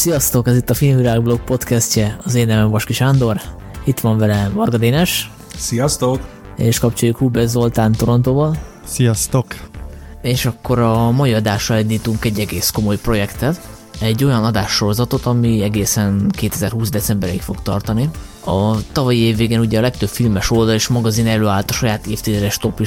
Sziasztok, 0.00 0.46
ez 0.46 0.56
itt 0.56 0.70
a 0.70 0.74
Filmvilágblog 0.74 1.40
podcastje, 1.44 2.16
az 2.24 2.34
én 2.34 2.46
nevem 2.46 2.70
Vaski 2.70 2.92
Sándor, 2.92 3.40
itt 3.84 4.00
van 4.00 4.18
vele 4.18 4.50
Varga 4.54 4.76
Dénes. 4.76 5.30
Sziasztok! 5.56 6.28
És 6.56 6.78
kapcsoljuk 6.78 7.16
Hubert 7.16 7.48
Zoltán 7.48 7.92
Torontóval. 7.92 8.56
Sziasztok! 8.84 9.46
És 10.22 10.46
akkor 10.46 10.78
a 10.78 11.10
mai 11.10 11.32
adásra 11.34 11.78
indítunk 11.78 12.24
egy 12.24 12.38
egész 12.38 12.70
komoly 12.70 12.98
projektet, 12.98 13.60
egy 14.00 14.24
olyan 14.24 14.44
adássorozatot, 14.44 15.26
ami 15.26 15.62
egészen 15.62 16.30
2020. 16.30 16.90
decemberig 16.90 17.40
fog 17.40 17.62
tartani. 17.62 18.10
A 18.44 18.76
tavalyi 18.92 19.18
év 19.18 19.36
végén 19.36 19.60
ugye 19.60 19.78
a 19.78 19.80
legtöbb 19.80 20.08
filmes 20.08 20.50
oldal 20.50 20.74
és 20.74 20.88
magazin 20.88 21.26
előállt 21.26 21.70
a 21.70 21.72
saját 21.72 22.06
évtizedes 22.06 22.56
top 22.56 22.80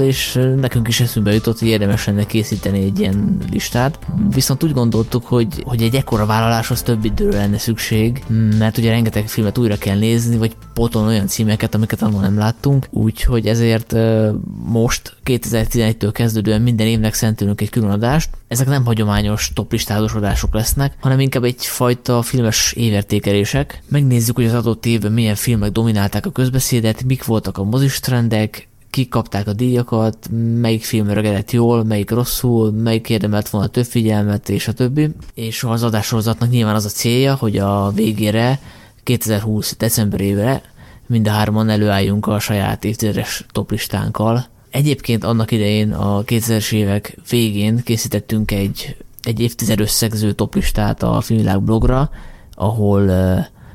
és 0.00 0.38
nekünk 0.60 0.88
is 0.88 1.00
eszünkbe 1.00 1.32
jutott, 1.32 1.58
hogy 1.58 1.68
érdemes 1.68 2.06
lenne 2.06 2.26
készíteni 2.26 2.82
egy 2.82 3.00
ilyen 3.00 3.38
listát. 3.50 3.98
Viszont 4.30 4.64
úgy 4.64 4.72
gondoltuk, 4.72 5.26
hogy, 5.26 5.62
hogy 5.64 5.82
egy 5.82 5.94
ekkora 5.94 6.26
vállaláshoz 6.26 6.82
több 6.82 7.04
időre 7.04 7.38
lenne 7.38 7.58
szükség, 7.58 8.24
mert 8.58 8.78
ugye 8.78 8.90
rengeteg 8.90 9.28
filmet 9.28 9.58
újra 9.58 9.76
kell 9.76 9.98
nézni, 9.98 10.36
vagy 10.36 10.56
pótolni 10.74 11.08
olyan 11.08 11.26
címeket, 11.26 11.74
amiket 11.74 12.02
annól 12.02 12.20
nem 12.20 12.38
láttunk, 12.38 12.86
úgyhogy 12.90 13.46
ezért 13.46 13.94
most 14.64 15.16
2011-től 15.24 16.10
kezdődően 16.12 16.62
minden 16.62 16.86
évnek 16.86 17.14
szentelünk 17.14 17.60
egy 17.60 17.70
külön 17.70 17.90
adást. 17.90 18.30
Ezek 18.48 18.66
nem 18.66 18.84
hagyományos 18.84 19.50
toplistázós 19.54 20.12
adások 20.12 20.54
lesznek, 20.54 20.94
hanem 21.00 21.20
inkább 21.20 21.44
egyfajta 21.44 22.22
filmes 22.22 22.72
évértékelések. 22.72 23.82
Megnézzük, 23.88 24.36
hogy 24.36 24.44
az 24.44 24.54
adott 24.54 24.86
évben 24.88 25.12
milyen 25.12 25.34
filmek 25.34 25.72
dominálták 25.72 26.26
a 26.26 26.30
közbeszédet, 26.30 27.04
mik 27.04 27.24
voltak 27.24 27.58
a 27.58 27.64
mozistrendek, 27.64 28.68
kik 28.90 29.08
kapták 29.08 29.46
a 29.46 29.52
díjakat, 29.52 30.28
melyik 30.60 30.84
film 30.84 31.08
regedett 31.08 31.50
jól, 31.50 31.84
melyik 31.84 32.10
rosszul, 32.10 32.70
melyik 32.70 33.08
érdemelt 33.08 33.48
volna 33.48 33.66
több 33.66 33.84
figyelmet, 33.84 34.48
és 34.48 34.68
a 34.68 34.72
többi. 34.72 35.08
És 35.34 35.64
az 35.64 35.82
adássorozatnak 35.82 36.50
nyilván 36.50 36.74
az 36.74 36.84
a 36.84 36.88
célja, 36.88 37.34
hogy 37.34 37.58
a 37.58 37.90
végére 37.90 38.60
2020. 39.02 39.76
decemberére 39.76 40.62
mind 41.06 41.28
a 41.28 41.30
hárman 41.30 41.68
előálljunk 41.68 42.26
a 42.26 42.38
saját 42.38 42.84
évtizedes 42.84 43.46
toplistánkkal. 43.52 44.46
Egyébként 44.70 45.24
annak 45.24 45.50
idején 45.50 45.92
a 45.92 46.22
2000-es 46.22 46.72
évek 46.72 47.16
végén 47.30 47.82
készítettünk 47.84 48.50
egy, 48.50 48.96
egy 49.22 49.40
évtized 49.40 49.80
összegző 49.80 50.32
toplistát 50.32 51.02
a 51.02 51.20
Filmvilág 51.20 51.62
blogra, 51.62 52.10
ahol 52.54 53.10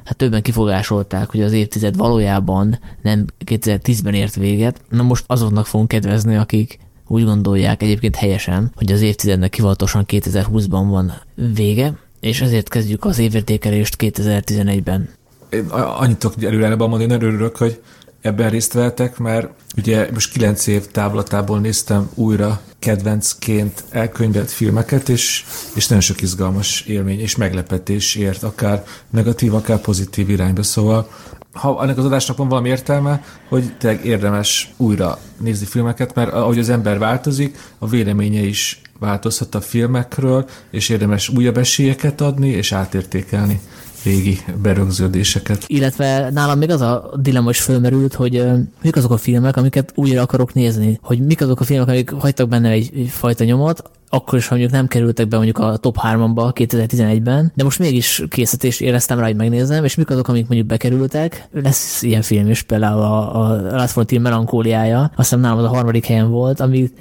hát 0.06 0.18
többen 0.18 0.42
kifogásolták, 0.42 1.30
hogy 1.30 1.42
az 1.42 1.52
évtized 1.52 1.96
valójában 1.96 2.80
nem 3.02 3.26
2010-ben 3.46 4.14
ért 4.14 4.36
véget. 4.36 4.82
Na 4.90 5.04
most 5.04 5.23
azoknak 5.28 5.66
fogunk 5.66 5.90
kedvezni, 5.90 6.36
akik 6.36 6.80
úgy 7.08 7.23
gondolják 7.23 7.82
egyébként 7.82 8.16
helyesen, 8.16 8.72
hogy 8.76 8.92
az 8.92 9.02
évtizednek 9.02 9.56
hivatalosan 9.56 10.06
2020-ban 10.08 10.86
van 10.90 11.14
vége, 11.54 11.94
és 12.20 12.42
ezért 12.42 12.70
kezdjük 12.70 13.06
az 13.06 13.20
évértékelést 13.20 13.96
2011-ben. 14.00 15.09
Én 15.50 15.66
annyit 15.70 16.18
tudok 16.18 16.44
előre 16.44 16.76
mondani, 16.76 17.04
én 17.04 17.12
örülök, 17.12 17.58
hogy 17.58 17.81
ebben 18.24 18.50
részt 18.50 18.74
vettek, 18.74 19.18
mert 19.18 19.50
ugye 19.78 20.08
most 20.14 20.32
kilenc 20.32 20.68
év 20.68 20.88
távlatából 20.88 21.60
néztem 21.60 22.10
újra 22.14 22.62
kedvencként 22.80 23.84
elkönyvelt 23.90 24.52
filmeket, 24.52 25.10
és, 25.10 25.46
és 25.74 25.88
nagyon 25.88 26.04
sok 26.04 26.22
izgalmas 26.22 26.82
élmény 26.82 27.20
és 27.20 27.36
meglepetés 27.36 28.16
ért, 28.16 28.44
akár 28.44 28.84
negatív, 29.10 29.54
akár 29.54 29.80
pozitív 29.80 30.30
irányba. 30.30 30.64
Szóval 30.64 31.09
ha 31.53 31.84
ennek 31.84 31.97
az 31.97 32.06
adásnak 32.06 32.38
van 32.38 32.47
valami 32.47 32.70
értelme, 32.70 33.24
hogy 33.50 33.78
tényleg 33.78 34.06
érdemes 34.06 34.74
újra 34.78 35.20
nézni 35.40 35.66
filmeket, 35.66 36.16
mert 36.16 36.31
ahogy 36.31 36.59
az 36.59 36.70
ember 36.70 36.97
változik, 36.97 37.58
a 37.78 37.88
véleménye 37.88 38.42
is 38.42 38.81
változhat 39.00 39.56
a 39.56 39.62
filmekről, 39.62 40.50
és 40.72 40.90
érdemes 40.90 41.30
újabb 41.30 41.58
esélyeket 41.58 42.22
adni, 42.22 42.50
és 42.50 42.72
átértékelni 42.72 43.62
régi 44.03 44.40
berögződéseket. 44.62 45.64
Illetve 45.68 46.30
nálam 46.30 46.58
még 46.58 46.69
az 46.69 46.81
a 46.81 47.12
dilemma 47.22 47.50
is 47.50 47.62
fölmerült, 47.62 48.14
hogy 48.14 48.38
uh, 48.38 48.59
mik 48.81 48.96
azok 48.96 49.12
a 49.12 49.18
filmek, 49.18 49.58
amiket 49.58 49.91
újra 49.96 50.22
akarok 50.22 50.53
nézni, 50.53 51.00
hogy 51.02 51.19
mik 51.25 51.41
azok 51.41 51.59
a 51.59 51.64
filmek, 51.64 51.88
amik 51.88 52.12
hagytak 52.12 52.50
benne 52.50 52.69
egy, 52.69 52.91
egy 52.96 53.09
fajta 53.09 53.44
nyomot, 53.44 53.84
akkor 54.14 54.38
is, 54.38 54.47
ha 54.47 54.56
mondjuk 54.56 54.75
nem 54.75 54.88
kerültek 54.88 55.28
be 55.28 55.36
mondjuk 55.36 55.58
a 55.58 55.78
top 55.78 55.97
3-ba 56.03 56.52
2011-ben, 56.56 57.52
de 57.56 57.64
most 57.64 57.80
mégis 57.80 58.24
készítést 58.30 58.81
éreztem 58.81 59.19
rá, 59.19 59.25
hogy 59.25 59.36
megnézem, 59.36 59.84
és 59.84 59.96
mik 59.96 60.09
azok, 60.09 60.28
amik 60.28 60.47
mondjuk 60.47 60.68
bekerültek. 60.68 61.47
Lesz 61.52 62.02
ilyen 62.02 62.22
film 62.22 62.50
is, 62.50 62.62
például 62.62 63.02
a, 63.02 63.41
a 63.41 63.62
Last 63.62 63.91
Frontier 63.91 64.22
melankóliája, 64.22 65.02
azt 65.02 65.12
hiszem 65.16 65.40
nálam 65.40 65.58
az 65.58 65.64
a 65.64 65.68
harmadik 65.68 66.06
helyen 66.06 66.30
volt, 66.30 66.59
ami 66.59 66.91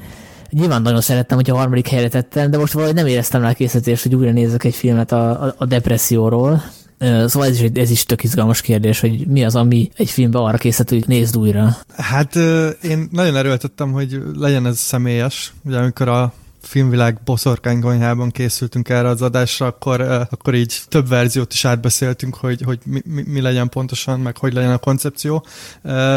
nyilván 0.50 0.82
nagyon 0.82 1.00
szerettem, 1.00 1.36
hogy 1.36 1.50
a 1.50 1.56
harmadik 1.56 1.88
helyre 1.88 2.08
tettem, 2.08 2.50
de 2.50 2.58
most 2.58 2.72
valahogy 2.72 2.94
nem 2.94 3.06
éreztem 3.06 3.42
rá 3.42 3.52
készítést, 3.52 4.02
hogy 4.02 4.14
újra 4.14 4.32
nézek 4.32 4.64
egy 4.64 4.74
filmet 4.74 5.12
a, 5.12 5.44
a, 5.44 5.54
a 5.58 5.66
depresszióról, 5.66 6.62
Szóval 7.02 7.48
ez 7.48 7.60
is, 7.60 7.70
ez 7.74 7.90
is 7.90 8.04
tök 8.04 8.24
izgalmas 8.24 8.60
kérdés, 8.60 9.00
hogy 9.00 9.26
mi 9.26 9.44
az, 9.44 9.56
ami 9.56 9.90
egy 9.96 10.10
filmbe 10.10 10.38
arra 10.38 10.58
készít, 10.58 10.88
hogy 10.88 11.04
nézd 11.06 11.36
újra. 11.36 11.76
Hát 11.96 12.36
én 12.82 13.08
nagyon 13.10 13.36
erőltettem, 13.36 13.92
hogy 13.92 14.22
legyen 14.34 14.66
ez 14.66 14.78
személyes. 14.78 15.52
Ugye 15.64 15.78
amikor 15.78 16.08
a 16.08 16.32
filmvilág 16.62 17.18
boszorkánykonyhában 17.24 18.30
készültünk 18.30 18.88
erre 18.88 19.08
az 19.08 19.22
adásra, 19.22 19.66
akkor, 19.66 20.00
akkor 20.30 20.54
így 20.54 20.80
több 20.88 21.08
verziót 21.08 21.52
is 21.52 21.64
átbeszéltünk, 21.64 22.34
hogy, 22.34 22.62
hogy 22.62 22.78
mi, 22.84 23.00
mi, 23.04 23.22
mi 23.26 23.40
legyen 23.40 23.68
pontosan, 23.68 24.20
meg 24.20 24.36
hogy 24.36 24.52
legyen 24.52 24.72
a 24.72 24.78
koncepció, 24.78 25.44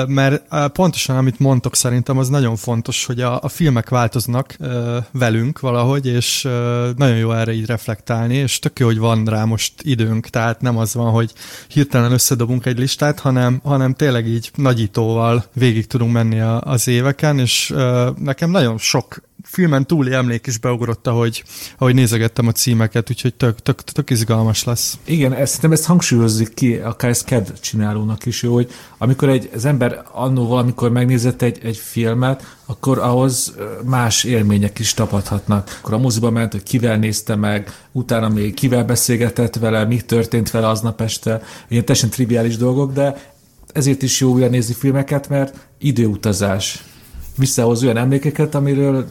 mert 0.08 0.44
pontosan 0.72 1.18
amit 1.18 1.40
mondtok 1.40 1.76
szerintem 1.76 2.18
az 2.18 2.30
nagyon 2.30 2.56
fontos, 2.56 3.06
hogy 3.06 3.22
a, 3.22 3.42
a 3.42 3.48
filmek 3.48 3.90
változnak 3.90 4.58
velünk 5.12 5.60
valahogy, 5.60 6.06
és 6.06 6.42
nagyon 6.96 7.18
jó 7.18 7.32
erre 7.32 7.54
így 7.54 7.66
reflektálni, 7.66 8.36
és 8.36 8.60
tök 8.60 8.80
jó, 8.80 8.86
hogy 8.86 8.98
van 8.98 9.26
rá 9.26 9.44
most 9.44 9.74
időnk, 9.82 10.28
tehát 10.28 10.62
nem 10.62 10.78
az 10.78 10.94
van, 10.94 11.12
hogy 11.12 11.34
hirtelen 11.68 12.12
összedobunk 12.12 12.66
egy 12.66 12.80
listát, 12.80 13.20
hanem, 13.20 13.60
hanem 13.64 13.94
tényleg 13.94 14.28
így 14.28 14.52
nagyítóval 14.56 15.46
végig 15.54 15.88
tudunk 15.88 16.12
menni 16.12 16.40
a, 16.40 16.62
az 16.62 16.88
éveken, 16.88 17.40
és 17.40 17.74
nekem 18.18 18.50
nagyon 18.50 18.78
sok 18.78 19.22
filmen 19.44 19.86
túli 19.86 20.14
emlék 20.14 20.48
is 20.48 20.58
beugrott, 20.58 21.08
ahogy, 21.08 21.44
ahogy 21.78 21.94
nézegettem 21.94 22.48
a 22.48 22.52
címeket, 22.52 23.10
úgyhogy 23.10 23.34
tök, 23.34 23.60
tök, 23.60 23.82
tök 23.82 24.10
izgalmas 24.10 24.64
lesz. 24.64 24.98
Igen, 25.06 25.34
ezt, 25.34 25.48
szerintem 25.48 25.72
ezt 25.72 25.86
hangsúlyozik 25.86 26.54
ki, 26.54 26.76
akár 26.76 27.10
ez 27.10 27.24
KED 27.24 27.60
csinálónak 27.60 28.26
is 28.26 28.44
jó, 28.44 28.54
hogy 28.54 28.72
amikor 28.98 29.30
egy, 29.30 29.50
az 29.54 29.66
ember 29.66 30.04
annó 30.12 30.48
valamikor 30.48 30.92
megnézett 30.92 31.42
egy, 31.42 31.60
egy 31.64 31.78
filmet, 31.78 32.56
akkor 32.66 33.00
ahhoz 33.00 33.56
más 33.84 34.24
élmények 34.24 34.80
is 34.80 34.94
tapadhatnak. 34.94 35.80
Akkor 35.82 35.94
a 35.94 35.98
moziba 35.98 36.30
ment, 36.30 36.52
hogy 36.52 36.64
kivel 36.64 36.98
nézte 36.98 37.36
meg, 37.36 37.80
utána 37.92 38.30
még 38.30 38.54
kivel 38.54 38.84
beszélgetett 38.84 39.56
vele, 39.56 39.86
mi 39.86 40.02
történt 40.02 40.52
vele 40.52 40.68
aznap 40.68 41.02
este, 41.02 41.42
ilyen 41.68 41.86
teljesen 41.86 42.10
triviális 42.10 42.58
dolgok, 42.58 42.94
de 42.94 43.34
ezért 43.74 44.02
is 44.02 44.20
jó 44.20 44.32
újra 44.32 44.48
nézni 44.48 44.74
filmeket, 44.74 45.30
mert 45.30 45.58
időutazás 45.78 46.84
visszahoz 47.38 47.84
olyan 47.84 47.98
emlékeket, 47.98 48.56
amiről 48.56 49.06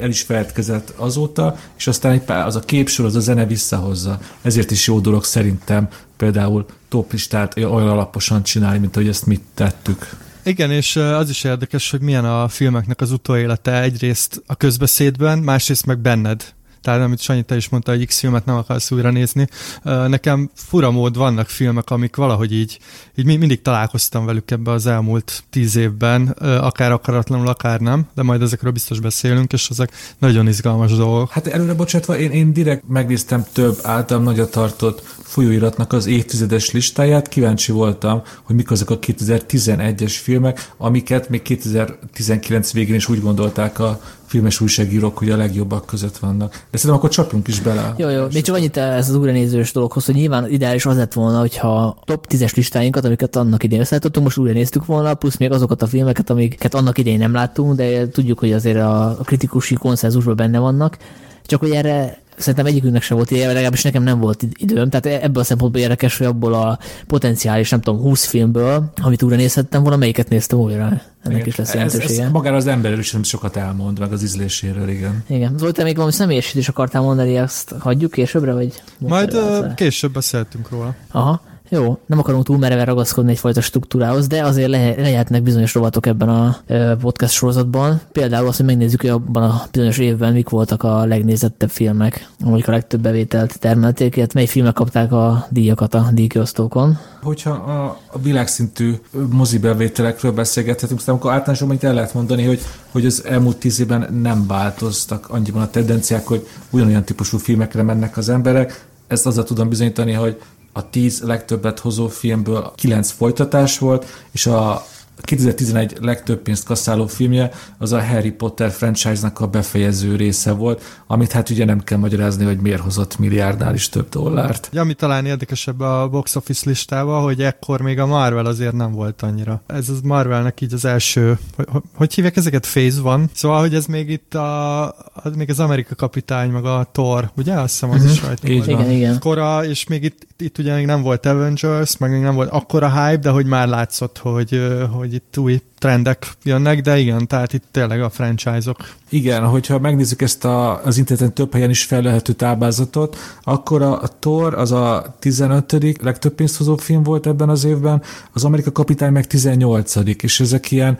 el 0.00 0.08
is 0.08 0.22
feledkezett 0.22 0.92
azóta, 0.96 1.56
és 1.78 1.86
aztán 1.86 2.12
egy 2.12 2.20
pár, 2.20 2.46
az 2.46 2.56
a 2.56 2.60
képsor, 2.60 3.06
az 3.06 3.16
a 3.16 3.20
zene 3.20 3.46
visszahozza. 3.46 4.20
Ezért 4.42 4.70
is 4.70 4.86
jó 4.86 5.00
dolog 5.00 5.24
szerintem 5.24 5.88
például 6.16 6.66
toplistát 6.88 7.56
olyan 7.56 7.88
alaposan 7.88 8.42
csinálni, 8.42 8.78
mint 8.78 8.96
ahogy 8.96 9.08
ezt 9.08 9.26
mit 9.26 9.42
tettük. 9.54 10.08
Igen, 10.42 10.70
és 10.70 10.96
az 10.96 11.30
is 11.30 11.44
érdekes, 11.44 11.90
hogy 11.90 12.00
milyen 12.00 12.24
a 12.24 12.48
filmeknek 12.48 13.00
az 13.00 13.12
utóélete 13.12 13.82
egyrészt 13.82 14.42
a 14.46 14.54
közbeszédben, 14.54 15.38
másrészt 15.38 15.86
meg 15.86 15.98
benned 15.98 16.44
tehát 16.80 17.00
amit 17.00 17.20
Sanyi, 17.20 17.42
te 17.42 17.56
is 17.56 17.68
mondta, 17.68 17.90
hogy 17.90 18.06
X 18.06 18.18
filmet 18.18 18.44
nem 18.44 18.56
akarsz 18.56 18.90
újra 18.90 19.10
nézni. 19.10 19.48
Nekem 19.82 20.50
fura 20.54 20.90
mód 20.90 21.16
vannak 21.16 21.48
filmek, 21.48 21.90
amik 21.90 22.16
valahogy 22.16 22.52
így, 22.52 22.78
így 23.16 23.24
mindig 23.24 23.62
találkoztam 23.62 24.24
velük 24.24 24.50
ebbe 24.50 24.70
az 24.70 24.86
elmúlt 24.86 25.44
tíz 25.50 25.76
évben, 25.76 26.28
akár 26.38 26.92
akaratlanul, 26.92 27.48
akár 27.48 27.80
nem, 27.80 28.06
de 28.14 28.22
majd 28.22 28.42
ezekről 28.42 28.72
biztos 28.72 29.00
beszélünk, 29.00 29.52
és 29.52 29.68
ezek 29.70 29.92
nagyon 30.18 30.48
izgalmas 30.48 30.92
dolgok. 30.96 31.30
Hát 31.30 31.46
előre 31.46 31.74
bocsátva, 31.74 32.18
én, 32.18 32.30
én 32.30 32.52
direkt 32.52 32.88
megnéztem 32.88 33.44
több 33.52 33.78
általam 33.82 34.22
nagyra 34.22 34.48
tartott 34.48 35.02
folyóiratnak 35.22 35.92
az 35.92 36.06
évtizedes 36.06 36.70
listáját, 36.70 37.28
kíváncsi 37.28 37.72
voltam, 37.72 38.22
hogy 38.42 38.56
mik 38.56 38.70
azok 38.70 38.90
a 38.90 38.98
2011-es 38.98 40.16
filmek, 40.22 40.72
amiket 40.76 41.28
még 41.28 41.42
2019 41.42 42.72
végén 42.72 42.94
is 42.94 43.08
úgy 43.08 43.20
gondolták 43.20 43.78
a 43.78 44.00
filmes 44.28 44.60
újságírók, 44.60 45.18
hogy 45.18 45.30
a 45.30 45.36
legjobbak 45.36 45.86
között 45.86 46.16
vannak. 46.18 46.50
De 46.50 46.78
szerintem 46.78 46.94
akkor 46.94 47.10
csapjunk 47.10 47.48
is 47.48 47.60
bele. 47.60 47.94
Jó, 47.96 48.08
jó. 48.08 48.26
Még 48.32 48.42
csak 48.42 48.54
annyit 48.54 48.76
ez 48.76 49.08
az 49.08 49.14
újranézős 49.14 49.72
dologhoz, 49.72 50.04
hogy 50.04 50.14
nyilván 50.14 50.50
ideális 50.50 50.86
az 50.86 50.96
lett 50.96 51.12
volna, 51.12 51.38
hogyha 51.38 51.98
top 52.04 52.26
10-es 52.28 52.54
listáinkat, 52.54 53.04
amiket 53.04 53.36
annak 53.36 53.62
idején 53.62 53.82
összeállítottunk, 53.82 54.24
most 54.24 54.38
újra 54.38 54.52
néztük 54.52 54.86
volna, 54.86 55.14
plusz 55.14 55.36
még 55.36 55.50
azokat 55.50 55.82
a 55.82 55.86
filmeket, 55.86 56.30
amiket 56.30 56.74
annak 56.74 56.98
idején 56.98 57.18
nem 57.18 57.32
láttunk, 57.32 57.74
de 57.74 58.08
tudjuk, 58.08 58.38
hogy 58.38 58.52
azért 58.52 58.78
a 58.78 59.18
kritikusi 59.24 59.74
konszenzusban 59.74 60.36
benne 60.36 60.58
vannak. 60.58 60.98
Csak 61.46 61.60
hogy 61.60 61.70
erre 61.70 62.18
szerintem 62.38 62.66
egyikünknek 62.66 63.02
sem 63.02 63.16
volt 63.16 63.30
ilyen, 63.30 63.48
legalábbis 63.48 63.82
nekem 63.82 64.02
nem 64.02 64.18
volt 64.18 64.44
időm, 64.56 64.90
tehát 64.90 65.22
ebből 65.22 65.42
a 65.42 65.44
szempontból 65.44 65.80
érdekes, 65.80 66.18
hogy 66.18 66.26
abból 66.26 66.54
a 66.54 66.78
potenciális, 67.06 67.70
nem 67.70 67.80
tudom, 67.80 68.00
20 68.00 68.24
filmből, 68.24 68.92
amit 69.02 69.22
újra 69.22 69.36
nézhettem 69.36 69.82
volna, 69.82 69.96
melyiket 69.96 70.28
néztem 70.28 70.58
újra. 70.58 71.00
Ennek 71.22 71.36
igen. 71.36 71.46
is 71.46 71.56
lesz 71.56 71.74
jelentősége. 71.74 72.12
Ez, 72.12 72.26
ez 72.26 72.32
magára 72.32 72.56
az 72.56 72.66
emberről 72.66 72.98
is 72.98 73.14
sokat 73.22 73.56
elmond, 73.56 73.98
meg 73.98 74.12
az 74.12 74.22
ízléséről, 74.22 74.88
igen. 74.88 75.24
Igen. 75.26 75.54
Zoltán, 75.58 75.84
még 75.84 75.94
valami 75.94 76.12
személyesít 76.12 76.54
is 76.54 76.68
akartál 76.68 77.02
mondani, 77.02 77.36
ezt 77.36 77.74
hagyjuk 77.78 78.10
későbbre, 78.10 78.52
vagy? 78.52 78.82
Majd 78.98 79.34
uh, 79.34 79.74
később 79.74 80.12
beszéltünk 80.12 80.70
róla. 80.70 80.94
Aha. 81.10 81.40
Jó, 81.70 81.98
nem 82.06 82.18
akarunk 82.18 82.44
túl 82.44 82.58
mereven 82.58 82.84
ragaszkodni 82.84 83.30
egyfajta 83.30 83.60
struktúrához, 83.60 84.26
de 84.26 84.44
azért 84.44 84.70
le, 84.70 84.94
lehetnek 84.96 85.42
bizonyos 85.42 85.74
rovatok 85.74 86.06
ebben 86.06 86.28
a 86.28 86.58
podcast 87.00 87.32
sorozatban. 87.32 88.00
Például 88.12 88.46
azt, 88.46 88.56
hogy 88.56 88.66
megnézzük, 88.66 89.00
hogy 89.00 89.10
abban 89.10 89.42
a 89.42 89.62
bizonyos 89.72 89.98
évben 89.98 90.32
mik 90.32 90.48
voltak 90.48 90.82
a 90.82 91.04
legnézettebb 91.04 91.70
filmek, 91.70 92.28
amik 92.44 92.68
a 92.68 92.70
legtöbb 92.70 93.00
bevételt 93.00 93.58
termelték, 93.58 94.16
illetve 94.16 94.40
mely 94.40 94.48
filmek 94.48 94.72
kapták 94.72 95.12
a 95.12 95.46
díjakat 95.50 95.94
a 95.94 96.08
díjkiosztókon. 96.12 96.98
Hogyha 97.22 97.50
a, 97.50 97.98
a 98.12 98.18
világszintű 98.18 98.94
mozibevételekről 99.30 100.32
beszélgethetünk, 100.32 101.00
szerintem 101.00 101.14
akkor 101.14 101.32
általánosan 101.32 101.72
itt 101.72 101.82
el 101.82 101.94
lehet 101.94 102.14
mondani, 102.14 102.44
hogy, 102.44 102.60
hogy 102.90 103.06
az 103.06 103.24
elmúlt 103.24 103.56
tíz 103.56 103.80
évben 103.80 104.14
nem 104.22 104.46
változtak 104.46 105.28
annyiban 105.28 105.62
a 105.62 105.70
tendenciák, 105.70 106.26
hogy 106.26 106.46
ugyanolyan 106.70 107.04
típusú 107.04 107.38
filmekre 107.38 107.82
mennek 107.82 108.16
az 108.16 108.28
emberek. 108.28 108.86
Ezt 109.06 109.26
azzal 109.26 109.44
tudom 109.44 109.68
bizonyítani, 109.68 110.12
hogy 110.12 110.40
a 110.78 110.90
tíz 110.90 111.22
legtöbbet 111.22 111.78
hozó 111.78 112.08
filmből 112.08 112.72
kilenc 112.74 113.10
folytatás 113.10 113.78
volt, 113.78 114.06
és 114.30 114.46
a 114.46 114.84
2011 115.22 115.96
legtöbb 116.00 116.42
pénzt 116.42 116.64
kasszáló 116.64 117.06
filmje 117.06 117.50
az 117.78 117.92
a 117.92 118.04
Harry 118.04 118.30
Potter 118.30 118.70
franchise-nak 118.70 119.40
a 119.40 119.46
befejező 119.46 120.16
része 120.16 120.52
volt, 120.52 120.82
amit 121.06 121.32
hát 121.32 121.50
ugye 121.50 121.64
nem 121.64 121.80
kell 121.80 121.98
magyarázni, 121.98 122.44
hogy 122.44 122.58
miért 122.60 122.80
hozott 122.80 123.18
milliárdnál 123.18 123.74
is 123.74 123.88
több 123.88 124.08
dollárt. 124.08 124.68
Ja, 124.72 124.80
ami 124.80 124.94
talán 124.94 125.26
érdekesebb 125.26 125.80
a 125.80 126.08
box 126.08 126.36
office 126.36 126.68
listával, 126.68 127.22
hogy 127.22 127.42
ekkor 127.42 127.80
még 127.80 127.98
a 127.98 128.06
Marvel 128.06 128.46
azért 128.46 128.72
nem 128.72 128.92
volt 128.92 129.22
annyira. 129.22 129.62
Ez 129.66 129.88
az 129.88 130.00
Marvelnek 130.00 130.60
így 130.60 130.72
az 130.72 130.84
első, 130.84 131.38
hogy, 131.56 131.66
hogy 131.94 132.14
hívják 132.14 132.36
ezeket? 132.36 132.66
Phase 132.66 133.00
van. 133.00 133.30
Szóval, 133.34 133.60
hogy 133.60 133.74
ez 133.74 133.86
még 133.86 134.10
itt 134.10 134.34
a, 134.34 134.84
az 135.12 135.34
még 135.36 135.50
az 135.50 135.60
Amerika 135.60 135.94
kapitány, 135.94 136.50
meg 136.50 136.64
a 136.64 136.88
Thor, 136.92 137.30
ugye? 137.36 137.54
Azt 137.54 137.72
hiszem 137.72 137.90
az 137.90 137.96
uh-huh. 137.96 138.12
is 138.12 138.22
rajta. 138.22 138.48
Így 138.48 138.68
igen, 138.68 138.90
igen. 138.90 139.18
Kora, 139.18 139.64
és 139.64 139.86
még 139.86 140.02
itt, 140.02 140.26
itt 140.36 140.58
ugye 140.58 140.74
még 140.74 140.86
nem 140.86 141.02
volt 141.02 141.26
Avengers, 141.26 141.96
meg 141.96 142.10
még 142.10 142.20
nem 142.20 142.34
volt 142.34 142.50
akkora 142.50 142.90
hype, 142.90 143.16
de 143.16 143.30
hogy 143.30 143.46
már 143.46 143.68
látszott, 143.68 144.18
hogy, 144.18 144.62
hogy 144.92 145.07
hogy 145.08 145.16
itt 145.16 145.38
új 145.38 145.60
trendek 145.78 146.26
jönnek, 146.42 146.80
de 146.80 146.98
igen, 146.98 147.26
tehát 147.26 147.52
itt 147.52 147.64
tényleg 147.70 148.02
a 148.02 148.10
franchise-ok. 148.10 148.76
Igen, 149.08 149.44
hogyha 149.44 149.78
megnézzük 149.78 150.22
ezt 150.22 150.44
a, 150.44 150.84
az 150.84 150.98
interneten 150.98 151.34
több 151.34 151.52
helyen 151.52 151.70
is 151.70 151.84
felelhető 151.84 152.32
táblázatot, 152.32 153.16
akkor 153.42 153.82
a, 153.82 154.00
Thor 154.18 154.54
az 154.54 154.72
a 154.72 155.16
15. 155.18 156.02
legtöbb 156.02 156.32
pénzt 156.32 156.56
hozó 156.56 156.76
film 156.76 157.02
volt 157.02 157.26
ebben 157.26 157.48
az 157.48 157.64
évben, 157.64 158.02
az 158.32 158.44
Amerika 158.44 158.72
Kapitány 158.72 159.12
meg 159.12 159.26
18. 159.26 159.94
és 160.22 160.40
ezek 160.40 160.70
ilyen 160.70 160.98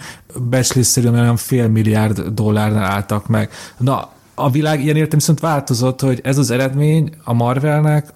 becslésszerűen 0.49 1.15
olyan 1.15 1.37
fél 1.37 1.69
milliárd 1.69 2.21
dollárnál 2.21 2.85
álltak 2.85 3.27
meg. 3.27 3.51
Na, 3.79 4.11
a 4.35 4.51
világ 4.51 4.85
ilyen 4.85 4.97
értem 4.97 5.19
viszont 5.19 5.41
változott, 5.41 6.01
hogy 6.01 6.21
ez 6.23 6.39
az 6.39 6.51
eredmény 6.51 7.11
a 7.25 7.33
Marvelnek 7.33 8.13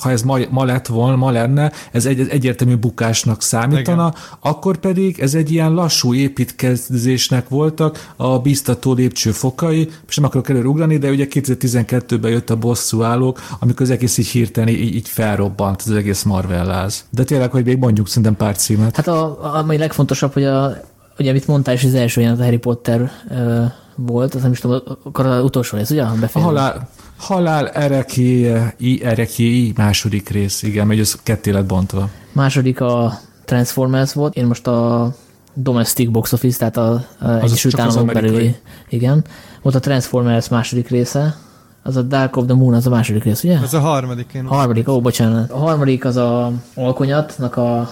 ha 0.00 0.10
ez 0.10 0.22
ma, 0.22 0.38
ma 0.50 0.64
lett 0.64 0.86
volna, 0.86 1.16
ma 1.16 1.30
lenne, 1.30 1.72
ez 1.92 2.06
egy 2.06 2.28
egyértelmű 2.28 2.76
bukásnak 2.76 3.42
számítana, 3.42 4.06
Igen. 4.06 4.22
akkor 4.40 4.76
pedig 4.76 5.18
ez 5.18 5.34
egy 5.34 5.50
ilyen 5.50 5.72
lassú 5.72 6.14
építkezésnek 6.14 7.48
voltak 7.48 8.12
a 8.16 8.38
biztató 8.38 8.92
lépcsőfokai, 8.92 9.88
és 10.08 10.16
nem 10.16 10.24
akarok 10.24 10.48
előre 10.48 10.68
ugrani, 10.68 10.98
de 10.98 11.10
ugye 11.10 11.26
2012-ben 11.30 12.30
jött 12.30 12.50
a 12.50 12.56
bosszú 12.56 13.02
állók, 13.02 13.40
amikor 13.58 13.82
az 13.82 13.90
egész 13.90 14.18
így 14.18 14.28
hirtelen 14.28 14.68
így, 14.68 14.94
így 14.94 15.08
felrobbant 15.08 15.82
az 15.82 15.90
egész 15.90 16.22
Marvelláz. 16.22 17.04
De 17.10 17.24
tényleg, 17.24 17.50
hogy 17.50 17.64
még 17.64 17.78
mondjuk 17.78 18.08
szerintem 18.08 18.36
pár 18.36 18.56
címet. 18.56 18.96
Hát 18.96 19.08
a, 19.08 19.44
a, 19.44 19.54
ami 19.54 19.78
legfontosabb, 19.78 20.32
hogy 20.32 20.44
a, 20.44 20.80
ugye 21.18 21.30
amit 21.30 21.46
mondtál, 21.46 21.74
és 21.74 21.84
az 21.84 21.94
első 21.94 22.20
olyan 22.20 22.40
a 22.40 22.44
Harry 22.44 22.58
Potter 22.58 23.10
uh, 23.28 23.64
volt, 23.94 24.34
az 24.34 24.42
nem 24.42 24.52
is 24.52 24.60
tudom, 24.60 24.80
akkor 25.04 25.26
az 25.26 25.44
utolsó 25.44 25.76
rész, 25.76 25.90
ugye? 25.90 26.02
A, 26.02 26.14
a 26.32 26.38
halál, 26.38 26.88
Halál 27.16 27.68
erekéje, 27.68 28.74
i 28.78 29.04
erekéi, 29.04 29.72
második 29.76 30.28
rész, 30.28 30.62
igen, 30.62 30.86
megy 30.86 31.00
az 31.00 31.18
ketté 31.22 31.50
lett 31.50 31.66
bontva. 31.66 32.08
Második 32.32 32.80
a 32.80 33.18
Transformers 33.44 34.12
volt, 34.12 34.36
én 34.36 34.46
most 34.46 34.66
a 34.66 35.12
Domestic 35.54 36.10
Box 36.10 36.32
Office, 36.32 36.58
tehát 36.58 36.76
a, 36.76 37.04
a 37.18 37.40
Egyesült 37.40 37.78
Államok 37.78 38.12
belüli, 38.12 38.56
igen. 38.88 39.24
Volt 39.62 39.74
a 39.74 39.80
Transformers 39.80 40.48
második 40.48 40.88
része, 40.88 41.36
az 41.82 41.96
a 41.96 42.02
Dark 42.02 42.36
of 42.36 42.44
the 42.44 42.54
Moon, 42.54 42.74
az 42.74 42.86
a 42.86 42.90
második 42.90 43.24
rész, 43.24 43.42
ugye? 43.42 43.58
Ez 43.62 43.74
a 43.74 43.80
harmadik. 43.80 44.32
Én 44.32 44.44
a 44.44 44.54
harmadik, 44.54 44.88
ó, 44.88 45.00
bocsánat. 45.00 45.50
A 45.50 45.58
harmadik 45.58 46.04
az 46.04 46.16
a 46.16 46.52
Alkonyatnak 46.74 47.56
a 47.56 47.90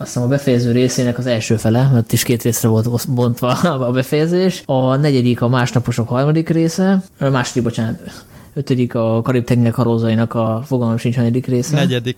azt 0.00 0.12
hiszem 0.12 0.22
a 0.22 0.30
befejező 0.30 0.72
részének 0.72 1.18
az 1.18 1.26
első 1.26 1.56
fele, 1.56 1.90
mert 1.92 2.12
is 2.12 2.22
két 2.22 2.42
részre 2.42 2.68
volt 2.68 3.08
bontva 3.08 3.48
a 3.88 3.90
befejezés. 3.90 4.62
A 4.66 4.96
negyedik 4.96 5.42
a 5.42 5.48
másnaposok 5.48 6.08
harmadik 6.08 6.48
része, 6.48 7.02
a 7.20 7.28
második, 7.28 7.62
bocsánat, 7.62 8.00
ötödik 8.58 8.94
a 8.94 9.22
Karib-tenger 9.22 9.72
harózainak 9.72 10.34
a 10.34 10.62
fogalmam 10.66 10.96
sincs 10.96 11.16
hanyadik 11.16 11.46
része. 11.46 11.76
Negyedik. 11.76 12.16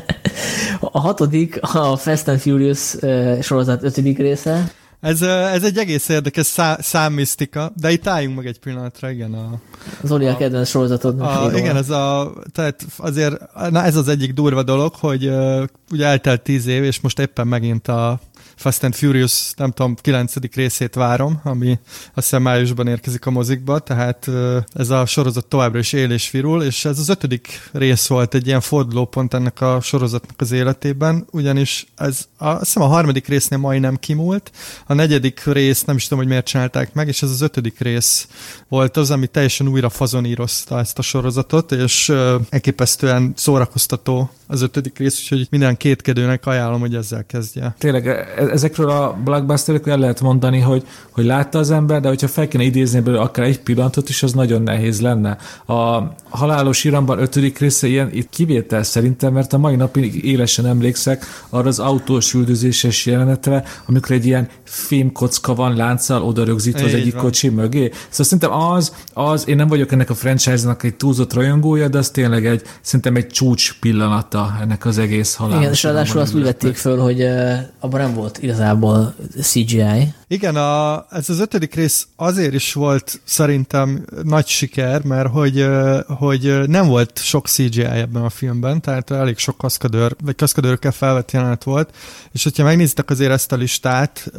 a 0.80 1.00
hatodik 1.00 1.58
a 1.60 1.96
Fast 1.96 2.28
and 2.28 2.38
Furious 2.38 2.96
sorozat 3.40 3.82
ötödik 3.82 4.18
része. 4.18 4.72
Ez, 5.00 5.22
ez 5.22 5.62
egy 5.64 5.76
egész 5.76 6.08
érdekes 6.08 6.46
szá, 6.46 6.78
számmisztika, 6.80 7.72
de 7.76 7.90
itt 7.90 8.06
álljunk 8.06 8.36
meg 8.36 8.46
egy 8.46 8.58
pillanatra, 8.58 9.10
igen. 9.10 9.34
A, 9.34 9.60
az 10.02 10.12
Oli 10.12 10.26
a 10.26 10.36
kedvenc 10.36 10.68
sorozatod. 10.68 11.20
A, 11.20 11.50
igen, 11.54 11.76
ez 11.76 11.90
a, 11.90 12.32
tehát 12.52 12.84
azért, 12.96 13.40
na 13.70 13.84
ez 13.84 13.96
az 13.96 14.08
egyik 14.08 14.32
durva 14.32 14.62
dolog, 14.62 14.94
hogy 14.94 15.26
uh, 15.26 15.62
ugye 15.90 16.06
eltelt 16.06 16.42
tíz 16.42 16.66
év, 16.66 16.84
és 16.84 17.00
most 17.00 17.18
éppen 17.18 17.46
megint 17.46 17.88
a 17.88 18.20
Fast 18.58 18.84
and 18.84 18.94
Furious, 18.94 19.52
nem 19.56 19.70
tudom, 19.70 19.94
kilencedik 19.94 20.54
részét 20.54 20.94
várom, 20.94 21.40
ami 21.44 21.78
azt 22.14 22.26
hiszem 22.26 22.42
májusban 22.42 22.86
érkezik 22.86 23.26
a 23.26 23.30
mozikba, 23.30 23.78
tehát 23.78 24.30
ez 24.72 24.90
a 24.90 25.06
sorozat 25.06 25.46
továbbra 25.46 25.78
is 25.78 25.92
él 25.92 26.10
és 26.10 26.30
virul, 26.30 26.62
és 26.62 26.84
ez 26.84 26.98
az 26.98 27.08
ötödik 27.08 27.70
rész 27.72 28.06
volt 28.06 28.34
egy 28.34 28.46
ilyen 28.46 28.60
fordulópont 28.60 29.34
ennek 29.34 29.60
a 29.60 29.80
sorozatnak 29.80 30.40
az 30.40 30.52
életében, 30.52 31.26
ugyanis 31.30 31.86
ez 31.96 32.28
a, 32.36 32.46
azt 32.46 32.64
hiszem 32.64 32.82
a 32.82 32.86
harmadik 32.86 33.26
résznél 33.26 33.58
majdnem 33.58 33.96
kimúlt, 33.96 34.50
a 34.86 34.94
negyedik 34.94 35.44
rész 35.44 35.84
nem 35.84 35.96
is 35.96 36.02
tudom, 36.02 36.18
hogy 36.18 36.28
miért 36.28 36.46
csinálták 36.46 36.94
meg, 36.94 37.08
és 37.08 37.22
ez 37.22 37.30
az 37.30 37.40
ötödik 37.40 37.80
rész 37.80 38.28
volt 38.68 38.96
az, 38.96 39.10
ami 39.10 39.26
teljesen 39.26 39.68
újra 39.68 39.88
fazonírozta 39.88 40.78
ezt 40.78 40.98
a 40.98 41.02
sorozatot, 41.02 41.72
és 41.72 42.12
elképesztően 42.48 43.32
szórakoztató 43.36 44.30
az 44.46 44.62
ötödik 44.62 44.98
rész, 44.98 45.20
úgyhogy 45.20 45.46
minden 45.50 45.76
kétkedőnek 45.76 46.46
ajánlom, 46.46 46.80
hogy 46.80 46.94
ezzel 46.94 47.24
kezdje. 47.26 47.74
Tényleg 47.78 48.06
e- 48.06 48.47
ezekről 48.48 48.90
a 48.90 49.16
blockbusterekről 49.24 49.94
el 49.94 50.00
lehet 50.00 50.20
mondani, 50.20 50.60
hogy, 50.60 50.86
hogy 51.10 51.24
látta 51.24 51.58
az 51.58 51.70
ember, 51.70 52.00
de 52.00 52.08
hogyha 52.08 52.28
fel 52.28 52.48
kéne 52.48 52.64
idézni 52.64 53.00
belőle 53.00 53.22
akár 53.22 53.46
egy 53.46 53.60
pillanatot 53.60 54.08
is, 54.08 54.22
az 54.22 54.32
nagyon 54.32 54.62
nehéz 54.62 55.00
lenne. 55.00 55.36
A 55.66 56.02
halálos 56.28 56.84
iramban 56.84 57.18
ötödik 57.18 57.58
része 57.58 57.86
ilyen 57.86 58.08
itt 58.12 58.28
kivétel 58.28 58.82
szerintem, 58.82 59.32
mert 59.32 59.52
a 59.52 59.58
mai 59.58 59.76
napig 59.76 60.24
élesen 60.24 60.66
emlékszek 60.66 61.24
arra 61.48 61.68
az 61.68 61.78
autós 61.78 62.34
üldözéses 62.34 63.06
jelenetre, 63.06 63.64
amikor 63.86 64.10
egy 64.10 64.26
ilyen 64.26 64.48
fémkocka 64.64 65.54
van 65.54 65.76
lánccal 65.76 66.22
oda 66.22 66.44
rögzítve 66.44 66.84
az 66.84 66.94
egyik 66.94 67.14
van. 67.14 67.22
kocsi 67.22 67.48
mögé. 67.48 67.90
Szóval 68.08 68.26
szerintem 68.26 68.52
az, 68.52 68.94
az, 69.12 69.48
én 69.48 69.56
nem 69.56 69.68
vagyok 69.68 69.92
ennek 69.92 70.10
a 70.10 70.14
franchise-nak 70.14 70.82
egy 70.82 70.94
túlzott 70.94 71.32
rajongója, 71.32 71.88
de 71.88 71.98
az 71.98 72.10
tényleg 72.10 72.46
egy, 72.46 72.62
szerintem 72.80 73.16
egy 73.16 73.26
csúcs 73.26 73.78
pillanata 73.80 74.56
ennek 74.60 74.84
az 74.86 74.98
egész 74.98 75.34
halálos. 75.34 75.60
Igen, 75.60 75.72
és 75.72 75.82
ráadásul 75.82 76.20
azt 76.20 76.34
úgy 76.34 76.42
vették 76.42 76.76
föl, 76.76 76.98
hogy 76.98 77.22
uh, 77.22 77.52
abban 77.80 78.00
nem 78.00 78.14
volt 78.14 78.37
igazából 78.40 79.14
CGI. 79.42 80.12
Igen, 80.26 80.56
a, 80.56 81.06
ez 81.10 81.30
az 81.30 81.38
ötödik 81.38 81.74
rész 81.74 82.06
azért 82.16 82.54
is 82.54 82.72
volt 82.72 83.20
szerintem 83.24 84.04
nagy 84.22 84.46
siker, 84.46 85.02
mert 85.02 85.28
hogy, 85.28 85.66
hogy 86.06 86.68
nem 86.68 86.86
volt 86.86 87.18
sok 87.18 87.46
CGI 87.46 87.84
ebben 87.84 88.22
a 88.22 88.30
filmben, 88.30 88.80
tehát 88.80 89.10
elég 89.10 89.38
sok 89.38 89.58
kaszkadőr, 89.58 90.16
vagy 90.24 90.36
kaszkadőrökkel 90.36 90.92
felvett 90.92 91.30
jelenet 91.30 91.64
volt, 91.64 91.94
és 92.32 92.42
hogyha 92.42 92.64
megnézitek 92.64 93.10
azért 93.10 93.32
ezt 93.32 93.52
a 93.52 93.56
listát, 93.56 94.30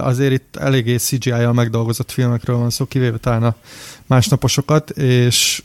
azért 0.00 0.32
itt 0.32 0.56
eléggé 0.56 0.96
CGI-jal 0.96 1.52
megdolgozott 1.52 2.10
filmekről 2.10 2.56
van 2.56 2.70
szó, 2.70 2.84
kivéve 2.84 3.16
talán 3.16 3.42
a 3.42 3.54
másnaposokat, 4.06 4.90
és 4.90 5.62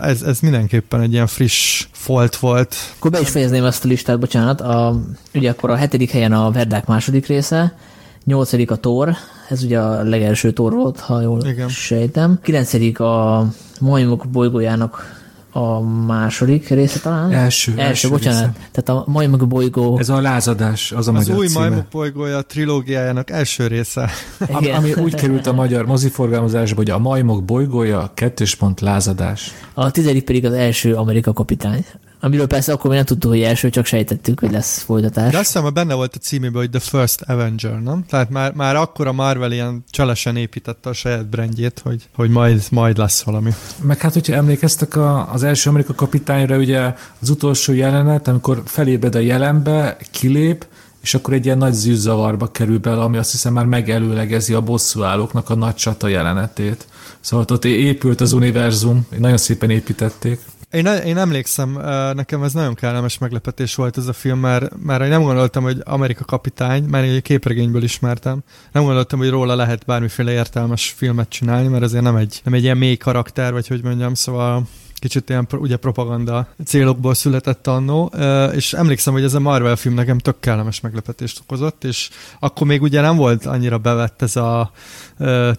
ez, 0.00 0.22
ez 0.22 0.40
mindenképpen 0.40 1.00
egy 1.00 1.12
ilyen 1.12 1.26
friss 1.26 1.86
folt 1.92 2.36
volt. 2.36 2.74
Akkor 2.96 3.10
be 3.10 3.20
is 3.20 3.28
fejezném 3.28 3.64
ezt 3.64 3.84
a 3.84 3.88
listát, 3.88 4.18
bocsánat. 4.18 4.60
A, 4.60 5.00
ugye 5.34 5.50
akkor 5.50 5.70
a 5.70 5.76
hetedik 5.76 6.10
helyen 6.10 6.32
a 6.32 6.50
Verdák 6.50 6.86
második 6.86 7.26
része, 7.26 7.76
nyolcadik 8.24 8.70
a 8.70 8.76
Tor, 8.76 9.14
ez 9.48 9.62
ugye 9.62 9.78
a 9.78 10.02
legelső 10.02 10.52
Tor 10.52 10.72
volt, 10.72 11.00
ha 11.00 11.20
jól 11.20 11.46
Igen. 11.46 11.68
sejtem. 11.68 12.38
Kilencedik 12.42 13.00
a 13.00 13.46
Majmok 13.80 14.26
bolygójának 14.28 15.22
a 15.56 15.80
második 16.06 16.68
része 16.68 17.00
talán? 17.00 17.32
Első. 17.32 17.70
Első, 17.70 17.82
első 17.82 18.08
bocsánat. 18.08 18.40
Része. 18.40 18.68
Tehát 18.72 19.02
a 19.02 19.10
Majmok 19.10 19.46
bolygó. 19.48 19.98
Ez 19.98 20.08
a 20.08 20.20
lázadás, 20.20 20.92
az 20.92 21.08
a 21.08 21.12
az 21.12 21.16
magyar 21.16 21.36
új 21.36 21.46
címe. 21.46 21.60
Majmok 21.60 21.86
bolygója 21.90 22.42
trilógiájának 22.42 23.30
első 23.30 23.66
része. 23.66 24.10
Ami, 24.52 24.70
ami 24.70 24.92
úgy 24.92 25.14
került 25.14 25.46
a 25.46 25.52
magyar 25.52 25.86
moziforgalmazásba, 25.86 26.76
hogy 26.76 26.90
a 26.90 26.98
Majmok 26.98 27.44
bolygója, 27.44 28.10
kettős 28.14 28.54
pont 28.54 28.80
lázadás. 28.80 29.52
A 29.74 29.90
tizedik 29.90 30.24
pedig 30.24 30.44
az 30.44 30.52
első 30.52 30.94
Amerika 30.94 31.32
kapitány. 31.32 31.84
Amiről 32.24 32.46
persze 32.46 32.72
akkor 32.72 32.86
még 32.86 32.96
nem 32.96 33.06
tudtuk, 33.06 33.30
hogy 33.30 33.42
első, 33.42 33.70
csak 33.70 33.86
sejtettük, 33.86 34.40
hogy 34.40 34.50
lesz 34.50 34.78
folytatás. 34.78 35.32
De 35.32 35.38
azt 35.38 35.46
hiszem, 35.46 35.62
hogy 35.62 35.72
benne 35.72 35.94
volt 35.94 36.14
a 36.14 36.18
címében, 36.18 36.60
hogy 36.60 36.70
The 36.70 36.80
First 36.80 37.20
Avenger, 37.20 37.82
nem? 37.82 38.04
Tehát 38.08 38.30
már, 38.30 38.52
már 38.52 38.76
akkor 38.76 39.06
a 39.06 39.12
Marvel 39.12 39.52
ilyen 39.52 39.84
cselesen 39.90 40.36
építette 40.36 40.88
a 40.88 40.92
saját 40.92 41.26
brandjét, 41.26 41.80
hogy, 41.84 42.08
hogy 42.14 42.30
majd, 42.30 42.62
majd 42.70 42.98
lesz 42.98 43.22
valami. 43.22 43.50
Meg 43.82 44.00
hát, 44.00 44.12
hogyha 44.12 44.34
emlékeztek 44.34 44.96
a, 44.96 45.32
az 45.32 45.42
első 45.42 45.70
Amerika 45.70 45.94
kapitányra, 45.94 46.56
ugye 46.56 46.94
az 47.20 47.30
utolsó 47.30 47.72
jelenet, 47.72 48.28
amikor 48.28 48.62
felébred 48.64 49.14
a 49.14 49.18
jelenbe, 49.18 49.96
kilép, 50.10 50.66
és 51.02 51.14
akkor 51.14 51.34
egy 51.34 51.44
ilyen 51.44 51.58
nagy 51.58 51.72
zűzavarba 51.72 52.50
kerül 52.50 52.78
bele, 52.78 53.02
ami 53.02 53.16
azt 53.16 53.30
hiszem 53.30 53.52
már 53.52 53.64
megelőlegezi 53.64 54.54
a 54.54 54.60
bosszúállóknak 54.60 55.50
a 55.50 55.54
nagy 55.54 55.74
csata 55.74 56.08
jelenetét. 56.08 56.86
Szóval 57.20 57.46
ott 57.48 57.64
épült 57.64 58.20
az 58.20 58.32
univerzum, 58.32 59.06
nagyon 59.18 59.36
szépen 59.36 59.70
építették. 59.70 60.40
Én, 60.74 60.86
én 60.86 61.16
emlékszem, 61.16 61.78
nekem 62.14 62.42
ez 62.42 62.52
nagyon 62.52 62.74
kellemes 62.74 63.18
meglepetés 63.18 63.74
volt 63.74 63.96
ez 63.96 64.06
a 64.06 64.12
film, 64.12 64.38
mert, 64.38 64.82
mert 64.82 65.02
én 65.02 65.08
nem 65.08 65.22
gondoltam, 65.22 65.62
hogy 65.62 65.80
Amerika 65.84 66.24
kapitány, 66.24 66.84
mert 66.84 67.06
egy 67.06 67.22
képregényből 67.22 67.82
ismertem, 67.82 68.42
nem 68.72 68.84
gondoltam, 68.84 69.18
hogy 69.18 69.28
róla 69.28 69.54
lehet 69.54 69.84
bármiféle 69.84 70.32
értelmes 70.32 70.94
filmet 70.96 71.28
csinálni, 71.28 71.68
mert 71.68 71.82
azért 71.82 72.02
nem 72.02 72.16
egy, 72.16 72.40
nem 72.44 72.54
egy 72.54 72.62
ilyen 72.62 72.76
mély 72.76 72.96
karakter, 72.96 73.52
vagy 73.52 73.66
hogy 73.66 73.82
mondjam, 73.82 74.14
szóval 74.14 74.62
kicsit 75.04 75.28
ilyen 75.28 75.46
ugye 75.52 75.76
propaganda 75.76 76.48
célokból 76.64 77.14
született 77.14 77.66
annó, 77.66 78.12
és 78.54 78.72
emlékszem, 78.72 79.12
hogy 79.12 79.24
ez 79.24 79.34
a 79.34 79.40
Marvel 79.40 79.76
film 79.76 79.94
nekem 79.94 80.18
tök 80.18 80.40
kellemes 80.40 80.80
meglepetést 80.80 81.40
okozott, 81.40 81.84
és 81.84 82.10
akkor 82.40 82.66
még 82.66 82.82
ugye 82.82 83.00
nem 83.00 83.16
volt 83.16 83.46
annyira 83.46 83.78
bevett 83.78 84.22
ez 84.22 84.36
a 84.36 84.70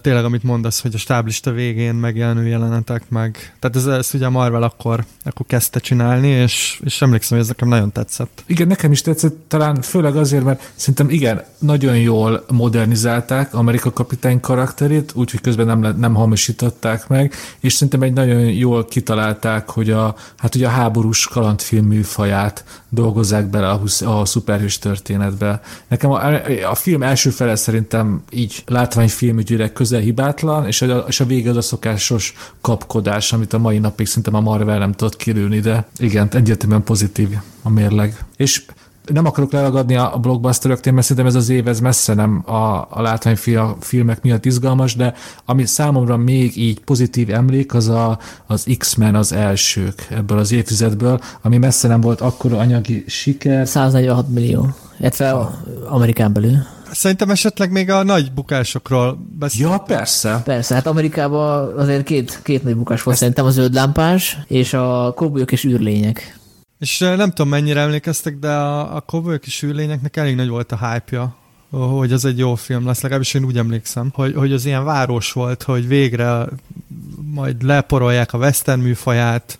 tényleg, 0.00 0.24
amit 0.24 0.42
mondasz, 0.42 0.82
hogy 0.82 0.94
a 0.94 0.98
stáblista 0.98 1.50
végén 1.50 1.94
megjelenő 1.94 2.46
jelenetek, 2.46 3.08
meg 3.08 3.56
tehát 3.58 3.76
ez, 3.76 3.86
ezt 3.86 4.14
ugye 4.14 4.26
a 4.26 4.30
Marvel 4.30 4.62
akkor, 4.62 5.04
akkor 5.22 5.46
kezdte 5.46 5.78
csinálni, 5.78 6.28
és, 6.28 6.80
és 6.84 7.02
emlékszem, 7.02 7.38
hogy 7.38 7.46
ez 7.46 7.52
nekem 7.52 7.68
nagyon 7.68 7.92
tetszett. 7.92 8.42
Igen, 8.46 8.66
nekem 8.66 8.92
is 8.92 9.00
tetszett, 9.00 9.36
talán 9.48 9.82
főleg 9.82 10.16
azért, 10.16 10.44
mert 10.44 10.72
szerintem 10.74 11.10
igen, 11.10 11.44
nagyon 11.58 11.98
jól 11.98 12.44
modernizálták 12.50 13.54
Amerika 13.54 13.92
kapitány 13.92 14.40
karakterét, 14.40 15.12
úgyhogy 15.14 15.40
közben 15.40 15.66
nem, 15.66 15.96
nem 15.98 16.14
hamisították 16.14 17.08
meg, 17.08 17.34
és 17.60 17.72
szerintem 17.72 18.02
egy 18.02 18.12
nagyon 18.12 18.40
jól 18.40 18.84
kitalálták, 19.36 19.70
hogy 19.70 19.90
a, 19.90 20.14
hát 20.36 20.54
ugye 20.54 20.66
a 20.66 20.70
háborús 20.70 21.26
kalandfilm 21.26 21.86
műfaját 21.86 22.64
dolgozzák 22.88 23.46
bele 23.46 23.68
a, 23.68 23.80
a 24.04 24.24
szuperhős 24.24 24.78
történetbe. 24.78 25.60
Nekem 25.88 26.10
a, 26.10 26.34
a 26.70 26.74
film 26.74 27.02
első 27.02 27.30
fele 27.30 27.56
szerintem 27.56 28.22
így 28.30 28.62
látványfilmügyileg 28.66 29.72
közel 29.72 30.00
hibátlan, 30.00 30.66
és 30.66 30.82
a, 30.82 31.04
és 31.08 31.20
a 31.20 31.26
vége 31.26 31.50
az 31.50 31.56
a 31.56 31.60
szokásos 31.60 32.34
kapkodás, 32.60 33.32
amit 33.32 33.52
a 33.52 33.58
mai 33.58 33.78
napig 33.78 34.06
szerintem 34.06 34.34
a 34.34 34.40
Marvel 34.40 34.78
nem 34.78 34.92
tudott 34.92 35.16
kilőni, 35.16 35.60
de 35.60 35.86
igen, 35.98 36.28
egyértelműen 36.32 36.82
pozitív 36.82 37.28
a 37.62 37.70
mérleg. 37.70 38.24
És 38.36 38.62
nem 39.12 39.26
akarok 39.26 39.52
leragadni 39.52 39.96
a 39.96 40.18
blockbusteröknél, 40.20 40.92
mert 40.92 41.06
szerintem 41.06 41.32
ez 41.32 41.42
az 41.42 41.48
év 41.48 41.68
ez 41.68 41.80
messze 41.80 42.14
nem 42.14 42.42
a, 42.46 42.86
a 42.90 43.02
látványfilmek 43.02 44.22
miatt 44.22 44.44
izgalmas, 44.44 44.94
de 44.94 45.14
ami 45.44 45.64
számomra 45.64 46.16
még 46.16 46.56
így 46.56 46.80
pozitív 46.80 47.30
emlék, 47.30 47.74
az 47.74 47.88
a, 47.88 48.18
az 48.46 48.66
X-Men 48.78 49.14
az 49.14 49.32
elsők 49.32 50.06
ebből 50.10 50.38
az 50.38 50.52
évtizedből, 50.52 51.20
ami 51.42 51.58
messze 51.58 51.88
nem 51.88 52.00
volt 52.00 52.20
akkor 52.20 52.52
anyagi 52.52 53.04
siker. 53.06 53.68
146 53.68 54.28
millió, 54.28 54.68
illetve 54.98 55.30
ah. 55.30 55.48
Amerikán 55.88 56.32
belül. 56.32 56.56
Szerintem 56.92 57.30
esetleg 57.30 57.70
még 57.70 57.90
a 57.90 58.02
nagy 58.02 58.32
bukásokról 58.32 59.18
beszélünk. 59.38 59.72
Ja, 59.72 59.78
persze. 59.78 60.40
Persze, 60.44 60.74
hát 60.74 60.86
Amerikában 60.86 61.78
azért 61.78 62.02
két, 62.02 62.40
két 62.42 62.62
nagy 62.62 62.76
bukás 62.76 63.02
volt, 63.02 63.08
Ezt... 63.08 63.18
szerintem 63.18 63.44
a 63.44 63.50
zöld 63.50 63.74
lámpás 63.74 64.38
és 64.46 64.72
a 64.74 65.12
kóbolyok 65.16 65.52
és 65.52 65.64
űrlények. 65.64 66.38
És 66.78 66.98
nem 66.98 67.28
tudom, 67.28 67.48
mennyire 67.48 67.80
emlékeztek, 67.80 68.38
de 68.38 68.52
a, 68.52 68.96
a 68.96 69.04
és 69.44 69.62
űrlényeknek 69.62 70.16
elég 70.16 70.34
nagy 70.34 70.48
volt 70.48 70.72
a 70.72 70.90
hype-ja, 70.90 71.36
hogy 71.70 72.12
az 72.12 72.24
egy 72.24 72.38
jó 72.38 72.54
film 72.54 72.86
lesz, 72.86 73.00
legalábbis 73.00 73.34
én 73.34 73.44
úgy 73.44 73.58
emlékszem, 73.58 74.10
hogy, 74.12 74.34
hogy 74.34 74.52
az 74.52 74.64
ilyen 74.64 74.84
város 74.84 75.32
volt, 75.32 75.62
hogy 75.62 75.88
végre 75.88 76.46
majd 77.30 77.62
leporolják 77.62 78.32
a 78.32 78.38
western 78.38 78.80
műfaját, 78.80 79.58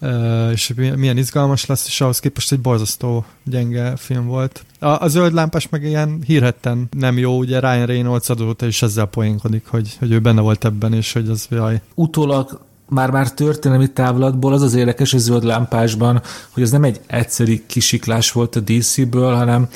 és 0.53 0.73
milyen 0.97 1.17
izgalmas 1.17 1.67
lesz, 1.67 1.87
és 1.87 2.01
ahhoz 2.01 2.19
képest 2.19 2.53
egy 2.53 2.61
borzasztó 2.61 3.25
gyenge 3.45 3.97
film 3.97 4.27
volt. 4.27 4.65
A, 4.79 4.87
a 4.87 5.09
zöld 5.09 5.33
lámpás 5.33 5.69
meg 5.69 5.83
ilyen 5.83 6.23
hírhetten 6.27 6.89
nem 6.91 7.19
jó, 7.19 7.39
ugye 7.39 7.61
Ryan 7.61 7.87
Reynolds 7.87 8.29
adóta 8.29 8.67
is 8.67 8.83
ezzel 8.83 9.07
poénkodik, 9.07 9.67
hogy, 9.67 9.97
hogy 9.99 10.13
ő 10.13 10.19
benne 10.19 10.41
volt 10.41 10.65
ebben, 10.65 10.93
és 10.93 11.13
hogy 11.13 11.29
az 11.29 11.47
jaj. 11.51 11.81
Utólag 11.95 12.61
már-már 12.89 13.33
történelmi 13.33 13.93
távlatból 13.93 14.53
az 14.53 14.63
az 14.63 14.75
érdekes 14.75 15.15
a 15.15 15.19
zöld 15.19 15.45
lámpásban, 15.45 16.23
hogy 16.51 16.63
ez 16.63 16.71
nem 16.71 16.85
egy 16.85 17.01
egyszeri 17.07 17.65
kisiklás 17.67 18.33
volt 18.33 18.57
a 18.57 18.61
DC-ből, 18.61 19.35
hanem 19.35 19.69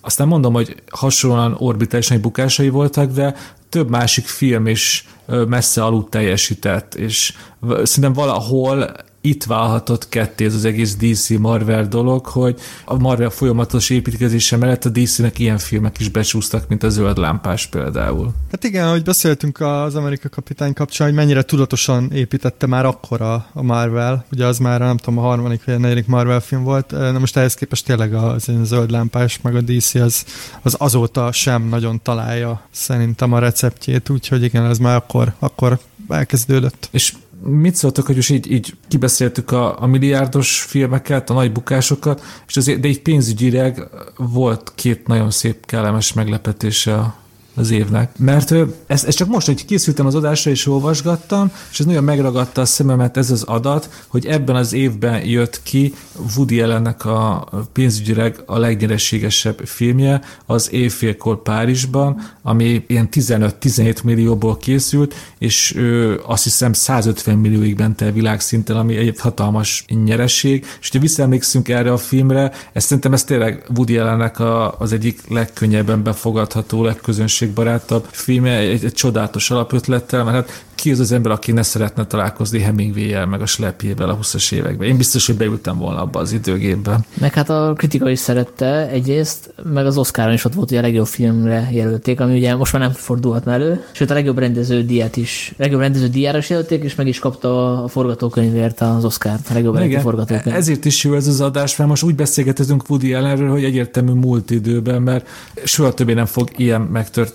azt 0.00 0.18
nem 0.18 0.28
mondom, 0.28 0.52
hogy 0.52 0.82
hasonlóan 0.90 1.56
orbitális 1.58 2.08
bukásai 2.08 2.68
voltak, 2.68 3.12
de 3.12 3.34
több 3.68 3.90
másik 3.90 4.26
film 4.26 4.66
is 4.66 5.08
messze 5.48 5.84
alul 5.84 6.08
teljesített, 6.08 6.94
és 6.94 7.34
szerintem 7.82 8.12
valahol 8.12 8.92
itt 9.24 9.44
válhatott 9.44 10.08
ketté 10.08 10.44
ez 10.44 10.54
az 10.54 10.64
egész 10.64 10.96
DC 10.96 11.28
Marvel 11.28 11.88
dolog, 11.88 12.26
hogy 12.26 12.60
a 12.84 12.98
Marvel 12.98 13.30
folyamatos 13.30 13.90
építkezése 13.90 14.56
mellett 14.56 14.84
a 14.84 14.88
DC-nek 14.88 15.38
ilyen 15.38 15.58
filmek 15.58 15.98
is 15.98 16.08
becsúsztak, 16.08 16.68
mint 16.68 16.82
a 16.82 16.88
Zöld 16.88 17.18
Lámpás 17.18 17.66
például. 17.66 18.32
Hát 18.50 18.64
igen, 18.64 18.90
hogy 18.90 19.02
beszéltünk 19.02 19.60
az 19.60 19.94
Amerika 19.94 20.28
Kapitány 20.28 20.72
kapcsán, 20.72 21.06
hogy 21.06 21.16
mennyire 21.16 21.42
tudatosan 21.42 22.12
építette 22.12 22.66
már 22.66 22.86
akkor 22.86 23.20
a, 23.20 23.46
a 23.52 23.62
Marvel, 23.62 24.24
ugye 24.32 24.46
az 24.46 24.58
már 24.58 24.80
nem 24.80 24.96
tudom, 24.96 25.18
a 25.18 25.22
harmadik 25.22 25.64
vagy 25.64 25.74
a 25.74 25.78
negyedik 25.78 26.06
Marvel 26.06 26.40
film 26.40 26.62
volt, 26.62 26.90
na 26.90 27.18
most 27.18 27.36
ehhez 27.36 27.54
képest 27.54 27.86
tényleg 27.86 28.14
az, 28.14 28.48
az 28.48 28.66
Zöld 28.68 28.90
Lámpás 28.90 29.40
meg 29.40 29.56
a 29.56 29.60
DC 29.60 29.94
az, 29.94 30.24
az 30.62 30.74
azóta 30.78 31.32
sem 31.32 31.68
nagyon 31.68 32.00
találja 32.02 32.62
szerintem 32.70 33.32
a 33.32 33.38
receptjét, 33.38 34.08
úgyhogy 34.08 34.42
igen, 34.42 34.64
ez 34.64 34.78
már 34.78 34.96
akkor, 34.96 35.32
akkor 35.38 35.78
elkezdődött. 36.08 36.88
És 36.90 37.14
mit 37.44 37.74
szóltok, 37.74 38.06
hogy 38.06 38.16
most 38.16 38.30
így, 38.30 38.50
így 38.50 38.74
kibeszéltük 38.88 39.50
a, 39.50 39.82
a 39.82 39.86
milliárdos 39.86 40.62
filmeket, 40.62 41.30
a 41.30 41.34
nagy 41.34 41.52
bukásokat, 41.52 42.22
és 42.46 42.56
azért, 42.56 42.80
de 42.80 42.88
így 42.88 43.02
pénzügyileg 43.02 43.88
volt 44.16 44.72
két 44.74 45.06
nagyon 45.06 45.30
szép, 45.30 45.66
kellemes 45.66 46.12
meglepetése 46.12 47.14
az 47.54 47.70
évnek. 47.70 48.10
Mert 48.18 48.54
ez, 48.86 49.04
ez 49.04 49.14
csak 49.14 49.28
most, 49.28 49.46
hogy 49.46 49.64
készültem 49.64 50.06
az 50.06 50.14
adásra 50.14 50.50
és 50.50 50.66
olvasgattam, 50.66 51.50
és 51.70 51.80
ez 51.80 51.86
nagyon 51.86 52.04
megragadta 52.04 52.60
a 52.60 52.64
szememet 52.64 53.16
ez 53.16 53.30
az 53.30 53.42
adat, 53.42 54.04
hogy 54.06 54.26
ebben 54.26 54.56
az 54.56 54.72
évben 54.72 55.26
jött 55.26 55.60
ki 55.62 55.94
Woody 56.36 56.60
Allennek 56.60 57.04
a 57.04 57.48
pénzügyileg 57.72 58.42
a 58.46 58.58
legnyereségesebb 58.58 59.60
filmje, 59.64 60.20
az 60.46 60.72
Éjfélkor 60.72 61.42
Párizsban, 61.42 62.20
ami 62.42 62.84
ilyen 62.86 63.08
15-17 63.12 64.02
millióból 64.04 64.56
készült, 64.56 65.14
és 65.38 65.74
ő 65.76 66.20
azt 66.26 66.44
hiszem 66.44 66.72
150 66.72 67.38
millióig 67.38 67.78
ment 67.78 68.00
el 68.00 68.12
világszinten, 68.12 68.76
ami 68.76 68.96
egy 68.96 69.20
hatalmas 69.20 69.84
nyereség, 70.04 70.66
és 70.80 70.88
ha 70.88 70.98
visszaemlékszünk 70.98 71.68
erre 71.68 71.92
a 71.92 71.96
filmre, 71.96 72.52
ez 72.72 72.84
szerintem 72.84 73.12
ez 73.12 73.24
tényleg 73.24 73.64
Woody 73.76 73.98
Allennek 73.98 74.38
a, 74.38 74.78
az 74.78 74.92
egyik 74.92 75.20
legkönnyebben 75.28 76.02
befogadható, 76.02 76.84
legközönség 76.84 77.41
közönségbarátabb 77.42 78.06
filmje, 78.10 78.56
egy, 78.56 78.84
egy 78.84 78.92
csodálatos 78.92 79.50
alapötlettel, 79.50 80.24
mert 80.24 80.36
hát 80.36 80.64
ki 80.82 80.90
az 80.90 81.00
az 81.00 81.12
ember, 81.12 81.32
aki 81.32 81.52
ne 81.52 81.62
szeretne 81.62 82.06
találkozni 82.06 82.60
Hemingway-el, 82.60 83.26
meg 83.26 83.40
a 83.40 83.46
slepjével 83.46 84.08
a 84.08 84.18
20-as 84.18 84.52
években. 84.52 84.88
Én 84.88 84.96
biztos, 84.96 85.26
hogy 85.26 85.36
beültem 85.36 85.78
volna 85.78 86.00
abba 86.00 86.20
az 86.20 86.32
időgépbe. 86.32 87.00
Meg 87.14 87.34
hát 87.34 87.50
a 87.50 87.72
kritika 87.76 88.10
is 88.10 88.18
szerette 88.18 88.88
egyrészt, 88.88 89.54
meg 89.72 89.86
az 89.86 89.98
Oscaron 89.98 90.32
is 90.32 90.44
ott 90.44 90.54
volt, 90.54 90.68
hogy 90.68 90.78
a 90.78 90.80
legjobb 90.80 91.06
filmre 91.06 91.68
jelölték, 91.72 92.20
ami 92.20 92.36
ugye 92.36 92.54
most 92.54 92.72
már 92.72 92.82
nem 92.82 92.92
fordulhatna 92.92 93.52
elő, 93.52 93.84
sőt 93.92 94.10
a 94.10 94.14
legjobb 94.14 94.38
rendező 94.38 94.84
díját 94.84 95.16
is, 95.16 95.54
legjobb 95.56 95.80
rendező 95.80 96.08
díjára 96.08 96.38
is 96.38 96.50
jelölték, 96.50 96.82
és 96.82 96.94
meg 96.94 97.06
is 97.06 97.18
kapta 97.18 97.82
a 97.82 97.88
forgatókönyvért 97.88 98.80
az 98.80 99.04
Oscar-t, 99.04 99.50
a 99.50 99.54
legjobb 99.54 99.80
Igen, 99.80 100.00
forgatókönyv. 100.00 100.56
Ezért 100.56 100.84
is 100.84 101.04
jó 101.04 101.14
ez 101.14 101.26
az 101.26 101.40
adás, 101.40 101.76
mert 101.76 101.90
most 101.90 102.02
úgy 102.02 102.14
beszélgetünk 102.14 102.88
Woody 102.88 103.14
Allenről, 103.14 103.50
hogy 103.50 103.64
egyértelmű 103.64 104.12
múlt 104.12 104.50
időben, 104.50 105.02
mert 105.02 105.28
soha 105.64 105.94
többé 105.94 106.12
nem 106.12 106.26
fog 106.26 106.48
ilyen 106.56 106.80
megtörténni 106.80 107.31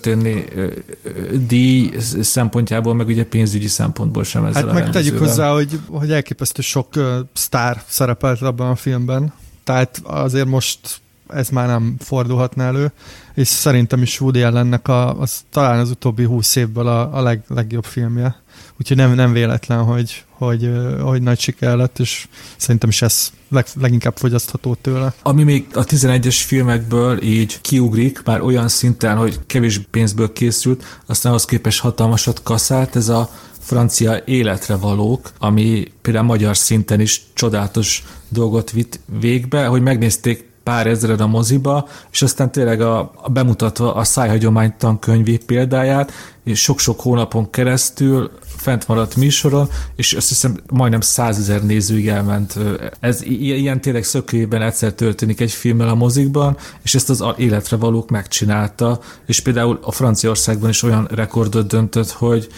díj 1.46 1.92
szempontjából, 2.20 2.94
meg 2.94 3.06
ugye 3.06 3.24
pénzügyi 3.24 3.66
szempontból 3.66 4.24
sem 4.24 4.44
ezzel 4.44 4.64
Hát 4.66 4.74
meg 4.74 4.90
tegyük 4.90 5.18
hozzá, 5.18 5.52
hogy, 5.52 5.80
hogy 5.86 6.12
elképesztő 6.12 6.62
sok 6.62 6.88
uh, 6.96 7.04
sztár 7.32 7.82
szerepelt 7.86 8.42
abban 8.42 8.70
a 8.70 8.74
filmben. 8.74 9.32
Tehát 9.64 10.00
azért 10.04 10.46
most 10.46 11.00
ez 11.28 11.48
már 11.48 11.66
nem 11.66 11.96
fordulhatna 11.98 12.62
elő, 12.62 12.92
és 13.34 13.48
szerintem 13.48 14.02
is 14.02 14.20
Woody 14.20 14.42
Allennek 14.42 14.88
a, 14.88 15.20
az 15.20 15.44
talán 15.50 15.78
az 15.78 15.90
utóbbi 15.90 16.24
húsz 16.24 16.56
évből 16.56 16.86
a, 16.86 17.16
a 17.16 17.22
leg, 17.22 17.42
legjobb 17.48 17.84
filmje. 17.84 18.42
Úgyhogy 18.80 18.96
nem, 18.96 19.14
nem 19.14 19.32
véletlen, 19.32 19.82
hogy, 19.82 20.24
hogy, 20.38 20.70
hogy 21.02 21.22
nagy 21.22 21.38
siker 21.40 21.76
lett, 21.76 21.98
és 21.98 22.28
szerintem 22.56 22.88
is 22.88 23.02
ez 23.02 23.30
leg, 23.48 23.66
leginkább 23.80 24.16
fogyasztható 24.16 24.74
tőle. 24.74 25.14
Ami 25.22 25.42
még 25.42 25.66
a 25.72 25.84
11-es 25.84 26.42
filmekből 26.46 27.22
így 27.22 27.60
kiugrik, 27.60 28.22
már 28.24 28.40
olyan 28.40 28.68
szinten, 28.68 29.16
hogy 29.16 29.38
kevés 29.46 29.80
pénzből 29.90 30.32
készült, 30.32 30.84
aztán 31.06 31.32
ahhoz 31.32 31.44
képest 31.44 31.80
hatalmasat 31.80 32.42
kaszált, 32.42 32.96
ez 32.96 33.08
a 33.08 33.30
francia 33.58 34.22
életre 34.24 34.76
valók, 34.76 35.30
ami 35.38 35.84
például 36.02 36.24
magyar 36.24 36.56
szinten 36.56 37.00
is 37.00 37.22
csodálatos 37.32 38.04
dolgot 38.28 38.70
vitt 38.70 39.00
végbe, 39.20 39.66
hogy 39.66 39.82
megnézték 39.82 40.47
pár 40.68 40.86
ezred 40.86 41.20
a 41.20 41.26
moziba, 41.26 41.88
és 42.10 42.22
aztán 42.22 42.52
tényleg 42.52 42.80
a, 42.80 42.98
a 43.16 43.30
bemutatva 43.30 43.94
a 43.94 44.04
szájhagyománytan 44.04 44.98
könyvé 44.98 45.36
példáját, 45.36 46.12
és 46.44 46.62
sok-sok 46.62 47.00
hónapon 47.00 47.50
keresztül 47.50 48.30
fent 48.56 48.88
maradt 48.88 49.16
műsoron, 49.16 49.68
és 49.96 50.12
azt 50.12 50.28
hiszem 50.28 50.56
majdnem 50.70 51.00
százezer 51.00 51.62
nézőig 51.62 52.08
elment. 52.08 52.58
Ez 53.00 53.22
ilyen 53.22 53.80
tényleg 53.80 54.04
szökőjében 54.04 54.62
egyszer 54.62 54.92
történik 54.92 55.40
egy 55.40 55.52
filmmel 55.52 55.88
a 55.88 55.94
mozikban, 55.94 56.56
és 56.82 56.94
ezt 56.94 57.10
az 57.10 57.24
életre 57.36 57.76
valók 57.76 58.10
megcsinálta, 58.10 59.00
és 59.26 59.40
például 59.40 59.78
a 59.82 59.92
Franciaországban 59.92 60.70
is 60.70 60.82
olyan 60.82 61.08
rekordot 61.10 61.66
döntött, 61.66 62.10
hogy 62.10 62.48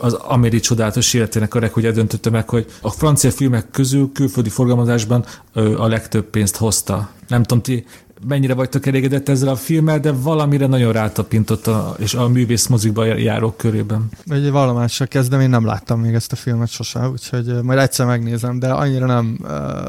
az 0.00 0.12
Améri 0.12 0.60
csodálatos 0.60 1.14
életének 1.14 1.54
a 1.54 1.58
rekordja 1.58 1.92
döntötte 1.92 2.30
meg, 2.30 2.48
hogy 2.48 2.66
a 2.80 2.90
francia 2.90 3.30
filmek 3.30 3.70
közül 3.70 4.10
külföldi 4.14 4.48
forgalmazásban 4.48 5.24
a 5.76 5.86
legtöbb 5.86 6.24
pénzt 6.24 6.56
hozta. 6.56 7.10
Nem 7.28 7.42
tudom, 7.42 7.62
ti 7.62 7.84
mennyire 8.26 8.54
vagytok 8.54 8.86
elégedett 8.86 9.28
ezzel 9.28 9.48
a 9.48 9.56
filmmel, 9.56 10.00
de 10.00 10.12
valamire 10.12 10.66
nagyon 10.66 10.92
rátapintott 10.92 11.66
a, 11.66 11.94
és 11.98 12.14
a 12.14 12.28
művész 12.28 12.66
mozikba 12.66 13.04
járók 13.04 13.56
körében. 13.56 14.08
Egy 14.26 14.50
valamással 14.50 15.06
kezdem, 15.06 15.40
én 15.40 15.50
nem 15.50 15.66
láttam 15.66 16.00
még 16.00 16.14
ezt 16.14 16.32
a 16.32 16.36
filmet 16.36 16.68
sose, 16.68 17.08
úgyhogy 17.08 17.62
majd 17.62 17.78
egyszer 17.78 18.06
megnézem, 18.06 18.58
de 18.58 18.68
annyira 18.68 19.06
nem, 19.06 19.38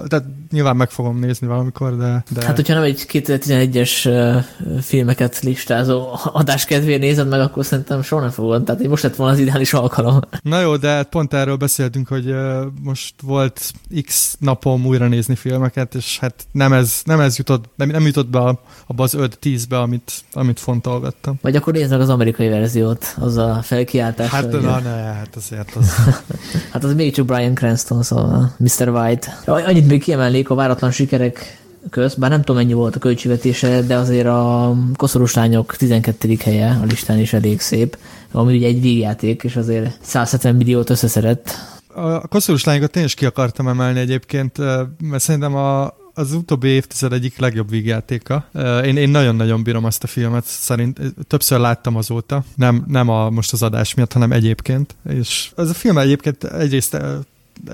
tehát 0.08 0.24
nyilván 0.52 0.76
meg 0.76 0.90
fogom 0.90 1.20
nézni 1.20 1.48
valamikor, 1.48 1.98
de... 1.98 2.24
de... 2.30 2.46
Hát, 2.46 2.56
hogyha 2.56 2.74
nem 2.74 2.84
egy 2.84 3.06
2011-es 3.12 4.44
filmeket 4.82 5.40
listázó 5.40 6.08
adás 6.24 6.66
kedvéért 6.66 7.02
nézed 7.02 7.28
meg, 7.28 7.40
akkor 7.40 7.66
szerintem 7.66 8.02
soha 8.02 8.22
nem 8.22 8.30
fogod. 8.30 8.64
Tehát 8.64 8.88
most 8.88 9.04
lett 9.04 9.16
volna 9.16 9.34
az 9.34 9.40
ideális 9.40 9.74
alkalom. 9.74 10.20
Na 10.42 10.60
jó, 10.60 10.76
de 10.78 11.04
pont 11.04 11.34
erről 11.34 11.56
beszéltünk, 11.56 12.08
hogy 12.08 12.36
most 12.82 13.14
volt 13.22 13.72
x 14.06 14.36
napom 14.40 14.86
újra 14.86 15.08
nézni 15.08 15.36
filmeket, 15.36 15.96
és 15.96 16.20
hát 16.20 16.46
nem 16.52 16.74
ez, 16.74 17.02
nem 17.04 17.20
ez 17.20 17.38
jutott, 17.38 17.70
nem, 17.76 17.90
nem 17.90 18.06
jutott 18.06 18.23
be 18.30 18.40
abba 18.88 19.04
az 19.04 19.16
5-10-be, 19.18 19.80
amit, 19.80 20.12
amit 20.34 20.60
fonttal 20.60 21.00
vettem. 21.00 21.34
Vagy 21.42 21.56
akkor 21.56 21.74
nézd 21.74 21.90
meg 21.90 22.00
az 22.02 22.10
amerikai 22.10 22.50
verziót, 22.50 23.16
az 23.20 23.38
a 23.38 23.60
felkiáltás. 23.62 24.30
Hát 24.30 24.52
na, 24.52 24.80
ne, 24.80 24.90
hát 24.90 25.36
azért 25.36 25.76
az... 25.76 25.96
hát 26.74 26.84
az 26.84 26.94
még 26.94 27.14
csak 27.14 27.26
Brian 27.26 27.54
Cranston, 27.54 28.04
szóval 28.04 28.56
Mr. 28.58 28.90
White. 28.90 29.40
Annyit 29.46 29.88
még 29.88 30.04
kiemelnék 30.04 30.50
a 30.50 30.56
váratlan 30.56 30.92
sikerek 30.92 31.62
közt, 31.90 32.20
bár 32.20 32.30
nem 32.30 32.40
tudom 32.40 32.56
mennyi 32.56 32.74
volt 32.74 32.96
a 32.96 33.00
költségvetése, 33.00 33.82
de 33.82 33.96
azért 33.96 34.28
a 34.28 34.74
koszorús 34.96 35.34
lányok 35.34 35.76
12. 35.76 36.38
helye 36.44 36.80
a 36.82 36.86
listán 36.86 37.20
is 37.20 37.34
elég 37.34 37.62
szép, 37.62 37.98
ami 38.32 38.56
ugye 38.56 38.68
egy 38.68 38.82
végjáték, 38.82 39.44
és 39.44 39.56
azért 39.56 39.98
170 40.02 40.56
milliót 40.56 40.90
összeszedett. 40.90 41.58
A 41.96 42.28
koszorús 42.28 42.64
lányokat 42.64 42.92
tényleg 42.92 43.12
ki 43.12 43.26
akartam 43.26 43.68
emelni 43.68 44.00
egyébként, 44.00 44.58
mert 45.02 45.24
szerintem 45.24 45.56
a, 45.56 45.94
az 46.14 46.34
utóbbi 46.34 46.68
évtized 46.68 47.14
egyik 47.14 47.38
legjobb 47.38 47.70
vígjátéka. 47.70 48.50
Én, 48.84 48.98
én 48.98 49.10
nagyon-nagyon 49.10 49.64
bírom 49.64 49.86
azt 49.86 50.04
a 50.04 50.08
filmet, 50.08 50.46
szerint 50.46 51.00
többször 51.28 51.60
láttam 51.60 51.96
azóta, 51.96 52.44
nem, 52.56 52.84
nem 52.88 53.10
a, 53.10 53.30
most 53.30 53.54
az 53.54 53.64
adás 53.64 53.94
miatt, 53.94 54.14
hanem 54.14 54.32
egyébként. 54.32 54.96
És 55.10 55.52
ez 55.56 55.70
a 55.70 55.74
film 55.74 55.98
egyébként 55.98 56.44
egyrészt 56.44 56.98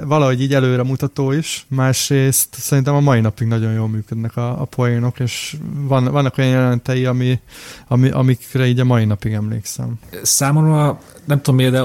valahogy 0.03 0.41
így 0.41 0.53
előre 0.53 0.84
mutató 0.84 1.31
is, 1.31 1.65
másrészt 1.67 2.55
szerintem 2.55 2.96
a 2.96 3.00
mai 3.00 3.19
napig 3.19 3.48
nagyon 3.48 3.74
jól 3.74 3.88
működnek 3.88 4.38
a, 4.38 4.62
a 4.62 4.65
poénok, 4.65 5.19
és 5.19 5.58
van, 5.74 6.03
vannak 6.03 6.38
olyan 6.38 6.51
jelentei, 6.51 7.05
ami, 7.05 7.39
ami, 7.88 8.10
amikre 8.10 8.67
így 8.67 8.79
a 8.79 8.84
mai 8.84 9.05
napig 9.05 9.34
emlékszem. 9.34 10.00
Számomra 10.22 11.00
nem 11.25 11.38
tudom 11.38 11.55
miért, 11.55 11.72
de 11.72 11.81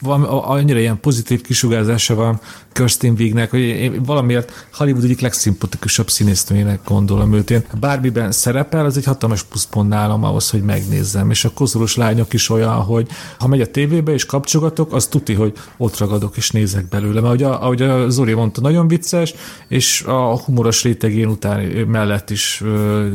van, 0.00 0.22
annyira 0.22 0.78
ilyen 0.78 1.00
pozitív 1.00 1.40
kisugárzása 1.40 2.14
van 2.14 2.40
Kirsten 2.72 3.14
Wignek, 3.18 3.50
hogy 3.50 3.60
én 3.60 4.02
valamiért 4.02 4.66
Hollywood 4.72 5.04
egyik 5.04 5.20
legszimpatikusabb 5.20 6.10
színésznőjének 6.10 6.80
gondolom 6.84 7.32
őt. 7.32 7.50
Én 7.50 7.64
bármiben 7.80 8.32
szerepel, 8.32 8.84
az 8.84 8.96
egy 8.96 9.04
hatalmas 9.04 9.42
pluszpont 9.42 9.88
nálam 9.88 10.24
ahhoz, 10.24 10.50
hogy 10.50 10.62
megnézzem. 10.62 11.30
És 11.30 11.44
a 11.44 11.50
kozoros 11.50 11.96
lányok 11.96 12.32
is 12.32 12.50
olyan, 12.50 12.74
hogy 12.74 13.08
ha 13.38 13.48
megy 13.48 13.60
a 13.60 13.70
tévébe 13.70 14.12
és 14.12 14.26
kapcsogatok, 14.26 14.92
az 14.92 15.06
tuti, 15.06 15.34
hogy 15.34 15.52
ott 15.76 15.98
ragadok 15.98 16.36
és 16.36 16.50
nézek 16.50 16.88
belőle. 16.88 17.20
Mert 17.20 17.24
ahogy 17.24 17.42
a, 17.42 17.62
ahogy 17.62 17.82
a 17.82 18.10
Zori 18.10 18.32
mondta, 18.32 18.60
nagyon 18.60 18.88
vicces, 18.88 19.34
és 19.68 20.02
a 20.02 20.38
humoros 20.38 20.82
rétegén 20.82 21.28
után 21.28 21.60
mellett 21.88 22.30
is 22.30 22.62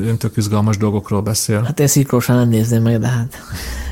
öntök 0.05 0.37
izgalmas 0.37 0.77
dolgokról 0.77 1.21
beszél. 1.21 1.61
Hát 1.61 1.79
én 1.79 1.87
szikrósan 1.87 2.35
nem 2.35 2.49
nézném 2.49 2.81
meg, 2.81 2.99
de 2.99 3.07
hát 3.07 3.41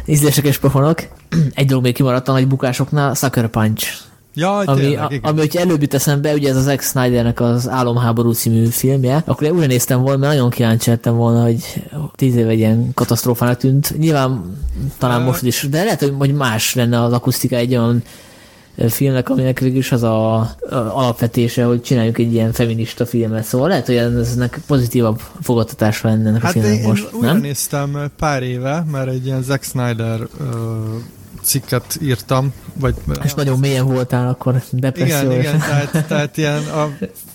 ízlések 0.06 0.46
és 0.46 0.58
pofonok. 0.58 1.08
Egy 1.54 1.66
dolog 1.66 1.84
még 1.84 1.94
kimaradt 1.94 2.28
a 2.28 2.32
nagy 2.32 2.48
bukásoknál, 2.48 3.14
Sucker 3.14 3.48
Punch. 3.48 3.88
Ja, 4.34 4.58
ami, 4.58 4.82
tényleg, 4.82 5.20
a, 5.24 5.28
ami, 5.28 5.40
hogyha 5.40 5.60
előbb 5.60 5.82
jut 5.82 5.94
eszembe, 5.94 6.34
ugye 6.34 6.50
ez 6.50 6.56
az 6.56 6.64
Zack 6.64 6.82
Snydernek 6.82 7.40
az 7.40 7.70
Álomháború 7.70 8.32
című 8.32 8.66
filmje, 8.66 9.24
akkor 9.26 9.48
én 9.48 9.54
újra 9.54 9.66
néztem 9.66 10.02
volna, 10.02 10.18
mert 10.18 10.34
nagyon 10.34 10.50
kíváncsi 10.50 10.90
lettem 10.90 11.16
volna, 11.16 11.44
hogy 11.44 11.84
tíz 12.16 12.36
éve 12.36 12.50
egy 12.50 12.58
ilyen 12.58 12.92
katasztrófának 12.94 13.58
tűnt. 13.58 13.98
Nyilván 13.98 14.58
talán 14.98 15.22
most 15.22 15.44
is, 15.44 15.68
de 15.70 15.84
lehet, 15.84 16.12
hogy 16.18 16.34
más 16.34 16.76
lenne 16.76 17.04
az 17.04 17.14
akusztika 17.14 17.56
egy 17.56 17.72
olyan 17.72 18.04
filmnek, 18.90 19.30
aminek 19.30 19.60
végül 19.60 19.78
is 19.78 19.92
az 19.92 20.04
a, 20.04 20.36
a 20.36 20.48
alapvetése, 20.70 21.64
hogy 21.64 21.82
csináljuk 21.82 22.18
egy 22.18 22.34
ilyen 22.34 22.52
feminista 22.52 23.06
filmet. 23.06 23.44
Szóval 23.44 23.68
lehet, 23.68 23.86
hogy 23.86 23.96
eznek 23.96 24.60
pozitívabb 24.68 25.22
fogadtatása 25.42 26.08
lenne 26.08 26.30
ennek 26.30 26.42
hát 26.42 26.56
a 26.56 26.60
filmnek 26.60 26.86
most, 26.86 27.10
én 27.14 27.20
nem? 27.20 27.38
néztem 27.38 28.12
pár 28.18 28.44
éve, 28.44 28.86
mert 28.92 29.10
egy 29.10 29.26
ilyen 29.26 29.44
Zack 29.44 29.64
Snyder 29.64 30.20
uh, 30.20 30.48
cikket 31.42 31.98
írtam. 32.02 32.54
Vagy, 32.74 32.96
És 33.24 33.34
nagyon 33.34 33.60
mélyen 33.60 33.86
voltál 33.86 34.28
akkor 34.28 34.62
depressziós. 34.72 35.22
Igen, 35.22 35.40
igen, 35.40 35.60
tehát, 35.60 36.06
tehát 36.08 36.38
ilyen 36.38 36.64
a 36.64 36.90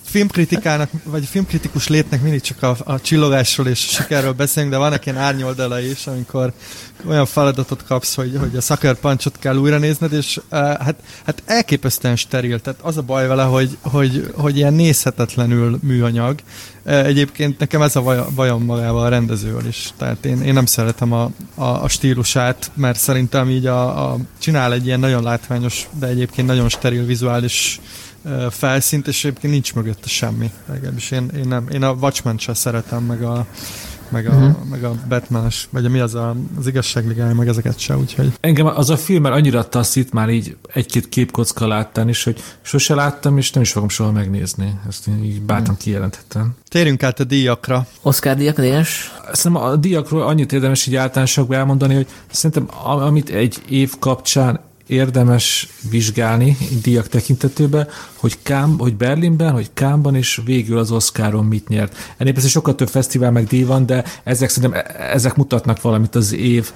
filmkritikának, 0.07 0.91
vagy 1.05 1.25
filmkritikus 1.25 1.89
létnek 1.89 2.23
mindig 2.23 2.41
csak 2.41 2.63
a, 2.63 2.77
a 2.85 3.01
csillogásról 3.01 3.67
és 3.67 3.87
a 3.89 4.03
sikerről 4.03 4.33
beszélünk, 4.33 4.73
de 4.73 4.79
vannak 4.79 5.07
ilyen 5.07 5.19
árnyoldala 5.19 5.81
is, 5.81 6.07
amikor 6.07 6.53
olyan 7.07 7.27
feladatot 7.27 7.85
kapsz, 7.85 8.15
hogy, 8.15 8.37
hogy 8.39 8.57
a 8.57 8.61
Sucker 8.61 8.95
Punchot 8.95 9.39
kell 9.39 9.57
újra 9.57 9.79
nézned, 9.79 10.13
és 10.13 10.37
uh, 10.37 10.59
hát, 10.59 10.95
hát 11.27 11.43
elképesztően 11.47 12.17
steril. 12.17 12.61
Tehát 12.61 12.81
az 12.83 12.97
a 12.97 13.03
baj 13.03 13.27
vele, 13.27 13.43
hogy, 13.43 13.77
hogy, 13.81 14.31
hogy 14.35 14.57
ilyen 14.57 14.75
nézhetetlenül 14.75 15.79
műanyag. 15.83 16.39
Uh, 16.85 17.07
egyébként 17.07 17.59
nekem 17.59 17.83
ez 17.83 17.97
a 17.97 18.31
bajom 18.35 18.65
magával 18.65 19.05
a 19.05 19.09
rendezővel 19.09 19.67
is. 19.67 19.93
Tehát 19.97 20.25
én, 20.25 20.43
én 20.43 20.53
nem 20.53 20.67
szeretem 20.67 21.13
a, 21.13 21.31
a, 21.55 21.65
a 21.65 21.89
stílusát, 21.89 22.71
mert 22.75 22.99
szerintem 22.99 23.51
így 23.51 23.67
a, 23.67 24.11
a, 24.13 24.17
csinál 24.39 24.73
egy 24.73 24.87
ilyen 24.87 25.01
nagyon 25.01 25.23
látványos, 25.23 25.89
de 25.99 26.07
egyébként 26.07 26.47
nagyon 26.47 26.69
steril 26.69 27.05
vizuális 27.05 27.81
felszínt, 28.51 29.07
és 29.07 29.25
egyébként 29.25 29.53
nincs 29.53 29.75
mögötte 29.75 30.09
semmi. 30.09 30.51
Legalábbis 30.67 31.11
én, 31.11 31.31
én, 31.37 31.49
nem, 31.49 31.69
én 31.69 31.83
a 31.83 31.93
Watchmen 31.93 32.39
sem 32.39 32.55
szeretem, 32.55 33.03
meg 33.03 33.23
a, 33.23 33.47
meg 34.09 34.27
a, 34.27 34.35
uh-huh. 34.35 34.65
meg 34.71 34.85
a 34.85 34.95
batman 35.09 35.49
vagy 35.71 35.91
mi 35.91 35.99
az 35.99 36.15
a, 36.15 36.37
az 36.59 36.67
igazságligája, 36.67 37.35
meg 37.35 37.49
ezeket 37.49 37.79
se, 37.79 37.97
úgyhogy... 37.97 38.33
Engem 38.41 38.67
az 38.67 38.91
a 38.91 38.97
film 38.97 39.23
már 39.23 39.33
annyira 39.33 39.69
taszít 39.69 40.13
már 40.13 40.29
így 40.29 40.57
egy-két 40.73 41.09
képkocka 41.09 41.67
láttán 41.67 42.09
is, 42.09 42.25
hogy 42.25 42.43
sose 42.63 42.95
láttam, 42.95 43.39
és 43.39 43.53
nem 43.53 43.63
is 43.63 43.73
fogom 43.73 43.89
soha 43.89 44.13
megnézni. 44.13 44.81
Ezt 44.89 45.07
én 45.07 45.25
így 45.25 45.41
bátran 45.41 45.63
uh-huh. 45.63 45.79
kijelentettem. 45.79 46.55
Térjünk 46.69 47.03
át 47.03 47.21
a 47.21 47.25
díjakra. 47.25 47.87
Oscar 48.03 48.37
díjak, 48.37 48.61
díjas? 48.61 49.13
Szerintem 49.33 49.67
a 49.67 49.77
díjakról 49.77 50.23
annyit 50.23 50.53
érdemes 50.53 50.87
így 50.87 50.95
általánosakban 50.97 51.59
elmondani, 51.59 51.95
hogy 51.95 52.07
szerintem 52.31 52.69
amit 52.85 53.29
egy 53.29 53.63
év 53.69 53.93
kapcsán 53.99 54.61
érdemes 54.87 55.69
vizsgálni 55.91 56.57
díjak 56.83 57.09
tekintetőben, 57.09 57.89
hogy, 58.17 58.39
Kám, 58.43 58.79
hogy 58.79 58.97
Berlinben, 58.97 59.53
hogy 59.53 59.71
Kámban, 59.75 60.15
és 60.15 60.41
végül 60.45 60.79
az 60.79 60.91
Oscaron 60.91 61.45
mit 61.45 61.69
nyert. 61.69 61.97
Ennél 62.17 62.33
persze 62.33 62.49
sokkal 62.49 62.75
több 62.75 62.89
fesztivál 62.89 63.31
meg 63.31 63.47
díj 63.47 63.63
van, 63.63 63.87
de 63.87 64.05
ezek 64.25 64.49
szerintem 64.49 64.81
e- 64.81 65.11
ezek 65.13 65.37
mutatnak 65.37 65.81
valamit 65.81 66.15
az 66.15 66.33
év 66.33 66.73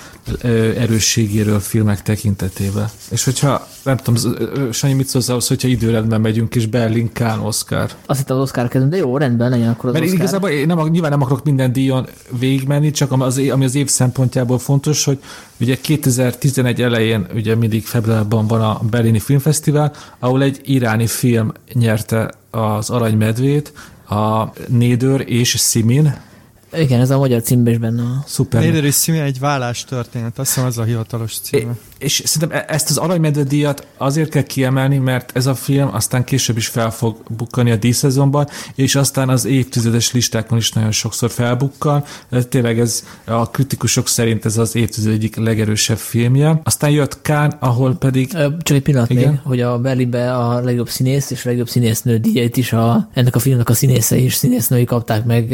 erősségéről 0.76 1.60
filmek 1.60 2.02
tekintetében. 2.02 2.88
És 3.10 3.24
hogyha, 3.24 3.68
nem 3.82 3.96
tudom, 3.96 4.34
Sanyi, 4.72 4.92
mit 4.92 5.08
szólsz 5.08 5.28
ahhoz, 5.28 5.46
hogyha 5.46 5.68
időrendben 5.68 6.20
megyünk, 6.20 6.54
és 6.54 6.66
Berlin, 6.66 7.12
Kán, 7.12 7.40
Oscar. 7.40 7.90
Azt 8.06 8.18
hittem 8.18 8.36
az 8.36 8.42
Oscar 8.42 8.68
kezdem, 8.68 8.90
de 8.90 8.96
jó, 8.96 9.16
rendben 9.16 9.50
legyen 9.50 9.68
akkor 9.68 9.88
az 9.88 9.92
Mert 9.92 10.04
Oscar. 10.04 10.20
igazából 10.20 10.48
én 10.48 10.66
nem, 10.66 10.88
nyilván 10.88 11.10
nem 11.10 11.22
akarok 11.22 11.44
minden 11.44 11.72
díjon 11.72 12.06
végigmenni, 12.38 12.90
csak 12.90 13.12
az, 13.12 13.38
ami 13.38 13.64
az 13.64 13.74
év 13.74 13.88
szempontjából 13.88 14.58
fontos, 14.58 15.04
hogy 15.04 15.18
ugye 15.60 15.76
2011 15.80 16.82
elején 16.82 17.26
ugye 17.34 17.54
mindig 17.54 17.84
februárban 17.84 18.46
van 18.46 18.60
a 18.60 18.80
Berlini 18.90 19.18
Filmfesztivál, 19.18 19.92
ahol 20.18 20.42
egy 20.42 20.60
iráni 20.64 21.06
film 21.06 21.52
nyerte 21.72 22.30
az 22.50 22.90
Aranymedvét, 22.90 23.72
a 24.08 24.44
Nédör 24.68 25.24
és 25.26 25.48
Simin, 25.58 26.28
Igen, 26.72 27.00
ez 27.00 27.10
a 27.10 27.18
magyar 27.18 27.42
címben 27.42 27.72
is 27.72 27.78
benne 27.78 28.02
a... 28.02 28.24
Szuper. 28.26 28.60
Néderissimi 28.60 29.18
egy 29.18 29.38
vállás 29.38 29.84
történet, 29.84 30.38
azt 30.38 30.54
hiszem 30.54 30.68
az 30.68 30.78
a 30.78 30.82
hivatalos 30.82 31.38
címe. 31.38 31.72
És 32.00 32.22
szerintem 32.24 32.58
e- 32.58 32.64
ezt 32.68 32.90
az 32.90 32.96
aranymedve 32.96 33.42
díjat 33.42 33.86
azért 33.96 34.30
kell 34.30 34.42
kiemelni, 34.42 34.98
mert 34.98 35.36
ez 35.36 35.46
a 35.46 35.54
film 35.54 35.88
aztán 35.92 36.24
később 36.24 36.56
is 36.56 36.66
fel 36.66 36.90
fog 36.90 37.16
bukkani 37.36 37.70
a 37.70 37.76
díszezonban, 37.76 38.48
és 38.74 38.94
aztán 38.94 39.28
az 39.28 39.44
évtizedes 39.44 40.12
listákon 40.12 40.58
is 40.58 40.72
nagyon 40.72 40.90
sokszor 40.90 41.30
felbukkan. 41.30 42.04
Tényleg 42.48 42.78
ez 42.78 43.04
a 43.24 43.50
kritikusok 43.50 44.08
szerint 44.08 44.44
ez 44.44 44.58
az 44.58 44.76
évtized 44.76 45.12
egyik 45.12 45.36
legerősebb 45.36 45.98
filmje. 45.98 46.60
Aztán 46.64 46.90
jött 46.90 47.22
Kán, 47.22 47.56
ahol 47.58 47.94
pedig... 47.94 48.28
Csak 48.62 48.76
egy 48.76 48.82
pillanat 48.82 49.10
Igen? 49.10 49.30
még, 49.30 49.40
hogy 49.42 49.60
a 49.60 49.78
Berlinbe 49.78 50.36
a 50.36 50.60
legjobb 50.60 50.88
színész 50.88 51.30
és 51.30 51.44
a 51.44 51.48
legjobb 51.48 51.68
színésznő 51.68 52.18
díjait 52.18 52.56
is 52.56 52.72
a, 52.72 53.08
ennek 53.14 53.34
a 53.34 53.38
filmnek 53.38 53.68
a 53.68 53.74
színészei 53.74 54.22
és 54.22 54.34
színésznői 54.34 54.84
kapták 54.84 55.24
meg 55.24 55.48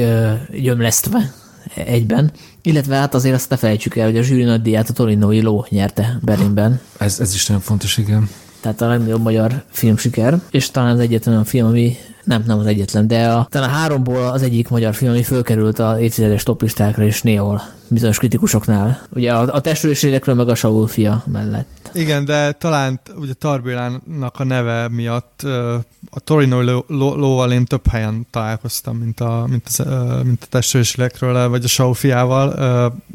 gyömlesztve 0.61 1.33
egyben. 1.75 2.33
Illetve 2.67 2.97
hát 2.97 3.15
azért 3.15 3.35
azt 3.35 3.51
ne 3.51 3.57
felejtsük 3.57 3.97
el, 3.97 4.05
hogy 4.05 4.17
a 4.17 4.23
zsűri 4.23 4.43
nagy 4.43 4.63
díját 4.63 4.89
a 4.89 4.93
Torinoi 4.93 5.41
Ló 5.41 5.67
nyerte 5.69 6.19
Berlinben. 6.23 6.81
Ez, 6.99 7.21
ez 7.21 7.35
is 7.35 7.47
nagyon 7.47 7.63
fontos, 7.63 7.99
igen. 7.99 8.29
Tehát 8.61 8.81
a 8.81 8.89
legnagyobb 8.89 9.23
magyar 9.23 9.63
filmsiker, 9.71 10.41
és 10.51 10.71
talán 10.71 10.95
az 10.95 11.01
egyetlen 11.01 11.35
olyan 11.35 11.47
film, 11.47 11.67
ami 11.67 11.97
nem, 12.25 12.43
nem 12.47 12.59
az 12.59 12.67
egyetlen, 12.67 13.07
de 13.07 13.29
a, 13.29 13.47
talán 13.51 13.69
a 13.69 13.73
háromból 13.73 14.23
az 14.23 14.43
egyik 14.43 14.69
magyar 14.69 14.95
film, 14.95 15.11
ami 15.11 15.23
fölkerült 15.23 15.79
a 15.79 16.01
évtizedes 16.01 16.43
toplistákra, 16.43 17.05
és 17.05 17.23
néhol 17.23 17.63
bizonyos 17.89 18.19
kritikusoknál. 18.19 19.03
Ugye 19.11 19.35
a, 19.35 19.55
a 19.55 19.61
testőrségekről 19.61 20.35
meg 20.35 20.49
a 20.49 20.55
Saul 20.55 20.89
fia 20.89 21.25
mellett. 21.33 21.91
Igen, 21.95 22.25
de 22.25 22.53
talán 22.53 23.01
ugye 23.15 23.33
Tarbélának 23.33 24.41
a 24.41 24.45
neve 24.45 24.89
miatt 24.89 25.43
a 26.11 26.21
Torino 26.21 26.63
ló- 26.63 26.85
ló- 26.89 27.15
lóval 27.15 27.53
én 27.53 27.65
több 27.65 27.87
helyen 27.87 28.27
találkoztam, 28.31 28.97
mint 28.97 29.21
a, 29.21 29.47
mint 29.49 29.67
az, 29.67 29.83
mint 30.25 30.43
a 30.43 30.47
testvérségekről, 30.49 31.49
vagy 31.49 31.65
a 31.65 31.69
Sau 31.69 31.93
fiával, 31.93 32.49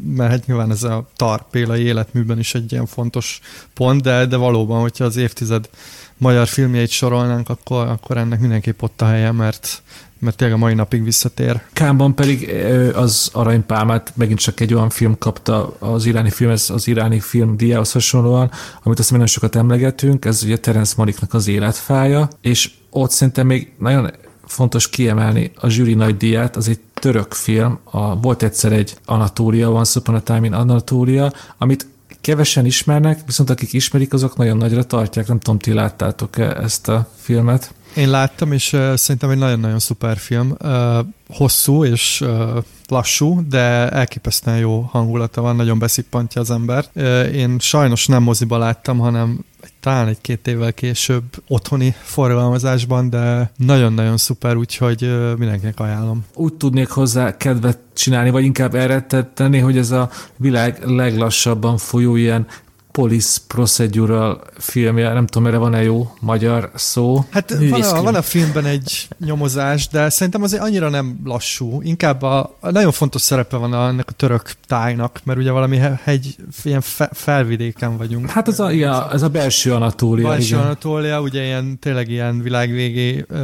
mert 0.06 0.30
hát 0.30 0.46
nyilván 0.46 0.70
ez 0.70 0.82
a 0.82 1.08
Tarpélai 1.16 1.82
életműben 1.82 2.38
is 2.38 2.54
egy 2.54 2.72
ilyen 2.72 2.86
fontos 2.86 3.40
pont, 3.74 4.02
de, 4.02 4.26
de 4.26 4.36
valóban, 4.36 4.80
hogyha 4.80 5.04
az 5.04 5.16
évtized 5.16 5.68
magyar 6.16 6.46
filmjeit 6.46 6.90
sorolnánk, 6.90 7.48
akkor, 7.48 7.86
akkor 7.86 8.16
ennek 8.16 8.40
mindenképp 8.40 8.82
ott 8.82 9.00
a 9.00 9.06
helye, 9.06 9.32
mert, 9.32 9.82
mert 10.22 10.36
tényleg 10.36 10.56
a 10.56 10.60
mai 10.60 10.74
napig 10.74 11.04
visszatér. 11.04 11.60
Kámban 11.72 12.14
pedig 12.14 12.54
az 12.94 13.30
aranypálmát 13.32 14.12
megint 14.16 14.38
csak 14.38 14.60
egy 14.60 14.74
olyan 14.74 14.90
film 14.90 15.18
kapta 15.18 15.76
az 15.78 16.06
iráni 16.06 16.30
film, 16.30 16.50
ez 16.50 16.70
az 16.70 16.88
iráni 16.88 17.20
film 17.20 17.56
díjához 17.56 17.92
hasonlóan, 17.92 18.50
amit 18.82 18.98
azt 18.98 19.10
nagyon 19.10 19.26
sokat 19.26 19.56
emlegetünk, 19.56 20.24
ez 20.24 20.42
ugye 20.42 20.56
Terence 20.56 20.94
Maliknak 20.96 21.34
az 21.34 21.48
életfája, 21.48 22.28
és 22.40 22.70
ott 22.90 23.10
szerintem 23.10 23.46
még 23.46 23.72
nagyon 23.78 24.10
fontos 24.46 24.88
kiemelni 24.88 25.50
a 25.60 25.68
zsűri 25.68 25.94
nagy 25.94 26.16
díját, 26.16 26.56
az 26.56 26.68
egy 26.68 26.80
török 26.94 27.32
film, 27.32 27.78
a, 27.84 28.20
volt 28.20 28.42
egyszer 28.42 28.72
egy 28.72 28.96
Anatólia, 29.04 29.70
Once 29.70 29.98
Upon 30.00 30.14
a 30.14 30.20
Time 30.20 30.46
in 30.46 30.52
Anatólia, 30.52 31.32
amit 31.58 31.86
kevesen 32.20 32.66
ismernek, 32.66 33.20
viszont 33.26 33.50
akik 33.50 33.72
ismerik, 33.72 34.12
azok 34.12 34.36
nagyon 34.36 34.56
nagyra 34.56 34.84
tartják. 34.84 35.28
Nem 35.28 35.38
tudom, 35.38 35.58
ti 35.58 35.72
láttátok-e 35.72 36.56
ezt 36.62 36.88
a 36.88 37.08
filmet? 37.16 37.74
Én 37.96 38.10
láttam, 38.10 38.52
és 38.52 38.72
uh, 38.72 38.94
szerintem 38.94 39.30
egy 39.30 39.38
nagyon-nagyon 39.38 39.78
szuper 39.78 40.16
film. 40.16 40.56
Uh, 40.60 40.98
hosszú 41.28 41.84
és 41.84 42.20
uh, 42.20 42.64
lassú, 42.88 43.48
de 43.48 43.88
elképesztően 43.88 44.58
jó 44.58 44.80
hangulata 44.80 45.40
van, 45.40 45.56
nagyon 45.56 45.78
beszippantja 45.78 46.40
az 46.40 46.50
embert. 46.50 46.90
Uh, 46.94 47.04
én 47.34 47.58
sajnos 47.58 48.06
nem 48.06 48.22
moziba 48.22 48.58
láttam, 48.58 48.98
hanem 48.98 49.44
talán 49.80 50.08
egy-két 50.08 50.46
évvel 50.46 50.72
később 50.72 51.22
otthoni 51.48 51.94
forgalmazásban, 52.02 53.10
de 53.10 53.52
nagyon-nagyon 53.56 54.16
szuper, 54.16 54.56
úgyhogy 54.56 55.18
mindenkinek 55.38 55.80
ajánlom. 55.80 56.24
Úgy 56.34 56.54
tudnék 56.54 56.88
hozzá 56.88 57.36
kedvet 57.36 57.78
csinálni, 57.94 58.30
vagy 58.30 58.44
inkább 58.44 58.74
erre 58.74 59.06
tenni, 59.34 59.58
hogy 59.58 59.78
ez 59.78 59.90
a 59.90 60.10
világ 60.36 60.84
leglassabban 60.84 61.76
folyó 61.76 62.16
ilyen 62.16 62.46
police 62.92 63.38
procedural 63.46 64.42
filmje, 64.58 65.12
nem 65.12 65.26
tudom, 65.26 65.48
erre 65.48 65.56
van-e 65.56 65.82
jó 65.82 66.14
magyar 66.20 66.70
szó. 66.74 67.24
Hát 67.30 67.54
van 67.70 67.82
a, 67.82 68.02
van 68.02 68.14
a 68.14 68.22
filmben 68.22 68.64
egy 68.64 69.08
nyomozás, 69.18 69.88
de 69.88 70.08
szerintem 70.08 70.42
azért 70.42 70.62
annyira 70.62 70.88
nem 70.88 71.20
lassú. 71.24 71.80
Inkább 71.82 72.22
a, 72.22 72.56
a 72.60 72.70
nagyon 72.70 72.92
fontos 72.92 73.20
szerepe 73.20 73.56
van 73.56 73.72
a, 73.72 73.88
ennek 73.88 74.08
a 74.08 74.12
török 74.12 74.52
tájnak, 74.66 75.20
mert 75.24 75.38
ugye 75.38 75.50
valami 75.50 75.76
he- 75.76 76.00
hegy, 76.02 76.36
ilyen 76.62 76.80
fe, 76.80 77.10
felvidéken 77.12 77.96
vagyunk. 77.96 78.30
Hát 78.30 78.48
ez 78.48 78.60
a, 78.60 78.72
igen, 78.72 79.10
ez 79.12 79.22
a 79.22 79.28
belső 79.28 79.72
Anatólia. 79.74 80.28
Belső 80.28 80.46
igen. 80.46 80.60
Anatólia, 80.60 81.20
ugye 81.20 81.44
ilyen, 81.44 81.78
tényleg 81.78 82.10
ilyen 82.10 82.42
világvégi 82.42 83.24
uh, 83.30 83.38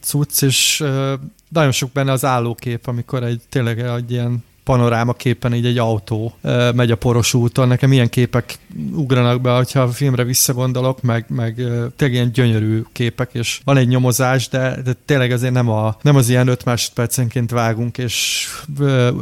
cucc, 0.00 0.42
és 0.42 0.80
uh, 0.80 1.12
nagyon 1.48 1.72
sok 1.72 1.90
benne 1.90 2.12
az 2.12 2.24
állókép, 2.24 2.86
amikor 2.86 3.22
egy 3.22 3.40
tényleg 3.48 3.78
egy 3.78 4.10
ilyen 4.10 4.44
panoráma 4.64 5.12
képen 5.12 5.54
így 5.54 5.66
egy 5.66 5.78
autó 5.78 6.34
megy 6.74 6.90
a 6.90 6.96
poros 6.96 7.34
úton. 7.34 7.68
Nekem 7.68 7.92
ilyen 7.92 8.08
képek 8.08 8.58
ugranak 8.94 9.40
be, 9.40 9.50
hogyha 9.50 9.80
a 9.80 9.88
filmre 9.88 10.24
visszagondolok, 10.24 11.02
meg, 11.02 11.24
meg 11.28 11.54
tényleg 11.96 12.12
ilyen 12.12 12.32
gyönyörű 12.32 12.82
képek, 12.92 13.30
és 13.32 13.60
van 13.64 13.76
egy 13.76 13.88
nyomozás, 13.88 14.48
de, 14.48 14.82
de 14.84 14.92
tényleg 15.04 15.30
azért 15.30 15.52
nem, 15.52 15.68
a, 15.68 15.96
nem 16.02 16.16
az 16.16 16.28
ilyen 16.28 16.48
5 16.48 16.64
másodpercenként 16.64 17.50
vágunk, 17.50 17.98
és 17.98 18.46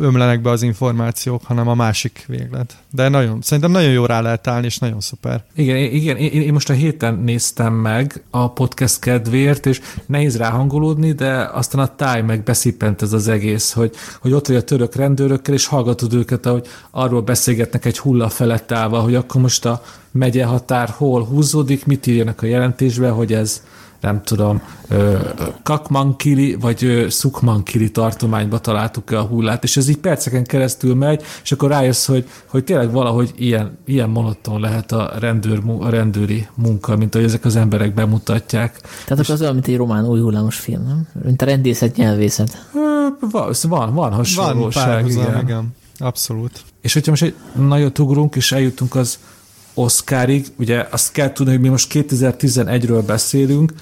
ömlenek 0.01 0.41
be 0.41 0.51
az 0.51 0.63
információk, 0.63 1.45
hanem 1.45 1.69
a 1.69 1.75
másik 1.75 2.25
véglet. 2.27 2.77
De 2.91 3.09
nagyon, 3.09 3.39
szerintem 3.43 3.71
nagyon 3.71 3.91
jó 3.91 4.05
rá 4.05 4.21
lehet 4.21 4.47
állni, 4.47 4.67
és 4.67 4.79
nagyon 4.79 5.01
szuper. 5.01 5.45
Igen, 5.55 5.77
igen 5.77 6.17
én, 6.17 6.43
én 6.43 6.53
most 6.53 6.71
a 6.71 6.73
héten 6.73 7.15
néztem 7.15 7.73
meg 7.73 8.23
a 8.31 8.53
podcast 8.53 8.99
kedvéért, 8.99 9.67
és 9.67 9.81
nehéz 10.07 10.37
ráhangolódni, 10.37 11.13
de 11.13 11.51
aztán 11.53 11.81
a 11.81 11.95
táj 11.95 12.23
meg 12.23 12.43
beszippent 12.43 13.03
ez 13.03 13.13
az 13.13 13.29
egész, 13.29 13.73
hogy, 13.73 13.95
hogy 14.21 14.33
ott 14.33 14.47
vagy 14.47 14.57
a 14.57 14.63
török 14.65 14.95
rendőrökkel, 14.95 15.55
és 15.55 15.67
hallgatod 15.67 16.15
őket, 16.15 16.47
ahogy 16.47 16.67
arról 16.91 17.23
beszélgetnek 17.23 17.85
egy 17.85 17.99
hulla 17.99 18.29
felett 18.29 18.73
állva, 18.73 19.01
hogy 19.01 19.15
akkor 19.15 19.41
most 19.41 19.65
a 19.65 19.83
megye 20.11 20.45
határ 20.45 20.89
hol 20.89 21.25
húzódik, 21.25 21.87
mit 21.87 22.07
írjanak 22.07 22.43
a 22.43 22.47
jelentésbe, 22.47 23.09
hogy 23.09 23.33
ez 23.33 23.63
nem 24.01 24.23
tudom, 24.23 24.63
Kakmankili 25.63 26.55
vagy 26.55 27.07
Szukmankili 27.09 27.91
tartományba 27.91 28.59
találtuk 28.59 29.13
el 29.13 29.19
a 29.19 29.23
hullát, 29.23 29.65
és 29.65 29.77
ez 29.77 29.89
így 29.89 29.99
perceken 29.99 30.45
keresztül 30.45 30.95
megy, 30.95 31.23
és 31.43 31.53
akkor 31.53 31.69
rájössz, 31.69 32.07
hogy, 32.07 32.29
hogy 32.47 32.65
tényleg 32.65 32.93
valahogy 32.93 33.33
ilyen, 33.37 33.79
ilyen 33.85 34.11
monoton 34.11 34.61
lehet 34.61 34.93
a, 34.93 35.13
rendőr, 35.19 35.63
a 35.79 35.89
rendőri 35.89 36.47
munka, 36.55 36.97
mint 36.97 37.15
ahogy 37.15 37.27
ezek 37.27 37.45
az 37.45 37.57
emberek 37.57 37.95
bemutatják. 37.95 38.81
Tehát 38.81 39.23
akkor 39.23 39.35
az 39.35 39.41
olyan, 39.41 39.53
mint 39.53 39.67
egy 39.67 39.77
román 39.77 40.07
új 40.07 40.21
hullámos 40.21 40.57
film, 40.57 40.83
nem? 40.83 41.09
Mint 41.25 41.43
a 41.43 41.45
rendészet, 41.45 41.97
nyelvészet. 41.97 42.69
Van, 43.21 43.53
van, 43.69 43.95
van 43.95 43.95
Van 43.95 44.13
hasonlóság. 44.13 44.87
párhuzam, 44.87 45.23
igen. 45.23 45.41
igen. 45.41 45.75
Abszolút. 45.99 46.65
És 46.81 46.93
hogyha 46.93 47.11
most 47.11 47.23
egy 47.23 47.35
nagyot 47.55 47.99
ugrunk, 47.99 48.37
és 48.37 48.53
eljutunk 48.53 48.95
az 48.95 49.19
Oscarig, 49.79 50.47
ugye 50.57 50.87
azt 50.91 51.13
kell 51.13 51.33
tudni, 51.33 51.53
hogy 51.53 51.61
mi 51.61 51.69
most 51.69 51.91
2011-ről 51.95 53.03
beszélünk, 53.07 53.73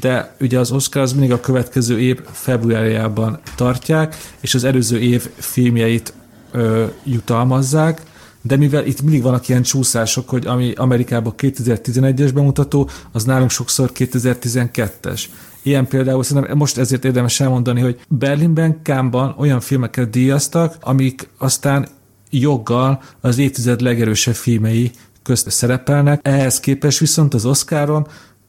de 0.00 0.34
ugye 0.40 0.58
az 0.58 0.70
Oscar 0.70 1.02
az 1.02 1.12
mindig 1.12 1.32
a 1.32 1.40
következő 1.40 2.00
év 2.00 2.20
februárjában 2.24 3.38
tartják, 3.54 4.16
és 4.40 4.54
az 4.54 4.64
előző 4.64 4.98
év 4.98 5.28
filmjeit 5.36 6.12
ö, 6.52 6.84
jutalmazzák, 7.04 8.02
de 8.42 8.56
mivel 8.56 8.86
itt 8.86 9.02
mindig 9.02 9.22
vannak 9.22 9.48
ilyen 9.48 9.62
csúszások, 9.62 10.28
hogy 10.28 10.46
ami 10.46 10.72
Amerikában 10.72 11.34
2011-es 11.36 12.30
bemutató, 12.34 12.88
az 13.12 13.24
nálunk 13.24 13.50
sokszor 13.50 13.90
2012-es. 13.94 15.22
Ilyen 15.62 15.86
például 15.86 16.22
szerintem 16.22 16.56
most 16.56 16.78
ezért 16.78 17.04
érdemes 17.04 17.40
elmondani, 17.40 17.80
hogy 17.80 18.00
Berlinben, 18.08 18.82
Kámban 18.82 19.34
olyan 19.38 19.60
filmeket 19.60 20.10
díjaztak, 20.10 20.76
amik 20.80 21.28
aztán 21.38 21.88
joggal 22.30 23.02
az 23.20 23.38
évtized 23.38 23.80
legerősebb 23.80 24.34
filmei 24.34 24.90
közt 25.26 25.50
szerepelnek. 25.50 26.20
Ehhez 26.22 26.60
képest 26.60 26.98
viszont 26.98 27.34
az 27.34 27.44
Oscaron 27.44 28.06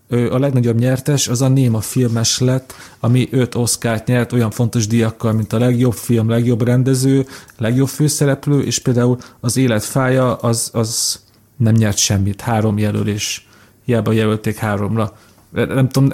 a 0.10 0.38
legnagyobb 0.38 0.80
nyertes 0.80 1.28
az 1.28 1.42
a 1.42 1.48
Néma 1.48 1.82
filmes 1.82 2.40
lett, 2.40 2.74
ami 3.00 3.28
öt 3.32 3.56
Oscárt 3.56 4.08
nyert 4.08 4.34
olyan 4.34 4.52
fontos 4.52 4.88
díjakkal, 4.88 5.34
mint 5.34 5.54
a 5.54 5.60
legjobb 5.60 5.94
film, 5.94 6.30
legjobb 6.30 6.62
rendező, 6.62 7.26
legjobb 7.58 7.88
főszereplő, 7.88 8.62
és 8.62 8.80
például 8.80 9.18
az 9.40 9.58
életfája 9.58 10.36
az, 10.36 10.70
az 10.74 11.20
nem 11.58 11.74
nyert 11.74 11.98
semmit, 11.98 12.42
három 12.42 12.78
jelölés. 12.78 13.48
Hiába 13.86 14.12
jelölték 14.12 14.56
háromra. 14.56 15.18
Nem 15.52 15.90
tudom, 15.90 16.14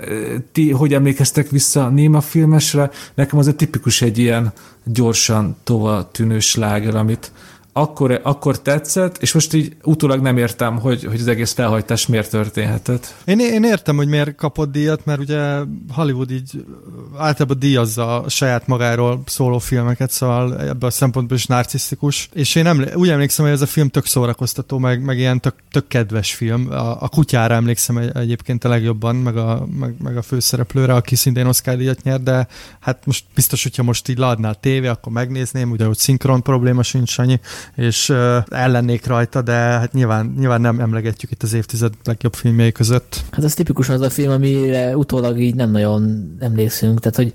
ti 0.52 0.71
hogy 0.71 0.93
emlékeztek 0.93 1.49
vissza 1.49 1.86
a 1.86 1.89
Néma 1.89 2.21
filmesre? 2.21 2.89
Nekem 3.13 3.39
az 3.39 3.47
egy 3.47 3.56
tipikus 3.56 4.02
egy 4.02 4.17
ilyen 4.17 4.52
gyorsan 4.84 5.56
tova 5.63 6.10
tűnő 6.12 6.39
sláger, 6.39 6.95
amit, 6.95 7.32
akkor, 7.73 8.19
akkor 8.23 8.62
tetszett, 8.62 9.17
és 9.17 9.33
most 9.33 9.53
így 9.53 9.75
utólag 9.83 10.21
nem 10.21 10.38
értem, 10.38 10.79
hogy, 10.79 11.03
hogy 11.03 11.19
az 11.19 11.27
egész 11.27 11.51
felhajtás 11.51 12.07
miért 12.07 12.29
történhetett. 12.29 13.15
Én, 13.25 13.39
én 13.39 13.63
értem, 13.63 13.95
hogy 13.95 14.07
miért 14.07 14.36
kapott 14.36 14.71
díjat, 14.71 15.05
mert 15.05 15.19
ugye 15.19 15.59
Hollywood 15.93 16.31
így 16.31 16.65
általában 17.17 17.59
díjazza 17.59 18.21
a 18.21 18.29
saját 18.29 18.67
magáról 18.67 19.21
szóló 19.25 19.57
filmeket, 19.57 20.12
szóval 20.12 20.59
ebből 20.59 20.89
a 20.89 20.91
szempontból 20.91 21.38
is 21.38 21.45
narcisztikus. 21.45 22.29
És 22.33 22.55
én 22.55 22.65
emlé- 22.65 22.95
úgy 22.95 23.09
emlékszem, 23.09 23.45
hogy 23.45 23.53
ez 23.53 23.62
a 23.62 23.65
film 23.65 23.89
tök 23.89 24.05
szórakoztató, 24.05 24.77
meg, 24.77 25.03
meg 25.03 25.17
ilyen 25.17 25.39
tök, 25.39 25.55
tök 25.71 25.88
kedves 25.88 26.33
film. 26.33 26.71
A, 26.71 27.01
a 27.01 27.07
kutyára 27.07 27.53
emlékszem 27.53 27.97
egyébként 27.97 28.63
a 28.63 28.69
legjobban, 28.69 29.15
meg 29.15 29.38
a, 29.38 29.67
meg, 29.79 29.95
meg 30.03 30.17
a 30.17 30.21
főszereplőre, 30.21 30.93
aki 30.93 31.15
szintén 31.15 31.45
Oscar 31.45 31.77
díjat 31.77 32.03
nyert, 32.03 32.23
de 32.23 32.47
hát 32.79 33.05
most 33.05 33.25
biztos, 33.36 33.63
hogyha 33.63 33.83
most 33.83 34.07
így 34.07 34.17
leadná 34.17 34.49
a 34.49 34.53
tévé, 34.53 34.88
akkor 34.88 35.12
megnézném, 35.12 35.71
ugye, 35.71 35.86
hogy 35.86 35.97
szinkron 35.97 36.41
probléma 36.41 36.83
sincs 36.83 37.17
annyi, 37.17 37.39
és 37.76 38.13
ellennék 38.49 39.06
rajta, 39.06 39.41
de 39.41 39.54
hát 39.54 39.93
nyilván, 39.93 40.34
nyilván 40.38 40.62
nem 40.62 40.80
emlegetjük 40.80 41.32
itt 41.32 41.43
az 41.43 41.54
évtized 41.54 41.93
legjobb 42.04 42.34
filmjei 42.34 42.71
között. 42.71 43.21
Hát 43.32 43.43
ez 43.43 43.54
tipikusan 43.54 43.95
az 43.95 44.02
a 44.02 44.10
film, 44.10 44.32
amire 44.32 44.97
utólag 44.97 45.39
így 45.39 45.56
nem 45.56 45.71
nagyon 45.71 46.36
emlékszünk, 46.39 46.99
tehát 46.99 47.15
hogy 47.15 47.34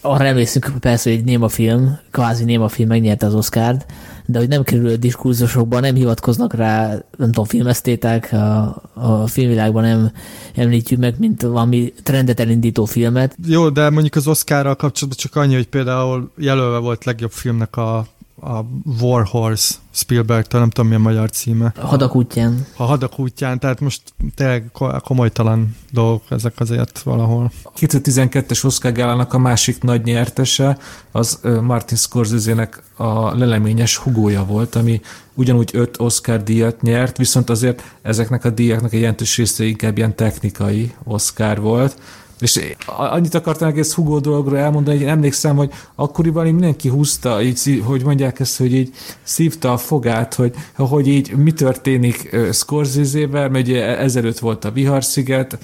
arra 0.00 0.24
emlékszünk 0.24 0.72
persze, 0.80 1.10
hogy 1.10 1.18
egy 1.18 1.24
néma 1.24 1.48
film, 1.48 1.98
kvázi 2.10 2.44
néma 2.44 2.68
film 2.68 2.88
megnyerte 2.88 3.26
az 3.26 3.34
Oscárt, 3.34 3.92
de 4.26 4.38
hogy 4.38 4.48
nem 4.48 4.62
kerül 4.62 4.88
a 4.88 4.96
diskurzusokban, 4.96 5.80
nem 5.80 5.94
hivatkoznak 5.94 6.54
rá, 6.54 6.88
nem 7.16 7.26
tudom, 7.26 7.44
filmesztéták, 7.44 8.32
a, 8.32 8.82
a 8.94 9.26
filmvilágban 9.26 9.82
nem 9.82 10.12
említjük 10.54 11.00
meg, 11.00 11.14
mint 11.18 11.42
valami 11.42 11.92
trendet 12.02 12.40
elindító 12.40 12.84
filmet. 12.84 13.36
Jó, 13.46 13.68
de 13.68 13.90
mondjuk 13.90 14.14
az 14.14 14.26
Oscarral 14.26 14.76
kapcsolatban 14.76 15.22
csak 15.22 15.36
annyi, 15.36 15.54
hogy 15.54 15.68
például 15.68 16.30
jelölve 16.36 16.78
volt 16.78 17.04
legjobb 17.04 17.30
filmnek 17.30 17.76
a 17.76 18.06
a 18.40 18.64
War 19.00 19.26
Horse 19.26 19.74
Spielberg-től, 19.90 20.60
nem 20.60 20.70
tudom 20.70 20.90
mi 20.90 20.96
a 20.96 20.98
magyar 20.98 21.30
címe. 21.30 21.72
A 21.80 21.86
hadak 21.86 22.16
útján. 22.16 22.66
A 22.76 22.82
hadak 22.82 23.18
útján, 23.18 23.58
tehát 23.58 23.80
most 23.80 24.02
tényleg 24.34 24.70
komolytalan 25.02 25.76
dolgok 25.92 26.22
ezek 26.28 26.60
azért 26.60 26.98
valahol. 26.98 27.50
2012-es 27.80 28.64
Oscar 28.64 28.92
gálának 28.92 29.32
a 29.32 29.38
másik 29.38 29.82
nagy 29.82 30.04
nyertese 30.04 30.78
az 31.12 31.40
Martin 31.62 31.96
Scorsese-nek 31.96 32.82
a 32.96 33.36
leleményes 33.36 33.96
hugója 33.96 34.44
volt, 34.44 34.74
ami 34.74 35.00
ugyanúgy 35.34 35.70
öt 35.72 36.00
Oscar 36.00 36.42
díjat 36.42 36.82
nyert, 36.82 37.16
viszont 37.16 37.50
azért 37.50 37.82
ezeknek 38.02 38.44
a 38.44 38.50
díjaknak 38.50 38.92
egy 38.92 39.00
jelentős 39.00 39.36
része 39.36 39.64
inkább 39.64 39.96
ilyen 39.96 40.16
technikai 40.16 40.94
Oscar 41.04 41.60
volt, 41.60 42.00
és 42.38 42.60
annyit 42.86 43.34
akartam 43.34 43.68
egész 43.68 43.92
Hugo 43.92 44.20
dologról 44.20 44.58
elmondani, 44.58 44.96
hogy 44.96 45.06
én 45.06 45.12
emlékszem, 45.12 45.56
hogy 45.56 45.72
akkoriban 45.94 46.46
így 46.46 46.52
mindenki 46.52 46.88
húzta, 46.88 47.42
így, 47.42 47.82
hogy 47.84 48.04
mondják 48.04 48.40
ezt, 48.40 48.58
hogy 48.58 48.74
így 48.74 48.90
szívta 49.22 49.72
a 49.72 49.76
fogát, 49.76 50.34
hogy, 50.34 50.54
hogy 50.76 51.08
így 51.08 51.36
mi 51.36 51.52
történik 51.52 52.36
Scorsese-vel, 52.52 53.48
mert 53.48 53.66
ugye 53.66 53.98
ezelőtt 53.98 54.38
volt 54.38 54.64
a 54.64 54.70
Viharsziget, 54.70 55.58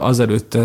azelőtt 0.00 0.58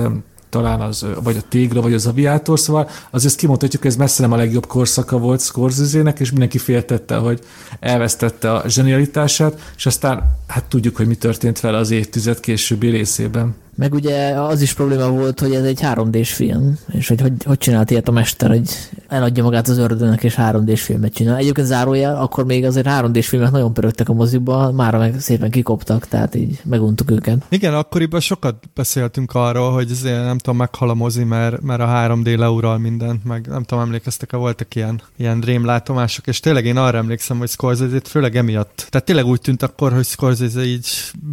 talán 0.51 0.81
az, 0.81 1.05
vagy 1.23 1.37
a 1.37 1.47
Tégla, 1.49 1.81
vagy 1.81 1.93
az 1.93 2.07
Aviátor, 2.07 2.59
szóval 2.59 2.89
azért 3.09 3.35
kimondhatjuk, 3.35 3.85
ez 3.85 3.95
messze 3.95 4.21
nem 4.21 4.31
a 4.31 4.35
legjobb 4.35 4.65
korszaka 4.65 5.17
volt 5.17 5.41
scorsese 5.41 6.13
és 6.17 6.29
mindenki 6.29 6.57
féltette, 6.57 7.15
hogy 7.15 7.39
elvesztette 7.79 8.53
a 8.53 8.69
zsenialitását, 8.69 9.73
és 9.77 9.85
aztán 9.85 10.37
hát 10.47 10.63
tudjuk, 10.63 10.95
hogy 10.95 11.07
mi 11.07 11.15
történt 11.15 11.59
vele 11.59 11.77
az 11.77 11.91
évtized 11.91 12.39
későbbi 12.39 12.89
részében. 12.89 13.55
Meg 13.81 13.93
ugye 13.93 14.29
az 14.39 14.61
is 14.61 14.73
probléma 14.73 15.09
volt, 15.09 15.39
hogy 15.39 15.53
ez 15.53 15.63
egy 15.63 15.79
3D-s 15.81 16.33
film, 16.33 16.77
és 16.91 17.07
hogy 17.07 17.21
hogy, 17.21 17.33
hogy 17.43 17.57
csinált 17.57 17.91
ilyet 17.91 18.07
a 18.07 18.11
mester, 18.11 18.49
hogy 18.49 18.69
eladja 19.07 19.43
magát 19.43 19.67
az 19.67 19.77
ördögnek 19.77 20.23
és 20.23 20.35
3D-s 20.37 20.81
filmet 20.81 21.13
csinál. 21.13 21.37
Egyébként 21.37 21.67
zárójel, 21.67 22.21
akkor 22.21 22.45
még 22.45 22.65
azért 22.65 22.87
3D-s 22.89 23.27
filmek 23.27 23.51
nagyon 23.51 23.73
pörögtek 23.73 24.09
a 24.09 24.13
moziba, 24.13 24.71
már 24.71 24.97
meg 24.97 25.19
szépen 25.19 25.51
kikoptak, 25.51 26.07
tehát 26.07 26.35
így 26.35 26.61
meguntuk 26.63 27.11
őket. 27.11 27.45
Igen, 27.49 27.73
akkoriban 27.73 28.19
sokat 28.19 28.55
beszéltünk 28.73 29.33
arról, 29.33 29.71
hogy 29.71 29.91
azért 29.91 30.23
nem 30.23 30.37
tudom, 30.37 30.57
meghal 30.57 30.89
a 30.89 30.93
mozi, 30.93 31.23
mert, 31.23 31.61
mert 31.61 31.81
a 31.81 31.87
3D 31.87 32.37
leural 32.37 32.77
mindent, 32.77 33.25
meg 33.25 33.47
nem 33.47 33.63
tudom, 33.63 33.83
emlékeztek-e, 33.83 34.37
voltak 34.37 34.75
ilyen, 34.75 35.01
ilyen 35.17 35.39
rémlátomások, 35.39 36.27
és 36.27 36.39
tényleg 36.39 36.65
én 36.65 36.77
arra 36.77 36.97
emlékszem, 36.97 37.37
hogy 37.37 37.49
Scorsese 37.49 37.99
főleg 38.03 38.35
emiatt. 38.35 38.87
Tehát 38.89 39.05
tényleg 39.05 39.25
úgy 39.25 39.41
tűnt 39.41 39.63
akkor, 39.63 39.93
hogy 39.93 40.05
Scorsese 40.05 40.63
így 40.63 40.87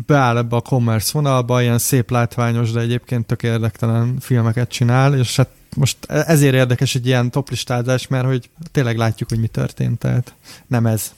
beáll 0.07 0.37
ebbe 0.37 0.57
a 0.57 0.61
commerce 0.61 1.11
vonalba, 1.13 1.63
ilyen 1.63 1.79
szép 1.79 2.11
lát 2.11 2.37
látványos, 2.39 2.71
de 2.71 2.81
egyébként 2.81 3.27
tök 3.27 3.43
érdektelen 3.43 4.17
filmeket 4.21 4.69
csinál, 4.69 5.19
és 5.19 5.37
hát 5.37 5.49
most 5.77 5.97
ezért 6.09 6.55
érdekes 6.55 6.95
egy 6.95 7.07
ilyen 7.07 7.31
toplistázás, 7.31 8.07
mert 8.07 8.27
hogy 8.27 8.51
tényleg 8.73 8.97
látjuk, 8.97 9.29
hogy 9.29 9.41
mi 9.41 9.47
történt, 9.47 9.99
tehát 9.99 10.35
nem 10.67 10.87
ez. 10.87 11.13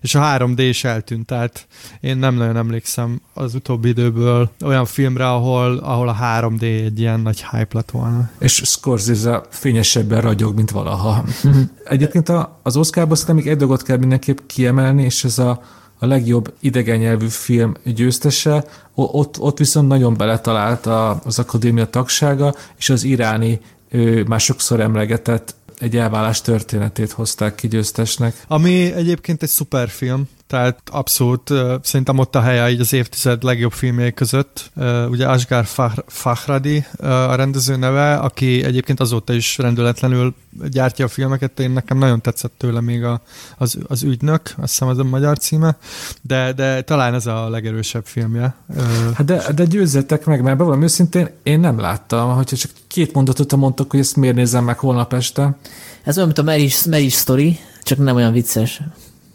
És 0.00 0.14
a 0.14 0.20
3D 0.20 0.54
is 0.56 0.84
eltűnt, 0.84 1.26
tehát 1.26 1.66
én 2.00 2.16
nem 2.16 2.34
nagyon 2.34 2.56
emlékszem 2.56 3.20
az 3.34 3.54
utóbbi 3.54 3.88
időből 3.88 4.50
olyan 4.64 4.84
filmre, 4.84 5.28
ahol, 5.28 5.76
ahol 5.76 6.08
a 6.08 6.16
3D 6.22 6.62
egy 6.62 7.00
ilyen 7.00 7.20
nagy 7.20 7.44
hype 7.50 7.76
lett 7.76 7.90
volna. 7.90 8.30
És 8.38 8.62
Scorsese 8.64 9.42
fényesebben 9.50 10.20
ragyog, 10.20 10.54
mint 10.54 10.70
valaha. 10.70 11.24
Egyébként 11.84 12.32
az 12.62 12.76
Oscarban 12.76 13.16
szerintem 13.16 13.44
még 13.44 13.52
egy 13.52 13.58
dolgot 13.58 13.82
kell 13.82 13.96
mindenképp 13.96 14.38
kiemelni, 14.46 15.02
és 15.02 15.24
ez 15.24 15.38
a 15.38 15.62
a 16.02 16.06
legjobb 16.06 16.52
idegen 16.60 16.98
nyelvű 16.98 17.26
film 17.26 17.74
győztese, 17.84 18.64
ott, 18.94 19.38
ott 19.38 19.58
viszont 19.58 19.88
nagyon 19.88 20.16
beletalált 20.16 20.86
az 21.24 21.38
akadémia 21.38 21.86
tagsága, 21.86 22.54
és 22.78 22.90
az 22.90 23.04
iráni 23.04 23.60
már 24.26 24.40
sokszor 24.40 24.80
emlegetett 24.80 25.54
egy 25.78 25.96
elvállás 25.96 26.40
történetét 26.40 27.10
hozták 27.10 27.54
ki 27.54 27.68
győztesnek. 27.68 28.44
Ami 28.46 28.92
egyébként 28.92 29.42
egy 29.42 29.48
szuper 29.48 29.88
film, 29.88 30.28
tehát 30.50 30.80
abszolút 30.90 31.52
szerintem 31.82 32.18
ott 32.18 32.34
a 32.34 32.40
helye 32.40 32.70
így 32.70 32.80
az 32.80 32.92
évtized 32.92 33.42
legjobb 33.42 33.72
filmjei 33.72 34.12
között. 34.12 34.70
Ugye 35.10 35.28
Asghar 35.28 35.66
Fahradi 36.06 36.84
a 36.98 37.34
rendező 37.34 37.76
neve, 37.76 38.14
aki 38.14 38.64
egyébként 38.64 39.00
azóta 39.00 39.32
is 39.32 39.58
rendületlenül 39.58 40.34
gyártja 40.70 41.04
a 41.04 41.08
filmeket, 41.08 41.60
én 41.60 41.70
nekem 41.70 41.98
nagyon 41.98 42.20
tetszett 42.20 42.52
tőle 42.56 42.80
még 42.80 43.04
a, 43.04 43.20
az, 43.56 43.78
az 43.86 44.02
ügynök, 44.02 44.40
azt 44.42 44.70
hiszem 44.70 44.88
az 44.88 44.98
a 44.98 45.04
magyar 45.04 45.38
címe, 45.38 45.76
de, 46.22 46.52
de 46.52 46.82
talán 46.82 47.14
ez 47.14 47.26
a 47.26 47.48
legerősebb 47.48 48.06
filmje. 48.06 48.54
Hát 49.14 49.24
de, 49.24 49.52
de 49.52 49.64
győzzetek 49.64 50.24
meg, 50.24 50.42
mert 50.42 50.56
bevallom 50.56 50.82
őszintén, 50.82 51.30
én 51.42 51.60
nem 51.60 51.78
láttam, 51.78 52.34
hogyha 52.34 52.56
csak 52.56 52.70
két 52.86 53.12
mondatot 53.12 53.56
mondtak, 53.56 53.90
hogy 53.90 54.00
ezt 54.00 54.16
miért 54.16 54.36
nézem 54.36 54.64
meg 54.64 54.78
holnap 54.78 55.12
este. 55.12 55.56
Ez 56.04 56.16
olyan, 56.16 56.26
mint 56.26 56.38
a 56.38 56.50
Marriage, 56.50 56.76
Marriage 56.86 57.14
Story, 57.14 57.58
csak 57.82 57.98
nem 57.98 58.16
olyan 58.16 58.32
vicces. 58.32 58.82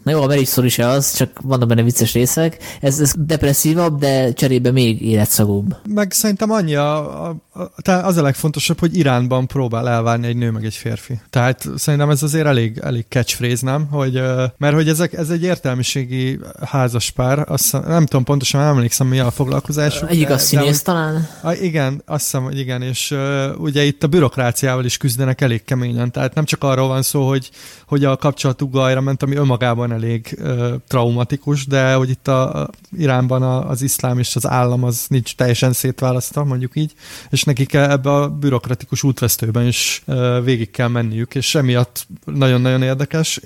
Na 0.06 0.12
jó, 0.12 0.22
a 0.22 0.26
Marriage 0.26 0.68
se 0.68 0.86
az, 0.86 1.12
csak 1.12 1.40
vannak 1.42 1.68
benne 1.68 1.82
vicces 1.82 2.12
részek. 2.12 2.58
Ez, 2.80 3.00
ez 3.00 3.12
depresszívabb, 3.18 3.98
de 3.98 4.32
cserébe 4.32 4.70
még 4.70 5.02
életszagúbb. 5.02 5.76
Meg 5.88 6.12
szerintem 6.12 6.50
annyi 6.50 6.74
a, 6.74 7.24
a, 7.28 7.36
a, 7.56 7.90
az 7.90 8.16
a 8.16 8.22
legfontosabb, 8.22 8.78
hogy 8.78 8.96
Iránban 8.96 9.46
próbál 9.46 9.88
elvárni 9.88 10.26
egy 10.26 10.36
nő 10.36 10.50
meg 10.50 10.64
egy 10.64 10.74
férfi. 10.74 11.20
Tehát 11.30 11.68
szerintem 11.76 12.10
ez 12.10 12.22
azért 12.22 12.46
elég, 12.46 12.78
elég 12.78 13.04
catchphrase, 13.08 13.64
nem? 13.64 13.86
Hogy, 13.86 14.22
mert 14.56 14.74
hogy 14.74 14.88
ezek, 14.88 15.12
ez 15.12 15.30
egy 15.30 15.42
értelmiségi 15.42 16.38
házaspár, 16.64 17.44
azt 17.48 17.72
nem 17.72 18.06
tudom 18.06 18.24
pontosan, 18.24 18.60
nem 18.60 18.74
emlékszem 18.74 19.06
mi 19.06 19.18
a 19.18 19.30
foglalkozásuk. 19.30 20.10
Egyik 20.10 20.30
a 20.30 20.38
színész 20.38 20.82
talán? 20.82 21.28
A, 21.42 21.52
igen, 21.52 22.02
azt 22.06 22.22
hiszem, 22.24 22.42
hogy 22.42 22.58
igen, 22.58 22.82
és 22.82 23.10
uh, 23.10 23.44
ugye 23.58 23.84
itt 23.84 24.02
a 24.02 24.06
bürokráciával 24.06 24.84
is 24.84 24.96
küzdenek 24.96 25.40
elég 25.40 25.64
keményen, 25.64 26.12
tehát 26.12 26.34
nem 26.34 26.44
csak 26.44 26.64
arról 26.64 26.88
van 26.88 27.02
szó, 27.02 27.28
hogy, 27.28 27.50
hogy 27.86 28.04
a 28.04 28.16
kapcsolatuk 28.16 28.72
gajra 28.72 29.00
ment, 29.00 29.22
ami 29.22 29.36
önmagában 29.36 29.92
elég 29.92 30.38
uh, 30.40 30.74
traumatikus, 30.88 31.66
de 31.66 31.94
hogy 31.94 32.10
itt 32.10 32.28
a, 32.28 32.62
a 32.62 32.70
Iránban 32.98 33.42
a, 33.42 33.68
az 33.68 33.82
iszlám 33.82 34.18
és 34.18 34.36
az 34.36 34.46
állam 34.46 34.84
az 34.84 35.04
nincs 35.08 35.34
teljesen 35.34 35.72
szétválasztva, 35.72 36.44
mondjuk 36.44 36.76
így, 36.76 36.92
és 37.30 37.44
nekik 37.46 37.74
ebbe 37.74 38.12
a 38.12 38.28
bürokratikus 38.28 39.02
útvesztőben 39.02 39.66
is 39.66 40.04
végig 40.44 40.70
kell 40.70 40.88
menniük, 40.88 41.34
és 41.34 41.54
emiatt 41.54 42.06
nagyon-nagyon 42.24 42.82
érdekes, 42.82 43.40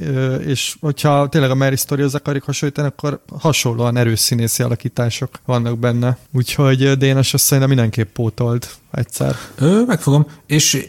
és 0.47 0.77
hogyha 0.81 1.29
tényleg 1.29 1.51
a 1.51 1.55
Mary 1.55 1.77
Story-hoz 1.77 2.15
akarjuk 2.15 2.45
hasonlítani, 2.45 2.87
akkor 2.87 3.21
hasonlóan 3.39 3.97
erős 3.97 4.19
színészi 4.19 4.63
alakítások 4.63 5.31
vannak 5.45 5.79
benne. 5.79 6.19
Úgyhogy 6.33 6.93
Dénes 6.93 7.35
azt 7.35 7.45
szerintem 7.45 7.69
mindenképp 7.69 8.13
pótolt 8.13 8.79
egyszer. 8.91 9.37
Ö, 9.59 9.83
megfogom, 9.87 10.27
és 10.47 10.87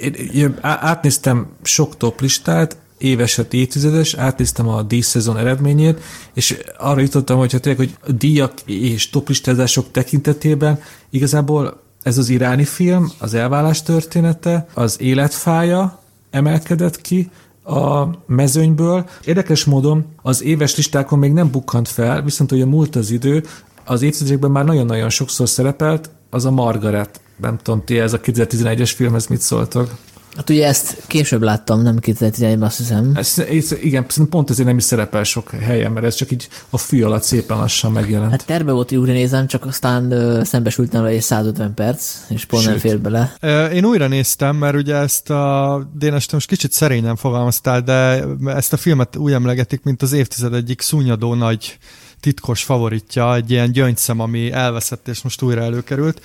átnéztem 0.61 1.47
sok 1.63 1.97
top 1.97 2.21
listát, 2.21 2.77
éveset, 2.97 3.53
évtizedes, 3.53 4.13
átnéztem 4.13 4.67
a 4.67 4.81
díjszezon 4.81 5.37
eredményét, 5.37 5.99
és 6.33 6.57
arra 6.77 7.01
jutottam, 7.01 7.37
hogy, 7.37 7.57
tényleg, 7.61 7.77
hogy 7.77 8.15
díjak 8.17 8.53
és 8.65 9.09
toplistázások 9.09 9.91
tekintetében 9.91 10.79
igazából 11.09 11.80
ez 12.03 12.17
az 12.17 12.29
iráni 12.29 12.63
film, 12.63 13.11
az 13.17 13.33
elvállás 13.33 13.83
története, 13.83 14.67
az 14.73 15.01
életfája 15.01 15.99
emelkedett 16.29 17.01
ki 17.01 17.29
a 17.63 18.07
mezőnyből. 18.25 19.09
Érdekes 19.25 19.65
módon 19.65 20.05
az 20.21 20.43
éves 20.43 20.75
listákon 20.75 21.19
még 21.19 21.31
nem 21.31 21.51
bukkant 21.51 21.87
fel, 21.87 22.21
viszont 22.21 22.49
hogy 22.49 22.61
a 22.61 22.65
múlt 22.65 22.95
az 22.95 23.11
idő, 23.11 23.43
az 23.85 24.01
évtizedekben 24.01 24.51
már 24.51 24.65
nagyon-nagyon 24.65 25.09
sokszor 25.09 25.49
szerepelt, 25.49 26.09
az 26.29 26.45
a 26.45 26.51
Margaret. 26.51 27.21
Nem 27.37 27.57
tudom, 27.57 27.83
ti 27.85 27.99
ez 27.99 28.13
a 28.13 28.19
2011-es 28.19 28.91
filmhez 28.95 29.27
mit 29.27 29.41
szóltok? 29.41 29.95
Hát 30.35 30.49
ugye 30.49 30.67
ezt 30.67 31.03
később 31.07 31.41
láttam, 31.41 31.81
nem 31.81 31.97
2011-ben 32.01 32.61
azt 32.61 32.77
hiszem. 32.77 33.11
Ez, 33.15 33.39
ez, 33.49 33.71
igen, 33.81 34.05
pont 34.29 34.49
ezért 34.49 34.67
nem 34.67 34.77
is 34.77 34.83
szerepel 34.83 35.23
sok 35.23 35.49
helyen, 35.49 35.91
mert 35.91 36.05
ez 36.05 36.15
csak 36.15 36.31
így 36.31 36.47
a 36.69 36.77
fű 36.77 37.03
alatt 37.03 37.23
szépen 37.23 37.57
lassan 37.57 37.91
megjelent. 37.91 38.31
Hát 38.31 38.45
terve 38.45 38.71
volt, 38.71 38.89
hogy 38.89 38.97
újra 38.97 39.13
nézem, 39.13 39.47
csak 39.47 39.65
aztán 39.65 40.11
ö, 40.11 40.43
szembesültem 40.43 41.01
vele 41.01 41.13
egy 41.13 41.21
150 41.21 41.73
perc, 41.73 42.15
és 42.29 42.45
pont 42.45 42.63
nem 42.63 42.73
Sőt. 42.73 42.81
fér 42.81 42.99
bele. 42.99 43.35
Én 43.73 43.85
újra 43.85 44.07
néztem, 44.07 44.55
mert 44.55 44.75
ugye 44.75 44.95
ezt 44.95 45.29
a 45.29 45.89
Dénes, 45.93 46.31
most 46.31 46.47
kicsit 46.47 46.71
szerényen 46.71 47.15
fogalmaztál, 47.15 47.81
de 47.81 48.25
ezt 48.45 48.73
a 48.73 48.77
filmet 48.77 49.15
úgy 49.15 49.31
emlegetik, 49.31 49.83
mint 49.83 50.01
az 50.01 50.13
évtized 50.13 50.53
egyik 50.53 50.81
szúnyadó 50.81 51.33
nagy 51.33 51.77
titkos 52.21 52.63
favoritja, 52.63 53.35
egy 53.35 53.51
ilyen 53.51 53.71
gyöngyszem, 53.71 54.19
ami 54.19 54.51
elveszett 54.51 55.07
és 55.07 55.21
most 55.21 55.41
újra 55.41 55.61
előkerült. 55.61 56.21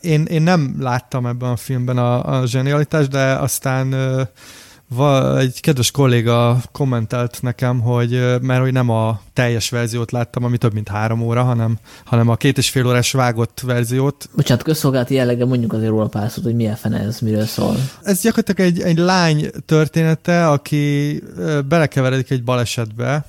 Én, 0.00 0.24
én 0.24 0.42
nem 0.42 0.76
láttam 0.78 1.26
ebben 1.26 1.50
a 1.50 1.56
filmben 1.56 1.98
a, 1.98 2.38
a 2.38 2.46
zsenialitást, 2.46 3.08
de 3.08 3.32
aztán 3.32 3.94
va, 4.94 5.38
egy 5.38 5.60
kedves 5.60 5.90
kolléga 5.90 6.60
kommentelt 6.72 7.38
nekem, 7.42 7.80
hogy 7.80 8.10
mert 8.40 8.60
hogy 8.60 8.72
nem 8.72 8.88
a 8.88 9.20
teljes 9.32 9.70
verziót 9.70 10.10
láttam, 10.10 10.44
ami 10.44 10.58
több 10.58 10.72
mint 10.72 10.88
három 10.88 11.20
óra, 11.22 11.42
hanem, 11.42 11.78
hanem 12.04 12.28
a 12.28 12.36
két 12.36 12.58
és 12.58 12.70
fél 12.70 12.86
órás 12.86 13.12
vágott 13.12 13.60
verziót, 13.60 14.28
Bocsánat, 14.36 14.62
közszolgálati 14.62 15.14
jelleggel 15.14 15.46
mondjuk 15.46 15.72
azért 15.72 15.90
róla 15.90 16.06
pár 16.06 16.30
szót, 16.30 16.44
hogy 16.44 16.54
milyen 16.54 16.76
fene 16.76 16.98
ez, 16.98 17.20
miről 17.20 17.46
szól. 17.46 17.76
Ez 18.02 18.20
gyakorlatilag 18.20 18.70
egy, 18.70 18.80
egy 18.80 18.98
lány 18.98 19.50
története, 19.66 20.48
aki 20.48 21.22
belekeveredik 21.68 22.30
egy 22.30 22.44
balesetbe, 22.44 23.24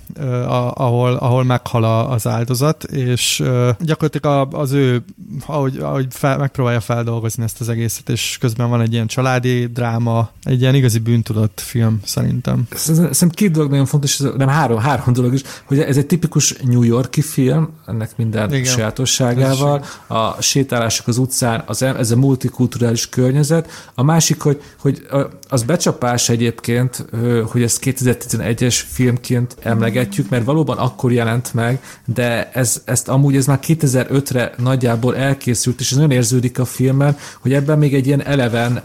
ahol, 0.74 1.14
ahol 1.14 1.44
meghal 1.44 1.84
az 1.84 2.28
áldozat, 2.28 2.84
és 2.84 3.44
gyakorlatilag 3.80 4.54
az 4.54 4.72
ő, 4.72 5.04
ahogy, 5.46 5.78
ahogy 5.78 6.06
fel, 6.10 6.38
megpróbálja 6.38 6.80
feldolgozni 6.80 7.44
ezt 7.44 7.62
az 7.62 7.70
egészet, 7.70 8.10
és 8.10 8.38
közben 8.40 8.70
van 8.70 8.82
egy 8.82 8.94
ilyen 8.94 9.08
családi 9.08 9.66
dráma, 9.66 10.30
egy 10.44 10.62
ilyen 10.62 10.76
igazi 10.76 11.00
bűntudat 11.00 11.51
film 11.60 12.00
szerintem. 12.06 12.68
Szerintem 12.76 13.30
két 13.30 13.52
dolog 13.52 13.70
nagyon 13.70 13.86
fontos, 13.86 14.18
nem 14.18 14.48
három, 14.48 14.78
három 14.78 15.14
dolog 15.14 15.34
is, 15.34 15.42
hogy 15.66 15.80
ez 15.80 15.98
egy 15.98 16.06
tipikus 16.06 16.56
New 16.64 16.84
Yorki 16.84 17.22
film, 17.22 17.70
ennek 17.88 18.18
minden 18.18 18.54
Igen. 18.54 18.64
Sajátosságával, 18.64 19.86
a 20.08 20.42
sétálások 20.42 21.08
az 21.08 21.18
utcán, 21.18 21.64
az, 21.66 21.82
ez 21.82 22.12
a 22.12 22.16
multikulturális 22.16 23.10
környezet. 23.10 23.70
A 23.96 24.04
másik, 24.04 24.42
hogy, 24.42 24.62
hogy 24.80 25.08
az 25.50 25.64
becsapás 25.64 26.30
egyébként, 26.30 27.06
hogy 27.46 27.64
ezt 27.64 27.80
2011-es 27.84 28.82
filmként 28.88 29.56
emlegetjük, 29.60 30.30
mert 30.30 30.46
valóban 30.46 30.78
akkor 30.78 31.12
jelent 31.12 31.54
meg, 31.54 31.82
de 32.06 32.50
ez, 32.52 32.82
ezt 32.86 33.08
amúgy 33.08 33.36
ez 33.36 33.46
már 33.46 33.60
2005-re 33.68 34.54
nagyjából 34.58 35.16
elkészült, 35.16 35.80
és 35.80 35.92
ez 35.92 35.96
nagyon 35.96 36.12
érződik 36.12 36.60
a 36.60 36.66
filmben, 36.66 37.18
hogy 37.40 37.54
ebben 37.54 37.78
még 37.78 37.94
egy 37.94 38.08
ilyen 38.08 38.24
eleven 38.24 38.84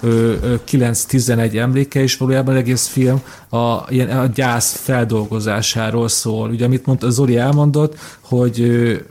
ö, 0.00 0.34
9-11 0.70 1.56
emléke, 1.58 2.02
és 2.02 2.16
valójában 2.16 2.54
az 2.54 2.60
egész 2.60 2.86
film 2.86 3.22
a, 3.50 3.84
ilyen, 3.88 4.18
a 4.18 4.26
gyász 4.26 4.72
feldolgozásáról 4.82 6.08
szól. 6.08 6.50
Ugye, 6.50 6.64
amit 6.64 6.86
mondta, 6.86 7.10
Zoli 7.10 7.36
elmondott, 7.36 7.98
hogy 8.20 8.64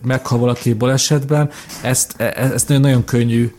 meghal 0.04 0.40
valaki 0.40 0.74
balesetben, 0.74 1.50
ezt, 1.82 2.14
e- 2.18 2.34
ezt 2.54 2.68
nagyon, 2.68 2.84
nagyon 2.84 3.04
könnyű 3.04 3.54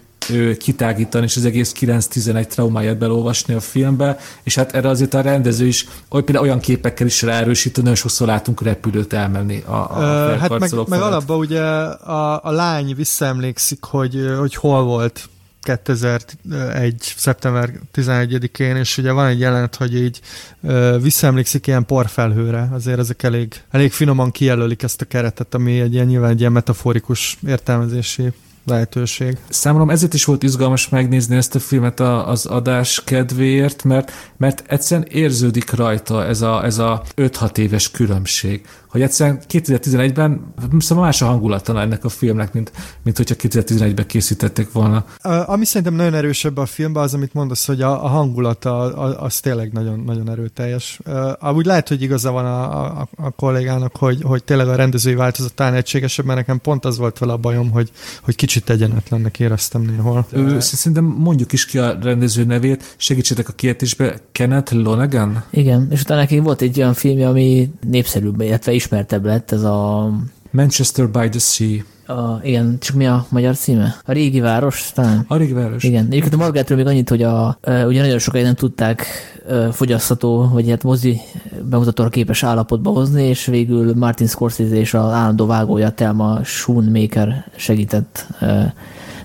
kitágítani, 0.58 1.24
és 1.24 1.36
az 1.36 1.44
egész 1.44 1.74
9-11 1.80 2.46
traumáját 2.46 2.98
belolvasni 2.98 3.54
a 3.54 3.60
filmbe, 3.60 4.18
és 4.42 4.54
hát 4.54 4.74
erre 4.74 4.88
azért 4.88 5.14
a 5.14 5.20
rendező 5.20 5.66
is 5.66 5.86
oly, 6.10 6.22
például 6.22 6.46
olyan 6.46 6.60
képekkel 6.60 7.06
is 7.06 7.22
ráerősít, 7.22 7.76
nagyon 7.76 7.94
sokszor 7.94 8.26
látunk 8.26 8.62
repülőt 8.62 9.12
elmenni 9.12 9.62
a, 9.66 9.72
a 9.72 9.96
Ö, 9.96 10.02
hát 10.02 10.28
meg, 10.28 10.38
felkarcolók 10.38 10.88
meg 10.88 10.98
felett. 10.98 11.14
alapban 11.14 11.38
ugye 11.38 11.62
a, 11.62 12.44
a 12.44 12.50
lány 12.50 12.94
visszaemlékszik, 12.94 13.84
hogy, 13.84 14.34
hogy 14.38 14.54
hol 14.54 14.82
volt 14.82 15.28
2001. 15.62 16.94
szeptember 16.98 17.70
11-én, 17.94 18.76
és 18.76 18.98
ugye 18.98 19.12
van 19.12 19.26
egy 19.26 19.40
jelenet, 19.40 19.76
hogy 19.76 19.94
így 19.94 20.20
ö, 20.62 20.98
visszaemlékszik 21.02 21.66
ilyen 21.66 21.86
porfelhőre, 21.86 22.68
azért 22.72 22.98
ezek 22.98 23.22
elég, 23.22 23.54
elég 23.70 23.92
finoman 23.92 24.30
kijelölik 24.30 24.82
ezt 24.82 25.00
a 25.00 25.04
keretet, 25.04 25.54
ami 25.54 25.80
egy 25.80 25.94
ilyen 25.94 26.06
nyilván 26.06 26.30
egy 26.30 26.40
ilyen 26.40 26.52
metaforikus 26.52 27.38
értelmezési 27.46 28.32
lehetőség. 28.66 29.36
Számomra 29.48 29.92
ezért 29.92 30.14
is 30.14 30.24
volt 30.24 30.42
izgalmas 30.42 30.88
megnézni 30.88 31.36
ezt 31.36 31.54
a 31.54 31.58
filmet 31.58 32.00
a, 32.00 32.28
az 32.28 32.46
adás 32.46 33.02
kedvéért, 33.04 33.84
mert, 33.84 34.12
mert 34.36 34.64
egyszerűen 34.66 35.06
érződik 35.10 35.70
rajta 35.70 36.24
ez 36.24 36.40
a, 36.40 36.64
ez 36.64 36.78
a 36.78 37.02
5-6 37.16 37.56
éves 37.56 37.90
különbség. 37.90 38.66
Hogy 38.90 39.02
egyszerűen 39.02 39.40
2011-ben 39.48 40.52
szóval 40.78 41.04
más 41.04 41.22
a 41.22 41.26
hangulata 41.26 41.80
ennek 41.80 42.04
a 42.04 42.08
filmnek, 42.08 42.52
mint, 42.52 42.72
mint 43.02 43.16
hogyha 43.16 43.34
2011-ben 43.38 44.06
készítették 44.06 44.72
volna. 44.72 45.04
A- 45.18 45.48
Ami 45.52 45.64
szerintem 45.64 45.94
nagyon 45.94 46.14
erősebb 46.14 46.56
a 46.56 46.66
filmben, 46.66 47.02
az, 47.02 47.14
amit 47.14 47.34
mondasz, 47.34 47.66
hogy 47.66 47.82
a, 47.82 48.04
a 48.04 48.08
hangulata 48.08 48.78
az 49.18 49.40
tényleg 49.40 49.72
nagyon, 49.72 50.00
nagyon 50.06 50.30
erőteljes. 50.30 51.00
Amúgy 51.38 51.66
lehet, 51.66 51.88
hogy 51.88 52.02
igaza 52.02 52.30
van 52.30 52.44
a, 52.44 53.00
a, 53.00 53.08
a 53.16 53.30
kollégának, 53.30 53.96
hogy, 53.96 54.22
hogy 54.22 54.44
tényleg 54.44 54.68
a 54.68 54.74
rendezői 54.74 55.14
változat 55.14 55.54
talán 55.54 55.74
egységesebb, 55.74 56.24
mert 56.24 56.38
nekem 56.38 56.60
pont 56.60 56.84
az 56.84 56.98
volt 56.98 57.18
vele 57.18 57.32
a 57.32 57.36
bajom, 57.36 57.70
hogy, 57.70 57.90
hogy 58.22 58.34
kicsit 58.34 58.70
egyenetlennek 58.70 59.38
éreztem 59.38 59.82
néhol. 59.82 60.26
Ő, 60.32 60.60
szerintem 60.60 61.04
mondjuk 61.04 61.52
is 61.52 61.64
ki 61.66 61.78
a 61.78 61.98
rendező 62.02 62.44
nevét, 62.44 62.94
segítsetek 62.96 63.48
a 63.48 63.52
kiejtésbe, 63.52 64.20
Kenneth 64.32 64.74
Lonergan? 64.74 65.44
Igen, 65.50 65.88
és 65.90 66.00
utána 66.00 66.20
neki 66.20 66.38
volt 66.38 66.60
egy 66.60 66.78
olyan 66.78 66.94
filmje, 66.94 67.28
ami 67.28 67.70
népszerűbb, 67.86 68.40
illetve 68.40 68.72
ismertebb 68.80 69.24
lett, 69.24 69.52
ez 69.52 69.62
a, 69.62 70.10
Manchester 70.50 71.08
by 71.08 71.28
the 71.28 71.38
Sea. 71.38 71.82
a 72.16 72.40
igen, 72.42 72.76
csak 72.80 72.96
mi 72.96 73.06
a 73.06 73.26
magyar 73.28 73.56
címe? 73.56 73.96
A 74.04 74.12
régi 74.12 74.40
város, 74.40 74.90
talán? 74.94 75.24
A 75.28 75.36
régi 75.36 75.52
város. 75.52 75.84
Igen, 75.84 76.06
egyébként 76.06 76.34
a 76.34 76.36
Margaretről 76.36 76.78
még 76.78 76.86
annyit, 76.86 77.08
hogy 77.08 77.22
a, 77.22 77.58
ö, 77.60 77.84
ugye 77.84 78.00
nagyon 78.00 78.18
sokáig 78.18 78.44
nem 78.44 78.54
tudták 78.54 79.06
ö, 79.46 79.68
fogyasztató, 79.72 80.48
vagy 80.52 80.70
hát 80.70 80.82
mozi 80.82 81.20
bemutatóra 81.62 82.08
képes 82.08 82.42
állapotba 82.42 82.90
hozni, 82.90 83.22
és 83.22 83.46
végül 83.46 83.94
Martin 83.94 84.26
Scorsese 84.26 84.74
és 84.74 84.94
az 84.94 85.12
állandó 85.12 85.46
vágója 85.46 85.92
Thelma 85.92 86.44
Schoonmaker 86.44 87.50
segített 87.56 88.26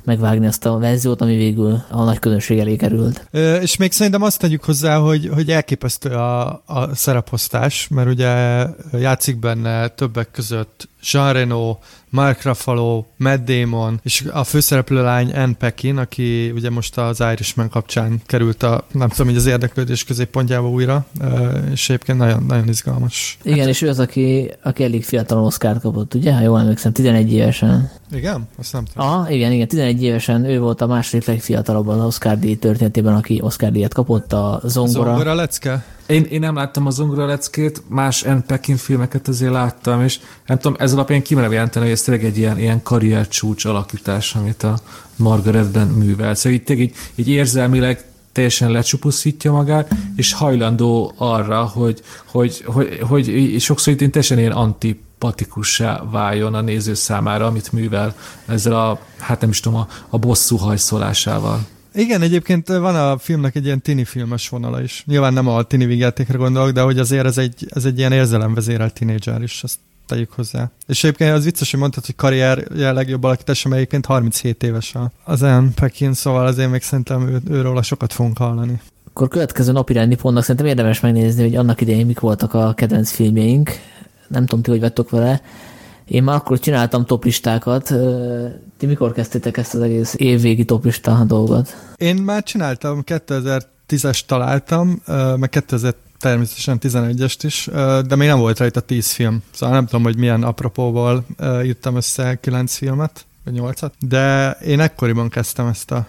megvágni 0.06 0.48
azt 0.48 0.66
a 0.66 0.78
verziót, 0.78 1.22
ami 1.22 1.36
végül 1.36 1.84
a 1.90 2.04
nagy 2.04 2.20
közönség 2.20 2.60
elé 2.60 2.76
került. 2.76 3.28
Ö, 3.32 3.56
És 3.56 3.78
még 3.78 3.92
szerintem 3.92 4.22
azt 4.22 4.40
tegyük 4.40 4.64
hozzá, 4.64 4.98
hogy, 4.98 5.30
hogy 5.34 5.50
elképesztő 5.50 6.10
a, 6.10 6.64
a 6.66 6.96
szereposztás, 6.96 7.88
mert 7.88 8.10
ugye 8.10 8.66
játszik 9.00 9.40
benne 9.40 9.88
többek 9.88 10.32
között 10.32 10.88
Jean 11.12 11.34
Reno, 11.34 11.78
Mark 12.10 12.44
Ruffalo, 12.44 13.06
Matt 13.18 13.46
Damon, 13.46 14.00
és 14.04 14.24
a 14.32 14.44
főszereplő 14.44 15.04
lány 15.04 15.32
Anne 15.32 15.54
Pekin, 15.54 15.98
aki 15.98 16.52
ugye 16.52 16.70
most 16.70 16.98
az 16.98 17.24
Irishman 17.32 17.70
kapcsán 17.70 18.22
került 18.26 18.64
a, 18.64 18.86
nem 18.92 19.10
tudom, 19.10 19.28
hogy 19.28 19.36
az 19.36 19.46
érdeklődés 19.46 20.04
középpontjába 20.04 20.70
újra, 20.70 21.06
és 21.72 21.90
egyébként 21.90 22.18
nagyon, 22.18 22.44
nagyon 22.48 22.68
izgalmas. 22.68 23.38
Igen, 23.44 23.68
és 23.68 23.82
ő 23.82 23.90
az, 23.90 24.00
aki, 24.00 24.52
aki 24.64 24.84
elég 24.84 25.04
fiatalon 25.04 25.46
Oscar 25.46 25.80
kapott, 25.80 26.14
ugye? 26.14 26.34
Ha 26.34 26.42
jól 26.42 26.60
emlékszem, 26.60 26.92
11 26.92 27.34
évesen. 27.34 27.92
Igen? 28.12 28.48
Azt 28.60 28.74
nem 28.74 28.86
tudom. 28.86 29.08
Aha, 29.08 29.30
igen, 29.30 29.52
igen, 29.52 29.68
11 29.68 30.04
évesen 30.04 30.46
ő 30.46 30.60
volt 30.60 30.82
a 30.82 30.88
második 30.88 31.28
legfiatalabb 31.28 31.88
az 31.88 32.04
Oscar 32.04 32.40
díj 32.40 32.56
történetében, 32.56 33.16
aki 33.16 33.40
Oscar 33.42 33.72
díjat 33.72 33.94
kapott 33.94 34.34
a 34.34 34.62
zongora. 34.64 35.10
Zongora 35.10 35.34
lecke? 35.34 35.86
Én, 36.08 36.24
én 36.24 36.40
nem 36.40 36.56
láttam 36.56 36.86
a 36.86 36.90
zongora 36.90 37.26
leckét, 37.26 37.82
más 37.88 38.24
Anne 38.24 38.42
Pekin 38.42 38.78
filmeket 38.78 39.28
azért 39.28 39.52
láttam, 39.52 40.02
és 40.02 40.20
nem 40.46 40.58
tudom, 40.58 40.78
ez 40.80 40.94
alapján 40.94 41.22
kimerem 41.22 41.52
jelenteni, 41.52 41.86
hogy 41.86 41.94
ez 41.94 42.02
tényleg 42.02 42.26
egy 42.26 42.38
ilyen, 42.38 42.60
ilyen 42.60 42.84
karrier 42.84 43.28
csúcs 43.28 43.66
alakítás, 43.66 44.36
amit 44.36 44.64
a 44.64 44.80
Margaretben 45.16 45.88
művel. 45.88 46.36
Szóval 46.36 46.58
így, 46.58 46.64
tényleg 46.64 46.86
így, 46.86 46.96
így 47.16 47.30
érzelmileg 47.30 48.06
teljesen 48.32 48.72
lecsupuszítja 48.72 49.52
magát, 49.52 49.96
és 50.16 50.34
hajlandó 50.34 51.14
arra, 51.18 51.64
hogy, 51.64 52.02
hogy, 52.26 52.64
hogy, 52.66 53.00
hogy, 53.02 53.26
hogy 53.28 53.62
sokszor 53.62 53.94
itt 53.94 54.12
teljesen 54.12 54.40
ilyen 54.40 54.52
antipatikussá 54.52 56.04
váljon 56.12 56.54
a 56.54 56.62
néző 56.62 56.94
számára, 56.94 57.46
amit 57.46 57.72
művel 57.72 58.16
ezzel 58.46 58.74
a, 58.74 59.00
hát 59.18 59.42
nem 59.42 59.50
is 59.50 59.60
tudom, 59.60 59.80
a, 59.80 59.88
a 60.10 60.18
bosszú 60.18 60.58
hajszolásával. 60.58 61.60
Igen, 61.96 62.22
egyébként 62.22 62.68
van 62.68 62.96
a 62.96 63.18
filmnek 63.18 63.56
egy 63.56 63.66
ilyen 63.66 63.82
tini 63.82 64.04
filmes 64.04 64.50
vonala 64.50 64.82
is. 64.82 65.04
Nyilván 65.08 65.34
nem 65.34 65.48
a 65.48 65.64
tini 65.64 65.86
vígjátékra 65.86 66.38
gondolok, 66.38 66.72
de 66.72 66.82
hogy 66.82 67.00
azért 67.00 67.26
ez 67.26 67.38
egy, 67.38 67.68
ez 67.70 67.86
egy 67.86 67.98
ilyen 67.98 68.12
érzelemvezérelt 68.12 68.94
tinédzser 68.94 69.42
is, 69.42 69.64
ezt 69.64 69.78
tegyük 70.06 70.32
hozzá. 70.32 70.70
És 70.88 71.04
egyébként 71.04 71.32
az 71.32 71.44
vicces, 71.44 71.72
hogy 71.72 71.80
mondtad, 71.80 72.06
hogy 72.06 72.16
karrierje 72.16 72.92
legjobb 72.92 73.24
alakítása, 73.24 73.68
mert 73.68 73.80
egyébként 73.80 74.06
37 74.06 74.64
éves 74.64 74.96
a- 74.96 75.12
az 75.24 75.42
Anne 75.42 75.70
Pekin, 75.76 76.14
szóval 76.14 76.46
azért 76.46 76.72
még 76.72 76.82
szerintem 76.82 77.28
ő, 77.28 77.40
őróla 77.50 77.82
sokat 77.82 78.14
fogunk 78.14 78.38
hallani. 78.38 78.82
Akkor 79.08 79.28
következő 79.28 79.72
napi 79.72 79.94
rendi 79.94 80.16
pontnak 80.16 80.44
szerintem 80.44 80.66
érdemes 80.66 81.00
megnézni, 81.00 81.44
hogy 81.44 81.56
annak 81.56 81.82
idején 81.82 82.06
mik 82.06 82.20
voltak 82.20 82.54
a 82.54 82.74
kedvenc 82.74 83.12
filmjeink. 83.12 83.72
Nem 84.28 84.46
tudom, 84.46 84.62
ti 84.64 84.70
hogy 84.72 84.80
vettek 84.80 85.10
vele. 85.10 85.42
Én 86.08 86.24
már 86.24 86.36
akkor 86.36 86.60
csináltam 86.60 87.06
toplistákat. 87.06 87.92
Ö, 87.92 88.48
Ti 88.78 88.86
mikor 88.86 89.14
kezdtétek 89.14 89.58
ezt 89.58 89.74
az 89.74 89.82
egész 89.82 90.14
évvégi 90.18 90.66
toplista 90.66 91.24
dolgot? 91.28 91.76
Én 91.98 92.16
már 92.16 92.44
csináltam, 92.44 93.04
2010-es 93.06 94.20
találtam, 94.26 95.02
meg 95.36 95.50
2000 95.50 95.94
természetesen 96.20 96.78
11-est 96.82 97.40
is, 97.42 97.70
de 98.08 98.16
még 98.16 98.28
nem 98.28 98.40
volt 98.40 98.60
rajta 98.60 98.80
10 98.80 99.12
film. 99.12 99.44
Szóval 99.54 99.76
nem 99.76 99.86
tudom, 99.86 100.04
hogy 100.04 100.18
milyen 100.18 100.44
apropóból 100.44 101.26
ö, 101.38 101.62
írtam 101.62 101.96
össze 101.96 102.36
9 102.42 102.76
filmet, 102.76 103.26
vagy 103.44 103.54
8-at, 103.58 103.92
de 104.00 104.52
én 104.52 104.80
ekkoriban 104.80 105.30
kezdtem 105.30 105.68
ezt 105.68 105.92
a 105.92 106.06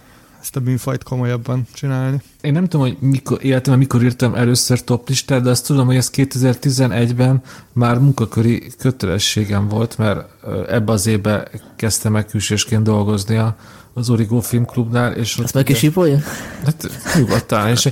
ezt 0.46 0.56
a 0.56 0.60
bűnfajt 0.60 1.02
komolyabban 1.02 1.66
csinálni. 1.72 2.22
Én 2.40 2.52
nem 2.52 2.68
tudom, 2.68 2.86
hogy 2.86 2.96
mikor, 3.00 3.44
életemben 3.44 3.78
mikor 3.78 4.02
írtam 4.02 4.34
először 4.34 4.84
top 4.84 5.08
listát, 5.08 5.42
de 5.42 5.50
azt 5.50 5.66
tudom, 5.66 5.86
hogy 5.86 5.96
ez 5.96 6.10
2011-ben 6.14 7.42
már 7.72 7.98
munkaköri 7.98 8.72
kötelességem 8.78 9.68
volt, 9.68 9.98
mert 9.98 10.28
ebbe 10.68 10.92
az 10.92 11.06
évbe 11.06 11.48
kezdtem 11.76 12.12
meg 12.12 12.26
külsősként 12.26 12.82
dolgozni 12.82 13.36
a, 13.36 13.56
az 13.94 14.10
Origo 14.10 14.40
Filmklubnál. 14.40 15.12
És 15.12 15.36
Azt 15.36 15.54
meg 15.54 15.68
is 15.68 15.78
sípolja? 15.78 16.18
Hát 16.64 16.88
nyugodtan, 17.18 17.68
és 17.68 17.88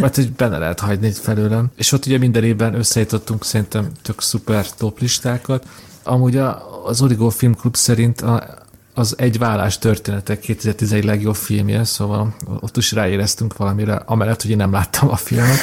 hát, 0.00 0.14
hogy 0.14 0.32
benne 0.32 0.58
lehet 0.58 0.80
hagyni 0.80 1.10
felőlem. 1.10 1.70
És 1.76 1.92
ott 1.92 2.06
ugye 2.06 2.18
minden 2.18 2.44
évben 2.44 2.74
összeállítottunk 2.74 3.44
szerintem 3.44 3.90
tök 4.02 4.20
szuper 4.20 4.66
top 4.70 5.00
listákat. 5.00 5.66
Amúgy 6.02 6.36
a, 6.36 6.62
az 6.86 7.02
Origo 7.02 7.28
Filmklub 7.28 7.76
szerint 7.76 8.20
a, 8.20 8.61
az 8.94 9.14
egy 9.18 9.38
vállás 9.38 9.78
történetek 9.78 10.40
2011 10.40 11.04
legjobb 11.04 11.34
filmje, 11.34 11.84
szóval 11.84 12.34
ott 12.60 12.76
is 12.76 12.92
ráéreztünk 12.92 13.56
valamire, 13.56 13.94
amellett, 13.94 14.42
hogy 14.42 14.50
én 14.50 14.56
nem 14.56 14.72
láttam 14.72 15.08
a 15.08 15.16
filmet. 15.16 15.60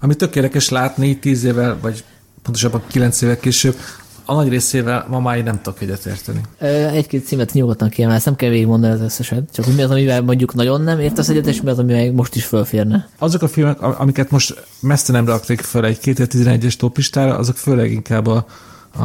Ami 0.00 0.14
tökéletes 0.14 0.68
látni, 0.68 1.18
tíz 1.18 1.44
évvel, 1.44 1.78
vagy 1.80 2.04
pontosabban 2.42 2.82
kilenc 2.86 3.22
évvel 3.22 3.38
később, 3.38 3.76
a 4.26 4.34
nagy 4.34 4.48
részével 4.48 5.06
ma 5.08 5.20
már 5.20 5.42
nem 5.42 5.60
tudok 5.62 5.80
egyetérteni. 5.80 6.40
Egy-két 6.92 7.26
címet 7.26 7.52
nyugodtan 7.52 7.88
kiemelsz, 7.88 8.24
nem 8.24 8.36
kell 8.36 8.50
végigmondani 8.50 8.92
az 8.92 9.00
összeset, 9.00 9.52
csak 9.52 9.64
hogy 9.64 9.74
mi 9.74 9.82
az, 9.82 9.90
amivel 9.90 10.22
mondjuk 10.22 10.54
nagyon 10.54 10.80
nem 10.80 11.00
értesz 11.00 11.28
egyet, 11.28 11.46
és 11.46 11.60
mi 11.60 11.70
az, 11.70 11.78
amivel 11.78 12.12
most 12.12 12.34
is 12.34 12.44
fölférne. 12.44 13.08
Azok 13.18 13.42
a 13.42 13.48
filmek, 13.48 13.80
amiket 13.82 14.30
most 14.30 14.66
messze 14.80 15.12
nem 15.12 15.26
rakték 15.26 15.60
fel 15.60 15.84
egy 15.84 15.98
2011-es 16.02 16.74
topistára, 16.74 17.36
azok 17.36 17.56
főleg 17.56 17.90
inkább 17.90 18.26
a, 18.26 18.46
a, 18.98 19.04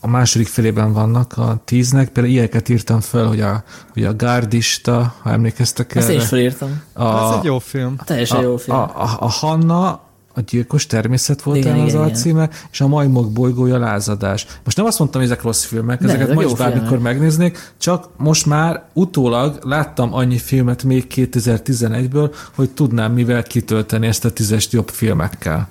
a 0.00 0.06
második 0.06 0.46
felében 0.46 0.92
vannak 0.92 1.36
a 1.36 1.60
tíznek, 1.64 2.08
például 2.08 2.34
ilyeneket 2.34 2.68
írtam 2.68 3.00
fel, 3.00 3.26
hogy 3.26 3.40
a, 3.40 3.62
hogy 3.92 4.04
a 4.04 4.16
Gárdista, 4.16 5.14
ha 5.22 5.30
emlékeztek 5.30 5.94
el. 5.94 6.02
Ezt 6.02 6.10
én 6.10 6.18
is 6.18 6.26
felírtam. 6.26 6.82
A, 6.92 7.04
Ez 7.04 7.36
egy 7.38 7.44
jó 7.44 7.58
film. 7.58 7.96
Teljesen 8.04 8.38
a, 8.38 8.42
jó 8.42 8.56
film. 8.56 8.76
A, 8.76 8.82
a, 8.82 9.16
a 9.18 9.28
Hanna, 9.28 10.00
a 10.38 10.40
gyilkos 10.46 10.86
természet 10.86 11.42
volt 11.42 11.56
igen, 11.56 11.78
az 11.78 11.94
alcíme, 11.94 12.50
és 12.70 12.80
a 12.80 12.86
majmok 12.86 13.32
bolygója 13.32 13.78
lázadás. 13.78 14.46
Most 14.64 14.76
nem 14.76 14.86
azt 14.86 14.98
mondtam, 14.98 15.20
hogy 15.20 15.30
ezek 15.30 15.42
rossz 15.42 15.64
filmek, 15.64 16.02
ezeket 16.02 16.20
ezek 16.20 16.34
most 16.34 16.56
bármikor 16.56 16.98
megnéznék, 16.98 17.72
csak 17.78 18.08
most 18.16 18.46
már 18.46 18.82
utólag 18.92 19.58
láttam 19.62 20.14
annyi 20.14 20.38
filmet 20.38 20.82
még 20.82 21.06
2011-ből, 21.14 22.34
hogy 22.54 22.70
tudnám 22.70 23.12
mivel 23.12 23.42
kitölteni 23.42 24.06
ezt 24.06 24.24
a 24.24 24.30
tízest 24.30 24.72
jobb 24.72 24.88
filmekkel. 24.88 25.68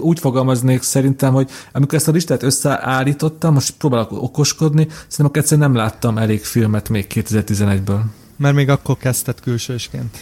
Úgy 0.00 0.18
fogalmaznék 0.18 0.82
szerintem, 0.82 1.32
hogy 1.32 1.50
amikor 1.72 1.94
ezt 1.94 2.08
a 2.08 2.12
listát 2.12 2.42
összeállítottam, 2.42 3.52
most 3.52 3.74
próbálok 3.78 4.12
okoskodni, 4.12 4.88
szerintem 5.08 5.42
egyszerűen 5.42 5.70
nem 5.70 5.78
láttam 5.78 6.18
elég 6.18 6.44
filmet 6.44 6.88
még 6.88 7.06
2011-ből. 7.14 8.00
Mert 8.36 8.54
még 8.54 8.68
akkor 8.68 8.96
kezdett 8.96 9.40
külsősként. 9.40 10.18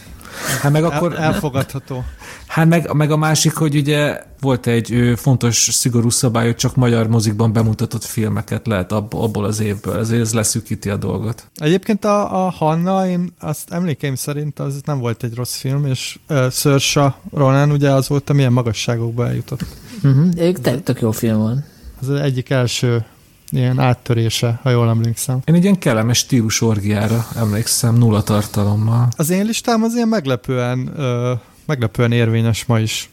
Hát 0.61 0.73
meg 0.73 0.85
akkor... 0.85 1.13
El, 1.13 1.19
elfogadható. 1.19 2.05
Hát 2.47 2.67
meg, 2.67 2.93
meg 2.93 3.11
a 3.11 3.17
másik, 3.17 3.55
hogy 3.55 3.77
ugye 3.77 4.23
volt 4.41 4.67
egy 4.67 5.13
fontos, 5.17 5.69
szigorú 5.73 6.11
szabály, 6.11 6.45
hogy 6.45 6.57
csak 6.57 6.77
magyar 6.77 7.09
mozikban 7.09 7.53
bemutatott 7.53 8.05
filmeket 8.05 8.67
lehet 8.67 8.93
ab, 8.93 9.15
abból 9.15 9.45
az 9.45 9.61
évből, 9.61 9.99
ezért 9.99 10.21
ez 10.21 10.33
leszűkíti 10.33 10.91
a 10.91 10.97
dolgot. 10.97 11.51
Egyébként 11.55 12.05
a, 12.05 12.47
a 12.47 12.51
Hanna, 12.51 13.07
én 13.07 13.35
azt 13.41 13.73
emlékeim 13.73 14.15
szerint 14.15 14.59
az 14.59 14.81
nem 14.85 14.99
volt 14.99 15.23
egy 15.23 15.35
rossz 15.35 15.57
film, 15.57 15.87
és 15.87 16.19
uh, 16.29 16.51
Saoirse 16.51 17.15
Ronan 17.33 17.71
ugye 17.71 17.91
az 17.91 18.09
volt, 18.09 18.31
amilyen 18.31 18.53
magasságokba 18.53 19.27
eljutott. 19.27 19.65
Uh-huh. 20.03 20.81
Tök 20.83 21.01
jó 21.01 21.11
film 21.11 21.39
van. 21.39 21.65
Ez 22.03 22.09
az 22.09 22.21
egyik 22.21 22.51
első 22.51 23.05
ilyen 23.51 23.79
áttörése, 23.79 24.59
ha 24.63 24.71
jól 24.71 24.89
emlékszem. 24.89 25.41
Én 25.45 25.55
egy 25.55 25.63
ilyen 25.63 25.79
kellemes 25.79 26.19
stílus 26.19 26.61
orgiára 26.61 27.27
emlékszem, 27.37 27.95
nulla 27.95 28.23
tartalommal. 28.23 29.09
Az 29.17 29.31
én 29.31 29.45
listám 29.45 29.83
az 29.83 29.95
ilyen 29.95 30.09
meglepően, 30.09 30.91
ö, 30.97 31.33
meglepően 31.67 32.13
érvényes 32.13 32.65
ma 32.65 32.79
is. 32.79 33.11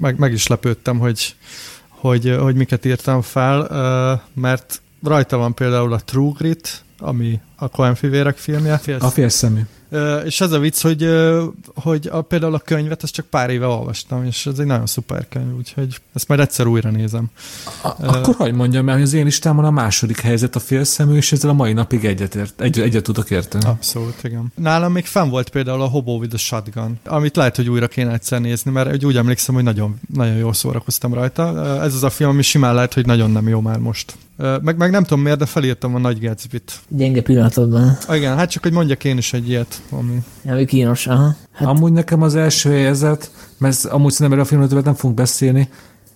Meg, 0.00 0.18
meg 0.18 0.32
is 0.32 0.46
lepődtem, 0.46 0.98
hogy, 0.98 1.34
hogy, 1.88 2.36
hogy 2.40 2.54
miket 2.54 2.84
írtam 2.84 3.22
fel, 3.22 3.66
ö, 3.70 4.12
mert 4.40 4.82
rajta 5.02 5.36
van 5.36 5.54
például 5.54 5.92
a 5.92 6.00
True 6.04 6.32
Grit, 6.38 6.84
ami 6.98 7.40
a 7.56 7.68
Coen 7.68 7.94
fivérek 7.94 8.36
filmje. 8.36 8.78
Félsz. 8.78 9.02
A 9.02 9.08
félszemű. 9.08 9.60
És 10.24 10.40
ez 10.40 10.52
a 10.52 10.58
vicc, 10.58 10.80
hogy, 10.80 11.08
hogy 11.74 12.08
a, 12.12 12.20
például 12.20 12.54
a 12.54 12.58
könyvet, 12.58 13.02
ezt 13.02 13.12
csak 13.12 13.26
pár 13.26 13.50
éve 13.50 13.66
olvastam, 13.66 14.24
és 14.24 14.46
ez 14.46 14.58
egy 14.58 14.66
nagyon 14.66 14.86
szuper 14.86 15.26
könyv, 15.28 15.56
úgyhogy 15.56 16.00
ezt 16.14 16.28
majd 16.28 16.40
egyszer 16.40 16.66
újra 16.66 16.90
nézem. 16.90 17.30
A, 17.82 17.88
akkor 18.06 18.34
hagyd 18.34 18.54
mondjam 18.54 18.88
el, 18.88 18.94
hogy 18.94 19.02
az 19.02 19.12
én 19.12 19.24
listámon 19.24 19.64
a 19.64 19.70
második 19.70 20.20
helyzet 20.20 20.56
a 20.56 20.60
félszemű, 20.60 21.16
és 21.16 21.32
ezzel 21.32 21.50
a 21.50 21.52
mai 21.52 21.72
napig 21.72 22.04
egyet, 22.04 22.52
egy, 22.56 22.80
egyet 22.80 23.02
tudok 23.02 23.30
érteni. 23.30 23.64
Abszolút, 23.64 24.14
igen. 24.22 24.52
Nálam 24.54 24.92
még 24.92 25.04
fenn 25.04 25.28
volt 25.28 25.48
például 25.48 25.82
a 25.82 25.86
Hobo 25.86 26.16
with 26.16 26.34
a 26.34 26.38
Shotgun, 26.38 26.98
amit 27.04 27.36
lehet, 27.36 27.56
hogy 27.56 27.68
újra 27.68 27.88
kéne 27.88 28.12
egyszer 28.12 28.40
nézni, 28.40 28.70
mert 28.70 29.04
úgy 29.04 29.16
emlékszem, 29.16 29.54
hogy 29.54 29.64
nagyon, 29.64 30.00
nagyon 30.14 30.36
jól 30.36 30.52
szórakoztam 30.52 31.14
rajta. 31.14 31.80
Ez 31.82 31.94
az 31.94 32.02
a 32.02 32.10
film, 32.10 32.30
ami 32.30 32.42
simán 32.42 32.74
lehet, 32.74 32.94
hogy 32.94 33.06
nagyon 33.06 33.30
nem 33.30 33.48
jó 33.48 33.60
már 33.60 33.78
most. 33.78 34.14
Meg, 34.36 34.76
meg 34.76 34.90
nem 34.90 35.02
tudom 35.02 35.22
miért, 35.22 35.38
de 35.38 35.46
felírtam 35.46 35.94
a 35.94 35.98
Nagy 35.98 36.20
Gatsby-t. 36.20 36.80
Gyenge 36.88 37.22
pillanatodban. 37.22 37.98
Igen, 38.10 38.36
hát 38.36 38.50
csak, 38.50 38.62
hogy 38.62 38.72
mondjak 38.72 39.04
én 39.04 39.18
is 39.18 39.32
egy 39.32 39.48
ilyet, 39.48 39.81
ami... 39.90 40.22
Ami 40.44 40.64
kínos, 40.64 41.06
aha. 41.06 41.34
Hát... 41.52 41.68
Amúgy 41.68 41.92
nekem 41.92 42.22
az 42.22 42.34
első 42.34 42.70
helyezet, 42.70 43.30
mert 43.58 43.84
amúgy 43.84 44.12
szerintem 44.12 44.32
erről 44.32 44.44
a 44.44 44.48
filmről 44.48 44.82
nem 44.84 44.94
fogunk 44.94 45.18
beszélni, 45.18 45.68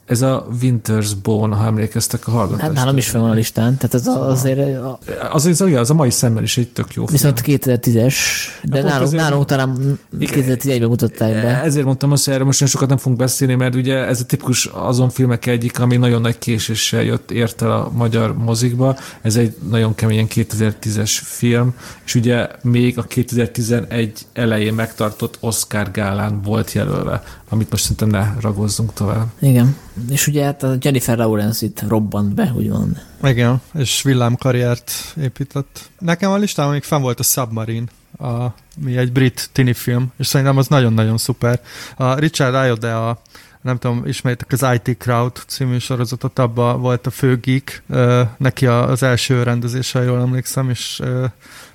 ez 0.06 0.22
a 0.22 0.46
Winter's 0.62 1.10
Bone, 1.22 1.56
ha 1.56 1.64
emlékeztek 1.64 2.26
a 2.26 2.30
hallgatást. 2.30 2.62
Hát 2.62 2.72
nálam 2.72 2.96
is 2.96 3.08
fel 3.08 3.20
van 3.20 3.30
a 3.30 3.34
listán, 3.34 3.76
tehát 3.76 3.94
ez 3.94 4.06
a, 4.06 4.28
azért... 4.28 4.78
A... 4.78 4.98
Az, 5.30 5.46
az, 5.46 5.60
az, 5.60 5.90
a 5.90 5.94
mai 5.94 6.10
szemmel 6.10 6.42
is 6.42 6.56
egy 6.58 6.68
tök 6.68 6.94
jó 6.94 7.06
Viszont 7.06 7.40
film. 7.40 7.58
2010-es, 7.62 8.14
de 8.62 8.82
nálunk, 8.82 9.02
ezért, 9.02 9.22
nálunk 9.22 9.44
talán 9.44 9.98
2011-ben 10.20 10.88
mutatták 10.88 11.32
be. 11.32 11.62
Ezért 11.62 11.84
mondtam 11.84 12.12
azt, 12.12 12.24
hogy 12.24 12.34
erről 12.34 12.46
most 12.46 12.66
sokat 12.66 12.88
nem 12.88 12.96
fogunk 12.96 13.20
beszélni, 13.20 13.54
mert 13.54 13.74
ugye 13.74 13.96
ez 13.96 14.20
a 14.20 14.24
tipikus 14.24 14.66
azon 14.66 15.10
filmek 15.10 15.46
egyik, 15.46 15.80
ami 15.80 15.96
nagyon 15.96 16.20
nagy 16.20 16.38
késéssel 16.38 17.02
jött, 17.02 17.30
ért 17.30 17.62
el 17.62 17.70
a 17.70 17.90
magyar 17.94 18.36
mozikba. 18.36 18.96
Ez 19.22 19.36
egy 19.36 19.56
nagyon 19.70 19.94
keményen 19.94 20.26
2010-es 20.34 21.18
film, 21.22 21.74
és 22.04 22.14
ugye 22.14 22.48
még 22.62 22.98
a 22.98 23.02
2011 23.02 24.26
elején 24.32 24.74
megtartott 24.74 25.36
Oscar 25.40 25.90
gálán 25.90 26.42
volt 26.42 26.72
jelölve, 26.72 27.22
amit 27.48 27.70
most 27.70 27.82
szerintem 27.82 28.08
ne 28.08 28.40
ragozzunk 28.40 28.92
tovább. 28.92 29.26
Igen. 29.38 29.76
És 30.10 30.26
ugye 30.26 30.44
hát 30.44 30.62
a 30.62 30.76
Jennifer 30.80 31.16
Lawrence 31.16 31.66
itt 31.66 31.82
robbant 31.88 32.34
be, 32.34 32.52
úgymond. 32.56 33.02
Igen, 33.22 33.60
és 33.74 34.02
villámkarriert 34.02 34.92
épített. 35.20 35.90
Nekem 35.98 36.30
a 36.30 36.36
listám 36.36 36.70
még 36.70 36.82
fenn 36.82 37.02
volt 37.02 37.20
a 37.20 37.22
Submarine, 37.22 37.86
a, 38.18 38.46
mi 38.76 38.96
egy 38.96 39.12
brit 39.12 39.48
tini 39.52 39.72
film, 39.72 40.12
és 40.16 40.26
szerintem 40.26 40.56
az 40.56 40.66
nagyon-nagyon 40.66 41.18
szuper. 41.18 41.60
A 41.96 42.14
Richard 42.14 42.54
Ayoade 42.54 42.94
a 42.94 43.20
nem 43.66 43.78
tudom, 43.78 44.06
ismeritek 44.06 44.52
az 44.52 44.66
IT 44.74 44.96
Crowd 44.98 45.42
című 45.46 45.78
sorozatot, 45.78 46.38
abban 46.38 46.80
volt 46.80 47.06
a 47.06 47.10
fő 47.10 47.40
geek, 47.40 47.82
neki 48.36 48.66
az 48.66 49.02
első 49.02 49.42
rendezése, 49.42 50.02
jól 50.02 50.20
emlékszem, 50.20 50.70
és 50.70 51.02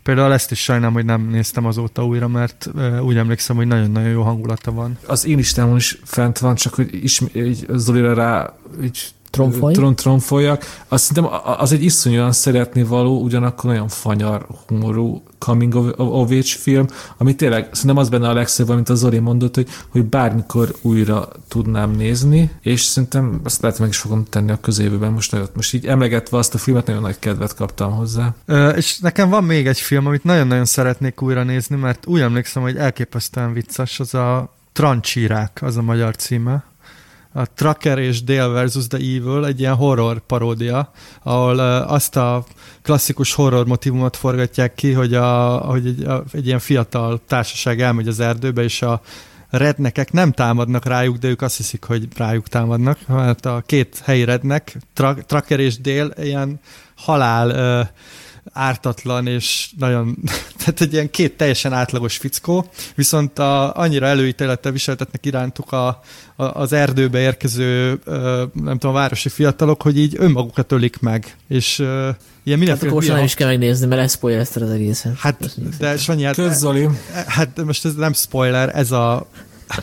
például 0.04 0.34
ezt 0.34 0.52
is 0.52 0.64
sajnálom, 0.64 0.94
hogy 0.94 1.06
nem 1.06 1.28
néztem 1.28 1.66
azóta 1.66 2.06
újra, 2.06 2.28
mert 2.28 2.70
úgy 3.02 3.18
emlékszem, 3.18 3.56
hogy 3.56 3.68
nagyon-nagyon 3.68 4.10
jó 4.10 4.22
hangulata 4.22 4.72
van. 4.72 4.98
Az 5.06 5.26
én 5.26 5.36
listámon 5.36 5.76
is 5.76 6.00
fent 6.04 6.38
van, 6.38 6.56
csak 6.56 6.74
hogy 6.74 7.04
ismét, 7.04 7.66
Zolira 7.70 8.14
rá 8.14 8.54
így 8.84 9.08
Tromfolj? 9.32 9.74
Tron, 9.74 9.96
tromfoljak. 9.96 10.64
Azt 10.88 11.04
szerintem 11.04 11.40
az 11.58 11.72
egy 11.72 11.84
iszonyúan 11.84 12.32
szeretni 12.32 12.84
való, 12.84 13.22
ugyanakkor 13.22 13.70
nagyon 13.70 13.88
fanyar 13.88 14.48
humorú 14.68 15.24
coming 15.38 15.76
of, 15.76 15.86
of 15.98 16.32
age 16.32 16.42
film, 16.44 16.86
ami 17.18 17.36
tényleg 17.36 17.70
szerintem 17.72 17.98
az 17.98 18.10
benne 18.10 18.30
a 18.30 18.34
legszebb, 18.34 18.70
amit 18.70 18.90
az 18.90 19.00
Zoli 19.00 19.20
mondott, 19.20 19.56
hogy, 19.56 19.68
hogy 19.90 20.04
bármikor 20.06 20.76
újra 20.82 21.28
tudnám 21.48 21.92
nézni, 21.92 22.52
és 22.62 22.82
szerintem 22.82 23.42
azt 23.44 23.62
lehet 23.62 23.80
meg 23.80 23.90
is 23.90 23.98
fogom 23.98 24.26
tenni 24.30 24.52
a 24.52 24.60
közévőben 24.62 25.12
most 25.12 25.32
nagyon, 25.32 25.48
most 25.54 25.74
így 25.74 25.86
emlegetve 25.86 26.38
azt 26.38 26.54
a 26.54 26.58
filmet, 26.58 26.86
nagyon 26.86 27.02
nagy 27.02 27.20
kedvet 27.20 27.56
kaptam 27.56 27.92
hozzá. 27.92 28.34
Ö, 28.46 28.70
és 28.70 29.00
nekem 29.00 29.30
van 29.30 29.44
még 29.44 29.68
egy 29.68 29.80
film, 29.80 30.06
amit 30.06 30.24
nagyon-nagyon 30.24 30.66
szeretnék 30.66 31.22
újra 31.22 31.44
nézni, 31.44 31.76
mert 31.76 32.06
úgy 32.06 32.20
emlékszem, 32.20 32.62
hogy 32.62 32.76
elképesztően 32.76 33.54
vicces, 33.54 34.00
az 34.00 34.14
a 34.14 34.54
Trancsírák, 34.74 35.60
az 35.62 35.78
a 35.78 35.82
magyar 35.82 36.16
címe 36.16 36.64
a 37.34 37.46
Tracker 37.54 37.98
és 37.98 38.24
Dale 38.24 38.48
versus 38.48 38.88
the 38.88 38.98
Evil, 38.98 39.46
egy 39.46 39.60
ilyen 39.60 39.76
horror 39.76 40.20
paródia, 40.20 40.92
ahol 41.24 41.60
azt 41.80 42.16
a 42.16 42.46
klasszikus 42.82 43.34
horror 43.34 43.66
motivumot 43.66 44.18
forgatják 44.18 44.74
ki, 44.74 44.92
hogy, 44.92 45.14
a, 45.14 45.58
hogy 45.58 45.88
egy, 45.88 46.04
a, 46.04 46.24
egy 46.32 46.46
ilyen 46.46 46.60
fiatal 46.60 47.22
társaság 47.28 47.82
elmegy 47.82 48.08
az 48.08 48.20
erdőbe, 48.20 48.64
és 48.64 48.82
a 48.82 49.02
rednekek 49.50 50.12
nem 50.12 50.32
támadnak 50.32 50.86
rájuk, 50.86 51.18
de 51.18 51.28
ők 51.28 51.42
azt 51.42 51.58
hiszik, 51.58 51.84
hogy 51.84 52.08
rájuk 52.18 52.48
támadnak. 52.48 52.98
Hát 53.08 53.46
a 53.46 53.64
két 53.66 54.02
helyi 54.04 54.24
rednek, 54.24 54.78
tra- 54.94 55.26
Tracker 55.26 55.60
és 55.60 55.80
Dale, 55.80 56.10
ilyen 56.24 56.60
halál 56.96 57.50
uh, 57.82 57.88
ártatlan 58.54 59.28
és 59.28 59.70
nagyon 59.78 60.18
Tehát 60.58 60.82
egy 60.82 60.94
ilyen 60.94 61.10
két 61.10 61.38
teljesen 61.38 61.74
átlagos 61.74 62.18
fickó, 62.18 62.70
viszont 62.96 63.40
a, 63.40 63.76
annyira 63.76 64.06
előítélettel 64.06 64.72
viseltetnek 64.72 65.26
irántuk 65.26 65.72
a, 65.72 65.88
a, 66.36 66.44
az 66.44 66.74
erdőbe 66.74 67.20
érkező, 67.20 68.00
nem 68.54 68.78
tudom, 68.78 68.94
városi 68.94 69.30
fiatalok, 69.30 69.82
hogy 69.82 69.98
így 69.98 70.16
önmagukat 70.18 70.72
ölik 70.72 71.00
meg. 71.00 71.36
És 71.48 71.80
ilyen 72.44 72.58
mindenféle... 72.58 72.92
Hát 72.92 73.10
akkor 73.10 73.24
is 73.24 73.34
kell 73.34 73.48
megnézni, 73.48 73.88
mert 73.88 74.02
ez 74.02 74.12
spoilerezted 74.12 74.62
az 74.62 74.70
egészet. 74.70 75.18
Hát, 75.18 75.58
de 75.80 75.98
Sanyi, 75.98 76.24
hát, 76.24 76.36
hát 77.28 77.64
most 77.64 77.86
ez 77.86 77.94
nem 77.94 78.14
spoiler, 78.14 78.76
ez 78.76 78.92
a 78.92 79.28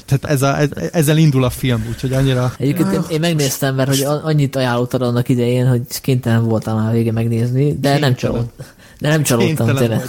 tehát 0.06 0.24
ez 0.24 0.42
a, 0.42 0.58
ez, 0.58 0.68
ezzel 0.92 1.16
indul 1.16 1.44
a 1.44 1.50
film, 1.50 1.86
úgyhogy 1.88 2.12
annyira... 2.12 2.52
Egyébként 2.58 2.92
én, 2.92 3.00
én 3.08 3.20
megnéztem, 3.20 3.74
mert 3.74 3.88
hogy 3.88 4.02
annyit 4.22 4.56
ajánlottad 4.56 5.02
annak 5.02 5.28
idején, 5.28 5.68
hogy 5.68 5.82
kénytelen 6.00 6.44
voltam 6.44 6.82
már 6.82 6.92
vége 6.92 7.12
megnézni, 7.12 7.78
de 7.80 7.98
nem 7.98 8.14
csalódtam. 8.14 8.66
De 8.98 9.08
nem 9.08 9.22
csalódtam 9.22 9.74
tényleg. 9.74 10.02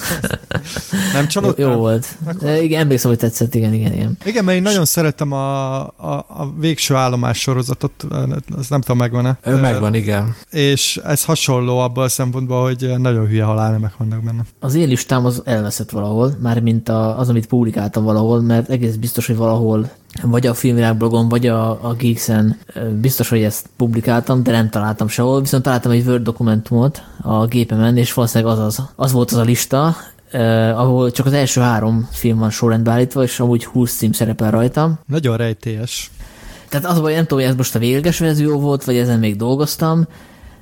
Nem 1.14 1.28
csalódtam? 1.28 1.66
Jó, 1.66 1.72
jó 1.72 1.78
volt. 1.78 2.08
De 2.40 2.62
igen, 2.62 2.82
emlékszem, 2.82 3.10
hogy 3.10 3.20
tetszett, 3.20 3.56
igen, 3.56 3.74
igen, 3.74 3.94
igen. 3.94 4.18
Igen, 4.26 4.44
mert 4.44 4.58
én 4.58 4.64
nagyon 4.64 4.86
szeretem 4.86 5.32
a, 5.32 5.80
a, 5.82 6.26
a 6.28 6.54
végső 6.60 6.96
állomás 6.96 7.40
sorozatot, 7.40 8.06
az 8.58 8.70
nem 8.70 8.82
tudom, 8.82 8.98
megvan-e. 8.98 9.38
Ő 9.46 9.56
megvan, 9.56 9.94
igen. 9.94 10.36
És 10.52 11.00
ez 11.04 11.24
hasonló 11.24 11.78
abban 11.78 12.04
a 12.04 12.10
szempontból, 12.10 12.64
hogy 12.64 12.94
nagyon 12.98 13.28
hülye 13.28 13.44
halálnemek 13.44 13.98
vannak 13.98 14.24
benne. 14.24 14.42
Az 14.60 14.76
én 14.76 14.88
listám 14.88 15.26
az 15.26 15.42
elveszett 15.46 15.90
valahol, 15.90 16.38
már 16.42 16.62
mint 16.62 16.90
a, 16.90 17.20
az, 17.20 17.30
amit 17.30 17.48
publikáltam 17.48 18.04
valahol, 18.04 18.42
mert 18.42 18.70
egész 18.70 18.96
biztos, 18.96 19.28
hogy 19.28 19.36
valahol 19.36 19.90
vagy 20.22 20.48
a 20.48 20.54
filmvilágblogon, 20.54 21.30
vagy 21.30 21.48
a, 21.48 21.88
a 21.88 21.94
Geeks-en 21.94 22.58
biztos, 23.02 23.30
hogy 23.30 23.44
ezt 23.44 23.70
publikáltam, 23.78 24.44
de 24.44 24.52
nem 24.52 24.70
találtam 24.70 25.08
sehol, 25.08 25.42
viszont 25.42 25.64
találtam 25.64 25.92
egy 25.92 26.08
Word 26.08 26.24
dokumentumot 26.24 27.04
a 27.22 27.46
gépemen, 27.46 27.98
és 27.98 28.14
valószínűleg 28.14 28.54
az, 28.54 28.60
az, 28.60 28.82
az 28.96 29.12
volt 29.12 29.32
az 29.32 29.38
a 29.38 29.44
lista, 29.44 29.96
Uh, 30.34 30.80
ahol 30.80 31.12
csak 31.12 31.26
az 31.26 31.34
első 31.34 31.62
három 31.62 32.08
film 32.12 32.38
van 32.38 32.50
sorrendbe 32.50 32.92
állítva, 32.92 33.24
és 33.24 33.40
amúgy 33.40 33.66
20 33.66 33.96
cím 33.96 34.12
szerepel 34.12 34.52
rajta. 34.52 35.00
Nagyon 35.08 35.38
rejtélyes. 35.38 36.12
Tehát 36.70 36.86
az, 36.86 36.98
hogy 36.98 37.14
nem 37.14 37.22
tudom, 37.22 37.40
hogy 37.40 37.50
ez 37.52 37.56
most 37.56 37.76
a 37.76 37.80
végleges 37.80 38.20
verzió 38.20 38.60
volt, 38.60 38.84
vagy 38.84 38.98
ezen 38.98 39.20
még 39.20 39.36
dolgoztam, 39.36 40.08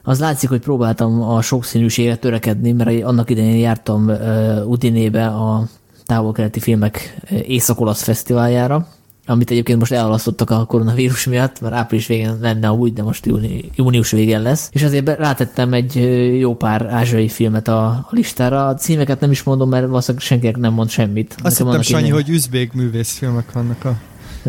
az 0.03 0.19
látszik, 0.19 0.49
hogy 0.49 0.59
próbáltam 0.59 1.21
a 1.21 1.41
sokszínűségre 1.41 2.15
törekedni, 2.15 2.71
mert 2.71 3.03
annak 3.03 3.29
idején 3.29 3.57
jártam 3.57 4.07
uh, 4.07 4.69
Udinébe 4.69 5.27
a 5.27 5.63
távol-keleti 6.05 6.59
filmek 6.59 7.17
észak-olasz 7.29 8.03
fesztiváljára, 8.03 8.87
amit 9.27 9.51
egyébként 9.51 9.79
most 9.79 9.91
elálasztottak 9.91 10.49
a 10.49 10.65
koronavírus 10.65 11.25
miatt, 11.25 11.61
mert 11.61 11.73
április 11.73 12.07
végén 12.07 12.37
lenne 12.41 12.71
úgy, 12.71 12.93
de 12.93 13.03
most 13.03 13.25
júni, 13.25 13.69
június 13.75 14.11
végén 14.11 14.41
lesz. 14.41 14.69
És 14.71 14.83
azért 14.83 15.17
rátettem 15.17 15.73
egy 15.73 15.95
jó 16.39 16.55
pár 16.55 16.85
ázsiai 16.85 17.27
filmet 17.27 17.67
a, 17.67 17.85
a 17.87 18.07
listára. 18.09 18.67
A 18.67 18.73
címeket 18.73 19.19
nem 19.19 19.31
is 19.31 19.43
mondom, 19.43 19.69
mert 19.69 19.87
valószínűleg 19.87 20.25
senkinek 20.25 20.57
nem 20.57 20.73
mond 20.73 20.89
semmit. 20.89 21.35
Azt 21.43 21.57
hittem, 21.57 21.81
Sanyi, 21.81 22.09
hogy 22.09 22.29
üzbék 22.29 22.73
művészfilmek 22.73 23.51
vannak 23.51 23.85
a 23.85 23.97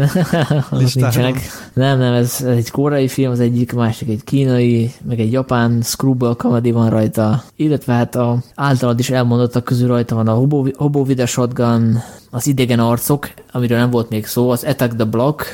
nincsenek. 0.94 1.40
Nem, 1.72 1.98
nem, 1.98 2.12
ez 2.12 2.40
egy 2.46 2.70
koreai 2.70 3.08
film, 3.08 3.30
az 3.30 3.40
egyik, 3.40 3.72
másik 3.72 4.08
egy 4.08 4.24
kínai, 4.24 4.92
meg 5.02 5.20
egy 5.20 5.32
japán 5.32 5.82
screwball 5.82 6.34
comedy 6.34 6.70
van 6.70 6.90
rajta, 6.90 7.44
illetve 7.56 7.92
hát 7.92 8.14
a 8.14 8.38
általad 8.54 8.98
is 8.98 9.10
elmondottak 9.10 9.64
közül 9.64 9.88
rajta 9.88 10.14
van 10.14 10.28
a 10.28 10.34
Hobo, 10.34 10.64
Hobo 10.76 11.04
Vida 11.04 11.26
Shotgun, 11.26 12.02
az 12.30 12.46
idegen 12.46 12.78
arcok, 12.78 13.30
amiről 13.52 13.78
nem 13.78 13.90
volt 13.90 14.08
még 14.08 14.26
szó, 14.26 14.50
az 14.50 14.64
Attack 14.64 14.94
the 14.94 15.04
Block, 15.04 15.46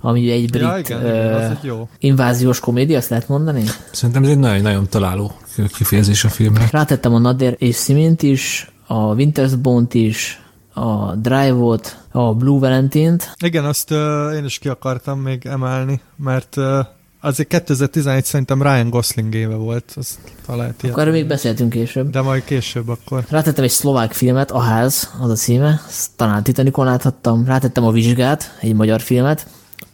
ami 0.00 0.30
egy 0.30 0.50
brit 0.50 0.62
ja, 0.62 0.78
igen, 0.78 0.98
uh, 1.04 1.50
egy 1.50 1.56
jó. 1.62 1.88
inváziós 1.98 2.60
komédia, 2.60 2.98
azt 2.98 3.08
lehet 3.08 3.28
mondani? 3.28 3.62
Szerintem 3.90 4.22
ez 4.22 4.28
egy 4.28 4.38
nagyon-nagyon 4.38 4.86
találó 4.88 5.32
kifejezés 5.74 6.24
a 6.24 6.28
filmre. 6.28 6.68
Rátettem 6.70 7.14
a 7.14 7.18
Nader 7.18 7.54
és 7.58 7.76
Simint 7.76 8.22
is, 8.22 8.70
a 8.86 9.14
Winter's 9.14 9.52
Bone-t 9.62 9.94
is, 9.94 10.40
a 10.76 11.14
Drive-ot, 11.14 11.96
a 12.10 12.34
Blue 12.34 12.58
Valentine-t. 12.58 13.34
Igen, 13.44 13.64
azt 13.64 13.90
uh, 13.90 13.98
én 14.36 14.44
is 14.44 14.58
ki 14.58 14.68
akartam 14.68 15.20
még 15.20 15.46
emelni, 15.46 16.00
mert 16.16 16.56
uh, 16.56 16.86
azért 17.20 17.48
2011 17.48 18.24
szerintem 18.24 18.62
Ryan 18.62 18.90
Gosling 18.90 19.34
éve 19.34 19.54
volt, 19.54 19.92
az 19.96 20.18
talán 20.46 20.74
Akkor 20.82 20.98
erről 20.98 21.12
még 21.12 21.26
beszéltünk 21.26 21.70
később. 21.70 22.10
De 22.10 22.20
majd 22.20 22.44
később 22.44 22.88
akkor. 22.88 23.24
Rátettem 23.28 23.64
egy 23.64 23.70
szlovák 23.70 24.12
filmet, 24.12 24.50
A 24.50 24.58
ház, 24.58 25.10
az 25.20 25.30
a 25.30 25.34
címe, 25.34 25.80
Ezt 25.88 26.10
talán 26.16 26.42
Titanicon 26.42 26.84
láthattam. 26.84 27.44
Rátettem 27.46 27.84
a 27.84 27.92
Vizsgát, 27.92 28.56
egy 28.60 28.74
magyar 28.74 29.00
filmet. 29.00 29.46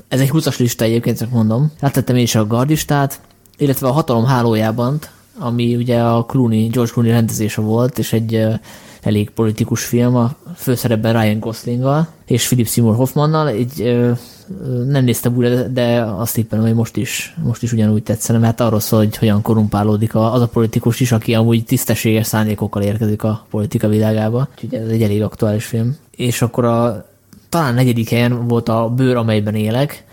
Ez 0.08 0.20
egy 0.20 0.30
20-as 0.32 0.58
lista 0.58 0.84
egyébként, 0.84 1.18
csak 1.18 1.30
mondom. 1.30 1.72
Rátettem 1.80 2.16
én 2.16 2.22
is 2.22 2.34
a 2.34 2.46
Gardistát, 2.46 3.20
illetve 3.56 3.88
a 3.88 3.92
Hatalom 3.92 4.24
hálójában, 4.24 4.98
ami 5.38 5.76
ugye 5.76 6.00
a 6.00 6.24
Clooney, 6.24 6.66
George 6.66 6.92
Clooney 6.92 7.12
rendezése 7.12 7.60
volt, 7.60 7.98
és 7.98 8.12
egy 8.12 8.46
elég 9.02 9.30
politikus 9.30 9.84
film, 9.84 10.16
a 10.16 10.34
főszerepben 10.56 11.20
Ryan 11.20 11.38
Goslinggal 11.40 12.08
és 12.26 12.46
Philip 12.46 12.66
Seymour 12.66 12.94
Hoffmannal. 12.94 13.48
Egy, 13.48 13.80
ö, 13.80 14.12
nem 14.86 15.04
néztem 15.04 15.36
újra, 15.36 15.62
de 15.62 16.02
azt 16.02 16.34
tippelem, 16.34 16.64
hogy 16.64 16.74
most 16.74 16.96
is, 16.96 17.34
most 17.44 17.62
is 17.62 17.72
ugyanúgy 17.72 18.02
tetszene, 18.02 18.38
mert 18.38 18.60
arról 18.60 18.80
szól, 18.80 18.98
hogy 18.98 19.16
hogyan 19.16 19.42
korumpálódik 19.42 20.14
az 20.14 20.40
a 20.40 20.48
politikus 20.48 21.00
is, 21.00 21.12
aki 21.12 21.34
amúgy 21.34 21.64
tisztességes 21.64 22.26
szándékokkal 22.26 22.82
érkezik 22.82 23.22
a 23.22 23.46
politika 23.50 23.88
világába. 23.88 24.48
Úgyhogy 24.54 24.74
ez 24.78 24.88
egy 24.88 25.02
elég 25.02 25.22
aktuális 25.22 25.64
film. 25.64 25.96
És 26.16 26.42
akkor 26.42 26.64
a 26.64 27.06
talán 27.48 27.74
negyedik 27.74 28.08
helyen 28.08 28.48
volt 28.48 28.68
a 28.68 28.88
Bőr, 28.88 29.16
amelyben 29.16 29.54
élek, 29.54 30.04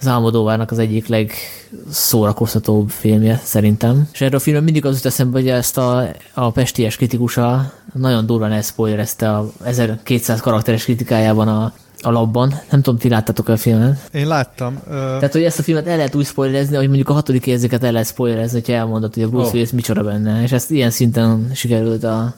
az 0.00 0.06
Álmodóvárnak 0.06 0.70
az 0.70 0.78
egyik 0.78 1.06
legszórakoztatóbb 1.06 2.90
filmje 2.90 3.40
szerintem. 3.44 4.08
És 4.12 4.20
erről 4.20 4.38
a 4.38 4.42
filmről 4.42 4.64
mindig 4.64 4.84
az 4.84 4.94
jut 4.94 5.06
eszembe, 5.06 5.38
hogy 5.38 5.48
ezt 5.48 5.78
a, 5.78 6.08
a 6.34 6.50
pesties 6.50 6.96
kritikusa 6.96 7.72
nagyon 7.92 8.26
durván 8.26 8.52
elszpoilerezte 8.52 9.30
a 9.30 9.50
1200 9.64 10.40
karakteres 10.40 10.84
kritikájában 10.84 11.48
a, 11.48 11.72
a 12.00 12.10
labban. 12.10 12.48
Nem 12.70 12.82
tudom, 12.82 12.98
ti 12.98 13.08
láttatok 13.08 13.48
a 13.48 13.56
filmet? 13.56 14.08
Én 14.12 14.26
láttam. 14.26 14.74
Uh... 14.74 14.94
Tehát, 14.94 15.32
hogy 15.32 15.42
ezt 15.42 15.58
a 15.58 15.62
filmet 15.62 15.86
el 15.86 15.96
lehet 15.96 16.14
úgy 16.14 16.26
spoilerezni, 16.26 16.76
hogy 16.76 16.86
mondjuk 16.86 17.08
a 17.08 17.12
hatodik 17.12 17.46
érzéket 17.46 17.84
el 17.84 17.92
lehet 17.92 18.06
spoilerezni, 18.06 18.58
hogyha 18.58 18.72
elmondod, 18.72 19.14
hogy 19.14 19.22
a 19.22 19.28
Bruce 19.28 19.46
oh. 19.46 19.52
Willis 19.52 19.70
micsoda 19.70 20.02
benne. 20.02 20.42
És 20.42 20.52
ezt 20.52 20.70
ilyen 20.70 20.90
szinten 20.90 21.50
sikerült 21.54 22.04
a 22.04 22.34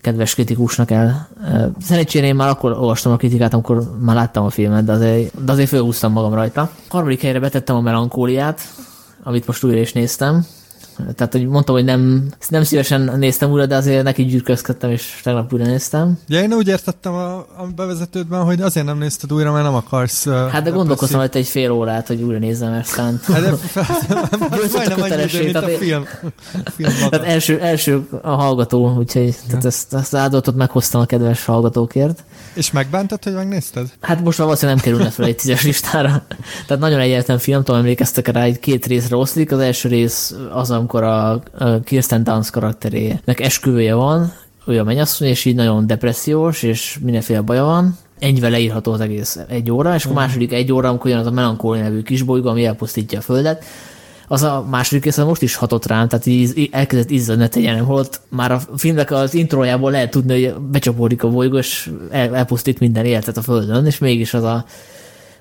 kedves 0.00 0.34
kritikusnak 0.34 0.90
el. 0.90 1.28
Szerencsére 1.80 2.26
én 2.26 2.34
már 2.34 2.48
akkor 2.48 2.72
olvastam 2.72 3.12
a 3.12 3.16
kritikát, 3.16 3.54
amikor 3.54 3.96
már 3.98 4.16
láttam 4.16 4.44
a 4.44 4.50
filmet, 4.50 4.84
de 4.84 4.92
azért, 4.92 5.44
de 5.44 5.52
azért 5.52 5.68
felhúztam 5.68 6.12
magam 6.12 6.34
rajta. 6.34 6.70
Harmadik 6.88 7.20
helyre 7.20 7.40
betettem 7.40 7.76
a 7.76 7.80
melankóliát, 7.80 8.60
amit 9.22 9.46
most 9.46 9.64
újra 9.64 9.80
is 9.80 9.92
néztem. 9.92 10.46
Tehát, 11.14 11.32
hogy 11.32 11.46
mondtam, 11.46 11.74
hogy 11.74 11.84
nem, 11.84 12.28
nem 12.48 12.62
szívesen 12.62 13.12
néztem 13.18 13.50
újra, 13.50 13.66
de 13.66 13.76
azért 13.76 14.02
neki 14.02 14.24
gyűrközködtem, 14.24 14.90
és 14.90 15.20
tegnap 15.22 15.52
újra 15.52 15.64
néztem. 15.64 16.18
Ja, 16.28 16.42
én 16.42 16.52
úgy 16.52 16.68
értettem 16.68 17.12
a, 17.12 17.36
a 17.36 17.66
bevezetődben, 17.76 18.42
hogy 18.44 18.60
azért 18.60 18.86
nem 18.86 18.98
nézted 18.98 19.32
újra, 19.32 19.52
mert 19.52 19.64
nem 19.64 19.74
akarsz... 19.74 20.26
Hát 20.26 20.62
de 20.62 20.70
gondolkoztam 20.70 21.20
hogy 21.20 21.28
egy 21.32 21.46
fél 21.46 21.70
órát, 21.70 22.06
hogy 22.06 22.22
újra 22.22 22.38
nézzem, 22.38 22.72
aztán... 22.72 23.20
Hát 23.22 23.40
de 23.40 23.50
majdnem 24.72 25.02
annyi 25.02 25.22
idő, 25.22 25.42
mint 25.42 25.56
a 25.56 25.68
film. 25.68 26.04
film 26.76 26.90
tehát 27.10 27.26
első, 27.26 27.60
első 27.60 28.08
a 28.22 28.30
hallgató, 28.30 28.96
úgyhogy 28.96 29.36
tehát 29.48 29.64
ezt, 29.64 29.94
ezt 29.94 30.14
áldozatot 30.14 30.54
meghoztam 30.54 31.00
a 31.00 31.04
kedves 31.04 31.44
hallgatókért. 31.44 32.24
És 32.54 32.70
megbántad, 32.70 33.24
hogy 33.24 33.32
megnézted? 33.32 33.86
Hát 34.00 34.24
most 34.24 34.38
már 34.38 34.46
valószínűleg 34.46 34.80
nem 34.80 34.92
kerülne 34.92 35.10
fel 35.10 35.24
egy 35.24 35.36
tízes 35.36 35.64
listára. 35.64 36.22
Tehát 36.66 36.82
nagyon 36.82 37.00
egyetlen 37.00 37.38
film, 37.38 37.62
tudom 37.62 37.80
emlékeztek 37.80 38.28
rá, 38.28 38.42
hogy 38.42 38.58
két 38.58 38.86
részre 38.86 39.16
oszlik. 39.16 39.52
Az 39.52 39.58
első 39.58 39.88
rész 39.88 40.34
az, 40.52 40.70
amikor 40.90 41.42
a 41.58 41.80
Kirsten 41.84 42.24
Dunst 42.24 42.50
karakterének 42.50 43.40
esküvője 43.40 43.94
van, 43.94 44.32
ő 44.66 44.78
a 44.78 44.84
mennyasszony, 44.84 45.28
és 45.28 45.44
így 45.44 45.54
nagyon 45.54 45.86
depressziós, 45.86 46.62
és 46.62 46.98
mindenféle 47.02 47.40
baja 47.40 47.64
van. 47.64 47.96
Ennyivel 48.18 48.50
leírható 48.50 48.92
az 48.92 49.00
egész 49.00 49.38
egy 49.48 49.70
óra, 49.70 49.94
és 49.94 50.04
a 50.04 50.12
második 50.12 50.52
egy 50.52 50.72
óra, 50.72 50.88
amikor 50.88 51.10
jön 51.10 51.18
az 51.18 51.26
a 51.26 51.30
melankóli 51.30 51.80
nevű 51.80 52.02
kisbolygó, 52.02 52.48
ami 52.48 52.64
elpusztítja 52.64 53.18
a 53.18 53.22
Földet, 53.22 53.64
az 54.28 54.42
a 54.42 54.66
második 54.70 55.04
része 55.04 55.24
most 55.24 55.42
is 55.42 55.54
hatott 55.54 55.86
rám, 55.86 56.08
tehát 56.08 56.26
így 56.26 56.68
elkezdett 56.72 57.10
izzadni 57.10 57.44
a 57.44 57.48
tegyenem, 57.48 57.84
holott 57.84 58.20
már 58.28 58.52
a 58.52 58.60
filmnek 58.76 59.10
az 59.10 59.34
introjából 59.34 59.90
lehet 59.90 60.10
tudni, 60.10 60.44
hogy 60.44 60.62
becsapódik 60.62 61.22
a 61.22 61.28
bolygó, 61.28 61.58
és 61.58 61.90
el, 62.10 62.36
elpusztít 62.36 62.80
minden 62.80 63.04
életet 63.04 63.36
a 63.36 63.42
Földön, 63.42 63.86
és 63.86 63.98
mégis 63.98 64.34
az 64.34 64.42
a 64.42 64.64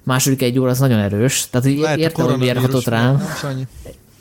második 0.04 0.42
egy 0.42 0.60
óra 0.60 0.70
az 0.70 0.80
nagyon 0.80 1.00
erős. 1.00 1.48
Tehát 1.50 1.68
így 1.68 1.86
értem, 1.96 2.26
hogy 2.26 2.38
miért 2.38 2.58
hatott 2.58 2.88
rám. 2.88 3.24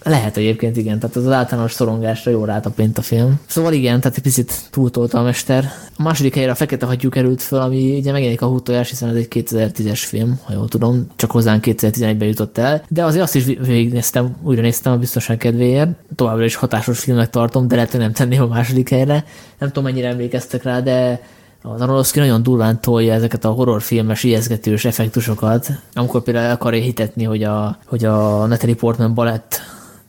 Lehet 0.02 0.36
egyébként, 0.36 0.76
igen, 0.76 0.98
tehát 0.98 1.16
az, 1.16 1.28
általános 1.28 1.72
szorongásra 1.72 2.30
jól 2.30 2.46
rátapint 2.46 2.98
a 2.98 3.02
film. 3.02 3.40
Szóval 3.46 3.72
igen, 3.72 4.00
tehát 4.00 4.16
egy 4.16 4.22
picit 4.22 4.52
túltolta 4.70 5.18
a 5.18 5.22
mester. 5.22 5.64
A 5.96 6.02
második 6.02 6.34
helyre 6.34 6.50
a 6.50 6.54
Fekete 6.54 6.86
Hattyú 6.86 7.08
került 7.08 7.42
föl, 7.42 7.60
ami 7.60 7.98
ugye 7.98 8.12
megjelenik 8.12 8.42
a 8.42 8.46
hútojás, 8.46 8.88
hiszen 8.88 9.08
ez 9.08 9.14
egy 9.14 9.28
2010-es 9.30 10.02
film, 10.06 10.40
ha 10.44 10.52
jól 10.52 10.68
tudom, 10.68 11.06
csak 11.16 11.30
hozzánk 11.30 11.64
2011-ben 11.66 12.28
jutott 12.28 12.58
el. 12.58 12.82
De 12.88 13.04
azért 13.04 13.22
azt 13.22 13.34
is 13.34 13.44
végignéztem, 13.44 14.36
újra 14.42 14.62
néztem 14.62 14.92
a 14.92 14.96
biztonság 14.96 15.36
kedvéért. 15.36 15.90
Továbbra 16.14 16.44
is 16.44 16.54
hatásos 16.54 16.98
filmnek 16.98 17.30
tartom, 17.30 17.68
de 17.68 17.74
lehet, 17.74 17.90
hogy 17.90 18.00
nem 18.00 18.12
tenném 18.12 18.42
a 18.42 18.46
második 18.46 18.88
helyre. 18.88 19.24
Nem 19.58 19.68
tudom, 19.68 19.84
mennyire 19.84 20.08
emlékeztek 20.08 20.62
rá, 20.62 20.80
de 20.80 21.20
az 21.62 21.80
Aronofsky 21.80 22.18
nagyon 22.18 22.42
durván 22.42 22.80
tolja 22.80 23.14
ezeket 23.14 23.44
a 23.44 23.50
horrorfilmes 23.50 24.24
ijeszgetős 24.24 24.84
effektusokat, 24.84 25.70
amikor 25.94 26.22
például 26.22 26.50
akarja 26.50 26.82
hitetni, 26.82 27.24
hogy 27.24 27.42
a, 27.42 27.78
hogy 27.86 28.04
a 28.04 28.46
Natalie 28.46 28.74
Portman 28.74 29.14
balett 29.14 29.60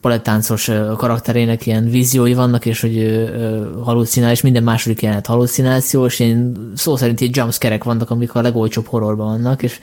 palettáncos 0.02 0.72
karakterének 0.97 1.66
ilyen 1.66 1.89
víziói 1.89 2.34
vannak, 2.34 2.66
és 2.66 2.82
hogy 2.82 3.30
halucinál, 3.84 4.32
és 4.32 4.41
minden 4.41 4.64
második 4.64 5.02
jelenet 5.02 5.26
halucináció, 5.26 6.06
és 6.06 6.20
én 6.20 6.72
szó 6.76 6.95
szerint 6.95 7.20
ilyen 7.22 7.34
jumpscare 7.36 7.78
vannak, 7.84 8.10
amik 8.10 8.36
a 8.36 8.41
legolcsóbb 8.41 8.86
horrorban 8.86 9.28
vannak, 9.28 9.64
és 9.64 9.80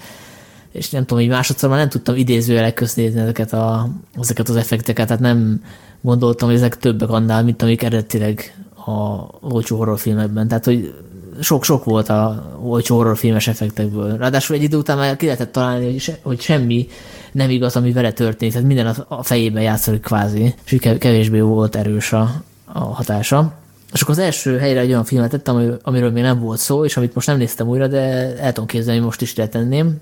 és 0.77 0.91
nem 0.91 1.05
tudom, 1.05 1.25
hogy 1.25 1.33
másodszor 1.33 1.69
már 1.69 1.79
nem 1.79 1.89
tudtam 1.89 2.17
idézőjelek 2.17 2.75
köznézni 2.75 3.21
ezeket, 3.21 3.53
a, 3.53 3.89
ezeket 4.19 4.49
az 4.49 4.57
effekteket, 4.57 5.07
tehát 5.07 5.23
nem 5.23 5.63
gondoltam, 6.01 6.49
hogy 6.49 6.57
ezek 6.57 6.79
többek 6.79 7.09
annál, 7.09 7.45
mint 7.45 7.63
amik 7.63 7.83
eredetileg 7.83 8.67
a 8.75 9.27
olcsó 9.41 9.77
horrorfilmekben. 9.77 10.49
Tehát, 10.49 10.65
hogy 10.65 10.95
sok-sok 11.41 11.85
volt 11.85 12.09
a 12.09 12.53
olcsó 12.63 12.97
horrorfilmes 12.97 13.49
effektekből. 13.49 14.17
Ráadásul 14.17 14.57
egy 14.57 14.63
idő 14.63 14.77
után 14.77 14.97
már 14.97 15.17
ki 15.17 15.25
lehetett 15.25 15.53
találni, 15.53 15.85
hogy, 15.85 16.01
se, 16.01 16.19
hogy 16.23 16.41
semmi 16.41 16.89
nem 17.33 17.51
igaz, 17.51 17.77
ami 17.77 17.93
vele 17.93 18.13
történt, 18.13 18.53
tehát 18.53 18.67
minden 18.67 18.87
a 19.09 19.23
fejében 19.23 19.63
játszik 19.63 20.01
kvázi, 20.01 20.55
és 20.65 20.79
kevésbé 20.99 21.41
volt 21.41 21.77
erős 21.77 22.13
a, 22.13 22.43
a 22.65 22.79
hatása. 22.79 23.53
És 23.93 24.03
akkor 24.03 24.15
az 24.15 24.21
első 24.21 24.59
helyre 24.59 24.81
egy 24.81 24.89
olyan 24.89 25.05
filmet 25.05 25.31
tettem, 25.31 25.79
amiről 25.83 26.11
még 26.11 26.23
nem 26.23 26.41
volt 26.41 26.59
szó, 26.59 26.85
és 26.85 26.97
amit 26.97 27.15
most 27.15 27.27
nem 27.27 27.37
néztem 27.37 27.69
újra, 27.69 27.87
de 27.87 27.99
el 28.39 28.53
tudom 28.53 28.67
képzelni, 28.67 28.99
hogy 28.99 29.07
most 29.07 29.21
is 29.21 29.33
ide 29.33 29.49
tenném. 29.49 30.01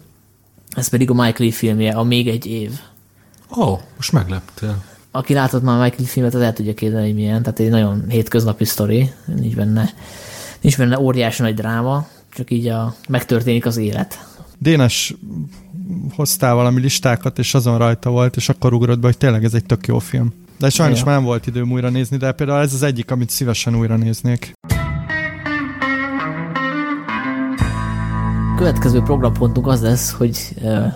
Ez 0.77 0.89
pedig 0.89 1.11
a 1.11 1.13
Michael 1.13 1.35
Lee 1.39 1.53
filmje, 1.53 1.93
a 1.93 2.03
Még 2.03 2.29
egy 2.29 2.47
év. 2.47 2.71
Ó, 3.57 3.63
oh, 3.63 3.81
most 3.97 4.13
megleptél. 4.13 4.83
Aki 5.11 5.35
látott 5.35 5.63
már 5.63 5.75
Michael 5.75 5.99
Lee 5.99 6.09
filmet, 6.09 6.35
az 6.35 6.41
el 6.41 6.53
tudja 6.53 6.75
képzelni, 6.75 7.07
hogy 7.07 7.15
milyen. 7.15 7.43
Tehát 7.43 7.59
egy 7.59 7.71
nagyon 7.71 8.05
hétköznapi 8.09 8.65
sztori, 8.65 9.13
nincs 9.25 9.55
benne, 9.55 9.91
nincs 10.65 10.79
benne 10.79 10.99
óriási 10.99 11.43
nagy 11.43 11.55
dráma, 11.55 12.07
csak 12.35 12.51
így 12.51 12.69
a, 12.69 12.95
megtörténik 13.09 13.67
az 13.67 13.77
élet. 13.77 14.27
Dénes 14.59 15.15
hoztál 16.15 16.55
valami 16.55 16.81
listákat, 16.81 17.39
és 17.39 17.55
azon 17.55 17.79
rajta 17.79 18.11
volt, 18.11 18.37
és 18.37 18.49
akkor 18.49 18.73
ugrott 18.73 18.99
be, 18.99 19.07
hogy 19.07 19.19
tényleg 19.19 19.45
ez 19.45 19.55
egy 19.55 19.65
tök 19.65 19.87
jó 19.87 19.99
film. 19.99 20.33
De 20.59 20.71
sajnos 20.71 20.99
ja. 20.99 21.05
már 21.05 21.15
nem 21.15 21.25
volt 21.25 21.47
időm 21.47 21.73
újra 21.73 21.89
nézni, 21.89 22.17
de 22.17 22.33
például 22.33 22.61
ez 22.61 22.73
az 22.75 22.83
egyik, 22.83 23.11
amit 23.11 23.31
szívesen 23.31 23.77
újra 23.77 23.97
néznék. 23.97 24.53
Következő 28.57 29.01
programpontunk 29.01 29.67
az 29.67 29.83
lesz, 29.83 30.13
hogy 30.13 30.39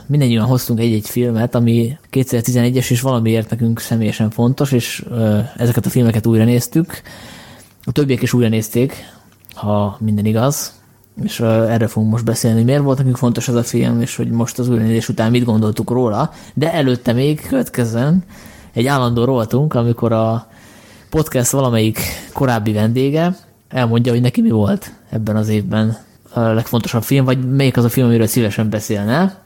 mindannyian 0.07 0.47
hoztunk 0.47 0.81
egy-egy 0.81 1.09
filmet, 1.09 1.55
ami 1.55 1.99
2011-es 2.13 2.91
és 2.91 3.01
valamiért 3.01 3.51
nekünk 3.51 3.81
személyesen 3.81 4.31
fontos, 4.31 4.73
és 4.73 5.05
ezeket 5.57 5.87
a 5.87 5.91
filmeket 5.91 6.27
újra 6.27 6.45
néztük. 6.45 7.03
A 7.85 7.93
többiek 7.93 8.23
is 8.23 8.33
újra 8.33 8.49
nézték, 8.49 9.17
ha 9.59 9.97
minden 10.01 10.25
igaz 10.25 10.77
és 11.23 11.41
erről 11.41 11.89
fogunk 11.89 12.13
most 12.13 12.25
beszélni, 12.25 12.57
hogy 12.57 12.67
miért 12.67 12.83
volt 12.83 12.99
nekünk 12.99 13.17
fontos 13.17 13.49
ez 13.49 13.55
a 13.55 13.63
film, 13.63 14.01
és 14.01 14.17
hogy 14.17 14.31
most 14.31 14.59
az 14.59 14.69
újranézés 14.69 15.09
után 15.09 15.31
mit 15.31 15.45
gondoltuk 15.45 15.91
róla, 15.91 16.33
de 16.55 16.73
előtte 16.73 17.13
még 17.13 17.47
következzen 17.49 18.25
egy 18.73 18.87
állandó 18.87 19.25
rovatunk, 19.25 19.75
amikor 19.75 20.13
a 20.13 20.47
podcast 21.11 21.51
valamelyik 21.51 22.01
korábbi 22.33 22.73
vendége 22.73 23.37
elmondja, 23.69 24.13
hogy 24.13 24.21
neki 24.21 24.41
mi 24.41 24.51
volt 24.51 24.93
ebben 25.11 25.37
az 25.37 25.49
évben 25.49 25.97
a 26.33 26.41
legfontosabb 26.41 27.03
film, 27.03 27.25
vagy 27.25 27.51
melyik 27.51 27.77
az 27.77 27.85
a 27.85 27.89
film, 27.89 28.07
amiről 28.07 28.27
szívesen 28.27 28.71
beszélne. 28.71 29.43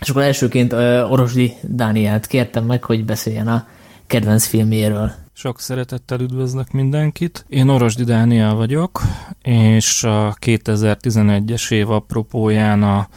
És 0.00 0.08
akkor 0.08 0.22
elsőként 0.22 0.72
Orosdi 1.10 1.52
Dániát 1.62 2.26
kértem 2.26 2.64
meg, 2.64 2.84
hogy 2.84 3.04
beszéljen 3.04 3.48
a 3.48 3.66
kedvenc 4.06 4.46
filméről. 4.46 5.12
Sok 5.40 5.60
szeretettel 5.60 6.20
üdvözlök 6.20 6.70
mindenkit. 6.70 7.44
Én 7.48 7.68
Orosdi 7.68 8.04
Dániel 8.04 8.54
vagyok, 8.54 9.00
és 9.42 10.04
a 10.04 10.36
2011-es 10.40 11.72
év 11.72 11.90
apropóján 11.90 12.82
a 12.82 13.08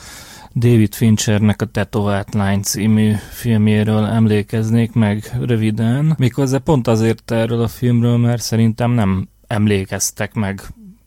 David 0.56 0.94
Finchernek 0.94 1.62
a 1.62 1.66
Tetovált 1.66 2.34
Lány 2.34 2.62
című 2.62 3.14
filmjéről 3.32 4.06
emlékeznék 4.06 4.94
meg 4.94 5.38
röviden. 5.42 6.16
Méghozzá 6.18 6.58
pont 6.58 6.88
azért 6.88 7.32
erről 7.32 7.62
a 7.62 7.68
filmről, 7.68 8.18
mert 8.18 8.42
szerintem 8.42 8.92
nem 8.92 9.28
emlékeztek 9.48 10.34
meg 10.34 10.62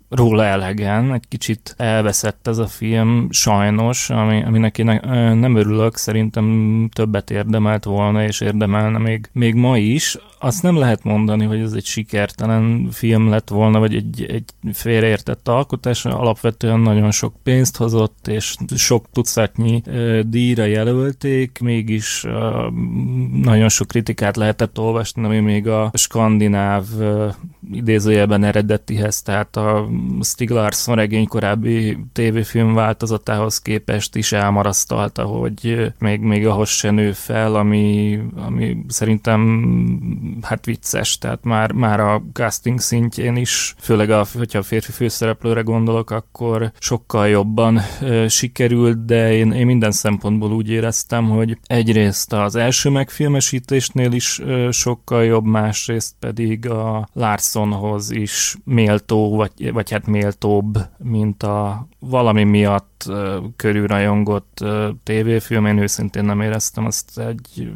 róla 0.09 0.45
elegen, 0.45 1.13
egy 1.13 1.29
kicsit 1.29 1.75
elveszett 1.77 2.47
ez 2.47 2.59
a 2.59 2.67
film, 2.67 3.27
sajnos, 3.31 4.11
ami, 4.11 4.45
aminek 4.45 4.79
én 4.79 5.01
nem 5.35 5.57
örülök, 5.57 5.97
szerintem 5.97 6.89
többet 6.93 7.31
érdemelt 7.31 7.85
volna, 7.85 8.25
és 8.25 8.41
érdemelne 8.41 8.99
még, 8.99 9.29
még 9.33 9.55
ma 9.55 9.79
is 9.79 10.19
azt 10.39 10.63
nem 10.63 10.77
lehet 10.77 11.05
mondani, 11.05 11.45
hogy 11.45 11.61
ez 11.61 11.73
egy 11.73 11.85
sikertelen 11.85 12.89
film 12.91 13.29
lett 13.29 13.49
volna, 13.49 13.79
vagy 13.79 13.95
egy, 13.95 14.25
egy 14.29 14.75
félreértett 14.75 15.49
alkotás, 15.49 16.05
alapvetően 16.05 16.81
nagyon 16.81 17.11
sok 17.11 17.35
pénzt 17.43 17.77
hozott, 17.77 18.29
és 18.29 18.57
sok 18.77 19.07
tucatnyi 19.13 19.83
uh, 19.87 20.21
díjra 20.21 20.65
jelölték, 20.65 21.59
mégis 21.63 22.25
nagyon 23.43 23.69
sok 23.69 23.89
kritikát 23.89 24.37
lehetett 24.37 24.79
olvasni, 24.79 25.25
ami 25.25 25.41
még 25.41 25.69
a 25.69 25.91
skandináv 25.95 26.85
uh, 26.99 27.35
idézőjelben 27.73 28.45
eredetihez, 28.45 29.23
tehát 29.23 29.57
a 29.57 29.89
Stig 30.21 30.51
Larsson 30.51 30.95
regény 30.95 31.27
korábbi 31.27 31.99
tévéfilm 32.13 32.75
változatához 32.75 33.59
képest 33.59 34.17
is 34.17 34.33
elmarasztalta, 34.33 35.25
hogy 35.25 35.93
még, 35.99 36.21
még 36.21 36.47
ahhoz 36.47 36.69
se 36.69 36.91
nő 36.91 37.13
fel, 37.13 37.55
ami, 37.55 38.19
ami 38.35 38.77
szerintem 38.89 39.41
hát 40.43 40.65
vicces, 40.65 41.19
tehát 41.19 41.45
már, 41.45 41.73
már 41.73 42.01
a 42.01 42.23
casting 42.33 42.81
szintjén 42.81 43.37
is, 43.37 43.75
főleg 43.79 44.11
a, 44.11 44.25
hogyha 44.35 44.59
a 44.59 44.63
férfi 44.63 44.93
főszereplőre 44.93 45.61
gondolok, 45.61 46.11
akkor 46.11 46.73
sokkal 46.79 47.29
jobban 47.29 47.81
ö, 48.01 48.29
sikerült, 48.29 49.05
de 49.05 49.33
én, 49.33 49.53
én 49.53 49.67
minden 49.67 49.91
szempontból 49.91 50.53
úgy 50.53 50.71
éreztem, 50.71 51.29
hogy 51.29 51.59
egyrészt 51.67 52.33
az 52.33 52.55
első 52.55 52.91
megfilmesítésnél 52.91 54.13
is 54.13 54.41
ö, 54.41 54.69
sokkal 54.71 55.25
jobb, 55.25 55.45
másrészt 55.45 56.15
pedig 56.19 56.69
a 56.69 57.09
Larsonhoz 57.13 58.11
is 58.11 58.57
méltó, 58.65 59.37
vagy, 59.37 59.73
vagy 59.73 59.91
hát 59.91 60.07
méltóbb, 60.07 60.79
mint 60.99 61.43
a 61.43 61.89
valami 61.99 62.45
miatt 62.45 62.96
uh, 63.09 63.45
körülrajongott 63.57 64.59
uh, 64.63 64.89
tévéfilm. 65.03 65.67
Én 65.67 65.79
őszintén 65.79 66.25
nem 66.25 66.41
éreztem 66.41 66.85
azt 66.87 67.19
egy 67.19 67.73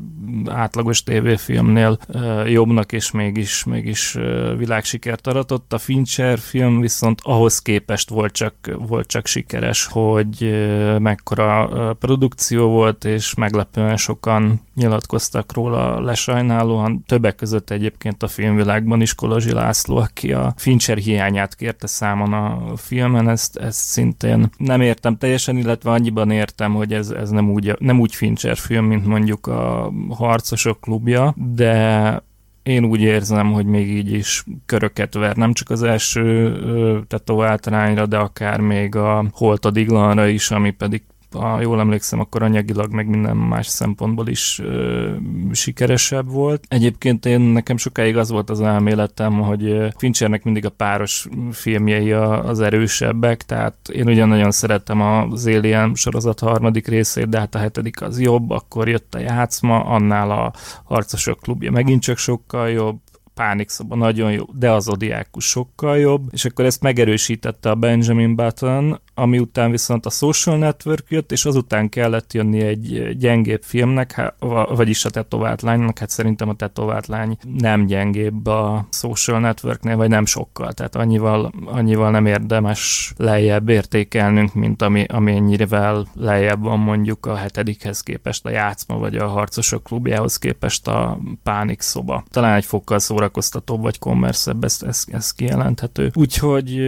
átlagos 0.46 1.02
tévéfilmnél 1.02 1.98
jobbnak, 2.46 2.92
és 2.92 3.10
mégis, 3.10 3.64
mégis 3.64 4.18
világsikert 4.56 5.26
aratott. 5.26 5.72
A 5.72 5.78
Fincher 5.78 6.38
film 6.38 6.80
viszont 6.80 7.20
ahhoz 7.22 7.58
képest 7.58 8.08
volt 8.08 8.32
csak, 8.32 8.54
volt 8.78 9.06
csak 9.06 9.26
sikeres, 9.26 9.86
hogy 9.86 10.66
mekkora 10.98 11.68
produkció 11.98 12.68
volt, 12.68 13.04
és 13.04 13.34
meglepően 13.34 13.96
sokan 13.96 14.60
nyilatkoztak 14.80 15.52
róla 15.52 16.00
lesajnálóan. 16.00 17.02
Többek 17.06 17.34
között 17.34 17.70
egyébként 17.70 18.22
a 18.22 18.28
filmvilágban 18.28 19.00
is 19.00 19.14
Kolozsi 19.14 19.52
László, 19.52 19.96
aki 19.96 20.32
a 20.32 20.54
Fincher 20.56 20.96
hiányát 20.96 21.54
kérte 21.54 21.86
számon 21.86 22.32
a 22.32 22.76
filmen, 22.76 23.28
ezt, 23.28 23.56
ezt 23.56 23.78
szintén 23.78 24.50
nem 24.56 24.80
értem 24.80 25.16
teljesen, 25.16 25.56
illetve 25.56 25.90
annyiban 25.90 26.30
értem, 26.30 26.74
hogy 26.74 26.92
ez, 26.92 27.10
ez 27.10 27.30
nem, 27.30 27.50
úgy, 27.50 27.76
nem 27.78 28.00
úgy 28.00 28.14
Fincher 28.14 28.56
film, 28.56 28.84
mint 28.84 29.06
mondjuk 29.06 29.46
a 29.46 29.92
Harcosok 30.08 30.80
klubja, 30.80 31.34
de 31.36 32.22
én 32.62 32.84
úgy 32.84 33.00
érzem, 33.00 33.52
hogy 33.52 33.66
még 33.66 33.88
így 33.90 34.12
is 34.12 34.44
köröket 34.66 35.14
ver, 35.14 35.36
nem 35.36 35.52
csak 35.52 35.70
az 35.70 35.82
első 35.82 37.04
tetováltrányra, 37.08 38.06
de 38.06 38.16
akár 38.16 38.60
még 38.60 38.94
a 38.94 39.24
Holtadiglanra 39.32 40.26
is, 40.26 40.50
ami 40.50 40.70
pedig 40.70 41.02
ha 41.32 41.60
jól 41.60 41.80
emlékszem, 41.80 42.20
akkor 42.20 42.42
anyagilag 42.42 42.92
meg 42.92 43.08
minden 43.08 43.36
más 43.36 43.66
szempontból 43.66 44.28
is 44.28 44.58
ö, 44.62 45.10
sikeresebb 45.52 46.30
volt. 46.30 46.64
Egyébként 46.68 47.26
én 47.26 47.40
nekem 47.40 47.76
sokáig 47.76 48.16
az 48.16 48.30
volt 48.30 48.50
az 48.50 48.60
elméletem, 48.60 49.40
hogy 49.40 49.92
Finchernek 49.96 50.44
mindig 50.44 50.64
a 50.64 50.70
páros 50.70 51.28
filmjei 51.52 52.12
a, 52.12 52.44
az 52.44 52.60
erősebbek, 52.60 53.42
tehát 53.42 53.88
én 53.92 54.06
ugyan 54.06 54.28
nagyon 54.28 54.50
szeretem 54.50 55.00
az 55.00 55.46
Alien 55.46 55.94
sorozat 55.94 56.40
harmadik 56.40 56.88
részét, 56.88 57.28
de 57.28 57.38
hát 57.38 57.54
a 57.54 57.58
hetedik 57.58 58.02
az 58.02 58.20
jobb, 58.20 58.50
akkor 58.50 58.88
jött 58.88 59.14
a 59.14 59.18
játszma, 59.18 59.84
annál 59.84 60.30
a 60.30 60.52
harcosok 60.84 61.40
klubja 61.40 61.70
megint 61.70 62.02
csak 62.02 62.18
sokkal 62.18 62.70
jobb, 62.70 62.98
Pánikszoba 63.40 63.96
nagyon 63.96 64.32
jó, 64.32 64.44
de 64.52 64.70
az 64.70 64.88
Odiákus 64.88 65.44
sokkal 65.44 65.98
jobb, 65.98 66.22
és 66.30 66.44
akkor 66.44 66.64
ezt 66.64 66.82
megerősítette 66.82 67.70
a 67.70 67.74
Benjamin 67.74 68.36
Button, 68.36 69.00
ami 69.14 69.38
után 69.38 69.70
viszont 69.70 70.06
a 70.06 70.10
Social 70.10 70.58
Network 70.58 71.04
jött, 71.08 71.32
és 71.32 71.44
azután 71.44 71.88
kellett 71.88 72.32
jönni 72.32 72.60
egy 72.60 73.16
gyengébb 73.18 73.62
filmnek, 73.62 74.32
vagyis 74.68 75.04
a 75.04 75.10
tetovált 75.10 75.62
lánynak, 75.62 75.98
hát 75.98 76.10
szerintem 76.10 76.48
a 76.48 76.54
tetovált 76.54 77.06
lány 77.06 77.36
nem 77.58 77.86
gyengébb 77.86 78.46
a 78.46 78.86
Social 78.90 79.40
Networknél, 79.40 79.96
vagy 79.96 80.08
nem 80.08 80.26
sokkal, 80.26 80.72
tehát 80.72 80.96
annyival, 80.96 81.52
annyival 81.64 82.10
nem 82.10 82.26
érdemes 82.26 83.12
lejjebb 83.16 83.68
értékelnünk, 83.68 84.54
mint 84.54 84.82
ami, 84.82 85.04
amennyivel 85.04 86.06
lejjebb 86.14 86.62
van 86.62 86.78
mondjuk 86.78 87.26
a 87.26 87.34
hetedikhez 87.34 88.00
képest 88.00 88.46
a 88.46 88.50
játszma, 88.50 88.98
vagy 88.98 89.16
a 89.16 89.26
harcosok 89.26 89.82
klubjához 89.82 90.36
képest 90.36 90.88
a 90.88 91.18
pánik 91.42 91.80
szoba. 91.80 92.24
Talán 92.30 92.56
egy 92.56 92.64
fokkal 92.64 92.98
szórakoztatóbb, 93.30 93.82
vagy 93.82 93.98
kommerszebb, 93.98 94.64
ez, 94.64 94.82
ez, 94.86 95.04
ez 95.06 95.32
kijelenthető. 95.32 96.10
Úgyhogy 96.14 96.80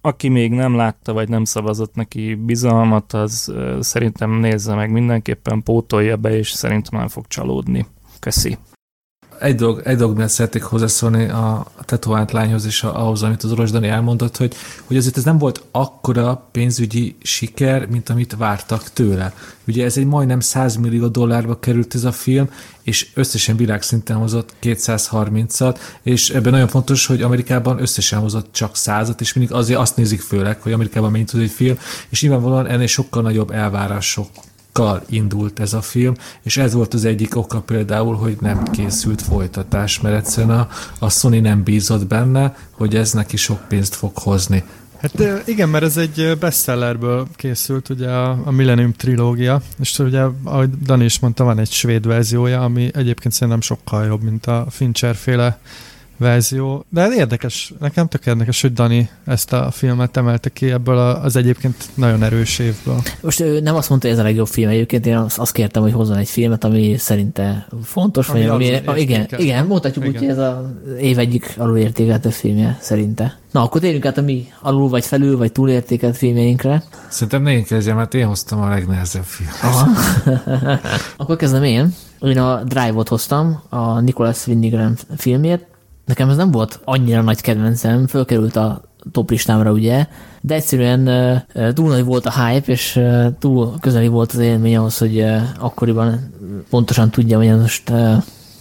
aki 0.00 0.28
még 0.28 0.52
nem 0.52 0.74
látta, 0.76 1.12
vagy 1.12 1.28
nem 1.28 1.44
szavazott 1.44 1.94
neki 1.94 2.34
bizalmat, 2.34 3.12
az 3.12 3.52
szerintem 3.80 4.30
nézze 4.30 4.74
meg 4.74 4.90
mindenképpen, 4.90 5.62
pótolja 5.62 6.16
be, 6.16 6.36
és 6.36 6.50
szerintem 6.50 6.98
nem 6.98 7.08
fog 7.08 7.26
csalódni. 7.26 7.86
Köszi. 8.20 8.58
Egy 9.44 9.54
dolog, 9.54 9.80
egy 9.84 9.96
dolog 9.96 10.16
miatt 10.16 10.28
szeretnék 10.28 10.62
hozzászólni 10.62 11.28
a 11.28 11.66
tetovált 11.84 12.32
lányhoz 12.32 12.64
és 12.66 12.82
ahhoz, 12.82 13.22
amit 13.22 13.42
az 13.42 13.52
Oros 13.52 13.70
Dani 13.70 13.88
elmondott, 13.88 14.36
hogy, 14.36 14.54
hogy 14.84 14.96
azért 14.96 15.16
ez 15.16 15.24
nem 15.24 15.38
volt 15.38 15.62
akkora 15.70 16.48
pénzügyi 16.52 17.16
siker, 17.22 17.86
mint 17.86 18.08
amit 18.08 18.36
vártak 18.38 18.92
tőle. 18.92 19.34
Ugye 19.66 19.84
ez 19.84 19.96
egy 19.96 20.06
majdnem 20.06 20.40
100 20.40 20.76
millió 20.76 21.06
dollárba 21.06 21.58
került 21.58 21.94
ez 21.94 22.04
a 22.04 22.12
film, 22.12 22.50
és 22.82 23.10
összesen 23.14 23.56
világszinten 23.56 24.16
hozott 24.16 24.54
230-at, 24.62 25.78
és 26.02 26.30
ebben 26.30 26.52
nagyon 26.52 26.68
fontos, 26.68 27.06
hogy 27.06 27.22
Amerikában 27.22 27.80
összesen 27.80 28.20
hozott 28.20 28.52
csak 28.52 28.72
100-at, 28.74 29.20
és 29.20 29.32
mindig 29.32 29.54
azért 29.54 29.78
azt 29.78 29.96
nézik 29.96 30.20
főleg, 30.20 30.60
hogy 30.60 30.72
Amerikában 30.72 31.10
mennyit 31.10 31.30
tud 31.30 31.40
egy 31.40 31.50
film, 31.50 31.78
és 32.08 32.22
nyilvánvalóan 32.22 32.66
ennél 32.66 32.86
sokkal 32.86 33.22
nagyobb 33.22 33.50
elvárások 33.50 34.28
kal 34.74 35.02
indult 35.08 35.60
ez 35.60 35.72
a 35.72 35.80
film, 35.80 36.14
és 36.42 36.56
ez 36.56 36.72
volt 36.72 36.94
az 36.94 37.04
egyik 37.04 37.36
oka 37.36 37.60
például, 37.60 38.14
hogy 38.14 38.36
nem 38.40 38.62
készült 38.62 39.22
folytatás, 39.22 40.00
mert 40.00 40.16
egyszerűen 40.16 40.58
a, 40.58 40.68
a 40.98 41.10
Sony 41.10 41.40
nem 41.40 41.62
bízott 41.62 42.06
benne, 42.06 42.56
hogy 42.70 42.96
ez 42.96 43.12
neki 43.12 43.36
sok 43.36 43.68
pénzt 43.68 43.94
fog 43.94 44.18
hozni. 44.18 44.64
Hát 45.00 45.48
igen, 45.48 45.68
mert 45.68 45.84
ez 45.84 45.96
egy 45.96 46.36
bestsellerből 46.40 47.26
készült, 47.36 47.88
ugye 47.88 48.08
a, 48.08 48.38
a 48.44 48.50
Millennium 48.50 48.92
trilógia, 48.92 49.60
és 49.80 49.98
ugye, 49.98 50.22
ahogy 50.42 50.70
Dani 50.70 51.04
is 51.04 51.18
mondta, 51.18 51.44
van 51.44 51.58
egy 51.58 51.70
svéd 51.70 52.06
verziója, 52.06 52.60
ami 52.60 52.90
egyébként 52.94 53.34
szerintem 53.34 53.60
sokkal 53.60 54.04
jobb, 54.04 54.22
mint 54.22 54.46
a 54.46 54.66
Fincher 54.70 55.14
féle 55.14 55.58
verzió. 56.16 56.84
De 56.88 57.08
érdekes, 57.16 57.72
nekem 57.80 58.08
tök 58.08 58.26
érdekes, 58.26 58.60
hogy 58.60 58.72
Dani 58.72 59.08
ezt 59.24 59.52
a 59.52 59.70
filmet 59.70 60.16
emelte 60.16 60.48
ki 60.48 60.70
ebből 60.70 60.98
az 60.98 61.36
egyébként 61.36 61.88
nagyon 61.94 62.22
erős 62.22 62.58
évből. 62.58 63.02
Most 63.20 63.40
ő 63.40 63.60
nem 63.60 63.74
azt 63.74 63.88
mondta, 63.88 64.06
hogy 64.08 64.16
ez 64.16 64.22
a 64.22 64.26
legjobb 64.26 64.46
film 64.46 64.68
egyébként, 64.68 65.06
én 65.06 65.16
azt 65.36 65.52
kértem, 65.52 65.82
hogy 65.82 65.92
hozzon 65.92 66.16
egy 66.16 66.28
filmet, 66.28 66.64
ami 66.64 66.96
szerinte 66.98 67.66
fontos, 67.84 68.28
ami 68.28 68.46
vagy 68.46 68.48
ami, 68.48 68.80
ami 68.84 69.00
igen, 69.00 69.28
igen, 69.36 69.66
mondhatjuk 69.66 70.04
igen. 70.04 70.16
úgy, 70.16 70.28
hogy 70.28 70.38
ez 70.38 70.38
az 70.38 71.00
év 71.00 71.18
egyik 71.18 71.54
alulértékeltebb 71.58 72.32
filmje 72.32 72.78
szerinte. 72.80 73.38
Na, 73.50 73.62
akkor 73.62 73.80
térjünk 73.80 74.06
át 74.06 74.18
a 74.18 74.22
mi 74.22 74.46
alul 74.60 74.88
vagy 74.88 75.06
felül 75.06 75.36
vagy 75.36 75.52
túlértékelt 75.52 76.16
filmjeinkre. 76.16 76.82
Szerintem 77.08 77.42
ne 77.42 77.52
én 77.52 77.64
kezdjem, 77.64 77.96
mert 77.96 78.14
én 78.14 78.26
hoztam 78.26 78.60
a 78.60 78.68
legnehezebb 78.68 79.24
filmet. 79.24 79.88
akkor 81.16 81.36
kezdem 81.36 81.62
én. 81.62 81.94
Én 82.20 82.38
a 82.38 82.62
Drive-ot 82.62 83.08
hoztam, 83.08 83.62
a 83.68 84.00
Nicholas 84.00 84.46
Winning 84.46 84.96
filmjét, 85.16 85.66
Nekem 86.04 86.28
ez 86.28 86.36
nem 86.36 86.50
volt 86.50 86.80
annyira 86.84 87.22
nagy 87.22 87.40
kedvencem, 87.40 88.06
fölkerült 88.06 88.56
a 88.56 88.82
top 89.12 89.30
listámra 89.30 89.72
ugye, 89.72 90.06
de 90.40 90.54
egyszerűen 90.54 91.04
túl 91.74 91.88
nagy 91.88 92.04
volt 92.04 92.26
a 92.26 92.44
hype, 92.44 92.72
és 92.72 93.00
túl 93.38 93.74
közeli 93.80 94.08
volt 94.08 94.32
az 94.32 94.38
élmény 94.38 94.76
ahhoz, 94.76 94.98
hogy 94.98 95.24
akkoriban 95.58 96.34
pontosan 96.70 97.10
tudja, 97.10 97.38
hogy 97.38 97.58
most 97.58 97.92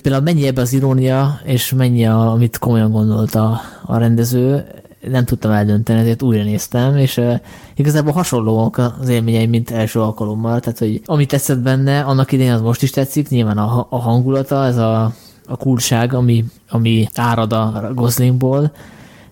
például 0.02 0.24
mennyi 0.24 0.48
ebbe 0.48 0.62
az 0.62 0.74
irónia, 0.74 1.40
és 1.44 1.72
mennyi, 1.72 2.08
a, 2.08 2.32
amit 2.32 2.58
komolyan 2.58 2.92
gondolt 2.92 3.36
a, 3.36 3.62
a 3.86 3.98
rendező, 3.98 4.66
nem 5.10 5.26
tudtam 5.26 5.52
eldönteni, 5.52 6.00
ezért 6.00 6.22
újra 6.22 6.44
néztem, 6.44 6.98
és 6.98 7.18
uh, 7.18 7.34
igazából 7.76 8.14
hasonlóak 8.14 8.78
az 9.02 9.10
élményeim, 9.10 9.50
mint 9.50 9.72
első 9.72 10.00
alkalommal, 10.00 10.60
tehát 10.60 10.80
hogy 10.80 11.02
amit 11.06 11.28
tetszett 11.28 11.60
benne, 11.60 12.02
annak 12.02 12.32
idején 12.32 12.54
az 12.54 12.62
most 12.62 12.84
is 12.84 12.90
tetszik, 12.90 13.30
nyilván 13.30 13.58
a, 13.58 13.88
a 13.90 13.98
hangulata, 13.98 14.66
ez 14.66 14.78
a 14.78 15.14
a 15.48 15.58
kulság, 15.58 16.14
ami, 16.14 16.46
ami 16.70 17.08
árad 17.16 17.54
a 17.54 17.92
Goslingból, 17.94 18.72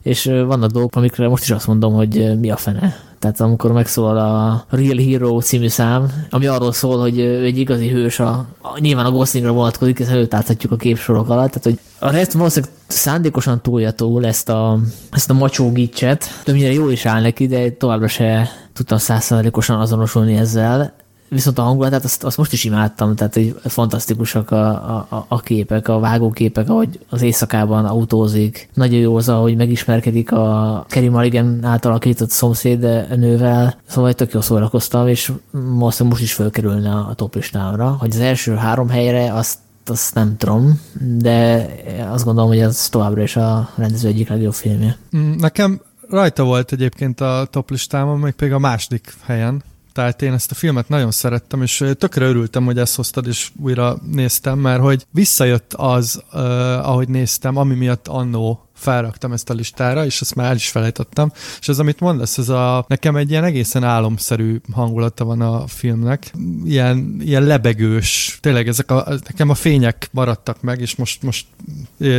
és 0.02 0.26
vannak 0.26 0.72
dolgok, 0.72 0.96
amikre 0.96 1.28
most 1.28 1.44
is 1.44 1.52
azt 1.52 1.68
mondom, 1.68 1.94
hogy 1.94 2.40
mi 2.40 2.52
a 2.52 2.56
fene. 2.58 2.96
Tehát 3.20 3.40
amikor 3.40 3.72
megszól 3.72 4.18
a 4.18 4.66
Real 4.70 4.98
Hero 4.98 5.42
című 5.42 5.68
szám, 5.68 6.12
ami 6.30 6.46
arról 6.46 6.72
szól, 6.72 7.00
hogy 7.00 7.20
egy 7.20 7.58
igazi 7.58 7.90
hős, 7.90 8.20
a, 8.20 8.46
a 8.62 8.80
nyilván 8.80 9.06
a 9.06 9.12
Goslingra 9.12 9.52
vonatkozik, 9.52 9.98
hiszen 9.98 10.16
őt 10.16 10.32
láthatjuk 10.32 10.72
a 10.72 10.76
képsorok 10.76 11.30
alatt, 11.30 11.52
tehát 11.52 11.64
hogy 11.64 11.80
a 12.00 12.12
Rest 12.12 12.32
valószínűleg 12.32 12.74
szándékosan 12.88 13.62
túlja 13.62 13.92
túl 13.92 14.26
ezt 14.26 14.50
a, 14.50 14.80
ezt 15.12 15.30
a 15.30 15.34
macsó 15.34 15.72
gicset, 15.72 16.26
többnyire 16.44 16.72
jól 16.72 16.92
is 16.92 17.06
áll 17.06 17.22
neki, 17.22 17.48
de 17.48 17.72
továbbra 17.72 18.08
se 18.08 18.50
tudtam 18.74 18.98
százszerzalékosan 18.98 19.80
azonosulni 19.80 20.36
ezzel, 20.36 20.94
viszont 21.34 21.58
a 21.58 21.62
hangulatát 21.62 22.04
azt, 22.04 22.24
azt 22.24 22.38
most 22.38 22.54
is 22.54 22.64
imádtam, 22.64 23.16
tehát 23.16 23.34
hogy 23.34 23.56
fantasztikusak 23.64 24.52
a, 24.52 24.70
a, 25.10 25.26
a 25.28 25.40
képek, 25.40 25.88
a 25.88 26.00
vágóképek, 26.00 26.70
ahogy 26.70 27.00
az 27.10 27.22
éjszakában 27.22 27.86
autózik. 27.86 28.70
Nagyon 28.74 29.00
jó 29.00 29.16
az, 29.16 29.30
ahogy 29.30 29.56
megismerkedik 29.56 30.32
a 30.32 30.86
Kerry 30.90 31.08
Mulligan 31.08 31.64
által 31.64 31.92
alakított 31.92 32.30
szomszéd 32.30 32.80
nővel, 33.16 33.76
szóval 33.86 34.14
tök 34.14 34.34
jól 34.34 34.42
szórakoztam, 34.42 35.08
és 35.08 35.32
most, 35.52 36.04
most 36.04 36.22
is 36.22 36.34
fölkerülne 36.34 36.92
a 36.92 37.14
top 37.16 37.36
listámra, 37.36 37.96
hogy 38.00 38.10
az 38.10 38.20
első 38.20 38.56
három 38.56 38.90
helyre 38.90 39.34
azt 39.34 39.58
azt 39.86 40.14
nem 40.14 40.38
tudom, 40.38 40.82
de 41.18 41.68
azt 42.10 42.26
gondolom, 42.26 42.50
hogy 42.50 42.60
ez 42.60 42.90
továbbra 42.90 43.22
is 43.22 43.36
a 43.36 43.70
rendező 43.76 44.08
egyik 44.08 44.30
legjobb 44.30 44.54
filmje. 44.54 44.98
Mm, 45.18 45.32
nekem 45.32 45.82
rajta 46.10 46.44
volt 46.44 46.72
egyébként 46.72 47.22
a 47.22 47.48
top 47.50 47.70
listámon, 47.70 48.20
még 48.20 48.34
pedig 48.34 48.54
a 48.54 48.60
második 48.60 49.14
helyen, 49.24 49.64
tehát 49.94 50.22
én 50.22 50.34
ezt 50.34 50.52
a 50.52 50.56
filmet 50.56 50.90
nagyon 50.90 51.12
szerettem, 51.12 51.62
és 51.62 51.86
tökre 51.98 52.26
örültem, 52.26 52.66
hogy 52.66 52.78
ezt 52.78 52.96
hoztad, 52.96 53.28
és 53.28 53.52
újra 53.62 53.98
néztem, 54.12 54.60
mert 54.60 54.82
hogy 54.82 55.06
visszajött 55.12 55.74
az, 55.74 56.24
uh, 56.34 56.40
ahogy 56.88 57.10
néztem, 57.10 57.58
ami 57.58 57.76
miatt 57.76 58.08
annó 58.08 58.70
felraktam 58.82 59.32
ezt 59.32 59.50
a 59.50 59.54
listára, 59.54 60.06
és 60.06 60.22
ezt 60.22 60.36
már 60.36 60.50
el 60.50 60.56
is 60.56 60.70
felejtettem. 60.70 61.32
És 61.60 61.68
az, 61.68 61.80
amit 61.80 62.00
mondasz, 62.00 62.38
ez 62.38 62.50
a, 62.50 62.86
nekem 62.88 63.16
egy 63.16 63.30
ilyen 63.30 63.44
egészen 63.44 63.84
álomszerű 63.84 64.62
hangulata 64.74 65.26
van 65.26 65.42
a 65.42 65.68
filmnek. 65.68 66.34
Ilyen, 66.66 67.18
ilyen 67.20 67.44
lebegős, 67.44 68.38
tényleg 68.42 68.68
ezek 68.68 68.92
a, 68.92 69.06
nekem 69.08 69.50
a 69.50 69.54
fények 69.54 70.10
maradtak 70.12 70.62
meg, 70.62 70.82
és 70.82 70.96
most, 70.96 71.24
most 71.24 71.46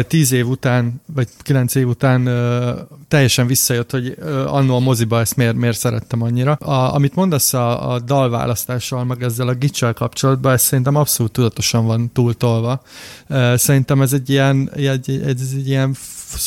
tíz 0.06 0.32
év 0.32 0.48
után, 0.48 1.00
vagy 1.14 1.28
kilenc 1.38 1.74
év 1.74 1.88
után 1.88 2.24
teljesen 3.08 3.46
visszajött, 3.46 3.90
hogy 3.90 4.16
annó 4.46 4.76
a 4.76 4.80
moziba 4.80 5.20
ezt 5.20 5.36
miért, 5.36 5.56
miért 5.56 5.78
szerettem 5.78 6.22
annyira. 6.22 6.52
A, 6.52 6.94
amit 6.94 7.14
mondasz 7.14 7.52
a, 7.52 7.92
a 7.92 8.00
dalválasztással, 8.00 9.04
meg 9.04 9.22
ezzel 9.22 9.48
a 9.48 9.54
gicsel 9.54 9.92
kapcsolatban, 9.92 10.52
ez 10.52 10.62
szerintem 10.62 10.96
abszolút 10.96 11.32
tudatosan 11.32 11.86
van 11.86 12.12
túltolva. 12.12 12.82
Szerintem 13.54 14.02
ez 14.02 14.12
egy 14.12 14.30
ilyen, 14.30 14.70
egy, 14.74 14.86
egy, 14.86 15.22
ez 15.22 15.50
egy 15.54 15.68
ilyen 15.68 15.96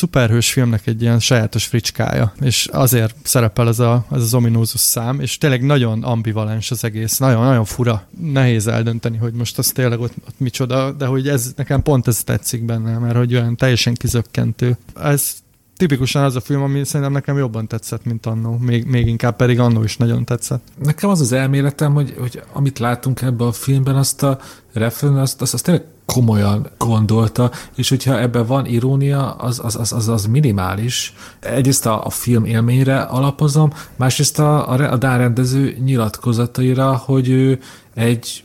szuperhős 0.06 0.52
filmnek 0.52 0.86
egy 0.86 1.02
ilyen 1.02 1.18
sajátos 1.18 1.66
fricskája, 1.66 2.32
és 2.40 2.68
azért 2.72 3.14
szerepel 3.22 3.68
ez, 3.68 3.78
a, 3.78 4.04
ez 4.12 4.22
az 4.22 4.34
ominózus 4.34 4.80
szám, 4.80 5.20
és 5.20 5.38
tényleg 5.38 5.62
nagyon 5.62 6.02
ambivalens 6.02 6.70
az 6.70 6.84
egész, 6.84 7.18
nagyon-nagyon 7.18 7.64
fura, 7.64 8.02
nehéz 8.20 8.66
eldönteni, 8.66 9.16
hogy 9.16 9.32
most 9.32 9.58
az 9.58 9.68
tényleg 9.68 10.00
ott, 10.00 10.12
ott 10.26 10.38
micsoda, 10.38 10.92
de 10.92 11.06
hogy 11.06 11.28
ez 11.28 11.52
nekem 11.56 11.82
pont 11.82 12.06
ez 12.06 12.24
tetszik 12.24 12.64
benne, 12.64 12.98
mert 12.98 13.16
hogy 13.16 13.34
olyan 13.34 13.56
teljesen 13.56 13.94
kizökkentő. 13.94 14.76
Ez 15.00 15.32
tipikusan 15.76 16.22
az 16.22 16.36
a 16.36 16.40
film, 16.40 16.62
ami 16.62 16.84
szerintem 16.84 17.12
nekem 17.12 17.36
jobban 17.36 17.66
tetszett, 17.66 18.04
mint 18.04 18.26
annó. 18.26 18.56
Még, 18.58 18.84
még 18.84 19.06
inkább 19.06 19.36
pedig 19.36 19.60
annó 19.60 19.82
is 19.82 19.96
nagyon 19.96 20.24
tetszett. 20.24 20.62
Nekem 20.82 21.10
az 21.10 21.20
az 21.20 21.32
elméletem, 21.32 21.92
hogy, 21.92 22.14
hogy 22.18 22.42
amit 22.52 22.78
látunk 22.78 23.22
ebben 23.22 23.46
a 23.46 23.52
filmben, 23.52 23.96
azt 23.96 24.22
a 24.22 24.38
referen, 24.72 25.16
azt, 25.16 25.42
azt, 25.42 25.54
azt 25.54 25.64
tényleg 25.64 25.84
komolyan 26.06 26.70
gondolta, 26.78 27.50
és 27.76 27.88
hogyha 27.88 28.20
ebben 28.20 28.46
van 28.46 28.66
irónia, 28.66 29.30
az, 29.30 29.60
az, 29.64 29.76
az, 29.76 29.92
az, 29.92 30.08
az 30.08 30.26
minimális. 30.26 31.14
Egyrészt 31.40 31.86
a, 31.86 32.04
a 32.04 32.10
film 32.10 32.44
élményre 32.44 33.00
alapozom, 33.00 33.72
másrészt 33.96 34.38
a, 34.38 34.70
a, 34.70 34.92
a 34.92 34.96
Dán 34.96 35.18
rendező 35.18 35.76
nyilatkozataira, 35.84 36.96
hogy 36.96 37.28
ő 37.28 37.58
egy 37.94 38.44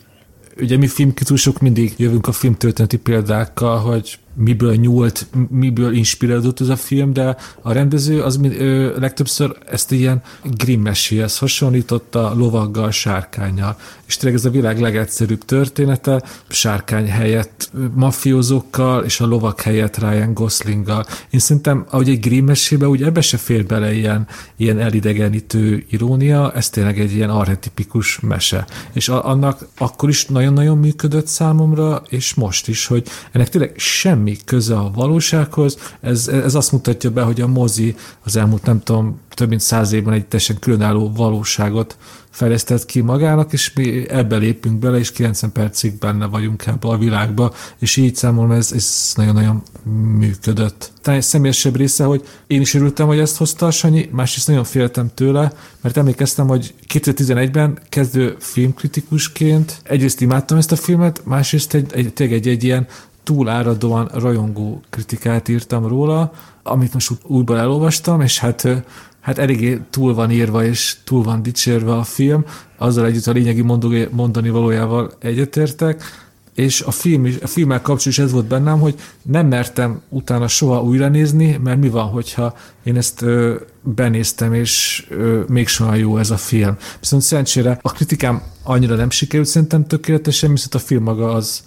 ugye 0.58 0.78
mi 0.78 0.88
filmkritusok 0.88 1.60
mindig 1.60 1.94
jövünk 1.98 2.28
a 2.28 2.32
filmtörténeti 2.32 2.98
példákkal, 2.98 3.78
hogy 3.78 4.20
miből 4.34 4.76
nyúlt, 4.76 5.28
miből 5.50 5.94
inspirálódott 5.94 6.60
ez 6.60 6.70
a 6.70 6.76
film, 6.76 7.14
de 7.14 7.38
a 7.62 7.72
rendező 7.72 8.22
az 8.22 8.40
ö, 8.42 9.00
legtöbbször 9.00 9.58
ezt 9.70 9.92
ilyen 9.92 10.22
Grimm 10.44 10.82
meséhez 10.82 11.38
hasonlította 11.38 12.34
lovaggal, 12.36 12.92
sárkányjal. 12.92 13.78
És 14.06 14.18
tényleg 14.18 14.40
ez 14.40 14.46
a 14.46 14.50
világ 14.50 14.80
legegyszerűbb 14.80 15.46
története, 15.46 16.24
sárkány 16.48 17.10
helyett 17.10 17.72
mafiózókkal, 17.94 19.04
és 19.04 19.20
a 19.20 19.26
lovak 19.26 19.62
helyett 19.62 19.98
Ryan 19.98 20.34
Goslinggal. 20.34 21.06
Én 21.30 21.40
szerintem, 21.40 21.86
ahogy 21.90 22.10
egy 22.10 22.20
Grimm 22.20 22.46
mesébe, 22.46 22.88
úgy 22.88 23.04
ebbe 23.04 23.22
se 23.22 23.38
fér 23.38 23.66
bele 23.66 23.94
ilyen, 23.94 24.28
ilyen 24.56 24.80
elidegenítő 24.80 25.86
irónia, 25.90 26.52
ez 26.54 26.70
tényleg 26.70 27.00
egy 27.00 27.14
ilyen 27.14 27.30
archetipikus 27.30 28.20
mese. 28.20 28.68
És 28.94 29.10
a, 29.10 29.28
annak 29.28 29.68
akkor 29.78 30.10
is 30.10 30.26
nagyon-nagyon 30.26 30.78
működött 30.78 31.28
számomra, 31.28 32.04
és 32.10 32.34
most 32.34 32.68
is, 32.68 32.86
hogy 32.86 33.08
ennek 33.32 33.50
tényleg 33.50 33.74
sem 33.78 34.21
semmi 34.22 34.38
köze 34.46 34.78
a 34.78 34.92
valósághoz. 34.94 35.78
Ez, 36.02 36.28
ez 36.28 36.56
azt 36.56 36.72
mutatja 36.72 37.12
be, 37.12 37.22
hogy 37.22 37.42
a 37.42 37.48
mozi 37.48 37.96
az 38.24 38.36
elmúlt 38.36 38.66
nem 38.66 38.84
tudom, 38.84 39.20
több 39.30 39.50
mint 39.50 39.62
száz 39.62 39.92
évben 39.92 40.14
egy 40.14 40.26
teljesen 40.26 40.60
különálló 40.60 41.12
valóságot 41.16 41.98
fejlesztett 42.30 42.86
ki 42.86 43.02
magának, 43.02 43.54
és 43.54 43.74
mi 43.74 44.10
ebbe 44.10 44.38
lépünk 44.38 44.80
bele, 44.80 44.98
és 44.98 45.12
90 45.12 45.52
percig 45.52 45.98
benne 45.98 46.26
vagyunk 46.26 46.66
ebbe 46.66 46.88
a 46.88 46.98
világba, 46.98 47.54
és 47.80 47.98
így 47.98 48.16
számomra 48.16 48.56
ez, 48.56 48.72
ez 48.72 49.14
nagyon-nagyon 49.16 49.64
működött. 50.18 50.92
Tehát 51.02 51.20
egy 51.20 51.26
személyesebb 51.26 51.76
része, 51.76 52.04
hogy 52.04 52.28
én 52.48 52.62
is 52.62 52.74
örültem, 52.74 53.08
hogy 53.08 53.20
ezt 53.20 53.38
hozta 53.38 53.66
a 53.66 53.72
Sanyi, 53.72 54.10
másrészt 54.12 54.48
nagyon 54.48 54.64
féltem 54.64 55.12
tőle, 55.14 55.54
mert 55.82 55.98
emlékeztem, 55.98 56.48
hogy 56.48 56.74
2011-ben 56.94 57.80
kezdő 57.90 58.36
filmkritikusként 58.40 59.82
egyrészt 59.84 60.22
imádtam 60.22 60.58
ezt 60.58 60.72
a 60.72 60.76
filmet, 60.76 61.22
másrészt 61.26 61.74
egy, 61.74 61.92
egy, 61.94 62.12
egy, 62.16 62.34
egy, 62.34 62.48
egy 62.48 62.64
ilyen 62.64 62.88
túl 63.24 63.50
áradóan 63.50 64.10
rajongó 64.14 64.82
kritikát 64.90 65.48
írtam 65.48 65.88
róla, 65.88 66.32
amit 66.64 66.94
most 66.94 67.12
újból 67.24 67.58
elolvastam, 67.58 68.22
és 68.22 68.40
hát 68.40 68.68
hát 69.22 69.38
eléggé 69.38 69.82
túl 69.90 70.14
van 70.14 70.32
írva 70.32 70.64
és 70.64 70.98
túl 71.04 71.24
van 71.24 71.42
dicsérve 71.42 71.94
a 71.94 72.04
film, 72.04 72.46
azzal 72.78 73.06
együtt 73.06 73.28
a 73.28 73.32
lényegi 73.32 73.62
mondani 74.12 74.50
valójával 74.50 75.12
egyetértek, 75.20 76.04
és 76.56 76.82
a, 76.82 76.92
film 76.92 77.26
is, 77.26 77.36
a 77.42 77.48
filmmel 77.48 77.82
kapcsolatban 77.82 78.12
is 78.12 78.20
ez 78.20 78.32
volt 78.32 78.46
bennem, 78.46 78.80
hogy 78.80 78.96
nem 79.22 79.48
mertem 79.48 80.02
utána 80.10 80.48
soha 80.48 80.84
újra 80.84 81.08
nézni, 81.08 81.60
mert 81.64 81.80
mi 81.80 81.90
van, 81.90 82.06
hogyha 82.06 82.56
én 82.84 82.98
ezt 82.98 83.22
ö, 83.22 83.56
benéztem, 83.82 84.54
és 84.54 85.06
ö, 85.10 85.42
mégsem 85.48 85.96
jó 85.96 86.18
ez 86.18 86.32
a 86.32 86.38
film. 86.38 86.78
Viszont 87.00 87.22
szerencsére 87.22 87.80
a 87.82 87.92
kritikám 87.92 88.42
annyira 88.64 88.96
nem 88.96 89.10
sikerült 89.10 89.48
szerintem 89.48 89.88
tökéletesen, 89.88 90.52
viszont 90.52 90.76
a 90.76 90.80
film 90.80 91.04
maga 91.04 91.32
az, 91.32 91.64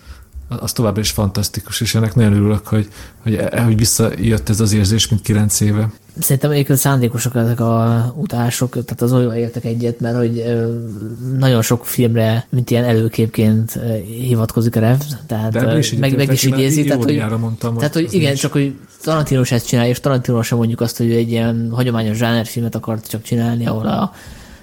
az 0.49 0.73
továbbra 0.73 1.01
is 1.01 1.11
fantasztikus, 1.11 1.81
és 1.81 1.95
ennek 1.95 2.15
nagyon 2.15 2.33
örülök, 2.33 2.67
hogy, 2.67 2.89
hogy, 3.23 3.41
hogy 3.65 3.77
visszajött 3.77 4.49
ez 4.49 4.61
az 4.61 4.73
érzés, 4.73 5.09
mint 5.09 5.23
kilenc 5.23 5.61
éve. 5.61 5.93
Szerintem 6.19 6.51
egyébként 6.51 6.79
szándékosak 6.79 7.35
ezek 7.35 7.61
a 7.61 8.13
utások, 8.17 8.71
tehát 8.71 9.03
az 9.03 9.13
olyan 9.13 9.35
értek 9.35 9.65
egyet, 9.65 10.01
mert 10.01 10.17
hogy 10.17 10.45
nagyon 11.39 11.63
sok 11.63 11.87
filmre, 11.87 12.47
mint 12.51 12.71
ilyen 12.71 12.85
előképként 12.85 13.79
hivatkozik 14.07 14.77
a 14.77 14.81
Rev, 14.81 14.99
tehát 15.27 15.53
De 15.53 15.79
is 15.79 15.95
meg, 15.95 16.17
meg 16.17 16.33
is 16.33 16.43
idézi, 16.43 16.85
tehát 16.85 17.05
hogy, 17.05 17.39
mondtam, 17.39 17.77
tehát, 17.77 17.95
hogy 17.95 18.09
igen, 18.11 18.33
is. 18.33 18.41
csak 18.41 18.53
hogy 18.53 18.75
Tarantino 19.03 19.43
ezt 19.51 19.67
csinálja, 19.67 19.91
és 19.91 20.01
Tarantino 20.01 20.43
sem 20.43 20.59
mondjuk 20.59 20.81
azt, 20.81 20.97
hogy 20.97 21.13
egy 21.13 21.31
ilyen 21.31 21.69
hagyományos 21.73 22.17
zsánerfilmet 22.17 22.75
akart 22.75 23.09
csak 23.09 23.23
csinálni, 23.23 23.67
ahol 23.67 23.87
a 23.87 24.13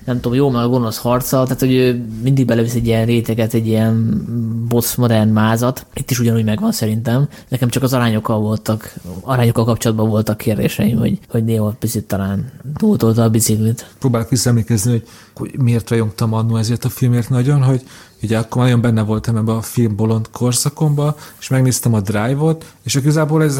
nem 0.06 0.20
tudom, 0.20 0.38
jó 0.38 0.49
meg 0.49 0.64
a 0.64 0.68
gonosz 0.70 0.97
harca, 0.97 1.43
tehát 1.43 1.60
hogy 1.60 1.74
ő 1.74 2.06
mindig 2.24 2.45
belevisz 2.45 2.76
egy 2.76 2.86
ilyen 2.86 3.06
réteget, 3.06 3.54
egy 3.54 3.68
ilyen 3.68 4.26
boss 4.68 4.95
modern 4.95 5.30
mázat. 5.30 5.86
Itt 5.93 6.12
is 6.12 6.20
ugyanúgy 6.20 6.43
megvan 6.43 6.72
szerintem. 6.72 7.28
Nekem 7.47 7.70
csak 7.70 7.84
az 7.84 7.93
arányokkal 7.93 8.39
voltak, 8.39 8.93
arányokkal 9.22 9.66
kapcsolatban 9.66 10.10
voltak 10.10 10.38
kérdéseim, 10.38 10.97
hogy, 10.97 11.20
hogy 11.30 11.43
néha 11.43 11.76
picit 11.80 12.04
talán 12.04 12.52
túltolta 12.76 13.24
a 13.24 13.30
biciklit. 13.30 13.86
Próbálok 13.99 14.30
visszaemlékezni, 14.30 14.91
hogy, 14.91 15.08
hogy 15.36 15.60
miért 15.60 15.89
rajongtam 15.89 16.34
annó 16.34 16.56
ezért 16.56 16.86
a 16.86 16.89
filmért 16.89 17.30
nagyon, 17.30 17.64
hogy 17.64 17.84
ugye 18.24 18.38
akkor 18.38 18.62
nagyon 18.62 18.82
benne 18.82 19.02
voltam 19.02 19.38
ebben 19.38 19.56
a 19.56 19.62
film 19.62 19.95
bolond 19.95 20.30
korszakomba, 20.32 21.16
és 21.39 21.47
megnéztem 21.47 21.93
a 21.93 22.02
Drive-ot, 22.02 22.66
és 22.84 22.95
igazából 22.95 23.43
ez 23.43 23.60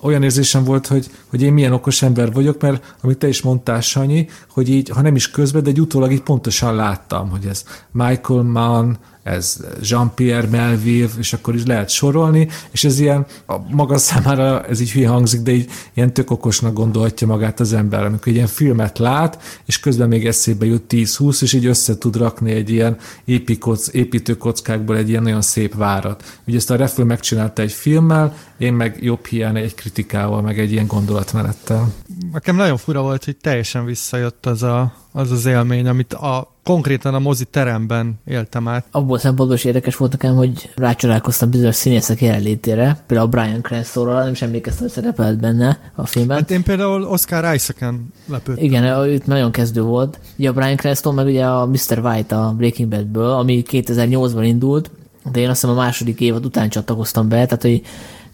olyan 0.00 0.22
érzésem 0.22 0.64
volt, 0.64 0.86
hogy, 0.86 1.10
hogy 1.26 1.42
én 1.42 1.52
milyen 1.52 1.72
okos 1.72 2.02
ember 2.02 2.32
vagyok, 2.32 2.60
mert 2.60 2.94
amit 3.00 3.18
te 3.18 3.28
is 3.28 3.42
mondtál, 3.42 3.80
Sanyi, 3.80 4.28
hogy 4.50 4.68
így, 4.68 4.88
ha 4.88 5.02
nem 5.02 5.16
is 5.16 5.30
közben, 5.30 5.62
de 5.62 5.70
egy 5.70 5.80
utólag 5.80 6.12
így 6.12 6.22
pontosan 6.22 6.74
láttam, 6.74 7.30
hogy 7.30 7.46
ez 7.46 7.64
Michael 7.90 8.42
Mann, 8.42 8.96
ez 9.28 9.56
Jean-Pierre 9.82 10.48
Melville, 10.48 11.08
és 11.18 11.32
akkor 11.32 11.54
is 11.54 11.64
lehet 11.64 11.88
sorolni, 11.88 12.48
és 12.70 12.84
ez 12.84 13.00
ilyen, 13.00 13.26
a 13.46 13.56
maga 13.70 13.98
számára 13.98 14.64
ez 14.64 14.80
így 14.80 14.92
hülye 14.92 15.08
hangzik, 15.08 15.40
de 15.40 15.52
így 15.52 15.70
ilyen 15.94 16.12
tök 16.12 16.30
okosnak 16.30 16.72
gondolhatja 16.72 17.26
magát 17.26 17.60
az 17.60 17.72
ember, 17.72 18.04
amikor 18.04 18.28
egy 18.28 18.34
ilyen 18.34 18.46
filmet 18.46 18.98
lát, 18.98 19.42
és 19.64 19.80
közben 19.80 20.08
még 20.08 20.26
eszébe 20.26 20.66
jut 20.66 20.82
10-20, 20.88 21.42
és 21.42 21.52
így 21.52 21.66
össze 21.66 21.98
tud 21.98 22.16
rakni 22.16 22.52
egy 22.52 22.70
ilyen 22.70 22.96
épikoc, 23.24 23.88
építőkockákból 23.92 24.96
egy 24.96 25.08
ilyen 25.08 25.22
nagyon 25.22 25.42
szép 25.42 25.74
várat. 25.74 26.40
Ugye 26.46 26.56
ezt 26.56 26.70
a 26.70 26.76
Refül 26.76 27.04
megcsinálta 27.04 27.62
egy 27.62 27.72
filmmel, 27.72 28.36
én 28.58 28.72
meg 28.72 28.98
jobb 29.00 29.26
hiány 29.26 29.56
egy 29.56 29.74
kritikával, 29.74 30.42
meg 30.42 30.58
egy 30.58 30.72
ilyen 30.72 30.86
gondolatmenettel. 30.86 31.92
Nekem 32.32 32.56
nagyon 32.56 32.76
fura 32.76 33.00
volt, 33.00 33.24
hogy 33.24 33.36
teljesen 33.36 33.84
visszajött 33.84 34.46
az 34.46 34.62
a, 34.62 34.92
az, 35.12 35.30
az 35.30 35.46
élmény, 35.46 35.86
amit 35.86 36.12
a 36.12 36.57
konkrétan 36.68 37.14
a 37.14 37.18
mozi 37.18 37.44
teremben 37.44 38.20
éltem 38.24 38.68
át. 38.68 38.86
Abból 38.90 39.18
szempontból 39.18 39.56
is 39.56 39.64
érdekes 39.64 39.96
volt 39.96 40.12
nekem, 40.12 40.34
hogy 40.34 40.70
rácsodálkoztam 40.76 41.50
bizonyos 41.50 41.74
színészek 41.74 42.20
jelenlétére. 42.20 43.04
Például 43.06 43.28
a 43.28 43.30
Brian 43.30 43.62
Cranstonra, 43.62 44.22
nem 44.22 44.32
is 44.32 44.42
emlékeztem, 44.42 44.82
hogy 44.82 44.90
szerepelt 44.90 45.40
benne 45.40 45.78
a 45.94 46.06
filmben. 46.06 46.36
Hát 46.36 46.50
én 46.50 46.62
például 46.62 47.02
Oscar 47.02 47.54
Isaac-en 47.54 48.12
lepődtem. 48.26 48.64
Igen, 48.64 48.84
ő 48.84 49.22
nagyon 49.24 49.50
kezdő 49.50 49.82
volt. 49.82 50.18
Ugye 50.38 50.48
a 50.48 50.52
Brian 50.52 50.76
Cranston, 50.76 51.14
meg 51.14 51.26
ugye 51.26 51.46
a 51.46 51.66
Mr. 51.66 51.98
White 52.02 52.36
a 52.36 52.52
Breaking 52.52 52.88
Badből, 52.88 53.30
ami 53.30 53.62
2008-ban 53.70 54.42
indult, 54.42 54.90
de 55.32 55.40
én 55.40 55.48
azt 55.48 55.60
hiszem 55.60 55.76
a 55.76 55.80
második 55.80 56.20
évad 56.20 56.44
után 56.44 56.68
csatlakoztam 56.68 57.28
be, 57.28 57.44
tehát 57.44 57.62
hogy 57.62 57.82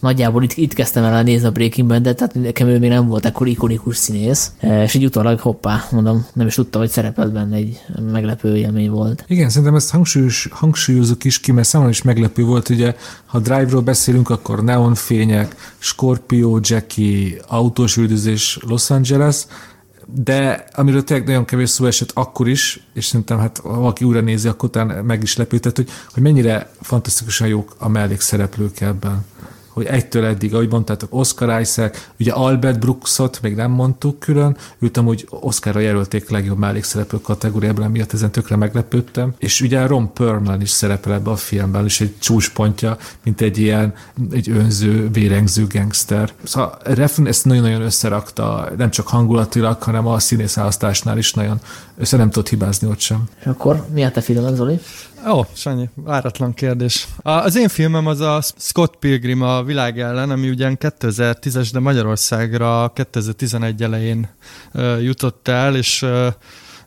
nagyjából 0.04 0.42
itt, 0.42 0.52
itt 0.52 0.72
kezdtem 0.72 1.04
el 1.04 1.22
nézni 1.22 1.46
a 1.46 1.50
Breaking 1.50 1.88
Bad-et, 1.88 2.16
tehát 2.16 2.34
nekem 2.34 2.68
ő 2.68 2.78
még 2.78 2.90
nem 2.90 3.06
volt 3.06 3.26
ekkor 3.26 3.46
ikonikus 3.46 3.96
színész, 3.96 4.52
e, 4.58 4.82
és 4.82 4.94
így 4.94 5.04
utólag 5.04 5.40
hoppá, 5.40 5.88
mondom, 5.90 6.26
nem 6.32 6.46
is 6.46 6.54
tudtam, 6.54 6.80
hogy 6.80 6.90
szerepelt 6.90 7.32
benne 7.32 7.56
egy 7.56 7.80
meglepő 8.12 8.56
élmény 8.56 8.90
volt. 8.90 9.24
Igen, 9.26 9.48
szerintem 9.48 9.74
ezt 9.74 9.90
hangsúlyos, 9.90 10.48
hangsúlyozok 10.50 11.24
is 11.24 11.40
ki, 11.40 11.52
mert 11.52 11.66
számomra 11.66 11.92
is 11.92 12.02
meglepő 12.02 12.44
volt, 12.44 12.68
ugye, 12.68 12.94
ha 13.26 13.38
Drive-ról 13.38 13.80
beszélünk, 13.80 14.30
akkor 14.30 14.64
neonfények, 14.64 15.54
Scorpio, 15.78 16.58
Jackie, 16.62 17.40
autós 17.46 17.96
üldözés 17.96 18.58
Los 18.68 18.90
Angeles, 18.90 19.46
de 20.06 20.64
amiről 20.74 21.04
tényleg 21.04 21.26
nagyon 21.26 21.44
kevés 21.44 21.70
szó 21.70 21.86
esett 21.86 22.10
akkor 22.14 22.48
is, 22.48 22.86
és 22.94 23.04
szerintem 23.04 23.38
hát 23.38 23.58
ha 23.62 23.78
valaki 23.78 24.04
újra 24.04 24.20
nézi, 24.20 24.48
akkor 24.48 24.68
utána 24.68 25.02
meg 25.02 25.22
is 25.22 25.36
lepődött, 25.36 25.76
hogy, 25.76 25.88
hogy 26.12 26.22
mennyire 26.22 26.70
fantasztikusan 26.80 27.48
jók 27.48 27.74
a 27.78 27.88
mellékszereplők 27.88 28.80
ebben 28.80 29.24
hogy 29.74 29.86
egytől 29.86 30.24
eddig, 30.24 30.54
ahogy 30.54 30.70
mondtátok, 30.70 31.14
Oscar 31.14 31.60
Isaac, 31.60 32.08
ugye 32.20 32.32
Albert 32.32 32.78
Brooksot 32.78 33.38
még 33.42 33.54
nem 33.54 33.70
mondtuk 33.70 34.18
külön, 34.18 34.56
őt 34.78 34.96
amúgy 34.96 35.26
Oscarra 35.30 35.80
jelölték 35.80 36.30
legjobb 36.30 36.58
mellékszereplő 36.58 37.20
kategóriában, 37.20 37.90
miatt 37.90 38.12
ezen 38.12 38.30
tökre 38.30 38.56
meglepődtem, 38.56 39.34
és 39.38 39.60
ugye 39.60 39.86
Ron 39.86 40.12
Perlman 40.12 40.60
is 40.60 40.70
szerepel 40.70 41.12
ebbe 41.12 41.30
a 41.30 41.36
filmben, 41.36 41.84
és 41.84 42.00
egy 42.00 42.14
csúcspontja, 42.18 42.96
mint 43.22 43.40
egy 43.40 43.58
ilyen, 43.58 43.94
egy 44.30 44.50
önző, 44.50 45.10
vérengző 45.10 45.66
gangster. 45.66 46.32
Szóval 46.42 46.78
Refn 46.82 47.26
ezt 47.26 47.44
nagyon-nagyon 47.44 47.82
összerakta, 47.82 48.68
nem 48.76 48.90
csak 48.90 49.08
hangulatilag, 49.08 49.82
hanem 49.82 50.06
a 50.06 50.18
színészválasztásnál 50.18 51.18
is 51.18 51.32
nagyon 51.32 51.60
össze 51.98 52.16
nem 52.16 52.30
tudott 52.30 52.48
hibázni 52.48 52.88
ott 52.88 53.00
sem. 53.00 53.24
És 53.40 53.46
akkor 53.46 53.86
mi 53.92 54.04
a 54.04 54.10
te 54.10 54.20
filmed, 54.20 54.54
Zoli? 54.54 54.80
Ó, 55.26 55.44
Sanyi, 55.52 55.88
váratlan 55.94 56.54
kérdés. 56.54 57.08
Az 57.16 57.56
én 57.56 57.68
filmem 57.68 58.06
az 58.06 58.20
a 58.20 58.40
Scott 58.58 58.96
Pilgrim 58.96 59.42
a 59.42 59.62
világ 59.62 60.00
ellen, 60.00 60.30
ami 60.30 60.48
ugyan 60.48 60.76
2010-es, 60.80 61.68
de 61.72 61.78
Magyarországra 61.78 62.92
2011 62.94 63.82
elején 63.82 64.28
jutott 65.00 65.48
el, 65.48 65.76
és 65.76 66.06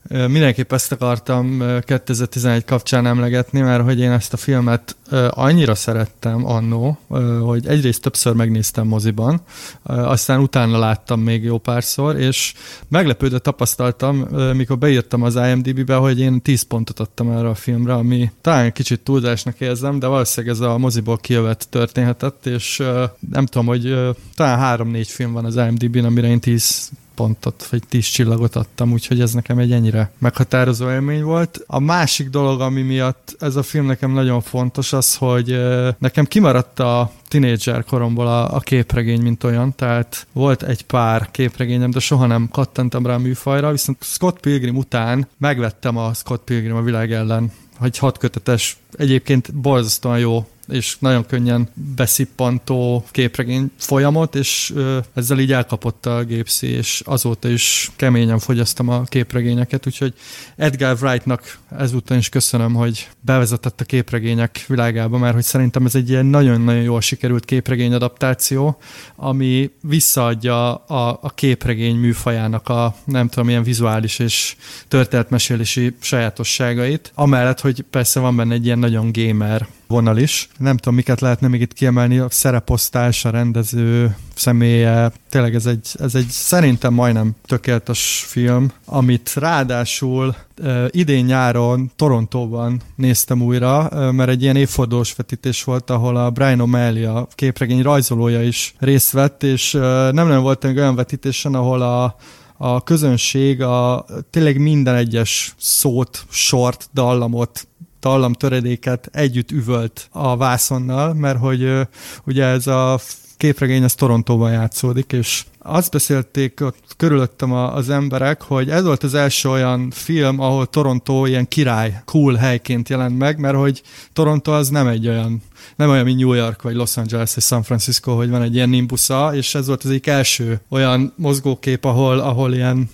Mindenképp 0.09 0.73
ezt 0.73 0.91
akartam 0.91 1.63
2011 1.81 2.65
kapcsán 2.65 3.05
emlegetni, 3.05 3.59
mert 3.59 3.83
hogy 3.83 3.99
én 3.99 4.11
ezt 4.11 4.33
a 4.33 4.37
filmet 4.37 4.95
annyira 5.29 5.75
szerettem 5.75 6.45
annó, 6.45 6.97
hogy 7.41 7.67
egyrészt 7.67 8.01
többször 8.01 8.33
megnéztem 8.33 8.87
moziban, 8.87 9.41
aztán 9.83 10.39
utána 10.39 10.79
láttam 10.79 11.19
még 11.19 11.43
jó 11.43 11.57
párszor, 11.57 12.15
és 12.15 12.53
meglepődve 12.87 13.39
tapasztaltam, 13.39 14.17
mikor 14.53 14.77
beírtam 14.77 15.21
az 15.21 15.35
IMDb-be, 15.35 15.95
hogy 15.95 16.19
én 16.19 16.41
10 16.41 16.61
pontot 16.61 16.99
adtam 16.99 17.31
erre 17.31 17.47
a 17.47 17.55
filmre, 17.55 17.93
ami 17.93 18.31
talán 18.41 18.71
kicsit 18.71 18.99
túlzásnak 18.99 19.59
érzem, 19.59 19.99
de 19.99 20.07
valószínűleg 20.07 20.55
ez 20.55 20.61
a 20.61 20.77
moziból 20.77 21.17
kijövet 21.17 21.67
történhetett, 21.69 22.45
és 22.45 22.83
nem 23.31 23.45
tudom, 23.45 23.67
hogy 23.67 23.95
talán 24.35 24.79
3-4 24.93 25.05
film 25.07 25.31
van 25.31 25.45
az 25.45 25.55
IMDb-n, 25.55 26.05
amire 26.05 26.27
én 26.27 26.39
10 26.39 26.89
pontot, 27.17 27.67
vagy 27.69 27.83
tíz 27.89 28.05
csillagot 28.05 28.55
adtam, 28.55 28.91
úgyhogy 28.91 29.21
ez 29.21 29.33
nekem 29.33 29.57
egy 29.57 29.71
ennyire 29.71 30.11
meghatározó 30.17 30.89
élmény 30.89 31.23
volt. 31.23 31.63
A 31.67 31.79
másik 31.79 32.29
dolog, 32.29 32.61
ami 32.61 32.81
miatt 32.81 33.35
ez 33.39 33.55
a 33.55 33.63
film 33.63 33.85
nekem 33.85 34.11
nagyon 34.11 34.41
fontos, 34.41 34.93
az, 34.93 35.15
hogy 35.15 35.59
nekem 35.97 36.25
kimaradt 36.25 36.79
a 36.79 37.11
tinédzser 37.27 37.83
koromból 37.83 38.27
a, 38.27 38.53
a 38.55 38.59
képregény, 38.59 39.21
mint 39.21 39.43
olyan, 39.43 39.75
tehát 39.75 40.27
volt 40.33 40.63
egy 40.63 40.81
pár 40.81 41.31
képregényem, 41.31 41.91
de 41.91 41.99
soha 41.99 42.25
nem 42.25 42.49
kattantam 42.51 43.05
rá 43.05 43.13
a 43.13 43.17
műfajra, 43.17 43.71
viszont 43.71 44.03
Scott 44.03 44.39
Pilgrim 44.39 44.75
után 44.75 45.27
megvettem 45.37 45.97
a 45.97 46.13
Scott 46.13 46.43
Pilgrim 46.43 46.75
a 46.75 46.81
világ 46.81 47.11
ellen, 47.11 47.51
hogy 47.77 47.97
hat 47.97 48.17
kötetes, 48.17 48.77
egyébként 48.91 49.53
borzasztóan 49.53 50.19
jó 50.19 50.47
és 50.67 50.95
nagyon 50.99 51.25
könnyen 51.25 51.69
beszippantó 51.95 53.05
képregény 53.11 53.71
folyamot, 53.77 54.35
és 54.35 54.73
ezzel 55.13 55.39
így 55.39 55.51
elkapott 55.51 56.05
a 56.05 56.23
gépszi, 56.23 56.67
és 56.67 57.01
azóta 57.05 57.49
is 57.49 57.91
keményen 57.95 58.39
fogyasztom 58.39 58.89
a 58.89 59.03
képregényeket, 59.03 59.87
úgyhogy 59.87 60.13
Edgar 60.55 60.97
Wrightnak 61.01 61.57
ezúttal 61.77 62.17
is 62.17 62.29
köszönöm, 62.29 62.73
hogy 62.73 63.09
bevezetett 63.21 63.81
a 63.81 63.85
képregények 63.85 64.65
világába, 64.67 65.17
mert 65.17 65.33
hogy 65.33 65.43
szerintem 65.43 65.85
ez 65.85 65.95
egy 65.95 66.09
ilyen 66.09 66.25
nagyon-nagyon 66.25 66.81
jól 66.81 67.01
sikerült 67.01 67.45
képregény 67.45 67.93
adaptáció, 67.93 68.77
ami 69.15 69.71
visszaadja 69.81 70.75
a, 70.75 71.19
a 71.21 71.29
képregény 71.29 71.95
műfajának 71.95 72.69
a 72.69 72.95
nem 73.05 73.27
tudom, 73.27 73.49
ilyen 73.49 73.63
vizuális 73.63 74.19
és 74.19 74.55
történetmesélési 74.87 75.95
sajátosságait, 75.99 77.11
amellett, 77.15 77.59
hogy 77.59 77.81
persze 77.89 78.19
van 78.19 78.35
benne 78.35 78.53
egy 78.53 78.65
ilyen 78.65 78.79
nagyon 78.79 79.11
gamer 79.11 79.67
vonal 79.87 80.17
is. 80.17 80.49
Nem 80.57 80.77
tudom, 80.77 80.95
miket 80.95 81.21
lehetne 81.21 81.47
még 81.47 81.61
itt 81.61 81.73
kiemelni, 81.73 82.17
a 82.17 82.27
szereposztás, 82.29 83.25
a 83.25 83.29
rendező 83.29 84.15
személye, 84.35 85.11
tényleg 85.29 85.55
ez 85.55 85.65
egy, 85.65 85.87
ez 85.99 86.15
egy 86.15 86.27
szerintem 86.27 86.93
majdnem 86.93 87.35
tökéletes 87.45 88.25
film, 88.27 88.71
amit 88.85 89.33
ráadásul 89.35 90.35
uh, 90.61 90.85
idén 90.89 91.25
nyáron 91.25 91.91
Torontóban 91.95 92.81
néztem 92.95 93.41
újra, 93.41 93.89
uh, 93.91 94.11
mert 94.11 94.29
egy 94.29 94.41
ilyen 94.41 94.55
évfordulós 94.55 95.15
vetítés 95.15 95.63
volt, 95.63 95.89
ahol 95.89 96.15
a 96.15 96.29
Brian 96.29 96.59
O'Malley, 96.61 97.15
a 97.15 97.27
képregény 97.35 97.81
rajzolója 97.81 98.43
is 98.43 98.73
részt 98.79 99.11
vett, 99.11 99.43
és 99.43 99.73
uh, 99.73 99.81
nem 100.11 100.27
nem 100.27 100.57
egy 100.61 100.77
olyan 100.77 100.95
vetítésen, 100.95 101.53
ahol 101.53 101.81
a 101.81 102.15
a 102.57 102.83
közönség 102.83 103.61
a 103.61 104.05
tényleg 104.29 104.59
minden 104.59 104.95
egyes 104.95 105.55
szót, 105.57 106.25
sort, 106.29 106.89
dallamot 106.93 107.67
dallamtöredéket 108.01 109.09
együtt 109.11 109.51
üvölt 109.51 110.07
a 110.11 110.37
vászonnal, 110.37 111.13
mert 111.13 111.39
hogy 111.39 111.87
ugye 112.25 112.43
ez 112.43 112.67
a 112.67 112.99
képregény 113.37 113.83
az 113.83 113.95
Torontóban 113.95 114.51
játszódik, 114.51 115.13
és 115.13 115.45
azt 115.59 115.91
beszélték 115.91 116.61
ott 116.61 116.93
körülöttem 116.97 117.51
az 117.53 117.89
emberek, 117.89 118.41
hogy 118.41 118.69
ez 118.69 118.83
volt 118.83 119.03
az 119.03 119.13
első 119.13 119.49
olyan 119.49 119.89
film, 119.91 120.39
ahol 120.39 120.65
Toronto 120.65 121.25
ilyen 121.25 121.47
király, 121.47 122.01
cool 122.05 122.35
helyként 122.35 122.89
jelent 122.89 123.17
meg, 123.17 123.39
mert 123.39 123.55
hogy 123.55 123.81
Toronto 124.13 124.51
az 124.51 124.69
nem 124.69 124.87
egy 124.87 125.07
olyan, 125.07 125.41
nem 125.75 125.89
olyan, 125.89 126.03
mint 126.03 126.19
New 126.19 126.33
York, 126.33 126.61
vagy 126.61 126.75
Los 126.75 126.97
Angeles, 126.97 127.33
vagy 127.33 127.43
San 127.43 127.63
Francisco, 127.63 128.15
hogy 128.15 128.29
van 128.29 128.41
egy 128.41 128.55
ilyen 128.55 128.69
nimbusza, 128.69 129.35
és 129.35 129.55
ez 129.55 129.67
volt 129.67 129.83
az 129.83 129.89
egyik 129.89 130.07
első 130.07 130.61
olyan 130.69 131.13
mozgókép, 131.15 131.85
ahol, 131.85 132.19
ahol 132.19 132.53
ilyen 132.53 132.89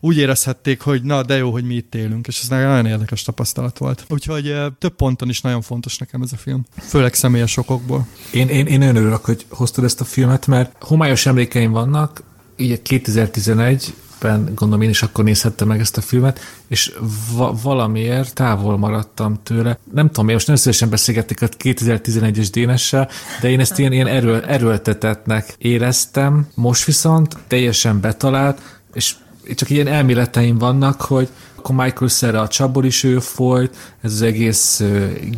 úgy 0.00 0.16
érezhették, 0.16 0.80
hogy 0.80 1.02
na, 1.02 1.22
de 1.22 1.36
jó, 1.36 1.50
hogy 1.50 1.64
mi 1.64 1.74
itt 1.74 1.94
élünk, 1.94 2.26
és 2.26 2.40
ez 2.42 2.48
nagyon 2.48 2.86
érdekes 2.86 3.22
tapasztalat 3.22 3.78
volt. 3.78 4.04
Úgyhogy 4.08 4.54
több 4.78 4.94
ponton 4.94 5.28
is 5.28 5.40
nagyon 5.40 5.60
fontos 5.60 5.98
nekem 5.98 6.22
ez 6.22 6.32
a 6.32 6.36
film, 6.36 6.64
főleg 6.80 7.14
személyes 7.14 7.56
okokból. 7.56 8.06
Én, 8.32 8.48
én, 8.48 8.66
én 8.66 8.78
nagyon 8.78 8.96
örülök, 8.96 9.24
hogy 9.24 9.46
hoztad 9.48 9.84
ezt 9.84 10.00
a 10.00 10.04
filmet, 10.04 10.46
mert 10.46 10.76
homályos 10.80 11.26
emlékeim 11.26 11.70
vannak, 11.70 12.22
így 12.56 12.82
2011 12.82 13.94
ben 14.20 14.44
gondolom 14.54 14.82
én 14.82 14.88
is 14.88 15.02
akkor 15.02 15.24
nézhettem 15.24 15.68
meg 15.68 15.80
ezt 15.80 15.96
a 15.96 16.00
filmet, 16.00 16.40
és 16.66 16.92
va- 17.32 17.62
valamiért 17.62 18.34
távol 18.34 18.78
maradtam 18.78 19.40
tőle. 19.42 19.78
Nem 19.92 20.06
tudom, 20.06 20.28
én 20.28 20.34
most 20.34 20.46
nem 20.46 20.56
szívesen 20.56 20.90
beszélgették 20.90 21.42
a 21.42 21.48
2011-es 21.48 22.48
Dénessel, 22.52 23.08
de 23.40 23.50
én 23.50 23.60
ezt 23.60 23.78
ilyen, 23.78 23.92
ilyen 23.92 24.06
eről, 24.06 24.44
erőltetetnek 24.44 25.54
éreztem. 25.58 26.46
Most 26.54 26.84
viszont 26.84 27.36
teljesen 27.46 28.00
betalált, 28.00 28.80
és 28.92 29.14
csak 29.54 29.70
ilyen 29.70 29.86
elméleteim 29.86 30.58
vannak, 30.58 31.00
hogy 31.00 31.28
akkor 31.56 31.74
Michael 31.84 32.10
Cera 32.10 32.40
a 32.40 32.48
csapból 32.48 32.84
is 32.84 33.04
ő 33.04 33.18
folyt, 33.18 33.76
ez 34.00 34.12
az 34.12 34.22
egész 34.22 34.82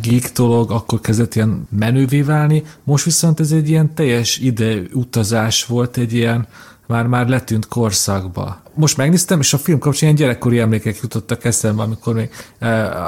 geek 0.01 0.31
dolog 0.31 0.71
akkor 0.71 1.01
kezdett 1.01 1.35
ilyen 1.35 1.67
menővé 1.69 2.21
válni, 2.21 2.63
most 2.83 3.05
viszont 3.05 3.39
ez 3.39 3.51
egy 3.51 3.69
ilyen 3.69 3.93
teljes 3.93 4.37
ide 4.37 4.81
utazás 4.93 5.65
volt, 5.65 5.97
egy 5.97 6.13
ilyen 6.13 6.47
már, 6.89 7.07
már 7.07 7.27
letűnt 7.27 7.67
korszakba. 7.67 8.61
Most 8.73 8.97
megnéztem, 8.97 9.39
és 9.39 9.53
a 9.53 9.57
film 9.57 9.79
kapcsán 9.79 10.03
ilyen 10.03 10.15
gyerekkori 10.15 10.59
emlékek 10.59 10.99
jutottak 11.01 11.45
eszembe, 11.45 11.81
amikor 11.81 12.13
még 12.13 12.29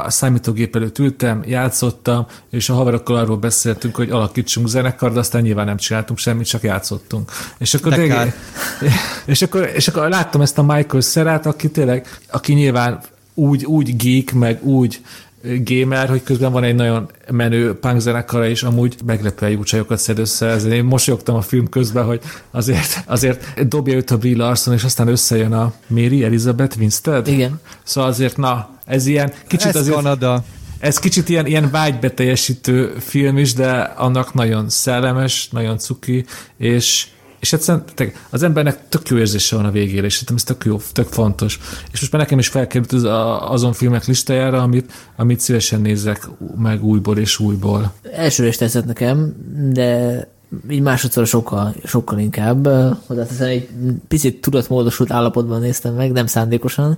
a 0.05 0.09
számítógép 0.09 0.75
előtt 0.75 0.99
ültem, 0.99 1.43
játszottam, 1.45 2.25
és 2.49 2.69
a 2.69 2.73
haverokkal 2.73 3.15
arról 3.15 3.37
beszéltünk, 3.37 3.95
hogy 3.95 4.09
alakítsunk 4.09 4.67
zenekar, 4.67 5.13
de 5.13 5.19
aztán 5.19 5.41
nyilván 5.41 5.65
nem 5.65 5.77
csináltunk 5.77 6.19
semmit, 6.19 6.47
csak 6.47 6.63
játszottunk. 6.63 7.31
És 7.57 7.73
akkor, 7.73 7.93
de, 7.93 8.33
és 9.25 9.41
akkor, 9.41 9.71
és 9.73 9.87
akkor 9.87 10.09
láttam 10.09 10.41
ezt 10.41 10.57
a 10.57 10.63
Michael 10.63 11.01
Szerát, 11.01 11.45
aki 11.45 11.71
tényleg, 11.71 12.19
aki 12.31 12.53
nyilván 12.53 12.99
úgy, 13.33 13.65
úgy 13.65 13.95
geek, 13.95 14.33
meg 14.33 14.63
úgy 14.63 15.01
gamer, 15.43 16.09
hogy 16.09 16.23
közben 16.23 16.51
van 16.51 16.63
egy 16.63 16.75
nagyon 16.75 17.09
menő 17.31 17.73
punk 17.73 17.99
zenekara, 17.99 18.47
és 18.47 18.63
amúgy 18.63 18.95
meglepően 19.05 19.51
jó 19.51 19.63
csajokat 19.63 19.99
szed 19.99 20.19
össze. 20.19 20.45
Ezért 20.45 20.73
én 20.73 20.83
mosolyogtam 20.83 21.35
a 21.35 21.41
film 21.41 21.69
közben, 21.69 22.05
hogy 22.05 22.21
azért, 22.51 23.03
azért 23.05 23.67
dobja 23.67 23.95
őt 23.95 24.11
a 24.11 24.17
Brie 24.17 24.37
Larson, 24.37 24.73
és 24.73 24.83
aztán 24.83 25.07
összejön 25.07 25.53
a 25.53 25.73
Mary 25.87 26.23
Elizabeth 26.23 26.77
Winstead. 26.77 27.27
Igen. 27.27 27.59
Szóval 27.83 28.09
azért, 28.09 28.37
na, 28.37 28.69
ez 28.85 29.05
ilyen 29.05 29.33
kicsit 29.47 29.67
ez 29.67 29.75
azért... 29.75 29.95
Kanada. 29.95 30.43
Ez 30.79 30.99
kicsit 30.99 31.29
ilyen, 31.29 31.45
ilyen 31.45 31.71
vágybeteljesítő 31.71 32.93
film 32.99 33.37
is, 33.37 33.53
de 33.53 33.71
annak 33.79 34.33
nagyon 34.33 34.69
szellemes, 34.69 35.47
nagyon 35.51 35.77
cuki, 35.77 36.25
és 36.57 37.07
és 37.41 37.53
egyszerűen 37.53 37.83
az 38.29 38.43
embernek 38.43 38.79
tök 38.89 39.07
jó 39.07 39.17
érzése 39.17 39.55
van 39.55 39.65
a 39.65 39.71
végére, 39.71 40.05
és 40.05 40.13
szerintem 40.13 40.35
ez 40.35 40.43
tök 40.43 40.65
jó, 40.65 40.79
tök 40.91 41.07
fontos. 41.07 41.59
És 41.91 41.99
most 41.99 42.11
már 42.11 42.21
nekem 42.21 42.39
is 42.39 42.47
felkerült 42.47 42.91
az, 42.91 43.03
azon 43.51 43.73
filmek 43.73 44.05
listájára, 44.05 44.61
amit, 44.61 44.91
amit 45.15 45.39
szívesen 45.39 45.81
nézek 45.81 46.27
meg 46.57 46.83
újból 46.83 47.17
és 47.17 47.39
újból. 47.39 47.93
Elsőre 48.11 48.49
is 48.49 48.57
tetszett 48.57 48.85
nekem, 48.85 49.35
de 49.71 50.27
így 50.69 50.81
másodszor 50.81 51.27
sokkal, 51.27 51.75
sokkal 51.83 52.19
inkább. 52.19 52.67
Hozzáteszem, 53.05 53.47
egy 53.47 53.69
picit 54.07 54.41
tudatmódosult 54.41 55.11
állapotban 55.11 55.59
néztem 55.59 55.93
meg, 55.93 56.11
nem 56.11 56.25
szándékosan, 56.25 56.97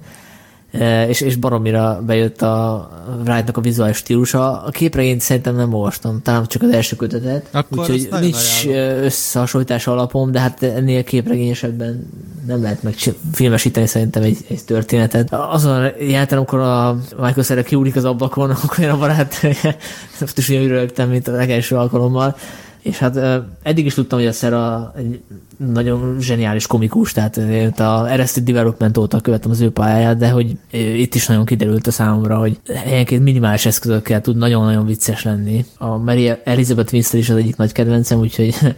és, 1.07 1.21
és 1.21 1.35
baromira 1.35 2.01
bejött 2.05 2.41
a 2.41 2.89
Wright-nak 3.25 3.57
a 3.57 3.61
vizuális 3.61 3.97
stílusa. 3.97 4.63
A 4.63 4.69
képregényt 4.69 5.21
szerintem 5.21 5.55
nem 5.55 5.73
olvastam, 5.73 6.21
talán 6.21 6.45
csak 6.45 6.61
az 6.61 6.69
első 6.69 6.95
kötetet, 6.95 7.47
Akkor 7.51 7.79
úgyhogy 7.79 8.07
nincs 8.19 8.65
ajánlom. 8.65 9.03
összehasonlítás 9.03 9.87
alapom, 9.87 10.31
de 10.31 10.39
hát 10.39 10.63
ennél 10.63 11.03
képregényesebben 11.03 12.09
nem 12.47 12.61
lehet 12.61 12.83
meg 12.83 12.95
filmesíteni 13.33 13.87
szerintem 13.87 14.23
egy, 14.23 14.37
egy 14.47 14.63
történetet. 14.63 15.33
Azon 15.33 15.91
jártam, 15.99 16.37
amikor 16.37 16.59
a 16.59 16.97
Michael 17.17 17.43
Cera 17.43 17.63
kiúlik 17.63 17.95
az 17.95 18.05
ablakon, 18.05 18.49
akkor 18.63 18.79
én 18.79 18.89
a 18.89 18.97
barát 18.97 19.47
is 20.35 20.49
olyan 20.49 20.89
mint 21.09 21.27
a 21.27 21.31
legelső 21.31 21.75
alkalommal, 21.75 22.35
és 22.83 22.97
hát 22.97 23.19
eddig 23.61 23.85
is 23.85 23.93
tudtam, 23.93 24.19
hogy 24.19 24.27
a 24.27 24.31
Szera 24.31 24.93
egy 24.97 25.21
nagyon 25.57 26.19
zseniális 26.19 26.67
komikus, 26.67 27.11
tehát 27.11 27.37
a 27.79 28.01
Arrested 28.01 28.43
Development 28.43 28.97
óta 28.97 29.19
követtem 29.19 29.51
az 29.51 29.61
ő 29.61 29.71
pályáját, 29.71 30.17
de 30.17 30.29
hogy 30.29 30.57
itt 30.71 31.15
is 31.15 31.27
nagyon 31.27 31.45
kiderült 31.45 31.87
a 31.87 31.91
számomra, 31.91 32.37
hogy 32.37 32.59
helyenként 32.73 33.23
minimális 33.23 33.65
eszközökkel 33.65 34.21
tud 34.21 34.37
nagyon-nagyon 34.37 34.85
vicces 34.85 35.23
lenni. 35.23 35.65
A 35.77 35.97
Mary 35.97 36.31
Elizabeth 36.43 36.93
Winstead 36.93 37.21
is 37.21 37.29
az 37.29 37.37
egyik 37.37 37.55
nagy 37.55 37.71
kedvencem, 37.71 38.19
úgyhogy 38.19 38.55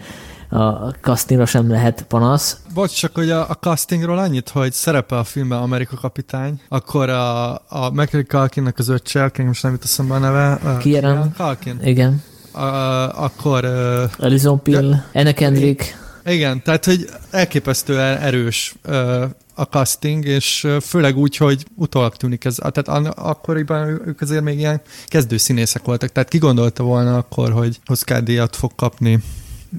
a 0.49 0.89
castingra 1.01 1.45
sem 1.45 1.69
lehet 1.69 2.05
panasz. 2.07 2.59
Bocs, 2.73 2.93
csak 2.93 3.15
hogy 3.15 3.29
a, 3.29 3.49
a 3.49 3.53
castingról 3.53 4.17
annyit, 4.17 4.49
hogy 4.49 4.71
szerepel 4.71 5.17
a 5.17 5.23
filmben 5.23 5.59
Amerika 5.59 5.95
kapitány, 5.95 6.61
akkor 6.69 7.09
a, 7.09 7.53
a 7.53 7.91
Macaulay 7.93 8.25
Culkinnak 8.27 8.77
az 8.77 8.89
öccse, 8.89 9.23
aki 9.23 9.41
most 9.41 9.63
nem 9.63 9.71
jut 9.71 9.83
eszembe 9.83 10.13
a 10.13 10.17
neve. 10.17 10.77
Kieran. 10.79 11.33
Culkin. 11.37 11.79
Igen 11.83 12.23
uh, 12.55 13.23
akkor... 13.23 13.65
Uh, 13.65 14.25
Alison 14.25 14.61
Pill, 14.61 14.93
Anna 15.13 15.33
Kendrick. 15.33 16.03
Igen, 16.25 16.61
tehát 16.63 16.85
hogy 16.85 17.09
elképesztően 17.31 18.17
erős 18.17 18.75
uh, 18.87 19.23
a 19.55 19.63
casting, 19.63 20.25
és 20.25 20.67
főleg 20.81 21.17
úgy, 21.17 21.37
hogy 21.37 21.65
utólag 21.75 22.15
tűnik 22.15 22.45
ez. 22.45 22.55
Tehát 22.55 23.07
akkoriban 23.17 24.01
ők 24.05 24.21
azért 24.21 24.43
még 24.43 24.57
ilyen 24.57 24.81
kezdő 25.05 25.37
színészek 25.37 25.83
voltak, 25.83 26.11
tehát 26.11 26.29
ki 26.29 26.37
gondolta 26.37 26.83
volna 26.83 27.17
akkor, 27.17 27.51
hogy 27.51 27.79
Oscar 27.87 28.23
díjat 28.23 28.55
fog 28.55 28.71
kapni 28.75 29.19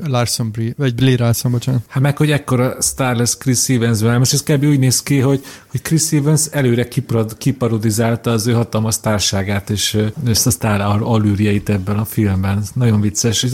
Larson 0.05 0.51
Brie, 0.51 0.72
vagy 0.76 0.94
Brie 0.94 1.16
Larson, 1.18 1.51
bocsánat. 1.51 1.82
Hát 1.88 2.03
meg, 2.03 2.16
hogy 2.16 2.30
ekkora 2.30 2.76
sztár 2.78 3.16
lesz 3.16 3.36
Chris 3.38 3.68
evans 3.68 4.01
-ben. 4.01 4.18
Most 4.18 4.32
ez 4.32 4.42
kb. 4.42 4.64
úgy 4.64 4.78
néz 4.78 5.03
ki, 5.03 5.18
hogy, 5.18 5.44
hogy 5.66 5.82
Chris 5.82 6.12
Evans 6.12 6.47
előre 6.51 6.88
kiparod, 6.88 7.36
kiparodizálta 7.36 8.30
az 8.30 8.47
ő 8.47 8.53
hatalmas 8.53 9.01
társágát, 9.01 9.70
és 9.70 9.99
ezt 10.26 10.47
a 10.47 10.51
sztár 10.51 10.80
alűrjeit 11.03 11.68
ebben 11.68 11.99
a 11.99 12.05
filmben. 12.05 12.62
Nagyon 12.74 13.01
vicces. 13.01 13.47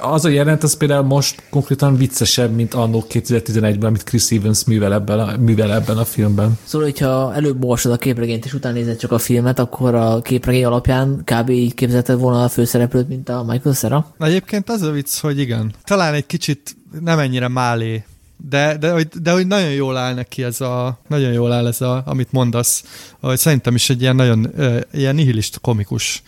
Az 0.00 0.24
a 0.24 0.28
jelent, 0.28 0.62
az 0.62 0.76
például 0.76 1.02
most 1.02 1.42
konkrétan 1.50 1.96
viccesebb, 1.96 2.54
mint 2.54 2.74
annó 2.74 3.04
2011-ben, 3.08 3.88
amit 3.88 4.02
Chris 4.02 4.30
Evans 4.30 4.64
művel 4.64 4.92
ebben 4.92 5.18
a, 5.18 5.36
művel 5.36 5.74
ebben 5.74 5.96
a 5.96 6.04
filmben. 6.04 6.58
Szóval, 6.64 6.86
hogyha 6.86 7.34
előbb 7.34 7.62
olvasod 7.62 7.92
a 7.92 7.96
képregényt, 7.96 8.44
és 8.44 8.54
utána 8.54 8.74
nézed 8.74 8.96
csak 8.96 9.12
a 9.12 9.18
filmet, 9.18 9.58
akkor 9.58 9.94
a 9.94 10.22
képregény 10.22 10.64
alapján 10.64 11.22
kb. 11.24 11.50
így 11.50 11.74
képzelted 11.74 12.18
volna 12.18 12.44
a 12.44 12.48
főszereplőt, 12.48 13.08
mint 13.08 13.28
a 13.28 13.44
Michael 13.48 13.74
Cera? 13.74 14.14
Egyébként 14.18 14.70
az 14.70 14.82
a 14.82 14.90
vicc, 14.90 15.18
hogy 15.18 15.38
igen, 15.38 15.67
talán 15.84 16.14
egy 16.14 16.26
kicsit 16.26 16.76
nem 17.00 17.18
ennyire 17.18 17.48
málé, 17.48 18.04
de, 18.48 18.76
de, 18.76 18.92
de, 18.92 19.08
de 19.22 19.32
hogy 19.32 19.46
nagyon 19.46 19.70
jól 19.70 19.96
áll 19.96 20.14
neki 20.14 20.42
ez 20.42 20.60
a, 20.60 20.98
nagyon 21.08 21.32
jól 21.32 21.52
áll 21.52 21.66
ez 21.66 21.80
a, 21.80 22.02
amit 22.06 22.32
mondasz, 22.32 22.84
hogy 23.20 23.38
szerintem 23.38 23.74
is 23.74 23.90
egy 23.90 24.00
ilyen 24.00 24.16
nagyon, 24.16 24.52
ilyen 24.92 25.14
nihilista 25.14 25.58
komikus 25.58 26.22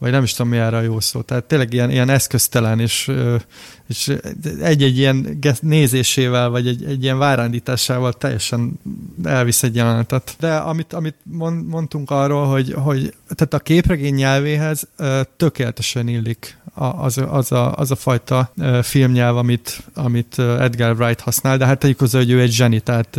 vagy 0.00 0.10
nem 0.10 0.22
is 0.22 0.32
tudom 0.32 0.50
mi 0.50 0.58
erre 0.58 0.76
a 0.76 0.80
jó 0.80 1.00
szó. 1.00 1.20
Tehát 1.20 1.44
tényleg 1.44 1.72
ilyen, 1.72 1.90
ilyen 1.90 2.08
eszköztelen, 2.08 2.80
és, 2.80 3.10
és 3.88 4.12
egy-egy 4.60 4.98
ilyen 4.98 5.38
nézésével, 5.60 6.48
vagy 6.48 6.66
egy, 6.66 6.84
egy 6.84 7.02
ilyen 7.02 7.18
várándításával 7.18 8.12
teljesen 8.12 8.80
elvisz 9.24 9.62
egy 9.62 9.74
jelenetet. 9.74 10.36
De 10.38 10.56
amit, 10.56 10.92
amit 10.92 11.16
mondtunk 11.66 12.10
arról, 12.10 12.46
hogy, 12.46 12.72
hogy 12.72 13.14
tehát 13.28 13.54
a 13.54 13.58
képregény 13.58 14.14
nyelvéhez 14.14 14.88
tökéletesen 15.36 16.08
illik 16.08 16.58
az, 16.80 17.20
az, 17.30 17.52
a, 17.52 17.72
az 17.74 17.90
a 17.90 17.96
fajta 17.96 18.52
filmnyelv, 18.82 19.36
amit, 19.36 19.82
amit 19.94 20.38
Edgar 20.38 21.00
Wright 21.00 21.20
használ, 21.20 21.56
de 21.56 21.66
hát 21.66 21.78
tegyük 21.78 21.98
hozzá, 21.98 22.18
hogy 22.18 22.30
ő 22.30 22.40
egy 22.40 22.52
zseni, 22.52 22.80
tehát 22.80 23.18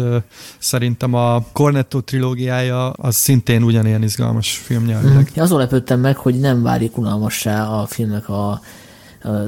szerintem 0.58 1.14
a 1.14 1.46
Cornetto 1.52 2.02
trilógiája 2.02 2.90
az 2.90 3.16
szintén 3.16 3.64
ugyanilyen 3.64 4.04
izgalmas 4.04 4.58
filmnyelvileg. 4.58 5.22
Mm. 5.22 5.34
Ja, 5.36 5.44
azon 5.44 5.60
lepődtem 5.60 6.00
meg, 6.00 6.18
hogy 6.18 6.40
nem 6.40 6.62
válik 6.62 6.98
unalmassá 6.98 7.68
a 7.68 7.86
filmnek 7.86 8.30
a 8.30 8.62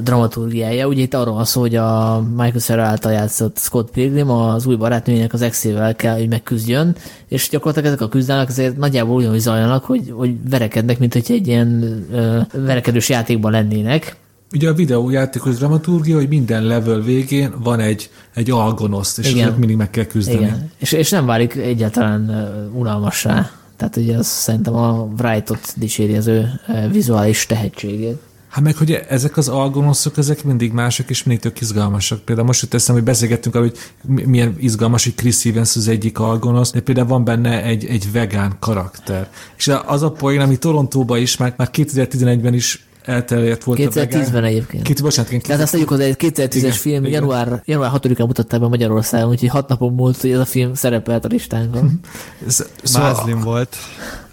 dramaturgiája. 0.02 0.86
Ugye 0.86 1.02
itt 1.02 1.14
arról 1.14 1.34
van 1.34 1.44
szó, 1.44 1.60
hogy 1.60 1.76
a 1.76 2.22
Michael 2.30 2.58
Cera 2.58 2.82
által 2.82 3.12
játszott 3.12 3.58
Scott 3.58 3.90
Pilgrim 3.90 4.30
az 4.30 4.66
új 4.66 4.76
barátnőjének 4.76 5.32
az 5.32 5.42
exével 5.42 5.96
kell, 5.96 6.16
hogy 6.16 6.28
megküzdjön, 6.28 6.96
és 7.28 7.48
gyakorlatilag 7.48 7.88
ezek 7.88 8.00
a 8.00 8.08
küzdelmek 8.08 8.48
azért 8.48 8.76
nagyjából 8.76 9.28
hogy 9.28 9.38
zajlanak, 9.38 9.84
hogy, 9.84 10.12
hogy 10.16 10.34
verekednek, 10.50 10.98
mint 10.98 11.12
hogy 11.12 11.24
egy 11.28 11.46
ilyen 11.46 12.04
ö, 12.12 12.40
verekedős 12.52 13.08
játékban 13.08 13.52
lennének. 13.52 14.16
Ugye 14.52 14.68
a 14.68 14.74
videójátékos 14.74 15.56
dramaturgia, 15.56 16.16
hogy 16.16 16.28
minden 16.28 16.62
level 16.62 17.00
végén 17.00 17.52
van 17.62 17.80
egy, 17.80 18.10
egy 18.34 18.50
algonoszt, 18.50 19.18
és 19.18 19.32
Igen. 19.32 19.52
mindig 19.52 19.76
meg 19.76 19.90
kell 19.90 20.04
küzdeni. 20.04 20.38
Igen. 20.38 20.70
És, 20.78 20.92
és 20.92 21.10
nem 21.10 21.26
válik 21.26 21.54
egyáltalán 21.54 22.48
unalmassá. 22.74 23.50
Tehát 23.76 23.96
ugye 23.96 24.16
az 24.16 24.26
szerintem 24.26 24.74
a 24.74 25.08
Wright-ot 25.18 25.72
dicséri 25.76 26.16
az 26.16 26.26
ő 26.26 26.60
vizuális 26.90 27.46
tehetségét. 27.46 28.16
Hát 28.54 28.62
meg, 28.62 28.76
hogy 28.76 28.92
ezek 29.08 29.36
az 29.36 29.48
algonoszok, 29.48 30.18
ezek 30.18 30.44
mindig 30.44 30.72
mások, 30.72 31.10
és 31.10 31.22
mindig 31.22 31.42
tök 31.42 31.60
izgalmasak. 31.60 32.20
Például 32.20 32.46
most 32.46 32.68
teszem, 32.68 32.94
hogy 32.94 33.04
beszélgettünk 33.04 33.54
arról, 33.54 33.68
hogy 33.68 34.26
milyen 34.26 34.56
izgalmas, 34.58 35.04
hogy 35.04 35.14
Chris 35.14 35.44
Evans 35.44 35.76
az 35.76 35.88
egyik 35.88 36.18
algonosz, 36.18 36.72
de 36.72 36.80
például 36.80 37.06
van 37.06 37.24
benne 37.24 37.62
egy, 37.62 37.84
egy 37.84 38.12
vegán 38.12 38.56
karakter. 38.58 39.28
És 39.56 39.70
az 39.86 40.02
a 40.02 40.10
poén, 40.10 40.40
ami 40.40 40.56
Torontóban 40.56 41.18
is, 41.18 41.36
már, 41.36 41.54
már 41.56 41.68
2011-ben 41.72 42.54
is 42.54 42.86
elterjedt 43.04 43.64
volt 43.64 43.78
2010-ben 43.82 44.44
egyébként. 44.44 44.82
Két, 44.82 45.02
bocsánat, 45.02 45.30
két, 45.30 45.42
Tehát 45.42 45.62
azt 45.62 45.72
mondjuk, 45.72 45.98
hogy 45.98 46.06
egy 46.06 46.16
2010-es 46.18 46.76
film 46.78 47.04
igen. 47.04 47.20
január, 47.20 47.62
január 47.64 47.90
6-án 47.94 48.26
mutatták 48.26 48.60
be 48.60 48.68
Magyarországon, 48.68 49.30
úgyhogy 49.30 49.48
hat 49.48 49.68
napon 49.68 49.92
múlt, 49.92 50.20
hogy 50.20 50.30
ez 50.30 50.38
a 50.38 50.44
film 50.44 50.74
szerepelt 50.74 51.24
a 51.24 51.28
listánkon. 51.28 52.00
szóval, 52.82 53.12
Mázlim 53.12 53.40
volt 53.40 53.76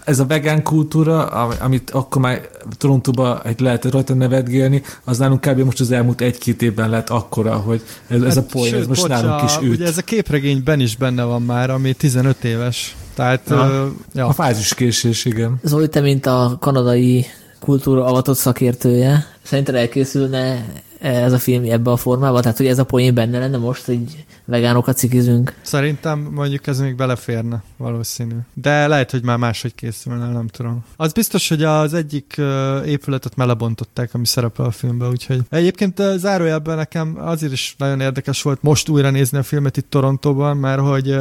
ez 0.04 0.18
a 0.18 0.26
vegán 0.26 0.62
kultúra, 0.62 1.26
amit 1.60 1.90
akkor 1.90 2.22
már 2.22 2.40
Torontóba 2.76 3.42
egy 3.44 3.60
lehet 3.60 3.84
rajta 3.84 4.14
nevetgélni, 4.14 4.82
az 5.04 5.18
nálunk 5.18 5.40
kb. 5.40 5.58
most 5.58 5.80
az 5.80 5.90
elmúlt 5.90 6.20
egy-két 6.20 6.62
évben 6.62 6.90
lett 6.90 7.08
akkora, 7.08 7.54
hogy 7.54 7.82
ez, 8.06 8.18
hát, 8.18 8.28
ez 8.28 8.36
a 8.36 8.42
poén, 8.42 8.74
ez 8.74 8.86
most 8.86 9.00
bocsa, 9.00 9.22
nálunk 9.22 9.50
is 9.50 9.56
üt. 9.62 9.72
Ugye 9.72 9.86
ez 9.86 9.98
a 9.98 10.02
képregényben 10.02 10.80
is 10.80 10.96
benne 10.96 11.24
van 11.24 11.42
már, 11.42 11.70
ami 11.70 11.92
15 11.92 12.44
éves. 12.44 12.96
Tehát, 13.14 13.42
ja. 13.48 13.84
Uh, 13.84 13.92
ja. 14.14 14.26
A 14.26 14.32
fáziskésés, 14.32 15.24
igen. 15.24 15.60
Zoli, 15.62 15.88
te, 15.88 16.00
mint 16.00 16.26
a 16.26 16.56
kanadai 16.60 17.26
kultúra 17.60 18.04
avatott 18.04 18.36
szakértője, 18.36 19.26
szerinted 19.42 19.74
elkészülne 19.74 20.64
ez 21.02 21.32
a 21.32 21.38
film 21.38 21.64
ebbe 21.70 21.90
a 21.90 21.96
formában? 21.96 22.42
Tehát, 22.42 22.56
hogy 22.56 22.66
ez 22.66 22.78
a 22.78 22.84
poén 22.84 23.14
benne 23.14 23.38
lenne 23.38 23.56
most, 23.56 23.84
hogy 23.84 24.24
vegánokat 24.44 24.96
cikizünk? 24.96 25.54
Szerintem 25.62 26.18
mondjuk 26.18 26.66
ez 26.66 26.80
még 26.80 26.96
beleférne, 26.96 27.62
valószínű. 27.76 28.34
De 28.54 28.86
lehet, 28.86 29.10
hogy 29.10 29.22
már 29.22 29.36
máshogy 29.36 29.74
készülne, 29.74 30.28
nem 30.28 30.46
tudom. 30.46 30.84
Az 30.96 31.12
biztos, 31.12 31.48
hogy 31.48 31.62
az 31.62 31.94
egyik 31.94 32.40
épületet 32.86 33.36
melebontották, 33.36 34.14
ami 34.14 34.26
szerepel 34.26 34.64
a 34.64 34.70
filmben, 34.70 35.08
úgyhogy 35.08 35.40
egyébként 35.50 36.02
zárójelben 36.16 36.76
nekem 36.76 37.18
azért 37.20 37.52
is 37.52 37.74
nagyon 37.78 38.00
érdekes 38.00 38.42
volt 38.42 38.62
most 38.62 38.88
újra 38.88 39.10
nézni 39.10 39.38
a 39.38 39.42
filmet 39.42 39.76
itt 39.76 39.90
Torontóban, 39.90 40.56
mert 40.56 40.80
hogy 40.80 41.16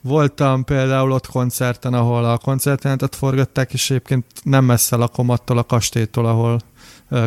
voltam 0.00 0.64
például 0.64 1.12
ott 1.12 1.26
koncerten, 1.26 1.94
ahol 1.94 2.24
a 2.24 2.38
koncertjelentet 2.38 3.14
forgatták, 3.14 3.72
és 3.72 3.90
egyébként 3.90 4.24
nem 4.42 4.64
messze 4.64 4.96
lakom 4.96 5.28
attól 5.28 5.58
a 5.58 5.64
kastélytól, 5.64 6.26
ahol 6.26 6.60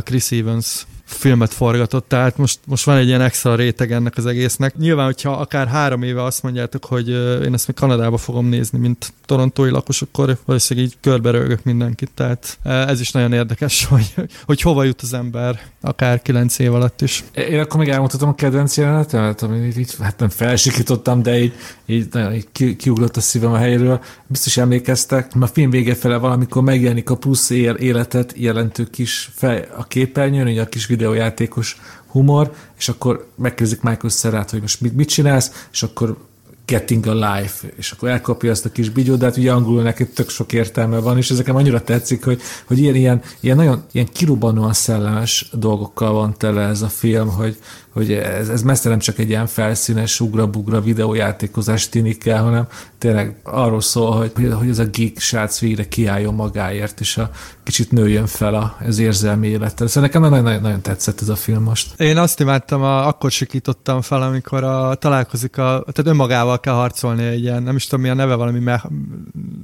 Chris 0.03 0.31
Evans 0.31 0.85
filmet 1.09 1.53
forgatott, 1.53 2.07
tehát 2.07 2.37
most, 2.37 2.59
most 2.65 2.85
van 2.85 2.97
egy 2.97 3.07
ilyen 3.07 3.21
extra 3.21 3.55
réteg 3.55 3.91
ennek 3.91 4.17
az 4.17 4.25
egésznek. 4.25 4.77
Nyilván, 4.77 5.05
hogyha 5.05 5.31
akár 5.31 5.67
három 5.67 6.03
éve 6.03 6.23
azt 6.23 6.43
mondjátok, 6.43 6.85
hogy 6.85 7.09
én 7.45 7.53
ezt 7.53 7.67
még 7.67 7.75
Kanadába 7.75 8.17
fogom 8.17 8.45
nézni, 8.45 8.79
mint 8.79 9.13
torontói 9.25 9.69
lakos, 9.69 10.01
akkor 10.01 10.37
valószínűleg 10.45 10.89
így 10.89 10.97
körberölgök 11.01 11.63
mindenkit, 11.63 12.11
tehát 12.13 12.59
ez 12.63 12.99
is 12.99 13.11
nagyon 13.11 13.33
érdekes, 13.33 13.85
hogy, 13.91 14.13
hogy 14.45 14.61
hova 14.61 14.83
jut 14.83 15.01
az 15.01 15.13
ember, 15.13 15.59
akár 15.81 16.21
kilenc 16.21 16.59
év 16.59 16.73
alatt 16.73 17.01
is. 17.01 17.23
Én 17.33 17.59
akkor 17.59 17.79
még 17.79 17.89
elmondhatom 17.89 18.29
a 18.29 18.35
kedvenc 18.35 18.77
jelenetemet, 18.77 19.41
amit 19.41 19.77
így, 19.77 19.95
hát 20.01 20.19
nem 20.19 20.29
felsikítottam, 20.29 21.21
de 21.21 21.39
így, 21.39 21.53
így, 21.85 22.07
nagyon, 22.11 22.33
így 22.33 22.47
ki, 22.51 22.75
kiugrott 22.75 23.17
a 23.17 23.21
szívem 23.21 23.51
a 23.51 23.57
helyről. 23.57 24.01
Biztos 24.27 24.57
emlékeztek, 24.57 25.31
a 25.39 25.47
film 25.47 25.69
vége 25.69 25.95
fele 25.95 26.17
valamikor 26.17 26.63
megjelenik 26.63 27.09
a 27.09 27.15
plusz 27.15 27.49
él, 27.49 27.73
életet 27.73 28.33
jelentő 28.37 28.83
kis 28.83 29.29
fej 29.35 29.67
a 29.75 29.83
képernyőn, 29.83 30.47
ugye 30.47 30.61
a 30.61 30.65
kis 30.65 30.85
videójátékos 30.99 31.77
humor, 32.07 32.53
és 32.77 32.89
akkor 32.89 33.27
megkérdezik 33.35 33.81
Michael 33.81 34.09
Szerát, 34.09 34.49
hogy 34.49 34.61
most 34.61 34.81
mit, 34.81 34.95
mit 34.95 35.09
csinálsz, 35.09 35.67
és 35.71 35.83
akkor 35.83 36.17
getting 36.65 37.05
a 37.05 37.13
life, 37.13 37.67
és 37.75 37.91
akkor 37.91 38.09
elkapja 38.09 38.51
azt 38.51 38.65
a 38.65 38.71
kis 38.71 38.91
hát 39.21 39.37
ugye 39.37 39.51
angolul 39.51 39.81
neki 39.81 40.07
tök 40.07 40.29
sok 40.29 40.53
értelme 40.53 40.99
van, 40.99 41.17
és 41.17 41.29
ezeken 41.29 41.55
annyira 41.55 41.81
tetszik, 41.81 42.23
hogy, 42.23 42.41
hogy 42.65 42.79
ilyen, 42.79 42.95
ilyen, 42.95 43.21
ilyen 43.39 43.55
nagyon 43.55 43.83
ilyen 43.91 44.07
kirobbanóan 44.13 44.73
szellemes 44.73 45.49
dolgokkal 45.53 46.13
van 46.13 46.37
tele 46.37 46.61
ez 46.61 46.81
a 46.81 46.87
film, 46.87 47.27
hogy, 47.27 47.57
hogy 47.93 48.11
ez, 48.11 48.49
ez 48.49 48.61
messze 48.61 48.89
nem 48.89 48.99
csak 48.99 49.19
egy 49.19 49.29
ilyen 49.29 49.47
felszínes 49.47 50.19
ugra-bugra 50.19 50.81
videójátékozás 50.81 51.89
tűnik 51.89 52.25
el, 52.25 52.43
hanem 52.43 52.67
tényleg 52.97 53.39
arról 53.43 53.81
szól, 53.81 54.11
hogy, 54.11 54.31
hogy 54.53 54.69
ez 54.69 54.79
a 54.79 54.85
geek 54.85 55.19
srác 55.19 55.59
végre 55.59 55.87
kiálljon 55.87 56.33
magáért, 56.33 56.99
és 56.99 57.17
a 57.17 57.29
kicsit 57.63 57.91
nőjön 57.91 58.25
fel 58.25 58.75
az 58.87 58.99
érzelmi 58.99 59.47
élettel. 59.47 59.87
Szóval 59.87 60.03
nekem 60.03 60.21
nagyon, 60.21 60.61
nagyon 60.61 60.81
tetszett 60.81 61.21
ez 61.21 61.29
a 61.29 61.35
film 61.35 61.63
most. 61.63 61.99
Én 61.99 62.17
azt 62.17 62.39
imádtam, 62.39 62.81
a, 62.81 63.07
akkor 63.07 63.31
sikítottam 63.31 64.01
fel, 64.01 64.21
amikor 64.21 64.63
a, 64.63 64.95
találkozik, 64.95 65.57
a, 65.57 65.83
tehát 65.91 66.11
önmagával 66.11 66.59
kell 66.59 66.73
harcolni 66.73 67.23
egy 67.23 67.41
ilyen, 67.41 67.63
nem 67.63 67.75
is 67.75 67.83
tudom 67.83 68.01
milyen 68.01 68.15
neve, 68.17 68.35
valami 68.35 68.59
me, 68.59 68.83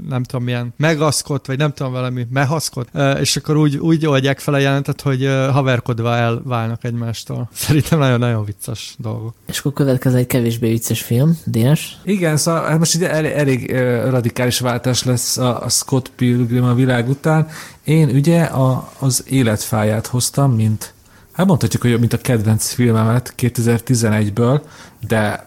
nem 0.08 0.24
tudom 0.24 0.46
milyen 0.46 0.74
megaszkot, 0.78 1.48
vagy 1.48 1.58
nem 1.58 1.72
tudom 1.74 1.92
valami 1.92 2.28
mehaszkot, 2.30 2.90
és 3.20 3.36
akkor 3.36 3.58
úgy, 3.58 3.78
úgy 3.78 4.06
oldják 4.06 4.40
fel 4.40 4.54
a 4.54 4.58
jelentet, 4.58 5.02
hogy 5.02 5.26
haverkodva 5.52 6.16
elválnak 6.16 6.84
egymástól. 6.84 7.50
Szerintem 7.54 8.00
nagyon 8.00 8.15
nagyon 8.18 8.46
vicces 8.46 8.96
dolgok. 8.98 9.34
És 9.46 9.60
akkor 9.60 9.74
következő 9.74 10.18
egy 10.18 10.28
kevésbé 10.28 10.70
vicces 10.70 11.02
film, 11.02 11.40
Dénes. 11.44 12.00
Igen, 12.04 12.38
szóval 12.38 12.64
hát 12.64 12.80
most 12.80 12.96
ide 12.96 13.12
elég, 13.12 13.32
elég 13.32 13.72
radikális 14.10 14.60
váltás 14.60 15.04
lesz 15.04 15.38
a, 15.38 15.64
a 15.64 15.70
Scott 15.70 16.12
Pilgrim 16.16 16.64
a 16.64 16.74
világ 16.74 17.10
után. 17.10 17.48
Én 17.84 18.10
ugye 18.10 18.44
a, 18.44 18.92
az 19.00 19.24
életfáját 19.30 20.08
hoztam, 20.08 20.56
mint 20.56 20.94
hát 21.32 21.46
mondhatjuk, 21.46 21.82
hogy 21.82 22.00
mint 22.00 22.14
a 22.14 22.18
kedvenc 22.18 22.74
filmemet 22.74 23.34
2011-ből, 23.38 24.62
de 25.08 25.46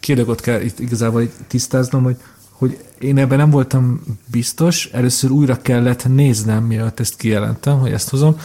két 0.00 0.16
dolgot 0.16 0.40
kell 0.40 0.60
itt 0.60 0.78
igazából 0.78 1.28
tisztáznom, 1.48 2.02
hogy 2.02 2.16
hogy 2.62 2.78
én 2.98 3.18
ebben 3.18 3.38
nem 3.38 3.50
voltam 3.50 4.00
biztos, 4.26 4.86
először 4.92 5.30
újra 5.30 5.62
kellett 5.62 6.08
néznem, 6.08 6.64
mielőtt 6.64 7.00
ezt 7.00 7.16
kijelentem, 7.16 7.78
hogy 7.78 7.92
ezt 7.92 8.08
hozom, 8.08 8.36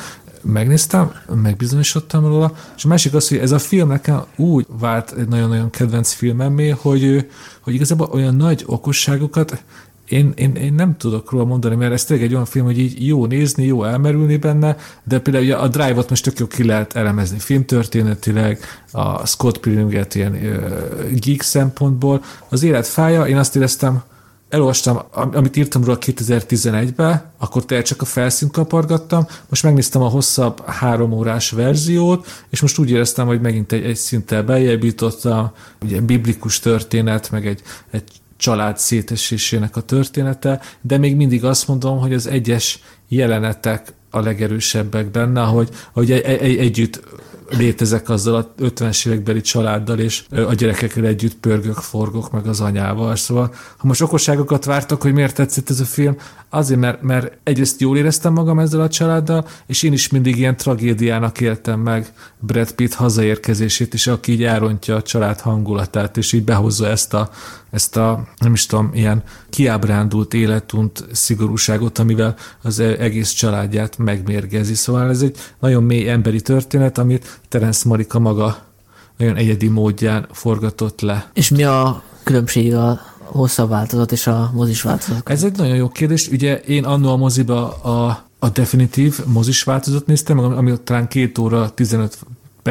megnéztem, 0.52 1.12
megbizonyosodtam 1.42 2.26
róla, 2.26 2.54
és 2.78 2.86
a 2.86 2.88
másik 2.88 3.14
az, 3.14 3.28
hogy 3.28 3.38
ez 3.38 3.52
a 3.52 3.60
film 3.60 3.88
nekem 3.88 4.24
úgy 4.36 4.66
vált 4.80 5.14
egy 5.18 5.28
nagyon-nagyon 5.28 5.70
kedvenc 5.70 6.12
filmemmé, 6.12 6.70
hogy, 6.70 7.28
hogy 7.62 7.74
igazából 7.74 8.10
olyan 8.12 8.36
nagy 8.36 8.64
okosságokat 8.66 9.64
én, 10.10 10.32
én, 10.36 10.56
én 10.56 10.74
nem 10.74 10.98
tudok 10.98 11.32
róla 11.32 11.46
mondani, 11.46 11.76
mert 11.76 11.94
ez 11.94 12.06
tényleg 12.06 12.26
egy 12.26 12.34
olyan 12.34 12.46
film, 12.46 12.66
hogy 12.66 12.80
így 12.80 13.08
jó 13.08 13.26
nézni, 13.26 13.66
jó 13.66 13.84
elmerülni 13.84 14.38
benne, 14.38 14.78
de 15.04 15.20
például 15.20 15.44
ugye 15.44 15.56
a 15.56 15.68
Drive-ot 15.68 16.10
most 16.10 16.24
tök 16.24 16.40
jó 16.40 16.48
ki 16.48 16.64
lehet 16.64 16.96
elemezni 16.96 17.40
filmtörténetileg, 17.40 18.60
a 18.92 19.26
Scott 19.26 19.58
Pilgrim-et 19.58 20.16
ilyen 20.16 20.32
uh, 20.32 21.12
geek 21.12 21.42
szempontból. 21.42 22.24
Az 22.50 22.64
élet 22.64 22.88
fája, 22.88 23.28
én 23.28 23.38
azt 23.38 23.56
éreztem, 23.56 24.04
elolvastam, 24.50 25.02
amit 25.12 25.56
írtam 25.56 25.84
róla 25.84 25.98
2011-ben, 26.02 27.32
akkor 27.38 27.66
tényleg 27.66 27.86
csak 27.86 28.02
a 28.02 28.06
felszínt 28.06 28.52
kapargattam, 28.52 29.28
most 29.50 29.64
megnéztem 29.64 30.02
a 30.02 30.08
hosszabb 30.08 30.66
három 30.66 31.12
órás 31.12 31.52
verziót, 31.52 32.28
és 32.50 32.62
most 32.62 32.78
úgy 32.78 32.90
éreztem, 32.90 33.28
hogy 33.28 33.42
megint 33.42 33.72
egy, 33.72 33.84
egy 33.84 33.96
szinttel 33.96 34.44
beljebb 34.44 34.84
jutottam, 34.84 35.52
ugye 35.84 36.02
biblikus 36.02 36.60
történet, 36.60 37.32
meg 37.32 37.48
egy, 37.48 37.62
egy 37.92 38.12
család 38.38 38.78
szétesésének 38.78 39.76
a 39.76 39.82
története, 39.82 40.62
de 40.82 40.98
még 40.98 41.16
mindig 41.16 41.46
azt 41.46 41.68
mondom, 41.68 42.00
hogy 42.00 42.14
az 42.14 42.28
egyes 42.28 42.80
jelenetek 43.08 43.94
a 44.10 44.20
legerősebbek 44.20 45.12
benne, 45.12 45.42
hogy, 45.42 45.70
hogy 45.92 46.12
egy, 46.12 46.22
egy, 46.22 46.58
együtt 46.58 47.04
létezek 47.50 48.10
azzal 48.10 48.36
a 48.36 48.54
50-es 48.60 49.08
évekbeli 49.08 49.42
családdal, 49.42 50.00
és 50.00 50.24
a 50.32 50.54
gyerekekkel 50.54 51.06
együtt 51.06 51.36
pörgök, 51.36 51.78
forgok 51.78 52.32
meg 52.32 52.48
az 52.48 52.62
anyával. 52.62 53.16
Szóval, 53.16 53.54
ha 53.78 53.88
most 53.88 54.02
okosságokat 54.02 54.66
vártak, 54.66 55.02
hogy 55.02 55.14
miért 55.14 55.36
tetszett 55.36 55.70
ez 55.70 55.80
a 55.80 55.86
film, 55.86 56.18
azért, 56.50 56.80
mert, 56.80 57.02
mert 57.02 57.38
egyrészt 57.44 57.82
jól 57.82 57.98
éreztem 57.98 58.34
magam 58.34 58.60
ezzel 58.60 58.82
a 58.82 58.90
családdal, 58.90 59.48
és 59.66 59.84
én 59.84 59.94
is 59.94 60.10
mindig 60.10 60.38
ilyen 60.38 60.58
tragédiának 60.58 61.42
éltem 61.42 61.80
meg 61.80 62.14
Brad 62.40 62.72
Pitt 62.72 62.94
hazaérkezését 62.94 63.94
is, 63.94 64.08
aki 64.08 64.32
így 64.32 64.44
elrontja 64.44 64.96
a 64.96 65.02
család 65.02 65.40
hangulatát, 65.40 66.18
és 66.18 66.34
így 66.34 66.44
behozza 66.44 66.88
ezt 66.88 67.14
a, 67.14 67.30
ezt 67.70 67.98
a 67.98 68.28
nem 68.38 68.54
is 68.54 68.66
tudom, 68.66 68.90
ilyen 68.94 69.24
kiábrándult 69.58 70.34
életunt 70.34 71.06
szigorúságot, 71.12 72.00
amivel 72.00 72.36
az 72.62 72.80
e- 72.80 72.96
egész 73.00 73.32
családját 73.32 73.98
megmérgezi. 73.98 74.74
Szóval 74.74 75.10
ez 75.10 75.22
egy 75.22 75.38
nagyon 75.60 75.84
mély 75.84 76.10
emberi 76.10 76.42
történet, 76.42 76.98
amit 76.98 77.40
Terence 77.50 77.88
Marika 77.88 78.20
maga 78.20 78.58
nagyon 79.18 79.36
egyedi 79.36 79.68
módján 79.68 80.28
forgatott 80.32 81.02
le. 81.02 81.32
És 81.34 81.50
mi 81.50 81.64
a 81.64 82.04
különbség 82.24 82.76
a 82.76 83.00
hosszabb 83.18 83.70
változat 83.70 84.12
és 84.12 84.28
a 84.28 84.52
mozis 84.54 84.82
változat? 84.82 85.30
Ez 85.30 85.44
egy 85.44 85.58
nagyon 85.58 85.76
jó 85.76 85.90
kérdés. 85.90 86.28
Ugye 86.28 86.60
én 86.60 86.84
annó 86.84 87.12
a 87.12 87.18
moziba 87.18 87.70
a, 87.70 88.26
a 88.40 88.50
definitív 88.50 89.20
mozis 89.26 89.64
változat 89.64 90.06
néztem, 90.06 90.40
ami 90.40 90.74
talán 90.84 91.08
két 91.08 91.38
óra 91.38 91.70
15 91.70 92.18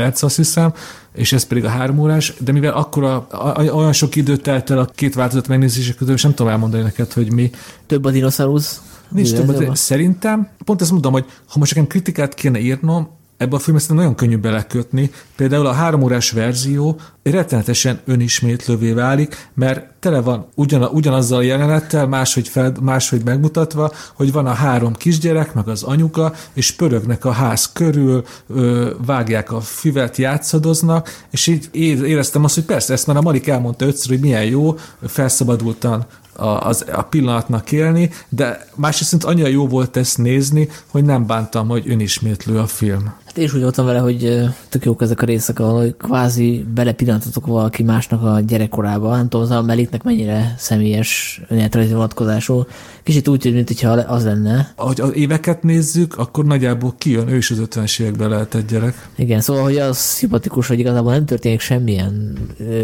perc, 0.01 0.23
azt 0.23 0.36
hiszem, 0.36 0.73
és 1.14 1.32
ez 1.32 1.44
pedig 1.44 1.64
a 1.64 1.68
három 1.68 1.98
órás, 1.98 2.35
de 2.39 2.52
mivel 2.52 2.73
akkor 2.73 3.05
a, 3.05 3.27
a, 3.31 3.62
olyan 3.62 3.93
sok 3.93 4.16
időt 4.16 4.43
telt 4.43 4.70
el 4.70 4.78
a 4.78 4.85
két 4.85 5.14
változat 5.14 5.48
megnézése 5.48 5.94
közül, 5.94 6.14
és 6.14 6.23
nem 6.23 6.35
tudom 6.35 6.52
elmondani 6.52 6.82
neked, 6.82 7.12
hogy 7.12 7.32
mi. 7.32 7.51
Több 7.86 8.05
a 8.05 8.10
dinoszaurusz? 8.10 8.81
Nincs 9.09 9.32
több, 9.32 9.52
de 9.52 9.74
szerintem, 9.74 10.48
pont 10.64 10.81
ezt 10.81 10.90
mondom, 10.90 11.12
hogy 11.12 11.24
ha 11.48 11.59
most 11.59 11.74
nekem 11.74 11.89
kritikát 11.89 12.35
kéne 12.35 12.59
írnom, 12.59 13.09
ebbe 13.37 13.57
a 13.57 13.59
filmbe 13.59 13.83
nagyon 13.89 14.15
könnyű 14.15 14.37
belekötni. 14.37 15.11
Például 15.37 15.67
a 15.67 15.73
három 15.73 16.03
órás 16.03 16.31
verzió 16.31 17.01
rettenetesen 17.23 18.01
önismétlővé 18.05 18.93
válik, 18.93 19.49
mert 19.55 19.95
tele 20.01 20.21
van 20.21 20.47
ugyan, 20.55 20.83
ugyanazzal 20.83 21.39
a 21.39 21.43
jelenettel, 21.43 22.07
máshogy, 22.07 22.49
fel, 22.49 22.73
máshogy 22.81 23.25
megmutatva, 23.25 23.93
hogy 24.15 24.33
van 24.33 24.47
a 24.47 24.53
három 24.53 24.95
kisgyerek, 24.95 25.55
meg 25.55 25.69
az 25.69 25.83
anyuka, 25.83 26.33
és 26.53 26.71
pörögnek 26.71 27.25
a 27.25 27.31
ház 27.31 27.71
körül, 27.73 28.25
ö, 28.49 28.91
vágják 29.07 29.53
a 29.53 29.61
füvet, 29.61 30.17
játszadoznak, 30.17 31.25
és 31.31 31.47
így 31.47 31.69
éreztem 31.73 32.45
azt, 32.45 32.55
hogy 32.55 32.65
persze, 32.65 32.93
ezt 32.93 33.07
már 33.07 33.17
a 33.17 33.23
Malik 33.23 33.47
elmondta 33.49 33.87
ötször, 33.87 34.09
hogy 34.09 34.21
milyen 34.21 34.45
jó, 34.45 34.75
felszabadultan 35.07 36.07
a, 36.37 36.67
az, 36.67 36.85
a 36.93 37.03
pillanatnak 37.03 37.73
élni, 37.73 38.11
de 38.29 38.67
másrészt 38.75 39.25
annyira 39.25 39.49
jó 39.49 39.67
volt 39.67 39.97
ezt 39.97 40.19
nézni, 40.19 40.69
hogy 40.87 41.05
nem 41.05 41.27
bántam, 41.27 41.69
hogy 41.69 41.85
önismétlő 41.87 42.59
a 42.59 42.67
film. 42.67 43.15
Hát 43.37 43.39
én 43.39 43.45
is 43.45 43.55
úgy 43.55 43.63
voltam 43.63 43.87
vele, 43.87 43.99
hogy 43.99 44.41
tök 44.69 44.85
jók 44.85 45.03
ezek 45.03 45.23
a 45.23 45.27
részek, 45.27 45.59
ahol 45.59 45.95
kvázi 45.99 46.67
belepillantatok 46.75 47.47
valaki 47.47 47.83
másnak 47.83 48.23
a 48.23 48.41
gyerekkorába. 48.41 49.17
Nem 49.17 49.29
tudom, 49.29 49.47
az 49.47 49.51
a 49.51 49.63
Meliknek 49.63 50.03
mennyire 50.03 50.55
személyes 50.59 51.41
önéletrajzi 51.49 51.93
vonatkozású. 51.93 52.65
Kicsit 53.03 53.29
úgy, 53.29 53.53
mint 53.53 53.69
hogyha 53.69 53.91
az 53.91 54.25
lenne. 54.25 54.73
Ahogy 54.77 55.01
az 55.01 55.15
éveket 55.15 55.63
nézzük, 55.63 56.19
akkor 56.19 56.45
nagyjából 56.45 56.95
kijön, 56.99 57.29
ő 57.29 57.37
is 57.37 57.51
az 57.51 57.63
50-es 57.65 58.01
években 58.01 58.29
lehetett 58.29 58.71
gyerek. 58.71 59.09
Igen, 59.17 59.41
szóval, 59.41 59.63
hogy 59.63 59.77
az 59.77 59.97
szimpatikus, 59.97 60.69
hogy 60.69 60.79
igazából 60.79 61.13
nem 61.13 61.25
történik 61.25 61.61
semmilyen 61.61 62.39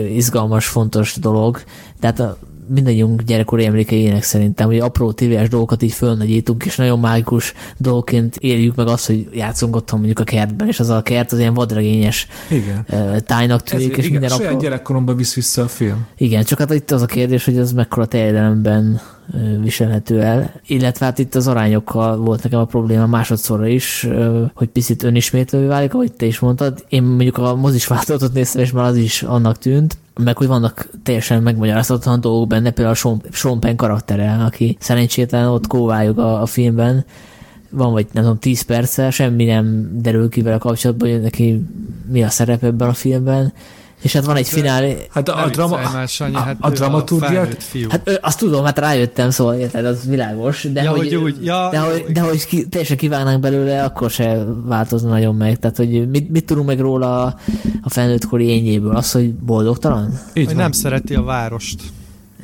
izgalmas, 0.09 0.67
fontos 0.67 1.17
dolog, 1.17 1.63
tehát 2.01 2.21
a 2.21 2.39
mindannyiunk 2.73 3.23
gyerekkori 3.23 3.65
emlékeinek 3.65 4.23
szerintem, 4.23 4.67
hogy 4.67 4.79
apró 4.79 5.13
tévés 5.13 5.49
dolgokat 5.49 5.83
így 5.83 5.93
fölnagyítunk, 5.93 6.65
és 6.65 6.77
nagyon 6.77 6.99
mágikus 6.99 7.53
dolgként 7.77 8.37
éljük 8.37 8.75
meg 8.75 8.87
azt, 8.87 9.07
hogy 9.07 9.29
játszunk 9.35 9.77
otthon 9.77 9.99
mondjuk 9.99 10.21
a 10.21 10.25
kertben, 10.25 10.69
és 10.69 10.81
az 10.81 10.89
a 10.89 11.03
kert 11.03 11.33
az 11.33 11.39
ilyen 11.39 11.55
vadregényes 11.55 12.27
igen. 12.51 12.87
tájnak 13.27 13.63
tűnik, 13.63 13.93
Ez, 13.93 13.99
és 13.99 14.07
igen, 14.07 14.21
minden 14.21 14.39
apró... 14.39 14.59
gyerekkoromban 14.59 15.17
visz 15.17 15.35
vissza 15.35 15.63
a 15.63 15.69
film. 15.69 16.07
Igen, 16.17 16.45
csak 16.45 16.59
hát 16.59 16.75
itt 16.75 16.91
az 16.91 17.03
a 17.03 17.07
kérdés, 17.07 17.45
hogy 17.45 17.57
ez 17.57 17.73
mekkora 17.73 18.07
terjedelemben 18.07 19.01
viselhető 19.63 20.21
el, 20.21 20.61
illetve 20.67 21.05
hát 21.05 21.19
itt 21.19 21.35
az 21.35 21.49
arányokkal 21.49 22.17
volt 22.17 22.43
nekem 22.43 22.61
a 22.61 22.65
probléma 22.65 23.07
másodszorra 23.07 23.67
is, 23.67 24.09
hogy 24.55 24.69
picit 24.69 25.03
önismétlővé 25.03 25.67
válik, 25.67 25.95
ahogy 25.95 26.13
te 26.13 26.27
is 26.27 26.39
mondtad. 26.39 26.85
Én 26.89 27.03
mondjuk 27.03 27.39
a 27.39 27.55
mozis 27.55 27.87
változatot 27.87 28.33
néztem, 28.33 28.63
és 28.63 28.73
már 28.73 28.85
az 28.85 28.97
is 28.97 29.23
annak 29.23 29.59
tűnt, 29.59 29.97
meg 30.15 30.37
hogy 30.37 30.47
vannak 30.47 30.89
teljesen 31.03 31.43
megmagyarázhatatlan 31.43 32.21
dolgok 32.21 32.49
benne, 32.49 32.71
például 32.71 32.97
a 32.97 33.21
Sean, 33.33 33.61
Penn 33.61 33.77
karaktere, 33.77 34.33
aki 34.33 34.77
szerencsétlen 34.81 35.49
ott 35.49 35.67
kóvályog 35.67 36.19
a, 36.19 36.43
a 36.43 36.47
filmben, 36.47 37.05
van 37.71 37.93
vagy 37.93 38.07
nem 38.13 38.23
tudom, 38.23 38.39
10 38.39 38.63
perce, 38.63 39.11
semmi 39.11 39.45
nem 39.45 39.91
derül 40.01 40.29
ki 40.29 40.43
vele 40.43 40.59
kapcsolatban, 40.59 41.11
hogy 41.11 41.21
neki 41.21 41.65
mi 42.11 42.23
a 42.23 42.29
szerep 42.29 42.65
ebben 42.65 42.89
a 42.89 42.93
filmben, 42.93 43.53
és 44.03 44.13
hát 44.13 44.25
van 44.25 44.37
egy 44.37 44.49
finálé. 44.49 44.97
Hát 45.11 45.29
a, 45.29 45.45
a, 45.45 45.49
drama, 45.49 46.07
Sanyi, 46.07 46.35
hát 46.35 46.57
a, 46.61 46.67
a 46.67 46.71
dramaturgia. 46.71 47.49
Hát 47.89 48.19
azt 48.23 48.39
tudom, 48.39 48.65
hát 48.65 48.79
rájöttem, 48.79 49.31
szóval 49.31 49.55
érted, 49.55 49.85
az 49.85 50.07
világos. 50.07 50.63
De 50.73 50.83
ja, 50.83 50.91
hogy, 50.91 50.99
hogy, 50.99 51.15
úgy, 51.15 51.45
ja, 51.45 51.69
de, 51.71 51.79
hogy, 51.79 52.05
de 52.13 52.21
hogy 52.21 52.47
ki, 52.47 52.69
teljesen 52.69 52.97
kívánnánk 52.97 53.41
belőle, 53.41 53.85
akkor 53.85 54.11
se 54.11 54.45
változna 54.65 55.09
nagyon 55.09 55.35
meg. 55.35 55.59
Tehát, 55.59 55.77
hogy 55.77 56.11
mit, 56.11 56.31
mit 56.31 56.45
tudunk 56.45 56.67
meg 56.67 56.81
róla 56.81 57.23
a, 57.25 57.37
a 57.83 57.91
felnőttkori 57.91 58.47
ényéből? 58.47 58.97
Az, 58.97 59.13
hogy 59.13 59.33
boldogtalan? 59.33 60.21
Így 60.35 60.47
hogy 60.47 60.57
nem 60.57 60.73
szereti 60.73 61.15
a 61.15 61.23
várost. 61.23 61.81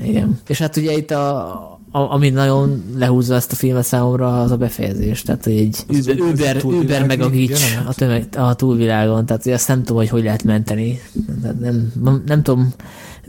Igen. 0.03 0.41
És 0.47 0.59
hát 0.59 0.77
ugye 0.77 0.93
itt 0.93 1.11
a, 1.11 1.78
ami 1.91 2.31
nagyon 2.31 2.85
lehúzza 2.97 3.35
ezt 3.35 3.53
a 3.53 3.55
filmet 3.55 3.85
számomra, 3.85 4.43
az 4.43 4.51
a 4.51 4.57
befejezés. 4.57 5.23
Tehát, 5.23 5.45
hogy 5.45 5.53
egy 5.53 5.77
Uber, 5.89 6.21
Uber, 6.21 6.65
Uber 6.65 7.07
meg 7.07 7.21
a 7.21 7.29
gics 7.29 7.61
a, 7.87 7.95
tömeg, 7.95 8.29
a 8.37 8.55
túlvilágon. 8.55 9.27
Tehát, 9.27 9.43
hogy 9.43 9.53
azt 9.53 9.69
nem 9.69 9.79
tudom, 9.79 9.97
hogy 9.97 10.09
hogy 10.09 10.23
lehet 10.23 10.45
menteni. 10.45 11.01
Tehát 11.43 11.61
nem, 11.61 11.93
nem, 12.03 12.23
nem 12.27 12.43
tudom, 12.43 12.73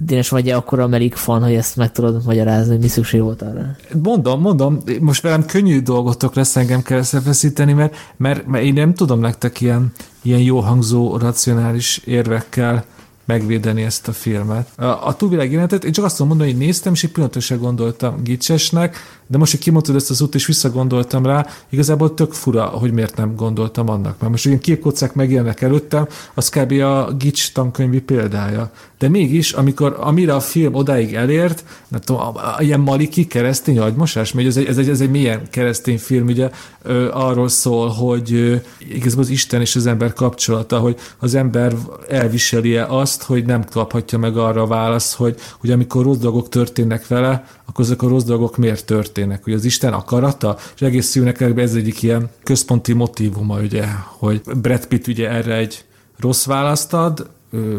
Dénes 0.02 0.30
vagy-e 0.30 0.56
akkor 0.56 0.80
amerik 0.80 1.16
fan, 1.16 1.44
hogy 1.44 1.54
ezt 1.54 1.76
meg 1.76 1.92
tudod 1.92 2.26
magyarázni, 2.26 2.72
hogy 2.72 2.82
mi 2.82 2.88
szükség 2.88 3.22
volt 3.22 3.42
arra? 3.42 3.76
Mondom, 4.04 4.42
mondom, 4.42 4.78
most 5.00 5.22
velem 5.22 5.46
könnyű 5.46 5.82
dolgotok 5.82 6.36
lesz 6.36 6.56
engem 6.56 6.82
kell 6.82 6.98
összefeszíteni, 6.98 7.74
mert, 7.74 7.96
mert, 8.18 8.48
mert 8.48 8.64
én 8.64 8.74
nem 8.74 8.94
tudom 8.94 9.20
nektek 9.20 9.62
ilyen, 9.62 9.92
ilyen 10.22 10.40
jó 10.40 10.60
hangzó, 10.60 11.18
racionális 11.18 12.02
érvekkel 12.06 12.86
megvédeni 13.30 13.82
ezt 13.82 14.08
a 14.08 14.12
filmet. 14.12 14.68
A, 14.78 15.08
a 15.08 15.16
túlvilág 15.16 15.50
jelenetet, 15.52 15.84
én 15.84 15.92
csak 15.92 16.06
azt 16.06 16.20
mondani, 16.20 16.50
hogy 16.50 16.60
néztem, 16.60 16.94
és 16.94 17.04
egy 17.04 17.12
pillanatra 17.12 17.58
gondoltam 17.58 18.24
gicsesnek, 18.24 18.98
de 19.28 19.38
most, 19.38 19.52
hogy 19.52 19.60
kimondtad 19.60 19.96
ezt 19.96 20.10
az 20.10 20.22
út, 20.22 20.36
és 20.36 20.46
visszagondoltam 20.46 21.26
rá, 21.26 21.46
igazából 21.70 22.14
tök 22.14 22.34
fura, 22.34 22.66
hogy 22.66 22.92
miért 22.92 23.18
nem 23.18 23.36
gondoltam 23.36 23.90
annak. 23.90 24.20
Mert 24.20 24.32
most 24.32 24.46
ilyen 24.46 24.60
képkocák 24.60 25.14
megjelennek 25.14 25.62
előttem, 25.62 26.08
az 26.34 26.50
kb. 26.50 26.72
a 26.72 27.12
Gics 27.18 27.52
tankönyvi 27.52 28.02
példája. 28.02 28.72
De 29.00 29.10
mégis, 29.10 29.52
amikor 29.52 29.98
amire 30.00 30.36
a 30.36 30.40
film 30.40 30.74
odáig 30.74 31.14
elért, 31.14 31.64
nem 31.88 32.00
tudom, 32.02 32.22
a, 32.22 32.56
ilyen 32.60 32.80
maliki 32.80 33.28
keresztény 33.28 33.80
agymosás, 33.80 34.32
mert 34.32 34.48
ez 34.48 34.58
egy, 34.58 34.66
ez 34.66 34.78
egy, 34.78 34.90
ez 34.90 35.02
egy 35.02 35.12
milyen 35.12 35.42
keresztény 35.50 36.00
film, 36.00 36.28
ugye 36.28 36.50
ö, 36.82 37.12
arról 37.12 37.50
szól, 37.50 37.88
hogy 37.88 38.34
ö, 38.34 38.56
igazából 38.78 39.24
az 39.24 39.30
Isten 39.30 39.62
és 39.62 39.76
az 39.76 39.86
ember 39.86 40.14
kapcsolata, 40.14 40.80
hogy 40.80 40.96
az 41.20 41.36
ember 41.36 41.76
elviseli-e 42.10 42.86
azt, 42.86 43.19
hogy 43.22 43.46
nem 43.46 43.64
kaphatja 43.64 44.18
meg 44.18 44.38
arra 44.38 44.62
a 44.62 44.68
választ, 44.68 45.16
hogy, 45.16 45.40
hogy 45.60 45.72
amikor 45.72 46.04
rossz 46.04 46.18
dolgok 46.18 46.50
történnek 46.50 47.08
vele, 47.08 47.46
akkor 47.66 47.86
ezek 47.86 48.02
a 48.02 48.08
rossz 48.08 48.24
dolgok 48.24 48.58
miért 48.58 48.86
történnek? 48.86 49.44
Hogy 49.44 49.54
az 49.54 49.66
Isten 49.66 49.94
akarata? 49.94 50.58
És 50.76 50.82
egész 50.82 51.08
szívnek 51.08 51.42
ez 51.42 51.76
egyik 51.76 52.04
ilyen 52.04 52.30
központi 52.44 52.94
motivuma, 52.94 53.60
ugye, 53.60 53.86
hogy 54.06 54.42
Brad 54.62 54.86
Pitt 54.86 55.08
ugye 55.08 55.30
erre 55.30 55.56
egy 55.56 55.86
rossz 56.18 56.46
választ 56.46 56.94
ad, 56.94 57.30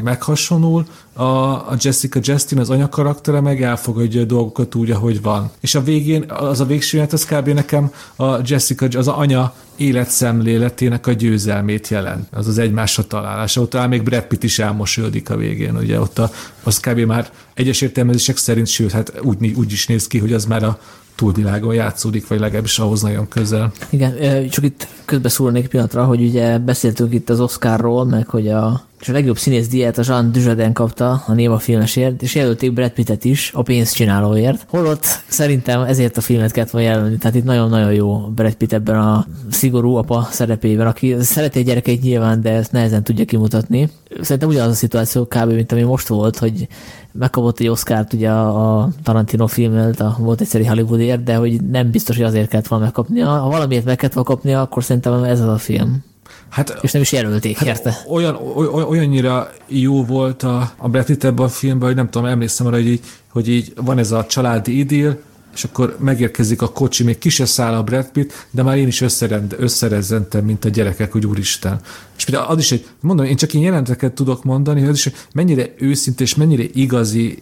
meghasonul, 0.03 0.85
a, 1.13 1.23
a 1.23 1.75
Jessica 1.79 2.21
Justin, 2.23 2.59
az 2.59 2.71
anya 2.71 2.89
karaktere 2.89 3.41
meg 3.41 3.63
elfogadja 3.63 4.21
a 4.21 4.25
dolgokat 4.25 4.75
úgy, 4.75 4.91
ahogy 4.91 5.23
van. 5.23 5.51
És 5.61 5.75
a 5.75 5.83
végén, 5.83 6.31
az 6.31 6.61
a 6.61 6.65
végső 6.65 6.97
jelent, 6.97 7.15
az 7.15 7.25
kb. 7.25 7.49
nekem 7.49 7.93
a 8.17 8.39
Jessica, 8.45 8.87
az 8.97 9.09
a 9.09 9.19
anya 9.19 9.55
életszemléletének 9.77 11.07
a 11.07 11.13
győzelmét 11.13 11.89
jelent. 11.89 12.29
Az 12.33 12.49
az 12.49 12.59
egymásra 12.59 13.07
találása. 13.07 13.61
Ott 13.61 13.89
még 13.89 14.03
Brad 14.03 14.25
Pitt 14.25 14.43
is 14.43 14.59
elmosődik 14.59 15.31
a 15.31 15.37
végén, 15.37 15.77
ugye 15.77 16.01
ott 16.01 16.19
a, 16.19 16.31
az 16.63 16.81
kb. 16.81 16.99
már 16.99 17.31
egyes 17.55 17.81
értelmezések 17.81 18.37
szerint, 18.37 18.67
sőt, 18.67 18.93
hát 18.93 19.21
úgy, 19.23 19.53
úgy 19.57 19.73
is 19.73 19.87
néz 19.87 20.07
ki, 20.07 20.19
hogy 20.19 20.33
az 20.33 20.45
már 20.45 20.63
a 20.63 20.79
túlvilágon 21.21 21.75
játszódik, 21.75 22.29
vagy 22.29 22.41
legalábbis 22.41 22.79
ahhoz 22.79 23.03
nagyon 23.03 23.29
közel. 23.29 23.73
Igen, 23.91 24.49
csak 24.49 24.65
itt 24.65 24.87
közbeszúrnék 25.05 25.69
pillanatra, 25.69 26.05
hogy 26.05 26.23
ugye 26.23 26.59
beszéltünk 26.59 27.15
itt 27.15 27.31
az 27.31 27.41
Oscarról, 27.41 28.05
meg 28.05 28.29
hogy 28.29 28.49
a 28.49 28.89
és 29.01 29.09
a 29.09 29.13
legjobb 29.13 29.39
színész 29.39 29.69
díjat 29.69 29.99
a 29.99 30.03
Jean 30.07 30.33
Dujardin 30.33 30.73
kapta 30.73 31.23
a 31.27 31.33
Néma 31.33 31.59
filmesért, 31.59 32.23
és 32.23 32.35
jelölték 32.35 32.73
Brad 32.73 32.91
Pittet 32.91 33.25
is 33.25 33.51
a 33.55 33.63
pénzcsinálóért. 33.63 34.67
Holott 34.69 35.05
szerintem 35.29 35.81
ezért 35.81 36.17
a 36.17 36.21
filmet 36.21 36.53
kellett 36.53 36.71
volna 36.71 36.89
jelölni, 36.89 37.17
tehát 37.17 37.37
itt 37.37 37.45
nagyon-nagyon 37.45 37.93
jó 37.93 38.19
Brad 38.19 38.55
Pitt 38.55 38.73
ebben 38.73 38.99
a 38.99 39.27
szigorú 39.51 39.95
apa 39.95 40.29
szerepében, 40.31 40.87
aki 40.87 41.17
szereti 41.21 41.59
a 41.59 41.63
gyerekeit 41.63 42.03
nyilván, 42.03 42.41
de 42.41 42.51
ezt 42.51 42.73
nehezen 42.73 43.03
tudja 43.03 43.25
kimutatni. 43.25 43.89
Szerintem 44.21 44.49
ugyanaz 44.49 44.71
a 44.71 44.75
szituáció 44.75 45.25
kb. 45.27 45.53
mint 45.53 45.73
ami 45.73 45.83
most 45.83 46.09
volt, 46.09 46.39
hogy 46.39 46.69
megkapott 47.13 47.61
egy 47.61 47.69
Oscar-t 47.69 48.13
ugye 48.13 48.31
a 48.31 48.89
Tarantino 49.03 49.47
filmet, 49.47 50.01
a 50.01 50.17
volt 50.19 50.41
egyszerű 50.41 50.65
Hollywoodért, 50.65 51.23
de 51.23 51.35
hogy 51.35 51.63
nem 51.63 51.91
biztos, 51.91 52.17
hogy 52.17 52.25
azért 52.25 52.49
kellett 52.49 52.67
volna 52.67 52.85
megkapnia. 52.85 53.27
Ha 53.27 53.49
valamiért 53.49 53.85
meg 53.85 53.97
kellett 53.97 54.15
volna 54.15 54.29
kapnia, 54.29 54.61
akkor 54.61 54.85
szerintem 54.85 55.25
ez 55.25 55.41
az 55.41 55.49
a 55.49 55.59
film. 55.59 56.05
Hát, 56.49 56.79
és 56.83 56.93
nem 56.93 57.03
is 57.03 57.13
jelölték 57.13 57.57
hát 57.59 57.69
érte. 57.69 57.97
Olyan, 58.09 58.35
olyan, 58.57 58.89
olyannyira 58.89 59.51
jó 59.67 60.05
volt 60.05 60.43
a, 60.43 60.73
a 60.77 60.89
Brad 60.89 61.05
Pitt 61.05 61.25
ebben 61.25 61.45
a 61.45 61.49
filmben, 61.49 61.89
hogy 61.89 61.97
nem 61.97 62.11
tudom, 62.11 62.29
emlékszem 62.29 62.67
arra, 62.67 62.77
hogy 62.77 62.87
így, 62.89 63.01
hogy 63.33 63.49
így 63.49 63.73
van 63.77 63.99
ez 63.99 64.13
a 64.13 64.27
családi 64.27 64.79
idél, 64.79 65.19
és 65.55 65.65
akkor 65.65 65.97
megérkezik 65.99 66.63
a 66.63 66.69
kocsi, 66.69 67.05
még 67.05 67.19
ki 67.19 67.29
se 67.29 67.45
száll 67.45 67.75
a 67.75 67.83
Brad 67.83 68.11
Pitt, 68.11 68.47
de 68.51 68.63
már 68.63 68.77
én 68.77 68.87
is 68.87 69.01
összerend, 69.01 69.57
összerezzentem, 69.59 70.45
mint 70.45 70.65
a 70.65 70.69
gyerekek, 70.69 71.13
hogy 71.13 71.27
úristen. 71.27 71.81
És 72.17 72.25
például 72.25 72.47
az 72.47 72.59
is 72.59 72.73
egy, 72.73 72.87
mondom, 73.01 73.27
én 73.27 73.37
csak 73.37 73.55
én 73.55 73.63
jelenteket 73.63 74.13
tudok 74.13 74.45
mondani, 74.45 74.81
hogy 74.81 74.89
az 74.89 74.97
is, 74.97 75.05
hogy 75.05 75.17
mennyire 75.33 75.75
őszinte 75.79 76.23
és 76.23 76.35
mennyire 76.35 76.65
igazi 76.73 77.39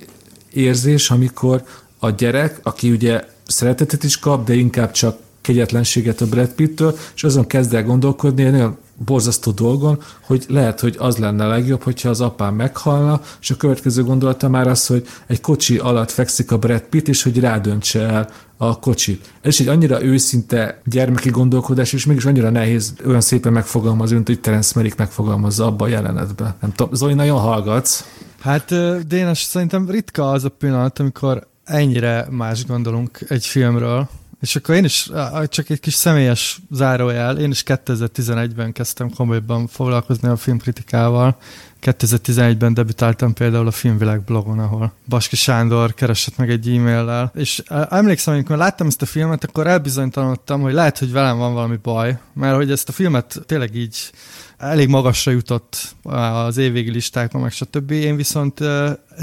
érzés, 0.53 1.11
amikor 1.11 1.65
a 1.99 2.11
gyerek, 2.11 2.61
aki 2.63 2.91
ugye 2.91 3.25
szeretetet 3.47 4.05
is 4.05 4.19
kap, 4.19 4.47
de 4.47 4.55
inkább 4.55 4.91
csak 4.91 5.19
kegyetlenséget 5.41 6.21
a 6.21 6.27
Brad 6.27 6.49
Pittől, 6.49 6.99
és 7.15 7.25
azon 7.25 7.47
kezd 7.47 7.75
el 7.75 7.85
gondolkodni 7.85 8.43
egy 8.43 8.51
nagyon 8.51 8.77
borzasztó 9.05 9.51
dolgon, 9.51 9.99
hogy 10.21 10.45
lehet, 10.49 10.81
hogy 10.81 10.97
az 10.99 11.17
lenne 11.17 11.47
legjobb, 11.47 11.83
hogyha 11.83 12.09
az 12.09 12.21
apám 12.21 12.55
meghalna, 12.55 13.21
és 13.41 13.51
a 13.51 13.57
következő 13.57 14.05
gondolata 14.05 14.49
már 14.49 14.67
az, 14.67 14.87
hogy 14.87 15.07
egy 15.27 15.41
kocsi 15.41 15.79
alatt 15.79 16.11
fekszik 16.11 16.53
a 16.53 16.59
Brad 16.59 16.83
Pitt, 16.83 17.09
és 17.09 17.23
hogy 17.23 17.41
rádöntse 17.41 18.01
el 18.01 18.29
a 18.57 18.79
kocsit. 18.79 19.33
Ez 19.41 19.53
is 19.53 19.61
egy 19.61 19.69
annyira 19.69 20.03
őszinte 20.03 20.81
gyermeki 20.85 21.31
gondolkodás, 21.31 21.93
és 21.93 22.07
mégis 22.07 22.25
annyira 22.25 22.51
nehéz 22.51 22.95
olyan 23.07 23.21
szépen 23.21 23.53
megfogalmazni, 23.53 24.15
mint 24.15 24.27
hogy 24.27 24.41
Terence 24.41 24.73
Malick 24.75 24.99
megfogalmazza 24.99 25.67
abba 25.67 25.85
a 25.85 25.89
jelenetben. 25.89 26.55
Nem 26.61 26.73
tudom, 26.73 26.95
Zoli, 26.95 27.15
nagyon 27.15 27.39
hallgatsz. 27.39 28.05
Hát 28.41 28.75
Dénes, 29.07 29.43
szerintem 29.43 29.91
ritka 29.91 30.31
az 30.31 30.45
a 30.45 30.49
pillanat, 30.49 30.99
amikor 30.99 31.47
ennyire 31.65 32.27
más 32.31 32.67
gondolunk 32.67 33.21
egy 33.29 33.47
filmről, 33.47 34.09
és 34.41 34.57
akkor 34.57 34.75
én 34.75 34.85
is, 34.85 35.11
csak 35.49 35.71
egy 35.71 35.81
kis 35.81 35.95
személyes 35.95 36.61
zárójel, 36.71 37.39
én 37.39 37.51
is 37.51 37.63
2011-ben 37.67 38.73
kezdtem 38.73 39.11
komolyban 39.15 39.67
foglalkozni 39.67 40.29
a 40.29 40.37
filmkritikával. 40.37 41.37
2011-ben 41.83 42.75
debütáltam 42.75 43.33
például 43.33 43.67
a 43.67 43.71
Filmvilág 43.71 44.25
blogon, 44.25 44.59
ahol 44.59 44.93
Baski 45.09 45.37
Sándor 45.37 45.95
keresett 45.95 46.37
meg 46.37 46.51
egy 46.51 46.69
e-maillel, 46.69 47.33
és 47.35 47.63
emlékszem, 47.89 48.35
amikor 48.35 48.57
láttam 48.57 48.87
ezt 48.87 49.03
a 49.03 49.07
filmet, 49.07 49.45
akkor 49.45 49.67
elbizonytalanodtam, 49.67 50.61
hogy 50.61 50.73
lehet, 50.73 50.99
hogy 50.99 51.13
velem 51.13 51.39
van 51.39 51.55
valami 51.55 51.77
baj, 51.83 52.19
mert 52.33 52.57
hogy 52.57 52.71
ezt 52.71 52.89
a 52.89 52.93
filmet 52.93 53.41
tényleg 53.47 53.75
így 53.75 54.11
elég 54.59 54.89
magasra 54.89 55.33
jutott 55.33 55.95
az 56.03 56.57
évvégi 56.57 56.91
listákon, 56.91 57.41
meg 57.41 57.53
stb. 57.53 57.91
Én 57.91 58.17
viszont 58.17 58.61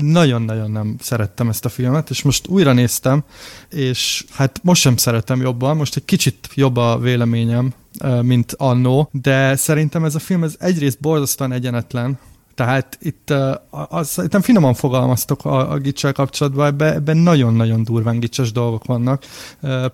nagyon-nagyon 0.01 0.71
nem 0.71 0.95
szerettem 0.99 1.49
ezt 1.49 1.65
a 1.65 1.69
filmet, 1.69 2.09
és 2.09 2.21
most 2.21 2.47
újra 2.47 2.73
néztem, 2.73 3.23
és 3.69 4.25
hát 4.31 4.59
most 4.63 4.81
sem 4.81 4.97
szeretem 4.97 5.41
jobban, 5.41 5.77
most 5.77 5.95
egy 5.95 6.05
kicsit 6.05 6.49
jobb 6.53 6.77
a 6.77 6.99
véleményem, 6.99 7.73
mint 8.21 8.53
annó, 8.57 9.09
de 9.11 9.55
szerintem 9.55 10.03
ez 10.03 10.15
a 10.15 10.19
film 10.19 10.43
ez 10.43 10.55
egyrészt 10.59 10.99
borzasztóan 10.99 11.51
egyenetlen, 11.51 12.19
tehát 12.55 12.97
itt, 13.01 13.33
az, 13.69 14.21
nem 14.31 14.41
finoman 14.41 14.73
fogalmaztok 14.73 15.45
a, 15.45 15.71
a 15.71 15.77
gicsel 15.77 16.13
kapcsolatban, 16.13 16.65
ebben, 16.65 16.93
ebben 16.93 17.17
nagyon-nagyon 17.17 17.83
durván 17.83 18.19
gicses 18.19 18.51
dolgok 18.51 18.85
vannak. 18.85 19.23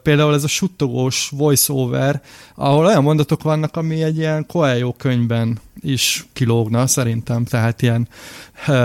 Például 0.04 0.34
ez 0.34 0.44
a 0.44 0.48
suttogós 0.48 1.30
voice-over, 1.36 2.22
ahol 2.56 2.86
olyan 2.86 3.04
mondatok 3.04 3.44
vannak, 3.44 3.78
ami 3.78 4.04
egy 4.04 4.18
ilyen 4.18 4.46
Coelho 4.46 4.94
könyvben 4.94 5.60
is 5.80 6.26
kilógna 6.34 6.88
szerintem, 6.88 7.46
tehát 7.46 7.82
ilyen 7.82 8.08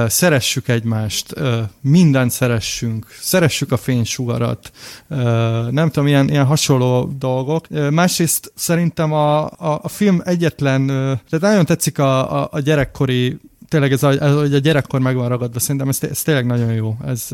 szeressük 0.07 0.69
egymást, 0.69 1.35
mindent 1.81 2.31
szeressünk, 2.31 3.07
szeressük 3.20 3.73
a 3.73 3.77
fénysugarat, 3.77 4.70
nem 5.70 5.90
tudom, 5.90 6.07
ilyen, 6.07 6.28
ilyen 6.28 6.44
hasonló 6.44 7.15
dolgok. 7.19 7.66
Másrészt 7.90 8.53
szerintem 8.55 9.12
a, 9.12 9.44
a, 9.44 9.81
a 9.82 9.89
film 9.89 10.23
egyetlen, 10.24 10.86
tehát 10.86 11.40
nagyon 11.40 11.65
tetszik 11.65 11.98
a, 11.98 12.43
a, 12.43 12.48
a 12.51 12.61
gyerekkori 12.61 13.39
tényleg 13.68 13.93
ez 13.93 14.02
ez, 14.02 14.34
hogy 14.34 14.55
a 14.55 14.59
gyerekkor 14.59 15.01
meg 15.01 15.16
van 15.16 15.28
ragadva, 15.28 15.59
szerintem 15.59 15.88
ez, 15.88 15.98
ez 16.10 16.22
tényleg 16.22 16.47
nagyon 16.47 16.72
jó. 16.72 16.97
Ez, 17.06 17.28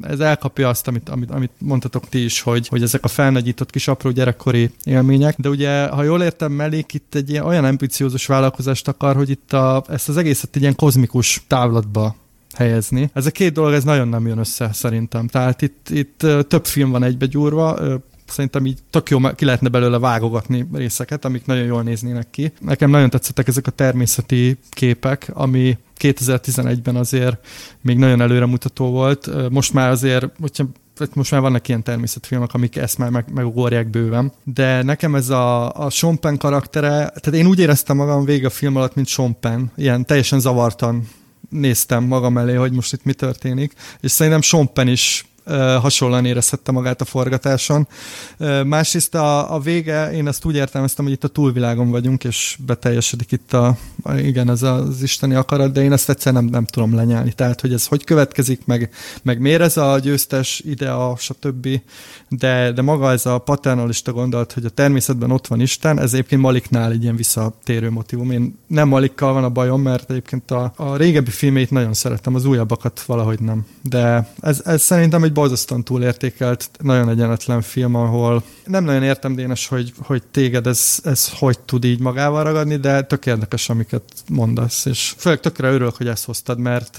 ez 0.00 0.20
elkapja 0.20 0.68
azt, 0.68 0.88
amit, 0.88 1.08
amit, 1.08 1.30
amit 1.30 1.50
mondtatok 1.58 2.08
ti 2.08 2.24
is, 2.24 2.40
hogy, 2.40 2.68
hogy 2.68 2.82
ezek 2.82 3.04
a 3.04 3.08
felnagyított 3.08 3.70
kis 3.70 3.88
apró 3.88 4.10
gyerekkori 4.10 4.70
élmények, 4.84 5.34
de 5.38 5.48
ugye, 5.48 5.86
ha 5.86 6.02
jól 6.02 6.22
értem, 6.22 6.52
Melik 6.52 6.94
itt 6.94 7.14
egy 7.14 7.30
ilyen, 7.30 7.44
olyan 7.44 7.64
ambiciózus 7.64 8.26
vállalkozást 8.26 8.88
akar, 8.88 9.16
hogy 9.16 9.30
itt 9.30 9.52
a, 9.52 9.84
ezt 9.88 10.08
az 10.08 10.16
egészet 10.16 10.56
egy 10.56 10.62
ilyen 10.62 10.76
kozmikus 10.76 11.42
távlatba 11.46 12.16
helyezni. 12.54 13.10
Ez 13.12 13.26
a 13.26 13.30
két 13.30 13.52
dolog, 13.52 13.72
ez 13.72 13.84
nagyon 13.84 14.08
nem 14.08 14.26
jön 14.26 14.38
össze 14.38 14.70
szerintem. 14.72 15.26
Tehát 15.26 15.62
itt, 15.62 15.88
itt 15.90 16.26
több 16.48 16.66
film 16.66 16.90
van 16.90 17.02
egybegyúrva, 17.02 17.78
szerintem 18.30 18.66
így 18.66 18.78
tök 18.90 19.10
jó, 19.10 19.18
ki 19.34 19.44
lehetne 19.44 19.68
belőle 19.68 19.98
vágogatni 19.98 20.68
részeket, 20.72 21.24
amik 21.24 21.46
nagyon 21.46 21.64
jól 21.64 21.82
néznének 21.82 22.30
ki. 22.30 22.52
Nekem 22.60 22.90
nagyon 22.90 23.10
tetszettek 23.10 23.48
ezek 23.48 23.66
a 23.66 23.70
természeti 23.70 24.58
képek, 24.70 25.30
ami 25.32 25.78
2011-ben 25.98 26.96
azért 26.96 27.46
még 27.80 27.98
nagyon 27.98 28.20
előremutató 28.20 28.90
volt. 28.90 29.50
Most 29.50 29.72
már 29.72 29.90
azért, 29.90 30.26
hogyha 30.40 30.64
most 31.14 31.30
már 31.30 31.40
vannak 31.40 31.68
ilyen 31.68 31.82
természetfilmek, 31.82 32.54
amik 32.54 32.76
ezt 32.76 32.98
már 32.98 33.10
meg, 33.10 33.24
megugorják 33.34 33.90
bőven. 33.90 34.32
De 34.44 34.82
nekem 34.82 35.14
ez 35.14 35.28
a, 35.28 35.76
a 35.84 35.90
Sean 35.90 36.20
Penn 36.20 36.36
karaktere, 36.36 36.90
tehát 36.90 37.34
én 37.34 37.46
úgy 37.46 37.58
éreztem 37.58 37.96
magam 37.96 38.24
végig 38.24 38.44
a 38.44 38.50
film 38.50 38.76
alatt, 38.76 38.94
mint 38.94 39.06
Sean 39.06 39.40
Penn, 39.40 39.64
ilyen 39.76 40.06
teljesen 40.06 40.40
zavartan 40.40 41.08
néztem 41.50 42.04
magam 42.04 42.38
elé, 42.38 42.54
hogy 42.54 42.72
most 42.72 42.92
itt 42.92 43.04
mi 43.04 43.12
történik, 43.12 43.74
és 44.00 44.10
szerintem 44.10 44.40
Sean 44.40 44.72
Penn 44.72 44.88
is 44.88 45.26
hasonlóan 45.80 46.24
érezhette 46.24 46.72
magát 46.72 47.00
a 47.00 47.04
forgatáson. 47.04 47.88
Másrészt 48.64 49.14
a, 49.14 49.54
a 49.54 49.60
vége, 49.60 50.12
én 50.12 50.26
ezt 50.28 50.44
úgy 50.44 50.54
értelmeztem, 50.54 51.04
hogy 51.04 51.14
itt 51.14 51.24
a 51.24 51.28
túlvilágon 51.28 51.90
vagyunk, 51.90 52.24
és 52.24 52.58
beteljesedik 52.66 53.32
itt 53.32 53.52
a, 53.52 53.76
a 54.02 54.14
igen, 54.14 54.50
ez 54.50 54.62
az 54.62 55.02
isteni 55.02 55.34
akarat, 55.34 55.72
de 55.72 55.82
én 55.82 55.92
ezt 55.92 56.08
egyszer 56.08 56.32
nem, 56.32 56.44
nem 56.44 56.64
tudom 56.64 56.94
lenyelni. 56.94 57.32
Tehát, 57.32 57.60
hogy 57.60 57.72
ez 57.72 57.86
hogy 57.86 58.04
következik, 58.04 58.66
meg, 58.66 58.90
meg 59.22 59.40
miért 59.40 59.60
ez 59.60 59.76
a 59.76 59.98
győztes 59.98 60.62
idea, 60.64 61.14
stb. 61.18 61.68
De, 62.28 62.72
de 62.72 62.82
maga 62.82 63.12
ez 63.12 63.26
a 63.26 63.38
paternalista 63.38 64.12
gondolat, 64.12 64.52
hogy 64.52 64.64
a 64.64 64.68
természetben 64.68 65.30
ott 65.30 65.46
van 65.46 65.60
Isten, 65.60 66.00
ez 66.00 66.12
egyébként 66.12 66.40
Maliknál 66.40 66.90
egy 66.90 67.02
ilyen 67.02 67.16
visszatérő 67.16 67.90
motivum. 67.90 68.30
Én 68.30 68.58
nem 68.66 68.88
Malikkal 68.88 69.32
van 69.32 69.44
a 69.44 69.48
bajom, 69.48 69.82
mert 69.82 70.10
egyébként 70.10 70.50
a, 70.50 70.72
a 70.76 70.96
régebbi 70.96 71.30
filmét 71.30 71.70
nagyon 71.70 71.94
szeretem, 71.94 72.34
az 72.34 72.44
újabbakat 72.44 73.00
valahogy 73.00 73.40
nem. 73.40 73.66
De 73.82 74.28
ez, 74.40 74.62
ez 74.64 74.82
szerintem 74.82 75.22
egy 75.22 75.32
borzasztóan 75.38 75.84
túlértékelt, 75.84 76.70
nagyon 76.82 77.08
egyenetlen 77.08 77.62
film, 77.62 77.94
ahol 77.94 78.42
nem 78.64 78.84
nagyon 78.84 79.02
értem, 79.02 79.34
Dénes, 79.34 79.66
hogy, 79.66 79.92
hogy 79.98 80.22
téged 80.30 80.66
ez, 80.66 80.98
ez 81.02 81.32
hogy 81.38 81.58
tud 81.58 81.84
így 81.84 82.00
magával 82.00 82.44
ragadni, 82.44 82.76
de 82.76 83.02
tök 83.02 83.26
érdekes, 83.26 83.68
amiket 83.68 84.02
mondasz, 84.28 84.84
és 84.84 85.14
főleg 85.16 85.40
tökre 85.40 85.70
örülök, 85.70 85.96
hogy 85.96 86.08
ezt 86.08 86.24
hoztad, 86.24 86.58
mert, 86.58 86.98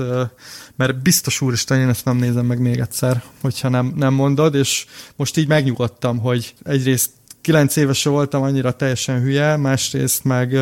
mert 0.75 1.01
biztos 1.01 1.41
úristen, 1.41 1.79
én 1.79 1.87
ezt 1.87 2.05
nem 2.05 2.17
nézem 2.17 2.45
meg 2.45 2.59
még 2.59 2.79
egyszer, 2.79 3.23
hogyha 3.41 3.69
nem, 3.69 3.93
nem 3.95 4.13
mondod, 4.13 4.55
és 4.55 4.85
most 5.15 5.37
így 5.37 5.47
megnyugodtam, 5.47 6.19
hogy 6.19 6.53
egyrészt 6.63 7.11
kilenc 7.41 7.75
éves 7.75 8.03
voltam, 8.03 8.41
annyira 8.41 8.71
teljesen 8.71 9.21
hülye, 9.21 9.57
másrészt 9.57 10.23
meg, 10.23 10.57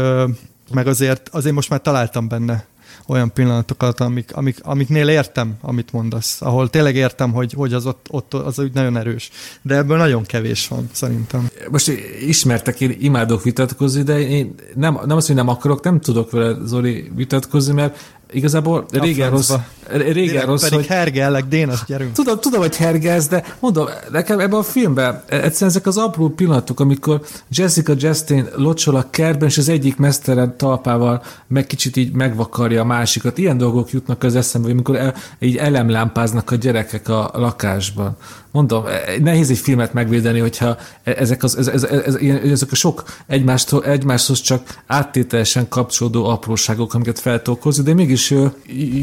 meg 0.71 0.87
azért, 0.87 1.29
azért 1.29 1.55
most 1.55 1.69
már 1.69 1.81
találtam 1.81 2.27
benne 2.27 2.65
olyan 3.07 3.34
pillanatokat, 3.34 3.99
amik, 3.99 4.35
amik, 4.35 4.57
amiknél 4.61 5.07
értem, 5.07 5.57
amit 5.61 5.91
mondasz, 5.91 6.41
ahol 6.41 6.69
tényleg 6.69 6.95
értem, 6.95 7.31
hogy, 7.31 7.53
hogy 7.53 7.73
az 7.73 7.85
ott, 7.85 8.05
ott 8.09 8.34
az 8.34 8.59
úgy 8.59 8.73
nagyon 8.73 8.97
erős. 8.97 9.29
De 9.61 9.75
ebből 9.75 9.97
nagyon 9.97 10.23
kevés 10.23 10.67
van, 10.67 10.89
szerintem. 10.91 11.49
Most 11.71 11.91
ismertek, 12.27 12.81
én 12.81 12.95
imádok 12.99 13.43
vitatkozni, 13.43 14.01
de 14.01 14.19
én 14.19 14.55
nem, 14.75 14.99
nem 15.05 15.17
azt, 15.17 15.27
hogy 15.27 15.35
nem 15.35 15.47
akarok, 15.47 15.84
nem 15.84 15.99
tudok 15.99 16.31
vele 16.31 16.57
Zoli 16.65 17.11
vitatkozni, 17.15 17.73
mert 17.73 18.15
igazából 18.31 18.85
régen 18.91 19.29
rossz, 19.29 19.53
régen 19.91 20.45
rossz, 20.45 20.61
pedig 20.61 20.77
hogy... 20.77 20.88
hergellek, 20.88 21.45
Dénes, 21.45 21.84
gyerünk. 21.85 22.11
Tudom, 22.11 22.39
tudom, 22.39 22.59
hogy 22.59 22.76
hergelsz, 22.76 23.27
de 23.27 23.43
mondom, 23.59 23.88
nekem 24.11 24.39
ebben 24.39 24.59
a 24.59 24.64
filmben 24.64 25.23
egyszerűen 25.26 25.72
ezek 25.72 25.85
az 25.85 25.97
apró 25.97 26.30
pillanatok, 26.30 26.80
amikor 26.80 27.22
Jessica 27.49 27.93
Justin 27.97 28.47
locsol 28.55 28.95
a 28.95 29.09
kertben, 29.09 29.47
és 29.47 29.57
az 29.57 29.69
egyik 29.69 29.97
mesztelen 29.97 30.57
talpával 30.57 31.23
meg 31.47 31.65
kicsit 31.65 31.97
így 31.97 32.11
megvakarja 32.11 32.81
a 32.81 32.85
másikat. 32.85 33.38
Ilyen 33.38 33.57
dolgok 33.57 33.91
jutnak 33.91 34.23
az 34.23 34.35
eszembe, 34.35 34.69
amikor 34.69 34.95
el, 34.95 35.14
így 35.39 35.57
elemlámpáznak 35.57 36.51
a 36.51 36.55
gyerekek 36.55 37.09
a 37.09 37.31
lakásban 37.34 38.18
mondom, 38.57 38.85
e, 38.85 39.19
nehéz 39.19 39.49
egy 39.49 39.57
filmet 39.57 39.93
megvédeni, 39.93 40.39
hogyha 40.39 40.77
e, 41.03 41.11
ezek, 41.18 41.43
az, 41.43 41.57
ez, 41.57 41.68
ez, 41.68 41.84
ez, 41.84 42.15
ezek 42.43 42.72
a 42.72 42.76
sok 42.76 43.03
egymástól, 43.27 43.85
egymáshoz 43.85 44.41
csak 44.41 44.81
áttételesen 44.88 45.68
kapcsolódó 45.68 46.26
apróságok, 46.26 46.93
amiket 46.93 47.19
fel 47.19 47.41
tudok 47.41 47.61
hozni, 47.61 47.84
de 47.84 47.93
mégis 47.93 48.34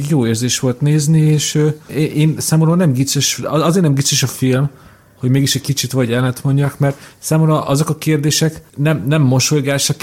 jó 0.09 0.27
érzés 0.27 0.59
volt 0.59 0.74
nézni, 0.81 1.21
és 1.21 1.65
én 1.95 2.35
számomra 2.39 2.75
nem 2.75 2.93
gicses, 2.93 3.39
azért 3.43 3.85
nem 3.85 3.95
gicses 3.95 4.23
a 4.23 4.27
film, 4.27 4.71
hogy 5.25 5.31
mégis 5.31 5.55
egy 5.55 5.63
kicsit 5.63 5.93
vagy 5.93 6.13
elnet 6.13 6.45
mondjak, 6.45 6.79
mert 6.79 6.97
számomra 7.19 7.67
azok 7.67 7.89
a 7.89 7.99
kérdések 7.99 8.63
nem, 8.77 9.05
nem 9.07 9.23
mosolygásra 9.23 9.95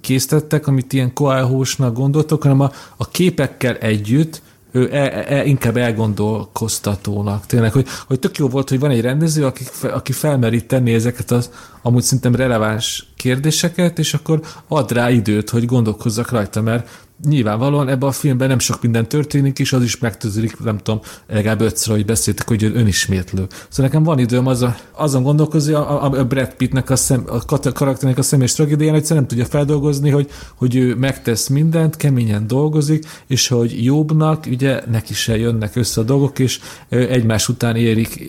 készítettek, 0.00 0.66
amit 0.66 0.92
ilyen 0.92 1.12
koálhósnak 1.12 1.94
gondoltok, 1.94 2.42
hanem 2.42 2.60
a, 2.60 2.70
a 2.96 3.08
képekkel 3.08 3.76
együtt 3.76 4.42
ő 4.72 4.88
e, 4.92 4.96
e, 4.96 5.24
e, 5.28 5.44
inkább 5.44 5.76
elgondolkoztatónak. 5.76 7.46
Tényleg, 7.46 7.72
hogy, 7.72 7.86
hogy 8.06 8.18
tök 8.18 8.36
jó 8.36 8.48
volt, 8.48 8.68
hogy 8.68 8.78
van 8.78 8.90
egy 8.90 9.00
rendező, 9.00 9.44
aki, 9.44 9.64
aki 9.82 10.12
felmerít 10.12 10.66
tenni 10.66 10.94
ezeket 10.94 11.30
az 11.30 11.50
amúgy 11.82 12.02
szerintem 12.02 12.34
releváns 12.34 13.06
kérdéseket, 13.16 13.98
és 13.98 14.14
akkor 14.14 14.40
ad 14.68 14.92
rá 14.92 15.10
időt, 15.10 15.50
hogy 15.50 15.64
gondolkozzak 15.64 16.30
rajta, 16.30 16.62
mert 16.62 16.88
nyilvánvalóan 17.28 17.88
ebben 17.88 18.08
a 18.08 18.12
filmben 18.12 18.48
nem 18.48 18.58
sok 18.58 18.82
minden 18.82 19.08
történik, 19.08 19.58
és 19.58 19.72
az 19.72 19.82
is 19.82 19.98
megtűzik, 19.98 20.60
nem 20.60 20.78
tudom, 20.78 21.00
legalább 21.28 21.60
ötször, 21.60 21.94
hogy 21.94 22.04
beszéltek, 22.04 22.48
hogy 22.48 22.64
önismétlő. 22.64 23.46
Szóval 23.68 23.86
nekem 23.86 24.02
van 24.02 24.18
időm 24.18 24.46
az 24.46 24.62
a, 24.62 24.76
azon 24.92 25.22
gondolkozni, 25.22 25.72
a, 25.72 26.04
a 26.04 26.24
Brad 26.24 26.54
Pittnek 26.54 26.90
a, 26.90 26.96
szem, 26.96 27.24
a 27.26 27.44
karakternek 27.72 28.18
a 28.18 28.22
személyes 28.22 28.52
tragédián, 28.52 28.94
hogy 28.94 29.06
nem 29.08 29.26
tudja 29.26 29.44
feldolgozni, 29.44 30.10
hogy, 30.10 30.30
hogy 30.54 30.76
ő 30.76 30.94
megtesz 30.94 31.48
mindent, 31.48 31.96
keményen 31.96 32.46
dolgozik, 32.46 33.04
és 33.26 33.48
hogy 33.48 33.84
jobbnak, 33.84 34.44
ugye 34.50 34.80
neki 34.90 35.14
se 35.14 35.36
jönnek 35.36 35.76
össze 35.76 36.00
a 36.00 36.04
dolgok, 36.04 36.38
és 36.38 36.60
egymás 36.88 37.48
után 37.48 37.76
érik 37.76 38.20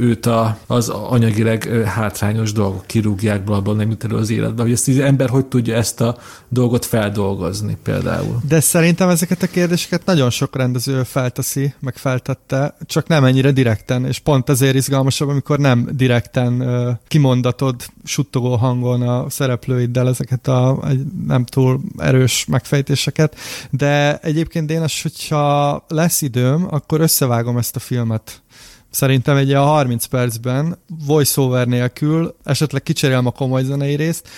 őt 0.00 0.26
a, 0.26 0.58
az 0.66 0.88
anyagileg 0.88 1.64
hátrányos 1.84 2.52
dolgok, 2.52 2.59
kirúgják, 2.86 3.44
blabla, 3.44 3.72
nem 3.72 3.90
jut 3.90 4.04
elő 4.04 4.16
az 4.16 4.30
életbe. 4.30 4.62
Hogy 4.62 4.72
ezt 4.72 4.88
az 4.88 4.98
ember 4.98 5.28
hogy 5.28 5.46
tudja 5.46 5.76
ezt 5.76 6.00
a 6.00 6.16
dolgot 6.48 6.84
feldolgozni 6.84 7.76
például. 7.82 8.40
De 8.48 8.60
szerintem 8.60 9.08
ezeket 9.08 9.42
a 9.42 9.46
kérdéseket 9.46 10.04
nagyon 10.04 10.30
sok 10.30 10.56
rendező 10.56 11.02
felteszi, 11.02 11.74
meg 11.80 11.96
feltette, 11.96 12.76
csak 12.86 13.06
nem 13.06 13.24
ennyire 13.24 13.50
direkten, 13.50 14.06
és 14.06 14.18
pont 14.18 14.48
ezért 14.48 14.74
izgalmasabb, 14.74 15.28
amikor 15.28 15.58
nem 15.58 15.88
direkten 15.92 16.98
kimondatod 17.08 17.74
suttogó 18.04 18.56
hangon 18.56 19.02
a 19.02 19.30
szereplőiddel 19.30 20.08
ezeket 20.08 20.48
a 20.48 20.82
nem 21.26 21.44
túl 21.44 21.80
erős 21.96 22.44
megfejtéseket, 22.48 23.36
de 23.70 24.18
egyébként 24.18 24.66
Dénes, 24.66 25.02
hogyha 25.02 25.84
lesz 25.88 26.22
időm, 26.22 26.66
akkor 26.70 27.00
összevágom 27.00 27.58
ezt 27.58 27.76
a 27.76 27.80
filmet 27.80 28.42
Szerintem 28.90 29.36
egy 29.36 29.52
a 29.52 29.62
30 29.62 30.04
percben 30.04 30.78
voiceover 31.06 31.66
nélkül, 31.66 32.34
esetleg 32.44 32.82
kicserélem 32.82 33.26
a 33.26 33.30
komoly 33.30 33.62
zenei 33.62 33.94
részt, 33.94 34.28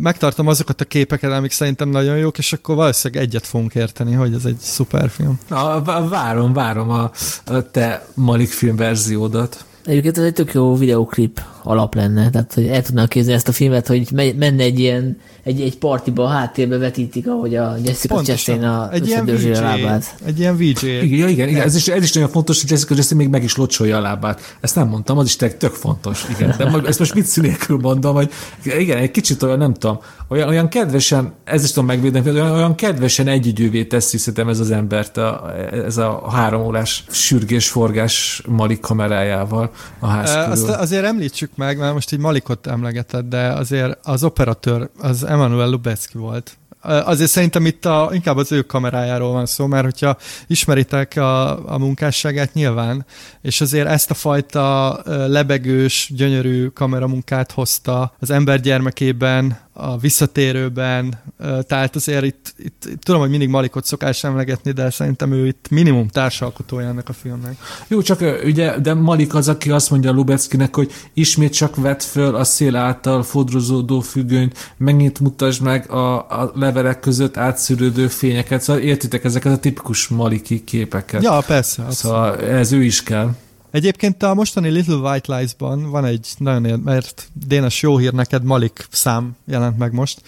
megtartom 0.00 0.46
azokat 0.46 0.80
a 0.80 0.84
képeket, 0.84 1.32
amik 1.32 1.50
szerintem 1.50 1.88
nagyon 1.88 2.16
jók, 2.16 2.38
és 2.38 2.52
akkor 2.52 2.74
valószínűleg 2.74 3.24
egyet 3.24 3.46
fogunk 3.46 3.74
érteni, 3.74 4.12
hogy 4.12 4.34
ez 4.34 4.44
egy 4.44 4.58
szuper 4.58 5.10
film. 5.10 5.38
Na, 5.48 5.82
várom, 6.08 6.52
várom 6.52 6.90
a, 6.90 7.10
a 7.44 7.70
te 7.70 8.06
Malik 8.14 8.50
film 8.50 8.76
verziódat. 8.76 9.66
Egyébként 9.88 10.18
ez 10.18 10.24
egy 10.24 10.32
tök 10.32 10.52
jó 10.52 10.76
videoklip 10.76 11.40
alap 11.62 11.94
lenne, 11.94 12.30
tehát 12.30 12.54
hogy 12.54 12.66
el 12.66 12.82
tudnám 12.82 13.06
képzelni 13.06 13.36
ezt 13.36 13.48
a 13.48 13.52
filmet, 13.52 13.86
hogy 13.86 14.08
menne 14.12 14.62
egy 14.62 14.78
ilyen 14.78 15.18
egy, 15.42 15.60
egy 15.60 15.78
partiba 15.78 16.24
a 16.24 16.28
háttérbe 16.28 16.78
vetítik, 16.78 17.28
ahogy 17.28 17.56
a 17.56 17.76
Jessica 17.84 18.14
Pontosan. 18.14 18.36
Chastain 18.36 18.64
a 18.64 18.92
egy 18.92 19.06
ilyen 19.06 19.24
VJ, 19.24 19.50
a 19.50 19.60
lábát. 19.60 20.14
Egy 20.24 20.38
ilyen 20.38 20.56
VJ. 20.56 20.86
Igen, 20.86 21.28
igen, 21.28 21.48
igen. 21.48 21.60
Ez, 21.60 21.74
is, 21.74 21.88
ez 21.88 22.02
is 22.02 22.12
nagyon 22.12 22.28
fontos, 22.28 22.60
hogy 22.60 22.70
Jessica 22.70 22.94
Chastain 22.94 23.20
még 23.20 23.30
meg 23.30 23.42
is 23.42 23.56
locsolja 23.56 23.96
a 23.96 24.00
lábát. 24.00 24.56
Ezt 24.60 24.74
nem 24.74 24.88
mondtam, 24.88 25.18
az 25.18 25.26
is 25.26 25.36
tök 25.36 25.72
fontos. 25.72 26.26
Igen. 26.36 26.54
De 26.58 26.80
ezt 26.86 26.98
most 26.98 27.14
mit 27.14 27.36
nélkül 27.36 27.78
mondom, 27.78 28.14
hogy 28.14 28.30
igen, 28.78 28.98
egy 28.98 29.10
kicsit 29.10 29.42
olyan, 29.42 29.58
nem 29.58 29.74
tudom, 29.74 29.98
olyan, 30.28 30.48
olyan 30.48 30.68
kedvesen, 30.68 31.32
ez 31.44 31.64
is 31.64 31.72
tudom 31.72 31.86
megvédeni, 31.86 32.30
olyan, 32.30 32.50
olyan 32.50 32.74
kedvesen 32.74 33.28
együgyűvé 33.28 33.84
teszi 33.84 34.18
szerintem 34.18 34.48
ez 34.48 34.58
az 34.58 34.70
embert, 34.70 35.16
a, 35.16 35.54
ez 35.86 35.96
a 35.96 36.30
három 36.30 36.62
órás 36.62 37.04
sürgés-forgás 37.10 38.42
Malik 38.46 38.80
kamerájával 38.80 39.70
a 39.98 40.06
ház 40.06 40.34
körül. 40.34 40.50
Azt 40.50 40.68
azért 40.68 41.04
említsük 41.04 41.50
meg, 41.54 41.78
mert 41.78 41.92
most 41.92 42.12
így 42.12 42.18
Malikot 42.18 42.66
emlegeted, 42.66 43.24
de 43.24 43.46
azért 43.46 43.98
az 44.02 44.24
operatőr, 44.24 44.88
az 44.98 45.24
Emanuel 45.24 45.68
Lubecki 45.68 46.18
volt. 46.18 46.58
Azért 46.82 47.30
szerintem 47.30 47.66
itt 47.66 47.84
a, 47.84 48.10
inkább 48.12 48.36
az 48.36 48.52
ő 48.52 48.62
kamerájáról 48.62 49.32
van 49.32 49.46
szó, 49.46 49.66
mert 49.66 49.84
hogyha 49.84 50.16
ismeritek 50.46 51.16
a, 51.16 51.72
a 51.72 51.78
munkásságát 51.78 52.54
nyilván, 52.54 53.06
és 53.42 53.60
azért 53.60 53.88
ezt 53.88 54.10
a 54.10 54.14
fajta 54.14 55.00
lebegős, 55.06 56.10
gyönyörű 56.14 56.66
kameramunkát 56.66 57.52
hozta 57.52 58.14
az 58.20 58.30
ember 58.30 58.60
gyermekében, 58.60 59.58
a 59.80 59.98
visszatérőben, 59.98 61.22
tehát 61.66 61.96
azért 61.96 62.24
itt, 62.24 62.54
itt, 62.58 62.84
itt 62.90 63.02
tudom, 63.02 63.20
hogy 63.20 63.30
mindig 63.30 63.48
Malikot 63.48 63.84
szokás 63.84 64.24
emlegetni, 64.24 64.70
de 64.70 64.90
szerintem 64.90 65.32
ő 65.32 65.46
itt 65.46 65.66
minimum 65.70 66.08
társalkotója 66.08 66.88
ennek 66.88 67.08
a 67.08 67.12
filmnek. 67.12 67.56
Jó, 67.88 68.02
csak 68.02 68.20
ugye, 68.44 68.78
de 68.78 68.94
Malik 68.94 69.34
az, 69.34 69.48
aki 69.48 69.70
azt 69.70 69.90
mondja 69.90 70.12
Lubeckinek, 70.12 70.76
hogy 70.76 70.92
ismét 71.14 71.52
csak 71.52 71.76
vett 71.76 72.02
föl 72.02 72.34
a 72.34 72.44
szél 72.44 72.76
által 72.76 73.22
fodrozódó 73.22 74.00
függönyt, 74.00 74.74
megint 74.76 75.20
mutasd 75.20 75.62
meg 75.62 75.90
a, 75.90 76.16
a 76.16 76.52
levelek 76.54 77.00
között 77.00 77.36
átszűrődő 77.36 78.08
fényeket, 78.08 78.62
szóval 78.62 78.82
értitek 78.82 79.24
ezeket 79.24 79.52
a 79.52 79.58
tipikus 79.58 80.08
Maliki 80.08 80.64
képeket. 80.64 81.22
Ja, 81.22 81.42
persze. 81.46 81.90
Szóval 81.90 82.40
ez 82.40 82.72
ő 82.72 82.82
is 82.82 83.02
kell. 83.02 83.30
Egyébként 83.70 84.22
a 84.22 84.34
mostani 84.34 84.68
Little 84.68 84.94
White 84.94 85.36
Lies-ban 85.36 85.90
van 85.90 86.04
egy 86.04 86.28
nagyon, 86.38 86.80
mert 86.80 87.28
Dénes 87.46 87.82
jó 87.82 87.98
hír 87.98 88.12
neked, 88.12 88.42
Malik 88.42 88.86
szám 88.90 89.36
jelent 89.44 89.78
meg 89.78 89.92
most, 89.92 90.22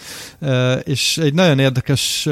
és 0.82 1.18
egy 1.18 1.34
nagyon 1.34 1.58
érdekes 1.58 2.28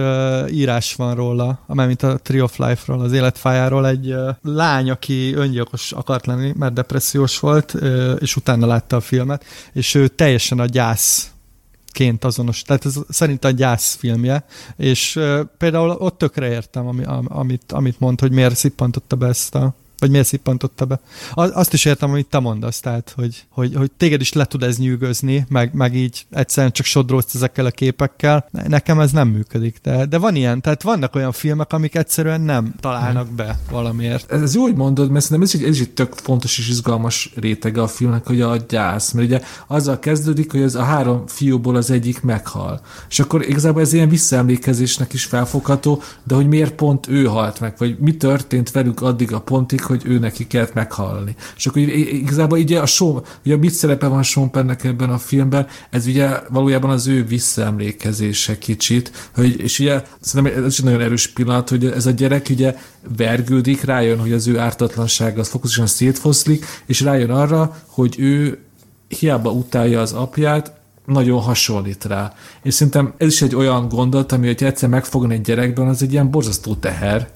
írás 0.51 0.94
van 0.94 1.14
róla, 1.14 1.62
amely 1.66 1.86
mint 1.86 2.02
a 2.02 2.18
Tree 2.18 2.43
of 2.43 2.59
Life-ról, 2.59 3.01
az 3.01 3.12
életfájáról, 3.12 3.86
egy 3.86 4.14
lány, 4.43 4.90
aki 4.90 5.35
öngyilkos 5.35 5.93
akart 5.93 6.26
lenni, 6.26 6.52
mert 6.56 6.72
depressziós 6.72 7.39
volt, 7.39 7.76
és 8.18 8.36
utána 8.36 8.66
látta 8.66 8.97
a 8.97 9.01
filmet, 9.01 9.44
és 9.72 9.94
ő 9.94 10.09
teljesen 10.09 10.59
a 10.59 10.66
gyász 10.66 11.30
ként 11.93 12.24
azonos. 12.24 12.62
Tehát 12.62 12.85
ez 12.85 12.94
szerint 13.09 13.44
a 13.44 13.51
gyász 13.51 13.94
filmje, 13.94 14.44
és 14.76 15.20
például 15.59 15.90
ott 15.90 16.18
tökre 16.18 16.51
értem, 16.51 16.86
ami, 16.86 17.05
amit, 17.28 17.72
amit 17.72 18.01
mond, 18.01 18.20
hogy 18.20 18.32
miért 18.32 18.56
szippantotta 18.56 19.16
be 19.16 19.26
ezt 19.26 19.55
a 19.55 19.74
vagy 19.99 20.11
miért 20.11 20.27
szippantotta 20.27 20.85
be? 20.85 21.01
Azt 21.33 21.73
is 21.73 21.85
értem, 21.85 22.11
amit 22.11 22.27
te 22.27 22.39
mondasz, 22.39 22.81
tehát, 22.81 23.12
hogy, 23.16 23.45
hogy, 23.49 23.75
hogy 23.75 23.91
téged 23.97 24.20
is 24.20 24.33
le 24.33 24.45
tud 24.45 24.62
ez 24.62 24.79
nyűgözni, 24.79 25.47
meg, 25.49 25.75
meg 25.75 25.95
így 25.95 26.27
egyszerűen 26.31 26.73
csak 26.73 26.87
sodródsz 26.87 27.35
ezekkel 27.35 27.66
a 27.66 27.70
képekkel. 27.70 28.49
Nekem 28.66 29.01
ez 29.01 29.12
nem 29.12 29.29
működik, 29.29 29.79
de, 29.83 30.07
de 30.07 30.19
van 30.19 30.35
ilyen, 30.35 30.61
tehát 30.61 30.83
vannak 30.83 31.15
olyan 31.15 31.33
filmek, 31.33 31.73
amik 31.73 31.95
egyszerűen 31.95 32.41
nem 32.41 32.75
találnak 32.81 33.29
be 33.29 33.59
valamiért. 33.70 34.33
Ez 34.33 34.55
jó, 34.55 34.62
hogy 34.62 34.75
mondod, 34.75 35.11
mert 35.11 35.25
szerintem 35.25 35.61
ez, 35.61 35.69
ez 35.69 35.75
is 35.75 35.81
egy 35.81 35.91
tök 35.91 36.12
fontos 36.15 36.59
és 36.59 36.69
izgalmas 36.69 37.33
rétege 37.37 37.83
a 37.83 37.89
filmnek, 37.89 38.27
hogy 38.27 38.41
a 38.41 38.57
gyász, 38.69 39.12
mert 39.12 39.27
ugye 39.27 39.41
azzal 39.66 39.99
kezdődik, 39.99 40.51
hogy 40.51 40.62
ez 40.62 40.75
a 40.75 40.83
három 40.83 41.27
fiúból 41.27 41.77
az 41.77 41.91
egyik 41.91 42.23
meghal. 42.23 42.81
És 43.09 43.20
akkor 43.20 43.49
igazából 43.49 43.81
ez 43.81 43.93
ilyen 43.93 44.09
visszaemlékezésnek 44.09 45.12
is 45.12 45.25
felfogható, 45.25 46.03
de 46.25 46.35
hogy 46.35 46.47
miért 46.47 46.75
pont 46.75 47.09
ő 47.09 47.25
halt 47.25 47.61
meg, 47.61 47.75
vagy 47.79 47.99
mi 47.99 48.16
történt 48.16 48.70
velük 48.70 49.01
addig 49.01 49.33
a 49.33 49.41
pontig, 49.41 49.81
hogy 49.89 50.02
ő 50.05 50.19
neki 50.19 50.47
kellett 50.47 50.74
meghalni. 50.74 51.35
És 51.56 51.66
akkor 51.66 51.82
igazából 51.82 52.59
ugye 52.59 52.81
a 52.81 52.86
show, 52.86 53.20
ugye 53.44 53.56
mit 53.56 53.70
szerepe 53.70 54.06
van 54.06 54.23
Sean 54.23 54.51
Pennek 54.51 54.85
ebben 54.85 55.10
a 55.10 55.19
filmben, 55.19 55.66
ez 55.90 56.06
ugye 56.06 56.28
valójában 56.48 56.90
az 56.90 57.06
ő 57.06 57.24
visszaemlékezése 57.24 58.59
kicsit, 58.59 59.31
hogy, 59.35 59.60
és 59.60 59.78
ugye 59.78 60.02
szerintem 60.20 60.65
ez 60.65 60.77
egy 60.78 60.85
nagyon 60.85 61.01
erős 61.01 61.28
pillanat, 61.28 61.69
hogy 61.69 61.86
ez 61.86 62.06
a 62.06 62.10
gyerek 62.10 62.47
ugye 62.51 62.77
vergődik, 63.16 63.82
rájön, 63.82 64.19
hogy 64.19 64.32
az 64.32 64.47
ő 64.47 64.59
ártatlansága 64.59 65.40
az 65.40 65.48
fokozatosan 65.48 65.86
szétfoszlik, 65.86 66.65
és 66.86 67.01
rájön 67.01 67.31
arra, 67.31 67.77
hogy 67.86 68.15
ő 68.19 68.59
hiába 69.09 69.51
utálja 69.51 70.01
az 70.01 70.12
apját, 70.12 70.73
nagyon 71.05 71.40
hasonlít 71.40 72.05
rá. 72.05 72.32
És 72.62 72.74
szerintem 72.74 73.15
ez 73.16 73.27
is 73.28 73.43
egy 73.43 73.55
olyan 73.55 73.89
gondolat, 73.89 74.32
ami, 74.32 74.47
hogy 74.47 74.65
egyszer 74.65 74.89
megfogni 74.89 75.35
egy 75.35 75.40
gyerekben, 75.40 75.89
az 75.89 76.02
egy 76.02 76.12
ilyen 76.12 76.31
borzasztó 76.31 76.74
teher, 76.74 77.28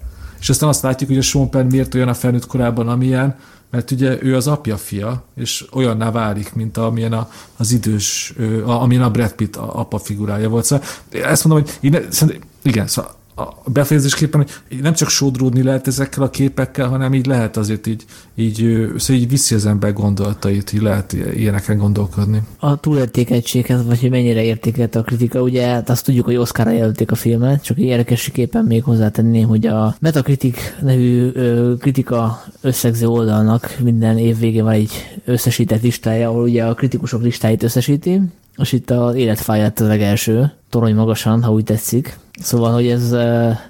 és 0.43 0.49
aztán 0.49 0.69
azt 0.69 0.83
látjuk, 0.83 1.09
hogy 1.09 1.19
a 1.19 1.23
Sean 1.23 1.51
Penn 1.51 1.71
miért 1.71 1.95
olyan 1.95 2.09
a 2.09 2.15
felnőtt 2.15 2.47
korában, 2.47 2.89
amilyen, 2.89 3.37
mert 3.71 3.91
ugye 3.91 4.23
ő 4.23 4.37
az 4.37 4.47
apja 4.47 4.77
fia, 4.77 5.25
és 5.37 5.65
olyanná 5.73 6.11
válik, 6.11 6.55
mint 6.55 6.77
amilyen 6.77 7.13
a, 7.13 7.31
az 7.57 7.73
idős, 7.73 8.35
amilyen 8.65 9.03
a 9.03 9.11
Brad 9.11 9.33
Pitt 9.33 9.57
a 9.57 9.79
apa 9.79 9.99
figurája 9.99 10.49
volt. 10.49 10.65
Szóval 10.65 10.87
ezt 11.11 11.45
mondom, 11.45 11.65
hogy 11.65 11.91
én, 11.91 12.07
igen, 12.63 12.87
szóval 12.87 13.15
a 13.35 13.71
befejezésképpen, 13.71 14.47
nem 14.83 14.93
csak 14.95 15.09
sodródni 15.09 15.63
lehet 15.63 15.87
ezekkel 15.87 16.23
a 16.23 16.31
képekkel, 16.31 16.89
hanem 16.89 17.15
így 17.15 17.27
lehet 17.27 17.57
azért 17.57 17.87
így, 17.87 18.05
így, 18.35 18.57
szóval 18.97 19.23
így 19.23 19.29
viszi 19.29 19.55
az 19.55 19.67
ember 19.67 19.93
gondolatait, 19.93 20.73
így 20.73 20.83
lehet 20.83 21.13
ilyeneken 21.13 21.79
gondolkodni. 21.79 22.43
A 22.59 22.77
túlértékeltséghez, 22.77 23.87
vagy 23.87 24.01
hogy 24.01 24.11
mennyire 24.11 24.43
értékelt 24.43 24.95
a 24.95 25.03
kritika, 25.03 25.43
ugye 25.43 25.67
hát 25.67 25.91
azt 25.91 26.05
tudjuk, 26.05 26.25
hogy 26.25 26.37
Oscarra 26.37 26.71
jelölték 26.71 27.11
a 27.11 27.15
filmet, 27.15 27.63
csak 27.63 27.79
érdekességképpen 27.79 28.65
még 28.65 28.83
hozzátenném, 28.83 29.49
hogy 29.49 29.67
a 29.67 29.97
Metacritic 30.01 30.59
nevű 30.83 31.31
ö, 31.35 31.73
kritika 31.79 32.45
összegző 32.61 33.07
oldalnak 33.07 33.77
minden 33.83 34.19
év 34.19 34.39
végén 34.39 34.65
van 34.65 34.73
egy 34.73 34.91
összesített 35.25 35.83
listája, 35.83 36.29
ahol 36.29 36.43
ugye 36.43 36.65
a 36.65 36.75
kritikusok 36.75 37.23
listáit 37.23 37.63
összesíti, 37.63 38.21
és 38.57 38.73
itt 38.73 38.91
az 38.91 39.15
életfáját 39.15 39.81
a 39.81 39.87
legelső, 39.87 40.53
torony 40.71 40.95
magasan, 40.95 41.43
ha 41.43 41.53
úgy 41.53 41.65
tetszik, 41.65 42.19
Szóval, 42.43 42.73
hogy 42.73 42.87
ez, 42.87 43.13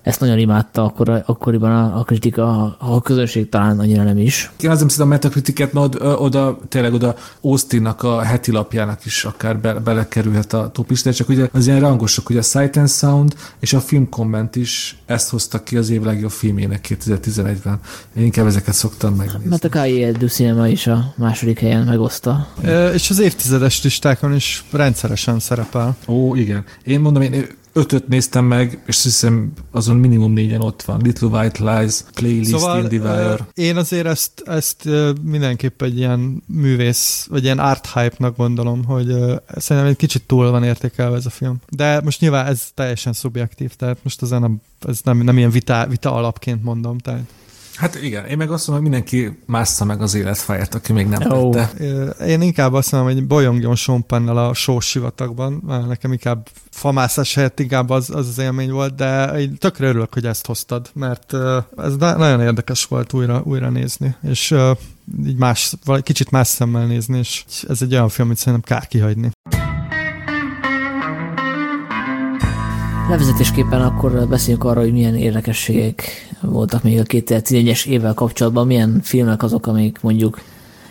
ezt 0.03 0.21
nagyon 0.21 0.39
imádta 0.39 0.85
akkor, 0.85 1.23
akkoriban 1.27 1.71
a, 1.73 1.99
a 1.99 2.03
kritika, 2.03 2.77
a 2.79 3.03
közönség 3.03 3.49
talán 3.49 3.79
annyira 3.79 4.03
nem 4.03 4.19
is. 4.19 4.51
Én 4.61 4.71
azért 4.71 4.89
hiszem 4.89 5.07
a 5.07 5.09
Metacritiket, 5.09 5.73
mert 5.73 5.95
oda, 5.95 6.19
oda, 6.19 6.59
tényleg 6.69 6.93
oda 6.93 7.15
Austinnak 7.41 8.03
a 8.03 8.21
heti 8.23 8.53
lapjának 8.53 9.05
is 9.05 9.25
akár 9.25 9.59
be, 9.59 9.75
belekerülhet 9.75 10.53
a 10.53 10.71
toplista, 10.73 11.13
csak 11.13 11.29
ugye 11.29 11.49
az 11.53 11.67
ilyen 11.67 11.81
rangosok, 11.81 12.31
ugye 12.31 12.39
a 12.39 12.43
Sight 12.43 12.77
and 12.77 12.91
Sound 12.91 13.35
és 13.61 13.73
a 13.73 13.81
Film 13.81 14.09
Comment 14.09 14.57
is 14.57 14.97
ezt 15.07 15.31
hoztak 15.31 15.65
ki 15.65 15.77
az 15.77 15.91
év 15.91 16.03
legjobb 16.03 16.31
filmjének 16.31 16.87
2011-ben. 16.89 17.81
Én 18.17 18.25
inkább 18.25 18.47
ezeket 18.47 18.75
szoktam 18.75 19.15
megnézni. 19.15 19.49
Mert 19.49 19.65
a 19.65 19.69
K.I. 19.69 20.27
Cinema 20.29 20.69
is 20.69 20.87
a 20.87 21.15
második 21.17 21.59
helyen 21.59 21.85
megoszta. 21.85 22.49
E, 22.63 22.93
és 22.93 23.11
az 23.11 23.19
évtizedes 23.19 23.83
listákon 23.83 24.35
is 24.35 24.65
rendszeresen 24.71 25.39
szerepel. 25.39 25.97
Ó, 26.07 26.35
igen. 26.35 26.65
Én 26.85 27.01
mondom, 27.01 27.23
én 27.23 27.47
ötöt 27.73 28.09
néztem 28.09 28.45
meg, 28.45 28.83
és 28.87 29.03
hiszem 29.03 29.53
azon 29.71 29.97
minimum 29.97 30.33
négyen 30.33 30.61
ott 30.61 30.83
van. 30.83 31.01
Little 31.03 31.29
White 31.29 31.79
Lies, 31.79 32.05
Playlist, 32.15 32.51
szóval, 32.51 32.83
IndieWire. 32.83 33.47
Én 33.55 33.77
azért 33.77 34.07
ezt, 34.07 34.43
ezt 34.45 34.89
mindenképp 35.23 35.83
egy 35.83 35.99
ilyen 35.99 36.43
művész, 36.47 37.27
vagy 37.31 37.45
ilyen 37.45 37.59
art 37.59 37.93
hype-nak 37.93 38.37
gondolom, 38.37 38.85
hogy 38.85 39.07
szerintem 39.57 39.91
egy 39.91 39.97
kicsit 39.97 40.27
túl 40.27 40.51
van 40.51 40.65
értékelve 40.65 41.17
ez 41.17 41.27
a 41.27 41.31
film. 41.31 41.57
De 41.69 42.01
most 42.05 42.21
nyilván 42.21 42.47
ez 42.47 42.63
teljesen 42.75 43.13
szubjektív, 43.13 43.75
tehát 43.75 43.99
most 44.03 44.23
ezen 44.23 44.41
nem, 44.41 44.61
ez 44.87 45.01
nem, 45.05 45.19
nem 45.19 45.39
ilyen 45.39 45.51
vita, 45.51 45.87
vita 45.89 46.15
alapként 46.15 46.63
mondom, 46.63 46.99
tehát 46.99 47.25
Hát 47.77 48.03
igen, 48.03 48.25
én 48.25 48.37
meg 48.37 48.51
azt 48.51 48.69
mondom, 48.69 48.85
hogy 48.85 48.93
mindenki 48.95 49.39
mássza 49.47 49.85
meg 49.85 50.03
az 50.03 50.15
életfáját, 50.15 50.75
aki 50.75 50.93
még 50.93 51.07
nem 51.07 51.31
oh. 51.31 51.55
tette. 51.55 52.25
Én 52.27 52.41
inkább 52.41 52.73
azt 52.73 52.93
mondom, 52.93 53.13
hogy 53.13 53.27
bolyongjon 53.27 53.75
Sean 53.75 54.07
Pennel 54.07 54.37
a 54.37 54.55
sós 54.55 54.87
sivatagban, 54.87 55.63
nekem 55.89 56.13
inkább 56.13 56.49
famászás 56.71 57.35
helyett 57.35 57.61
inkább 57.61 57.91
az, 57.91 58.11
az 58.11 58.29
az 58.29 58.39
élmény 58.39 58.71
volt, 58.71 58.95
de 58.95 59.25
én 59.25 59.59
tökre 59.59 59.87
örülök, 59.87 60.13
hogy 60.13 60.27
ezt 60.27 60.47
hoztad, 60.47 60.91
mert 60.95 61.33
ez 61.77 61.97
nagyon 61.97 62.41
érdekes 62.41 62.85
volt 62.85 63.13
újra, 63.13 63.43
újra 63.45 63.71
nézni, 63.71 64.17
és 64.23 64.55
így 65.27 65.37
más, 65.37 65.75
vagy 65.85 66.03
kicsit 66.03 66.31
más 66.31 66.49
szemmel 66.49 66.87
nézni, 66.87 67.19
és 67.19 67.45
ez 67.69 67.83
egy 67.83 67.93
olyan 67.93 68.09
film, 68.09 68.29
amit 68.29 68.39
szerintem 68.39 68.77
kár 68.77 68.89
kihagyni. 68.89 69.31
Levezetésképpen 73.09 73.83
akkor 73.83 74.29
beszéljünk 74.29 74.65
arra, 74.65 74.81
hogy 74.81 74.93
milyen 74.93 75.15
érdekességek 75.15 76.32
voltak 76.43 76.83
még 76.83 76.99
a 76.99 77.03
2011-es 77.03 77.87
évvel 77.87 78.15
kapcsolatban, 78.15 78.67
milyen 78.67 79.01
filmek 79.03 79.43
azok, 79.43 79.67
amik 79.67 80.01
mondjuk 80.01 80.41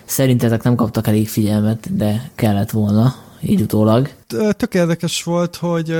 szerintetek 0.06 0.64
nem 0.64 0.76
kaptak 0.76 1.07
elég 1.07 1.28
figyelmet, 1.28 1.95
de 1.95 2.32
kellett 2.36 2.72
volna, 2.72 3.15
így 3.41 3.61
utólag 3.61 4.10
tök 4.57 4.73
érdekes 4.73 5.23
volt, 5.23 5.55
hogy 5.55 5.95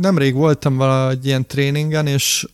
nemrég 0.00 0.34
voltam 0.34 0.76
valahogy 0.76 1.26
ilyen 1.26 1.46
tréningen, 1.46 2.06
és 2.06 2.46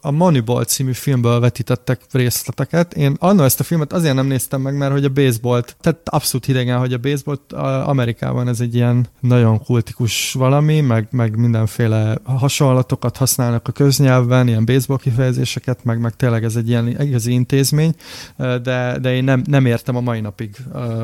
a 0.00 0.10
Moneyball 0.10 0.64
című 0.64 0.92
filmből 0.92 1.40
vetítettek 1.40 2.00
részleteket. 2.12 2.94
Én 2.94 3.16
annól 3.18 3.44
ezt 3.44 3.60
a 3.60 3.64
filmet 3.64 3.92
azért 3.92 4.14
nem 4.14 4.26
néztem 4.26 4.60
meg, 4.60 4.76
mert 4.76 4.92
hogy 4.92 5.04
a 5.04 5.08
baseball 5.08 5.64
tehát 5.80 6.08
abszolút 6.08 6.46
hidegen, 6.46 6.78
hogy 6.78 6.92
a 6.92 6.98
baseball 6.98 7.38
Amerikában 7.84 8.48
ez 8.48 8.60
egy 8.60 8.74
ilyen 8.74 9.06
nagyon 9.20 9.62
kultikus 9.64 10.32
valami, 10.32 10.80
meg, 10.80 11.08
meg 11.10 11.36
mindenféle 11.36 12.18
hasonlatokat 12.24 13.16
használnak 13.16 13.68
a 13.68 13.72
köznyelvben, 13.72 14.48
ilyen 14.48 14.64
baseball 14.64 14.98
kifejezéseket, 14.98 15.84
meg, 15.84 16.00
meg 16.00 16.16
tényleg 16.16 16.44
ez 16.44 16.56
egy 16.56 16.68
ilyen 16.68 17.00
igazi 17.00 17.32
intézmény, 17.32 17.94
de, 18.36 18.98
de 19.00 19.14
én 19.14 19.24
nem, 19.24 19.42
nem 19.46 19.66
értem 19.66 19.96
a 19.96 20.00
mai 20.00 20.20
napig 20.20 20.56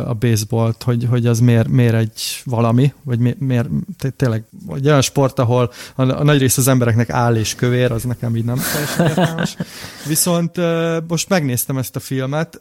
a 0.06 0.14
baseballt, 0.14 0.82
hogy, 0.82 1.06
hogy 1.10 1.26
az 1.26 1.40
miért, 1.40 1.68
miért 1.68 1.94
egy 1.94 2.42
valami, 2.44 2.92
vagy 3.02 3.18
mi, 3.18 3.36
miért, 3.38 3.68
tényleg, 4.16 4.44
egy 4.74 4.86
olyan 4.86 5.00
sport, 5.00 5.38
ahol 5.38 5.72
a, 5.94 6.02
a 6.02 6.22
nagy 6.22 6.38
rész 6.38 6.56
az 6.56 6.68
embereknek 6.68 7.10
áll 7.10 7.36
és 7.36 7.54
kövér, 7.54 7.92
az 7.92 8.02
nekem 8.02 8.36
így 8.36 8.44
nem 8.44 8.60
teljesen 8.72 9.06
értelmes. 9.06 9.56
Viszont 10.06 10.56
most 11.08 11.28
megnéztem 11.28 11.78
ezt 11.78 11.96
a 11.96 12.00
filmet, 12.00 12.60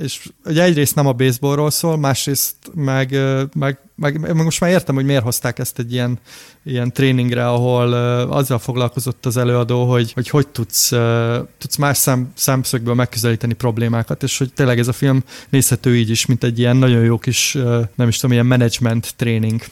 és 0.00 0.28
ugye 0.44 0.62
egyrészt 0.62 0.94
nem 0.94 1.06
a 1.06 1.12
baseballról 1.12 1.70
szól, 1.70 1.96
másrészt 1.96 2.54
meg, 2.74 3.16
meg, 3.54 3.78
meg, 3.94 4.20
meg 4.20 4.44
most 4.44 4.60
már 4.60 4.70
értem, 4.70 4.94
hogy 4.94 5.04
miért 5.04 5.22
hozták 5.22 5.58
ezt 5.58 5.78
egy 5.78 5.92
ilyen, 5.92 6.18
ilyen 6.64 6.92
tréningre, 6.92 7.48
ahol 7.48 7.88
uh, 7.88 8.36
azzal 8.36 8.58
foglalkozott 8.58 9.26
az 9.26 9.36
előadó, 9.36 9.90
hogy 9.90 10.12
hogy, 10.12 10.28
hogy 10.28 10.48
tudsz, 10.48 10.92
uh, 10.92 11.36
tudsz 11.58 11.76
más 11.76 11.96
szem, 11.96 12.32
szemszögből 12.34 12.94
megközelíteni 12.94 13.52
problémákat, 13.52 14.22
és 14.22 14.38
hogy 14.38 14.52
tényleg 14.52 14.78
ez 14.78 14.88
a 14.88 14.92
film 14.92 15.24
nézhető 15.48 15.96
így 15.96 16.10
is, 16.10 16.26
mint 16.26 16.44
egy 16.44 16.58
ilyen 16.58 16.76
nagyon 16.76 17.02
jó 17.02 17.18
kis, 17.18 17.54
uh, 17.54 17.86
nem 17.94 18.08
is 18.08 18.16
tudom, 18.16 18.32
ilyen 18.32 18.46
management 18.46 19.14
tréning. 19.16 19.62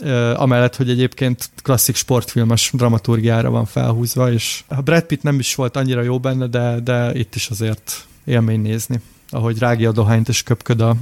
Uh, 0.00 0.42
amellett, 0.42 0.76
hogy 0.76 0.90
egyébként 0.90 1.50
klasszik 1.62 1.96
sportfilmes 1.96 2.70
dramaturgiára 2.74 3.50
van 3.50 3.64
felhúzva, 3.64 4.32
és 4.32 4.62
a 4.66 4.82
Brad 4.82 5.02
Pitt 5.02 5.22
nem 5.22 5.38
is 5.38 5.54
volt 5.54 5.76
annyira 5.76 6.02
jó 6.02 6.18
benne, 6.20 6.46
de, 6.46 6.80
de 6.80 7.14
itt 7.14 7.34
is 7.34 7.48
azért 7.48 8.06
élmény 8.24 8.60
nézni, 8.60 9.00
ahogy 9.30 9.58
rágja 9.58 9.88
a 9.88 9.92
dohányt 9.92 10.28
és 10.28 10.42
köpköd 10.42 10.80
a 10.80 10.96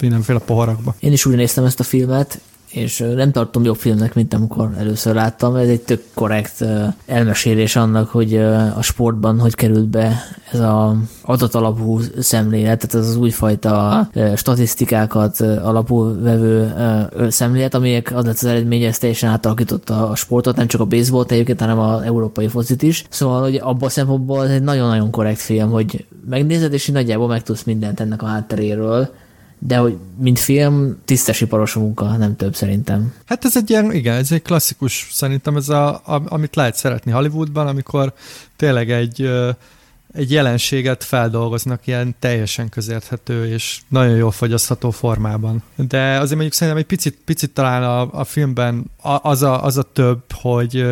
mindenféle 0.00 0.38
poharakba. 0.38 0.94
Én 0.98 1.12
is 1.12 1.26
úgy 1.26 1.36
néztem 1.36 1.64
ezt 1.64 1.80
a 1.80 1.84
filmet, 1.84 2.40
és 2.70 3.04
nem 3.14 3.32
tartom 3.32 3.64
jobb 3.64 3.76
filmnek, 3.76 4.14
mint 4.14 4.34
amikor 4.34 4.70
először 4.78 5.14
láttam. 5.14 5.56
Ez 5.56 5.68
egy 5.68 5.80
tök 5.80 6.02
korrekt 6.14 6.64
elmesélés 7.06 7.76
annak, 7.76 8.08
hogy 8.08 8.36
a 8.76 8.82
sportban 8.82 9.40
hogy 9.40 9.54
került 9.54 9.88
be 9.88 10.22
ez 10.52 10.60
a 10.60 10.96
adatalapú 11.22 12.00
szemlélet, 12.18 12.78
tehát 12.78 12.94
ez 12.94 13.10
az 13.10 13.16
újfajta 13.16 14.08
statisztikákat 14.36 15.40
alapú 15.40 16.22
vevő 16.22 16.74
szemlélet, 17.28 17.74
amelyek 17.74 18.12
az 18.14 18.24
lett 18.24 18.34
az 18.34 18.44
eredménye, 18.44 18.88
ez 18.88 18.98
teljesen 18.98 19.30
átalakította 19.30 20.08
a 20.08 20.14
sportot, 20.14 20.56
nem 20.56 20.66
csak 20.66 20.80
a 20.80 20.84
baseball 20.84 21.24
egyébként, 21.28 21.60
hanem 21.60 21.78
az 21.78 22.02
európai 22.02 22.48
focit 22.48 22.82
is. 22.82 23.04
Szóval, 23.08 23.40
hogy 23.40 23.56
abban 23.56 23.88
a 23.88 23.88
szempontból 23.88 24.44
ez 24.44 24.50
egy 24.50 24.62
nagyon-nagyon 24.62 25.10
korrekt 25.10 25.40
film, 25.40 25.70
hogy 25.70 26.06
megnézed, 26.28 26.72
és 26.72 26.86
nagyjából 26.86 27.28
megtudsz 27.28 27.62
mindent 27.62 28.00
ennek 28.00 28.22
a 28.22 28.26
hátteréről, 28.26 29.08
de 29.62 29.76
hogy 29.76 29.96
mint 30.18 30.38
film, 30.38 30.98
tisztes 31.04 31.40
iparos 31.40 31.74
munka, 31.74 32.16
nem 32.16 32.36
több 32.36 32.54
szerintem. 32.54 33.14
Hát 33.24 33.44
ez 33.44 33.56
egy 33.56 33.70
ilyen, 33.70 33.92
igen, 33.92 34.16
ez 34.16 34.32
egy 34.32 34.42
klasszikus, 34.42 35.08
szerintem 35.12 35.56
ez 35.56 35.68
a, 35.68 35.88
a 35.88 36.22
amit 36.28 36.56
lehet 36.56 36.76
szeretni 36.76 37.12
Hollywoodban, 37.12 37.66
amikor 37.66 38.12
tényleg 38.56 38.90
egy 38.90 39.30
egy 40.12 40.30
jelenséget 40.30 41.04
feldolgoznak 41.04 41.86
ilyen 41.86 42.14
teljesen 42.18 42.68
közérthető 42.68 43.52
és 43.52 43.80
nagyon 43.88 44.16
jól 44.16 44.30
fogyasztható 44.30 44.90
formában. 44.90 45.62
De 45.74 46.18
azért 46.18 46.30
mondjuk 46.30 46.52
szerintem 46.52 46.82
egy 46.82 46.88
picit, 46.88 47.18
picit 47.24 47.50
talán 47.50 47.82
a, 47.82 48.20
a 48.20 48.24
filmben 48.24 48.90
az 49.02 49.42
a, 49.42 49.64
az 49.64 49.76
a 49.76 49.82
több, 49.82 50.22
hogy 50.32 50.86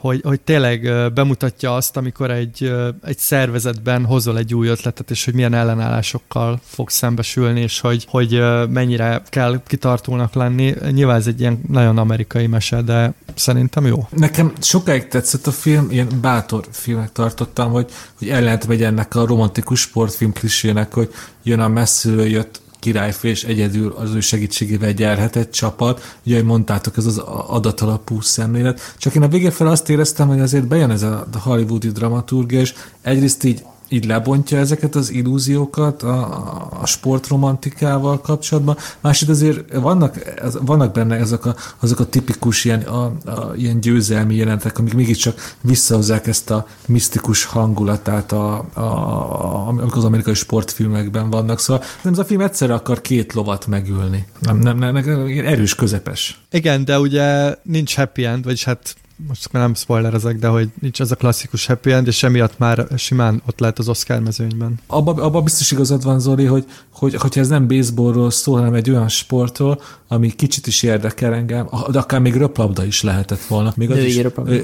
hogy, 0.00 0.20
hogy 0.24 0.40
tényleg 0.40 1.12
bemutatja 1.12 1.74
azt, 1.74 1.96
amikor 1.96 2.30
egy, 2.30 2.72
egy 3.04 3.18
szervezetben 3.18 4.04
hozol 4.04 4.38
egy 4.38 4.54
új 4.54 4.68
ötletet, 4.68 5.10
és 5.10 5.24
hogy 5.24 5.34
milyen 5.34 5.54
ellenállásokkal 5.54 6.60
fog 6.64 6.90
szembesülni, 6.90 7.60
és 7.60 7.80
hogy, 7.80 8.06
hogy 8.08 8.42
mennyire 8.68 9.22
kell 9.28 9.60
kitartónak 9.66 10.34
lenni. 10.34 10.74
Nyilván 10.90 11.16
ez 11.16 11.26
egy 11.26 11.40
ilyen 11.40 11.60
nagyon 11.68 11.98
amerikai 11.98 12.46
mese, 12.46 12.82
de 12.82 13.12
szerintem 13.34 13.86
jó. 13.86 14.08
Nekem 14.10 14.52
sokáig 14.60 15.08
tetszett 15.08 15.46
a 15.46 15.52
film, 15.52 15.90
ilyen 15.90 16.08
bátor 16.20 16.64
filmek 16.70 17.12
tartottam, 17.12 17.70
hogy, 17.70 17.90
hogy 18.18 18.28
ellent 18.28 18.66
megy 18.66 18.82
ennek 18.82 19.14
a 19.14 19.26
romantikus 19.26 19.80
sportfilm 19.80 20.32
klisének, 20.32 20.94
hogy 20.94 21.10
jön 21.42 21.60
a 21.60 21.68
messziről 21.68 22.26
jött 22.26 22.60
királyfő, 22.80 23.28
és 23.28 23.44
egyedül 23.44 23.92
az 23.92 24.14
ő 24.14 24.20
segítségével 24.20 24.92
gyerhetett 24.92 25.52
csapat. 25.52 26.16
Ugye, 26.26 26.42
mondtátok, 26.42 26.96
ez 26.96 27.06
az 27.06 27.18
adatalapú 27.46 28.20
szemlélet. 28.20 28.94
Csak 28.98 29.14
én 29.14 29.22
a 29.22 29.28
végén 29.28 29.50
fel 29.50 29.66
azt 29.66 29.88
éreztem, 29.88 30.28
hogy 30.28 30.40
azért 30.40 30.66
bejön 30.66 30.90
ez 30.90 31.02
a 31.02 31.26
hollywoodi 31.32 31.88
dramaturgia, 31.88 32.60
és 32.60 32.74
egyrészt 33.02 33.44
így 33.44 33.62
így 33.92 34.04
lebontja 34.04 34.58
ezeket 34.58 34.94
az 34.94 35.10
illúziókat 35.10 36.02
a, 36.02 36.80
a 36.80 36.86
sportromantikával 36.86 38.20
kapcsolatban. 38.20 38.76
Másrészt 39.00 39.30
azért 39.30 39.74
vannak, 39.74 40.18
vannak 40.60 40.92
benne 40.92 41.16
ezek 41.16 41.46
a, 41.46 41.54
azok 41.80 42.00
a 42.00 42.08
tipikus 42.08 42.64
ilyen, 42.64 42.80
a, 42.80 43.04
a, 43.04 43.52
ilyen 43.56 43.80
győzelmi 43.80 44.34
jelentek, 44.34 44.78
amik 44.78 44.94
mégiscsak 44.94 45.54
visszahozzák 45.60 46.26
ezt 46.26 46.50
a 46.50 46.66
misztikus 46.86 47.44
hangulatát, 47.44 48.32
a, 48.32 48.64
a, 48.72 48.80
a, 48.80 49.66
amik 49.68 49.96
az 49.96 50.04
amerikai 50.04 50.34
sportfilmekben 50.34 51.30
vannak. 51.30 51.58
Szóval 51.58 51.84
nem 52.02 52.12
ez 52.12 52.18
a 52.18 52.24
film 52.24 52.40
egyszerre 52.40 52.74
akar 52.74 53.00
két 53.00 53.32
lovat 53.32 53.66
megülni. 53.66 54.26
Nem, 54.38 54.58
nem, 54.58 54.78
nem, 54.78 54.94
nem 54.94 55.26
erős 55.44 55.74
közepes. 55.74 56.40
Igen, 56.50 56.84
de 56.84 56.98
ugye 56.98 57.54
nincs 57.62 57.96
happy 57.96 58.24
end, 58.24 58.44
vagyis 58.44 58.64
hát 58.64 58.94
most 59.28 59.52
nem 59.52 59.74
spoiler 59.74 60.14
ezek, 60.14 60.38
de 60.38 60.48
hogy 60.48 60.68
nincs 60.80 61.00
ez 61.00 61.10
a 61.10 61.16
klasszikus 61.16 61.66
happy 61.66 61.92
end, 61.92 62.06
és 62.06 62.22
emiatt 62.22 62.58
már 62.58 62.86
simán 62.96 63.42
ott 63.46 63.60
lehet 63.60 63.78
az 63.78 63.88
Oscar 63.88 64.20
mezőnyben. 64.20 64.78
Abba, 64.86 65.12
abba 65.12 65.42
biztos 65.42 65.70
igazad 65.70 66.04
van, 66.04 66.20
Zoli, 66.20 66.44
hogy, 66.44 66.64
hogy 66.92 67.14
hogyha 67.14 67.40
ez 67.40 67.48
nem 67.48 67.68
baseballról 67.68 68.30
szól, 68.30 68.58
hanem 68.58 68.74
egy 68.74 68.90
olyan 68.90 69.08
sportról, 69.08 69.80
ami 70.12 70.30
kicsit 70.30 70.66
is 70.66 70.82
érdekel 70.82 71.34
engem, 71.34 71.68
de 71.90 71.98
akár 71.98 72.20
még 72.20 72.34
röplabda 72.34 72.84
is 72.84 73.02
lehetett 73.02 73.42
volna. 73.42 73.72
Még 73.76 73.90
az, 73.90 73.98
is, 73.98 74.20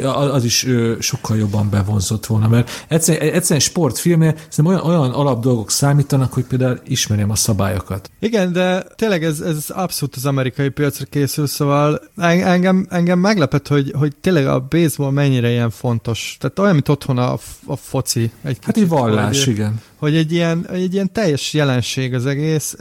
az 0.06 0.44
is 0.44 0.66
sokkal 0.98 1.36
jobban 1.36 1.70
bevonzott 1.70 2.26
volna, 2.26 2.48
mert 2.48 2.70
egyszerűen, 2.88 3.34
egyszerűen 3.34 3.60
sportfilmnél 3.60 4.34
olyan, 4.64 4.80
olyan 4.80 5.10
alap 5.10 5.42
dolgok 5.42 5.70
számítanak, 5.70 6.32
hogy 6.32 6.44
például 6.44 6.80
ismerjem 6.86 7.30
a 7.30 7.34
szabályokat. 7.34 8.10
Igen, 8.20 8.52
de 8.52 8.84
tényleg 8.96 9.24
ez, 9.24 9.40
ez 9.40 9.64
abszolút 9.68 10.16
az 10.16 10.26
amerikai 10.26 10.68
piacra 10.68 11.04
készül, 11.10 11.46
szóval 11.46 12.00
engem, 12.16 12.86
engem 12.90 13.18
meglepett, 13.18 13.68
hogy, 13.68 13.92
hogy 13.98 14.16
tényleg 14.20 14.36
tényleg 14.36 14.54
a 14.54 14.66
baseball 14.68 15.10
mennyire 15.10 15.50
ilyen 15.50 15.70
fontos. 15.70 16.36
Tehát 16.40 16.58
olyan, 16.58 16.72
mint 16.72 16.88
otthon 16.88 17.18
a, 17.18 17.38
a 17.66 17.76
foci. 17.76 18.30
Egy 18.42 18.58
hát 18.62 18.76
egy 18.76 18.88
vallás, 18.88 19.44
hogy, 19.44 19.54
igen. 19.54 19.80
Hogy 19.96 20.16
egy 20.16 20.32
ilyen, 20.32 20.68
egy 20.70 20.92
ilyen 20.92 21.12
teljes 21.12 21.52
jelenség 21.52 22.14
az 22.14 22.26
egész. 22.26 22.76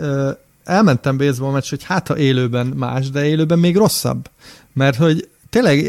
Elmentem 0.66 1.18
baseball 1.18 1.52
meccs, 1.52 1.70
hogy 1.70 1.84
hát 1.84 2.08
ha 2.08 2.18
élőben 2.18 2.68
más, 2.68 3.10
de 3.10 3.26
élőben 3.26 3.60
még 3.60 3.76
rosszabb. 3.76 4.30
Mert 4.74 4.98
hogy 4.98 5.30
tényleg, 5.50 5.80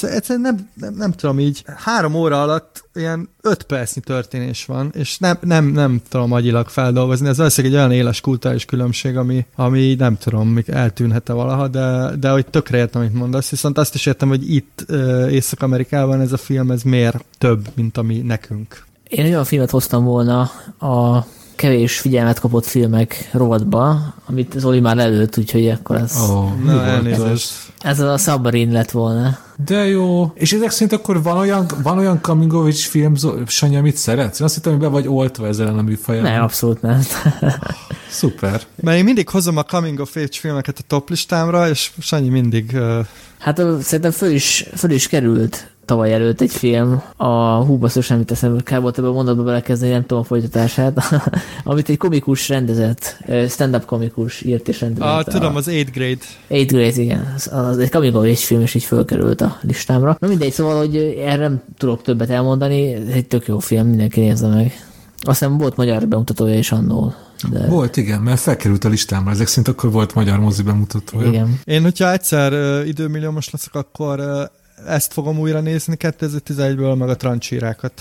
egyszerűen 0.00 0.40
nem, 0.40 0.68
nem, 0.74 0.94
nem 0.94 1.12
tudom, 1.12 1.40
így 1.40 1.64
három 1.76 2.14
óra 2.14 2.42
alatt 2.42 2.84
ilyen 2.94 3.28
öt 3.40 3.62
percnyi 3.62 4.00
történés 4.00 4.64
van, 4.64 4.90
és 4.94 5.18
nem, 5.18 5.38
nem, 5.40 5.64
nem 5.66 6.00
tudom 6.08 6.32
agyilag 6.32 6.68
feldolgozni. 6.68 7.28
Ez 7.28 7.36
valószínűleg 7.36 7.76
egy 7.76 7.80
olyan 7.80 7.92
éles 7.92 8.20
kulturális 8.20 8.64
különbség, 8.64 9.16
ami, 9.16 9.46
ami 9.54 9.94
nem 9.94 10.16
tudom, 10.16 10.58
eltűnhet-e 10.66 11.32
valaha, 11.32 11.68
de, 11.68 12.16
de 12.20 12.30
hogy 12.30 12.46
tökre 12.46 12.78
értem, 12.78 13.00
amit 13.00 13.14
mondasz, 13.14 13.50
viszont 13.50 13.78
azt 13.78 13.94
is 13.94 14.06
értem, 14.06 14.28
hogy 14.28 14.54
itt 14.54 14.84
Észak-Amerikában 15.30 16.20
ez 16.20 16.32
a 16.32 16.36
film, 16.36 16.70
ez 16.70 16.82
miért 16.82 17.24
több, 17.38 17.68
mint 17.74 17.96
ami 17.96 18.18
nekünk. 18.18 18.84
Én 19.08 19.24
olyan 19.24 19.44
filmet 19.44 19.70
hoztam 19.70 20.04
volna 20.04 20.40
a 20.78 21.26
kevés 21.54 21.98
figyelmet 21.98 22.40
kapott 22.40 22.66
filmek 22.66 23.28
rovatba, 23.32 24.14
amit 24.26 24.54
Zoli 24.58 24.80
már 24.80 24.98
előtt, 24.98 25.38
úgyhogy 25.38 25.68
akkor 25.68 25.96
ez... 25.96 26.16
Oh, 26.30 26.64
na, 26.64 26.84
elnézést. 26.84 27.52
Ez 27.80 28.00
a 28.00 28.18
Submarine 28.18 28.72
lett 28.72 28.90
volna. 28.90 29.38
De 29.64 29.86
jó. 29.86 30.32
És 30.34 30.52
ezek 30.52 30.70
szerint 30.70 30.92
akkor 30.92 31.22
van 31.22 31.36
olyan, 31.36 31.66
van 31.82 31.98
olyan 31.98 32.20
age 32.22 32.72
film, 32.72 33.14
Sanyi, 33.46 33.76
amit 33.76 33.96
szeretsz? 33.96 34.40
Én 34.40 34.46
azt 34.46 34.54
hittem, 34.54 34.72
hogy 34.72 34.80
be 34.80 34.88
vagy 34.88 35.08
oltva 35.08 35.46
ezzel 35.46 35.78
a 35.78 35.82
műfaján. 35.82 36.22
Nem, 36.22 36.42
abszolút 36.42 36.82
nem. 36.82 37.02
Szuper. 38.10 38.62
Mert 38.80 38.98
én 38.98 39.04
mindig 39.04 39.28
hozom 39.28 39.56
a 39.56 39.62
coming 39.62 39.98
of 40.00 40.16
age 40.16 40.28
filmeket 40.30 40.78
a 40.78 40.82
top 40.86 41.08
listámra, 41.08 41.68
és 41.68 41.90
Sanyi 41.98 42.28
mindig... 42.28 42.70
Uh... 42.74 43.06
Hát 43.38 43.62
szerintem 43.80 44.10
föl 44.10 44.30
is, 44.30 44.66
föl 44.74 44.90
is 44.90 45.08
került 45.08 45.71
tavaly 45.84 46.12
előtt 46.12 46.40
egy 46.40 46.50
film, 46.50 47.02
a 47.16 47.54
hú 47.54 47.76
basszus, 47.76 48.08
nem 48.08 48.24
teszem, 48.24 48.58
kell 48.62 48.80
volt 48.80 48.98
ebbe 48.98 49.08
a 49.08 49.12
mondatba 49.12 49.42
belekezdeni, 49.42 49.92
nem 49.92 50.00
tudom 50.00 50.18
a 50.18 50.24
folytatását, 50.24 50.98
amit 51.64 51.88
egy 51.88 51.96
komikus 51.96 52.48
rendezett, 52.48 53.16
stand-up 53.48 53.84
komikus 53.84 54.42
írt 54.42 54.68
és 54.68 54.80
rendezett. 54.80 55.08
Ah, 55.08 55.24
tudom, 55.24 55.56
az 55.56 55.66
8 55.66 55.90
grade. 55.90 56.24
8 56.48 56.70
grade, 56.70 57.02
igen. 57.02 57.32
Az, 57.36 57.50
az 57.52 57.78
egy 57.78 57.90
coming 57.90 58.14
of 58.14 58.44
film, 58.44 58.60
és 58.60 58.74
így 58.74 58.84
fölkerült 58.84 59.40
a 59.40 59.58
listámra. 59.60 60.16
Na 60.20 60.28
mindegy, 60.28 60.52
szóval, 60.52 60.76
hogy 60.76 60.96
erre 60.96 61.36
nem 61.36 61.62
tudok 61.78 62.02
többet 62.02 62.30
elmondani, 62.30 62.92
ez 62.92 63.08
egy 63.14 63.26
tök 63.26 63.46
jó 63.46 63.58
film, 63.58 63.86
mindenki 63.86 64.20
nézze 64.20 64.46
meg. 64.46 64.72
Aztán 65.24 65.58
volt 65.58 65.76
magyar 65.76 66.08
bemutatója 66.08 66.58
is 66.58 66.72
annól. 66.72 67.14
De... 67.50 67.66
Volt, 67.66 67.96
igen, 67.96 68.20
mert 68.20 68.40
felkerült 68.40 68.84
a 68.84 68.88
listámra, 68.88 69.30
ezek 69.30 69.46
szerint 69.46 69.68
akkor 69.68 69.90
volt 69.90 70.14
magyar 70.14 70.38
mozi 70.38 70.62
bemutatója. 70.62 71.28
Igen. 71.28 71.60
Én, 71.64 71.82
hogyha 71.82 72.12
egyszer 72.12 72.52
uh, 72.52 72.88
időmilliómos 72.88 73.50
leszek, 73.50 73.74
akkor 73.74 74.18
uh, 74.18 74.26
ezt 74.86 75.12
fogom 75.12 75.38
újra 75.38 75.60
nézni 75.60 75.96
2011-ből, 75.98 76.98
meg 76.98 77.08
a 77.08 77.16
trancsírákat. 77.16 77.92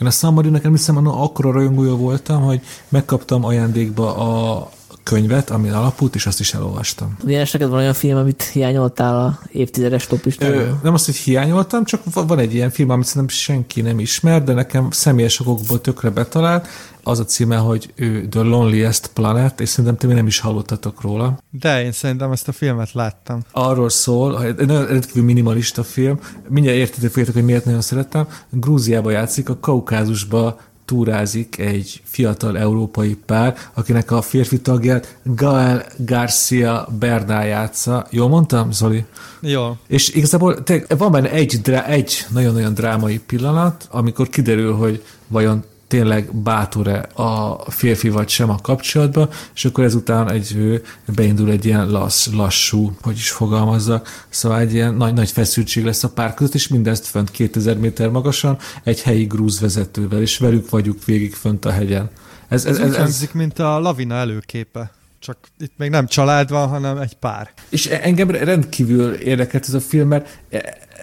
Én 0.00 0.06
a 0.06 0.10
Samari 0.10 0.48
nekem 0.48 0.70
hiszem, 0.70 1.06
akkora 1.06 1.52
rajongója 1.52 1.96
voltam, 1.96 2.42
hogy 2.42 2.60
megkaptam 2.88 3.44
ajándékba 3.44 4.16
a 4.16 4.70
könyvet, 5.02 5.50
ami 5.50 5.68
alapult, 5.68 6.14
és 6.14 6.26
azt 6.26 6.40
is 6.40 6.54
elolvastam. 6.54 7.16
Milyen 7.24 7.46
neked 7.52 7.68
van 7.68 7.78
olyan 7.78 7.94
film, 7.94 8.16
amit 8.16 8.42
hiányoltál 8.42 9.16
a 9.16 9.38
évtizedes 9.52 10.06
toplistáról? 10.06 10.80
Nem 10.82 10.94
azt, 10.94 11.04
hogy 11.04 11.14
hiányoltam, 11.14 11.84
csak 11.84 12.02
van 12.14 12.38
egy 12.38 12.54
ilyen 12.54 12.70
film, 12.70 12.90
amit 12.90 13.06
szerintem 13.06 13.36
senki 13.36 13.80
nem 13.80 13.98
ismer, 13.98 14.44
de 14.44 14.52
nekem 14.52 14.90
személyes 14.90 15.40
okokból 15.40 15.80
tökre 15.80 16.10
betalált. 16.10 16.66
Az 17.02 17.18
a 17.18 17.24
címe, 17.24 17.56
hogy 17.56 17.92
ő 17.94 18.28
The 18.28 18.40
Loneliest 18.40 19.06
Planet, 19.06 19.60
és 19.60 19.68
szerintem 19.68 19.96
ti 19.96 20.14
nem 20.14 20.26
is 20.26 20.38
hallottatok 20.38 21.00
róla. 21.00 21.38
De 21.50 21.82
én 21.84 21.92
szerintem 21.92 22.32
ezt 22.32 22.48
a 22.48 22.52
filmet 22.52 22.92
láttam. 22.92 23.40
Arról 23.52 23.88
szól, 23.88 24.44
egy 24.44 24.66
nagyon 24.66 24.86
rendkívül 24.86 25.24
minimalista 25.24 25.82
film, 25.82 26.18
mindjárt 26.48 26.78
értitek 26.78 27.10
fogjátok, 27.10 27.34
hogy 27.34 27.44
miért 27.44 27.64
nagyon 27.64 27.80
szeretem. 27.80 28.28
Grúziába 28.50 29.10
játszik, 29.10 29.48
a 29.48 29.58
Kaukázusba 29.60 30.58
túrázik 30.90 31.58
egy 31.58 32.02
fiatal 32.04 32.58
európai 32.58 33.16
pár, 33.26 33.56
akinek 33.74 34.10
a 34.10 34.22
férfi 34.22 34.60
tagját 34.60 35.16
Gael 35.22 35.84
Garcia 35.96 36.88
Bernal 36.98 37.44
játsza. 37.44 38.06
Jól 38.10 38.28
mondtam, 38.28 38.72
Zoli? 38.72 39.04
Jó. 39.40 39.76
És 39.86 40.08
igazából 40.08 40.62
te, 40.62 40.84
van 40.98 41.12
benne 41.12 41.30
egy, 41.30 41.60
egy 41.86 42.26
nagyon-nagyon 42.28 42.74
drámai 42.74 43.18
pillanat, 43.18 43.88
amikor 43.90 44.28
kiderül, 44.28 44.74
hogy 44.74 45.04
vajon 45.28 45.64
tényleg 45.90 46.34
bátor-e 46.34 47.08
a 47.14 47.58
férfi 47.70 48.08
vagy 48.08 48.28
sem 48.28 48.50
a 48.50 48.58
kapcsolatban, 48.62 49.28
és 49.54 49.64
akkor 49.64 49.84
ezután 49.84 50.30
egy, 50.30 50.82
beindul 51.14 51.50
egy 51.50 51.64
ilyen 51.64 51.90
lassz, 51.90 52.26
lassú, 52.32 52.96
hogy 53.02 53.16
is 53.16 53.30
fogalmazza, 53.30 54.02
szóval 54.28 54.58
egy 54.58 54.72
ilyen 54.72 54.94
nagy, 54.94 55.14
nagy 55.14 55.30
feszültség 55.30 55.84
lesz 55.84 56.04
a 56.04 56.08
pár 56.08 56.34
között, 56.34 56.54
és 56.54 56.68
mindezt 56.68 57.06
fönt 57.06 57.30
2000 57.30 57.76
méter 57.76 58.08
magasan, 58.08 58.58
egy 58.82 59.02
helyi 59.02 59.24
grúz 59.24 59.60
vezetővel, 59.60 60.20
és 60.20 60.38
velük 60.38 60.70
vagyunk 60.70 61.04
végig 61.04 61.34
fönt 61.34 61.64
a 61.64 61.70
hegyen. 61.70 62.10
Ez, 62.48 62.64
ez, 62.64 62.78
ez, 62.78 62.94
ez, 62.94 63.22
ez 63.22 63.28
mint 63.32 63.58
a 63.58 63.78
lavina 63.78 64.14
előképe 64.14 64.90
csak 65.20 65.38
itt 65.58 65.72
még 65.76 65.90
nem 65.90 66.06
család 66.06 66.50
van, 66.50 66.68
hanem 66.68 66.96
egy 66.96 67.14
pár. 67.14 67.50
És 67.68 67.86
engem 67.86 68.30
rendkívül 68.30 69.12
érdekelt 69.12 69.64
ez 69.66 69.74
a 69.74 69.80
film, 69.80 70.08
mert 70.08 70.38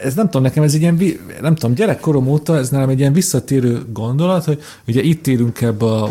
ez 0.03 0.13
nem 0.13 0.25
tudom, 0.25 0.41
nekem 0.41 0.63
ez 0.63 0.73
egy 0.73 0.81
ilyen, 0.81 0.99
nem 1.41 1.55
tudom, 1.55 1.75
gyerekkorom 1.75 2.27
óta 2.27 2.57
ez 2.57 2.69
nálam 2.69 2.89
egy 2.89 2.99
ilyen 2.99 3.13
visszatérő 3.13 3.85
gondolat, 3.93 4.43
hogy 4.43 4.61
ugye 4.87 5.01
itt 5.01 5.27
élünk 5.27 5.61
ebbe 5.61 5.85
a 5.85 6.09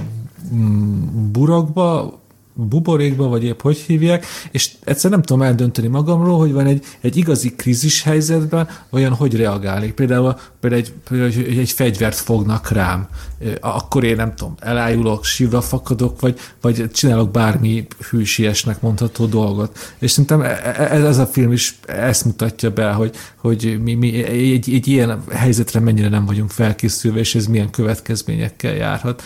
mm, 0.55 1.31
burokba, 1.33 2.21
buborékba, 2.57 3.29
vagy 3.29 3.45
épp 3.45 3.61
hogy 3.61 3.77
hívják, 3.77 4.27
és 4.51 4.71
egyszer 4.85 5.11
nem 5.11 5.23
tudom 5.23 5.43
eldönteni 5.43 5.89
magamról, 5.89 6.39
hogy 6.39 6.53
van 6.53 6.67
egy, 6.67 6.85
egy 7.01 7.17
igazi 7.17 7.55
krízis 7.55 8.03
helyzetben, 8.03 8.69
olyan 8.91 9.13
hogy 9.13 9.37
reagálni. 9.37 9.93
Például, 9.93 10.37
például, 10.61 10.83
egy, 10.83 10.93
például 11.09 11.31
egy, 11.31 11.59
egy 11.59 11.71
fegyvert 11.71 12.17
fognak 12.17 12.71
rám, 12.71 13.09
akkor 13.61 14.05
én 14.05 14.17
nem 14.17 14.35
tudom, 14.35 14.55
elájulok, 14.59 15.25
sírva 15.25 15.61
fakadok, 15.61 16.21
vagy, 16.21 16.39
vagy 16.61 16.91
csinálok 16.91 17.31
bármi 17.31 17.87
hűsiesnek 18.11 18.81
mondható 18.81 19.27
dolgot. 19.27 19.95
És 19.99 20.11
szerintem 20.11 20.41
ez, 20.41 20.59
e, 21.05 21.07
ez 21.07 21.19
a 21.19 21.27
film 21.27 21.53
is 21.53 21.79
ezt 21.87 22.25
mutatja 22.25 22.71
be, 22.71 22.93
hogy, 22.93 23.17
hogy 23.37 23.79
mi, 23.83 23.95
mi 23.95 24.25
egy, 24.25 24.75
egy 24.75 24.87
ilyen 24.87 25.23
helyzetre 25.31 25.81
mennyire 25.81 26.09
nem 26.09 26.27
vagyunk 26.27 26.51
felkészülve, 26.51 27.19
és 27.19 27.35
ez 27.35 27.47
milyen 27.47 27.71
következményekkel 27.71 28.75
járhat 28.75 29.23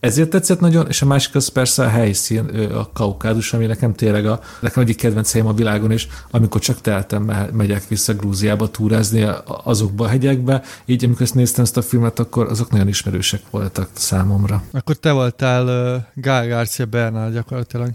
ezért 0.00 0.30
tetszett 0.30 0.60
nagyon, 0.60 0.86
és 0.88 1.02
a 1.02 1.06
másik 1.06 1.34
az 1.34 1.48
persze 1.48 1.84
a 1.84 1.88
helyszín, 1.88 2.44
a 2.74 2.92
kaukázus, 2.92 3.52
ami 3.52 3.66
nekem 3.66 3.94
tényleg 3.94 4.26
a, 4.26 4.40
nekem 4.60 4.82
egyik 4.82 4.96
kedvenc 4.96 5.32
helyem 5.32 5.46
a 5.46 5.52
világon, 5.52 5.90
és 5.90 6.08
amikor 6.30 6.60
csak 6.60 6.80
teltem, 6.80 7.48
megyek 7.52 7.88
vissza 7.88 8.14
Grúziába 8.14 8.70
túrázni 8.70 9.26
azokba 9.64 10.04
a 10.04 10.08
hegyekbe, 10.08 10.62
így 10.84 11.04
amikor 11.04 11.22
ezt 11.22 11.34
néztem 11.34 11.64
ezt 11.64 11.76
a 11.76 11.82
filmet, 11.82 12.18
akkor 12.18 12.46
azok 12.46 12.70
nagyon 12.70 12.88
ismerősek 12.88 13.40
voltak 13.50 13.88
számomra. 13.92 14.62
Akkor 14.70 14.96
te 14.96 15.12
voltál 15.12 15.94
uh, 15.96 16.02
Gál 16.14 16.48
Garcia 16.48 16.86
Bernal 16.86 17.30
gyakorlatilag. 17.30 17.90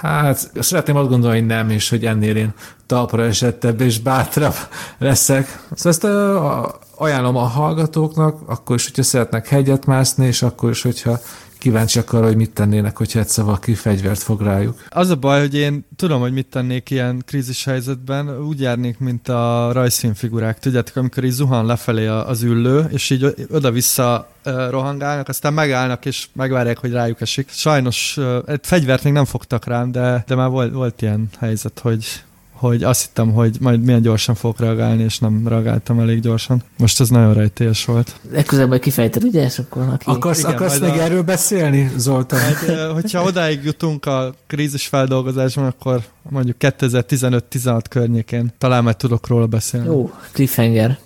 Hát, 0.00 0.50
szeretném 0.60 0.96
azt 0.96 1.08
gondolni, 1.08 1.38
hogy 1.38 1.46
nem, 1.46 1.70
és 1.70 1.88
hogy 1.88 2.04
ennél 2.04 2.36
én 2.36 2.54
talpra 2.86 3.24
esettebb 3.24 3.80
és 3.80 4.00
bátrabb 4.00 4.54
leszek. 4.98 5.62
Szóval 5.74 5.92
ezt 5.92 6.04
ajánlom 6.96 7.36
a 7.36 7.46
hallgatóknak, 7.46 8.38
akkor 8.46 8.76
is, 8.76 8.84
hogyha 8.84 9.02
szeretnek 9.02 9.48
hegyet 9.48 9.86
mászni, 9.86 10.26
és 10.26 10.42
akkor 10.42 10.70
is, 10.70 10.82
hogyha 10.82 11.18
kíváncsiak 11.66 12.12
arra, 12.12 12.26
hogy 12.26 12.36
mit 12.36 12.50
tennének, 12.50 12.96
hogyha 12.96 13.18
egyszer 13.18 13.44
valaki 13.44 13.74
fegyvert 13.74 14.22
fog 14.22 14.40
rájuk. 14.40 14.84
Az 14.88 15.10
a 15.10 15.16
baj, 15.16 15.40
hogy 15.40 15.54
én 15.54 15.86
tudom, 15.96 16.20
hogy 16.20 16.32
mit 16.32 16.46
tennék 16.46 16.90
ilyen 16.90 17.22
krízis 17.26 17.64
helyzetben, 17.64 18.40
úgy 18.40 18.60
járnék, 18.60 18.98
mint 18.98 19.28
a 19.28 19.70
rajzfilmfigurák. 19.72 20.58
Tudjátok, 20.58 20.96
amikor 20.96 21.24
így 21.24 21.30
zuhan 21.30 21.66
lefelé 21.66 22.06
az 22.06 22.42
üllő, 22.42 22.86
és 22.88 23.10
így 23.10 23.34
oda-vissza 23.50 24.28
rohangálnak, 24.70 25.28
aztán 25.28 25.54
megállnak, 25.54 26.04
és 26.04 26.26
megvárják, 26.32 26.78
hogy 26.78 26.92
rájuk 26.92 27.20
esik. 27.20 27.48
Sajnos 27.50 28.18
egy 28.46 28.60
fegyvert 28.62 29.04
még 29.04 29.12
nem 29.12 29.24
fogtak 29.24 29.66
rám, 29.66 29.92
de, 29.92 30.24
de 30.26 30.34
már 30.34 30.48
volt, 30.48 30.72
volt 30.72 31.02
ilyen 31.02 31.28
helyzet, 31.38 31.78
hogy 31.78 32.22
hogy 32.56 32.82
azt 32.82 33.04
hittem, 33.04 33.32
hogy 33.32 33.56
majd 33.60 33.84
milyen 33.84 34.02
gyorsan 34.02 34.34
fogok 34.34 34.60
reagálni, 34.60 35.02
és 35.02 35.18
nem 35.18 35.48
reagáltam 35.48 36.00
elég 36.00 36.20
gyorsan. 36.20 36.62
Most 36.78 37.00
ez 37.00 37.08
nagyon 37.08 37.34
rejtélyes 37.34 37.84
volt. 37.84 38.20
Legközelebb 38.30 38.68
majd 38.68 38.80
kifejted, 38.80 39.24
ugye? 39.24 39.44
És 39.44 39.58
akkor 39.58 39.82
aki... 39.82 40.04
Akarsz, 40.08 40.38
Igen, 40.38 40.52
akarsz 40.52 40.78
még 40.78 40.90
a... 40.90 41.02
erről 41.02 41.22
beszélni, 41.22 41.92
Zoltán? 41.96 42.40
Majd, 42.66 42.92
hogyha 42.92 43.22
odáig 43.22 43.64
jutunk 43.64 44.06
a 44.06 44.34
krízis 44.46 44.86
feldolgozásban, 44.86 45.66
akkor 45.66 46.00
mondjuk 46.30 46.56
2015-16 46.60 47.80
környékén 47.90 48.52
talán 48.58 48.82
majd 48.82 48.96
tudok 48.96 49.26
róla 49.26 49.46
beszélni. 49.46 49.86
Jó, 49.86 50.10
cliffhanger. 50.32 50.98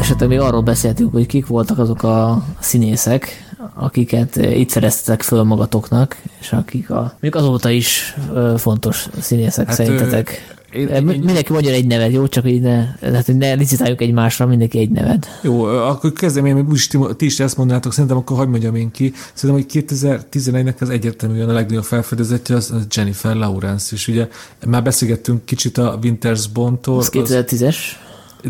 Esetleg 0.00 0.28
még 0.28 0.40
arról 0.40 0.62
beszéltünk, 0.62 1.12
hogy 1.12 1.26
kik 1.26 1.46
voltak 1.46 1.78
azok 1.78 2.02
a 2.02 2.44
színészek, 2.60 3.51
akiket 3.74 4.36
itt 4.36 4.68
szereztek 4.68 5.22
föl 5.22 5.42
magatoknak, 5.42 6.16
és 6.40 6.52
akik 6.52 6.90
a, 6.90 7.00
mondjuk 7.00 7.34
azóta 7.34 7.70
is 7.70 8.16
fontos 8.56 9.08
színészek 9.20 9.66
hát, 9.66 9.76
szerintetek. 9.76 10.60
Én, 10.72 10.88
én, 10.88 11.02
mindenki 11.02 11.52
mondja 11.52 11.72
egy 11.72 11.86
nevet, 11.86 12.12
jó? 12.12 12.28
Csak 12.28 12.50
így 12.50 12.60
ne, 12.60 12.84
hát, 13.00 13.26
hogy 13.26 13.36
ne 13.36 13.52
licitáljunk 13.52 14.00
egymásra, 14.00 14.46
mindenki 14.46 14.78
egy 14.78 14.90
nevet. 14.90 15.40
Jó, 15.42 15.64
akkor 15.64 16.12
kezdem 16.12 16.46
én, 16.46 16.66
úgyis 16.68 16.86
ti, 16.86 16.98
ti 17.16 17.24
is 17.24 17.40
ezt 17.40 17.56
mondanátok, 17.56 17.92
szerintem 17.92 18.16
akkor 18.16 18.36
hagyd 18.36 18.50
mondjam 18.50 18.74
én 18.74 18.90
ki. 18.90 19.12
Szerintem, 19.34 19.66
hogy 19.70 19.84
2011-nek 19.88 20.78
az 20.80 20.90
egyértelműen 20.90 21.48
a 21.48 21.52
legnagyobb 21.52 21.84
felfedezetje 21.84 22.56
az 22.56 22.74
Jennifer 22.90 23.36
Lawrence, 23.36 23.94
és 23.94 24.08
ugye 24.08 24.28
már 24.66 24.82
beszélgettünk 24.82 25.44
kicsit 25.44 25.78
a 25.78 25.98
Winters 26.02 26.48
Bondtól. 26.48 26.98
Az 26.98 27.10
2010-es. 27.12 27.76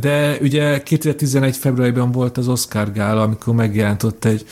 De 0.01 0.37
ugye 0.41 0.83
2011 0.83 1.57
februárban 1.57 2.13
volt 2.13 2.39
az 2.39 2.49
Oscar 2.49 2.93
gála, 2.93 3.23
amikor 3.23 3.55
megjelent 3.55 4.03
ott 4.03 4.25
egy 4.25 4.45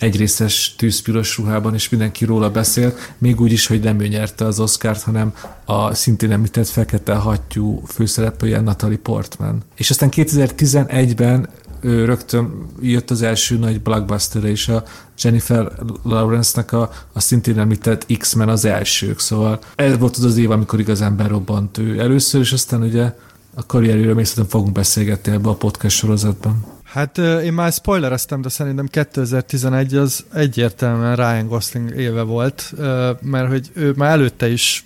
egyrészes 0.00 0.74
tűzpiros 0.78 1.38
ruhában, 1.38 1.74
és 1.74 1.88
mindenki 1.88 2.24
róla 2.24 2.50
beszélt, 2.50 3.14
még 3.18 3.40
úgy 3.40 3.52
is, 3.52 3.66
hogy 3.66 3.80
nem 3.80 4.00
ő 4.00 4.06
nyerte 4.06 4.44
az 4.44 4.60
Oscárt, 4.60 5.02
hanem 5.02 5.34
a 5.64 5.94
szintén 5.94 6.32
említett 6.32 6.68
fekete 6.68 7.14
hattyú 7.14 7.82
főszereplője 7.86 8.60
Natalie 8.60 8.98
Portman. 8.98 9.62
És 9.76 9.90
aztán 9.90 10.08
2011-ben 10.12 11.48
ő 11.80 12.04
rögtön 12.04 12.66
jött 12.80 13.10
az 13.10 13.22
első 13.22 13.58
nagy 13.58 13.80
blockbuster 13.80 14.44
és 14.44 14.68
a 14.68 14.84
Jennifer 15.22 15.72
Lawrence-nek 16.02 16.72
a, 16.72 16.90
a 17.12 17.20
szintén 17.20 17.58
említett 17.58 18.06
X-Men 18.18 18.48
az 18.48 18.64
elsők, 18.64 19.18
szóval 19.18 19.58
ez 19.74 19.98
volt 19.98 20.16
az 20.16 20.24
az 20.24 20.36
év, 20.36 20.50
amikor 20.50 20.80
igazán 20.80 21.16
berobbant 21.16 21.78
ő 21.78 21.98
először, 21.98 22.40
és 22.40 22.52
aztán 22.52 22.82
ugye 22.82 23.14
a 23.54 23.66
karrierjéről 23.66 24.14
még 24.14 24.26
fogunk 24.26 24.72
beszélgetni 24.72 25.32
ebbe 25.32 25.48
a 25.48 25.54
podcast 25.54 25.96
sorozatban. 25.96 26.64
Hát 26.92 27.18
én 27.18 27.52
már 27.52 27.72
spoilereztem, 27.72 28.40
de 28.40 28.48
szerintem 28.48 28.86
2011 28.86 29.94
az 29.94 30.24
egyértelműen 30.32 31.16
Ryan 31.16 31.46
Gosling 31.46 31.90
éve 31.96 32.22
volt, 32.22 32.72
mert 33.20 33.48
hogy 33.48 33.70
ő 33.74 33.92
már 33.96 34.10
előtte 34.10 34.48
is 34.48 34.84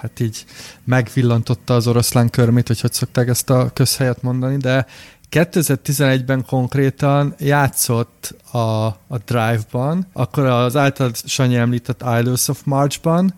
hát 0.00 0.20
így 0.20 0.44
megvillantotta 0.84 1.74
az 1.74 1.86
oroszlán 1.86 2.30
körmét, 2.30 2.66
hogy 2.66 2.80
hogy 2.80 2.92
szokták 2.92 3.28
ezt 3.28 3.50
a 3.50 3.70
közhelyet 3.72 4.22
mondani, 4.22 4.56
de 4.56 4.86
2011-ben 5.30 6.44
konkrétan 6.46 7.34
játszott 7.38 8.34
a, 8.52 8.58
a 8.86 9.18
Drive-ban, 9.24 10.06
akkor 10.12 10.44
az 10.44 10.76
által 10.76 11.10
Sanyi 11.24 11.56
említett 11.56 12.04
Idols 12.20 12.48
of 12.48 12.60
March-ban, 12.64 13.34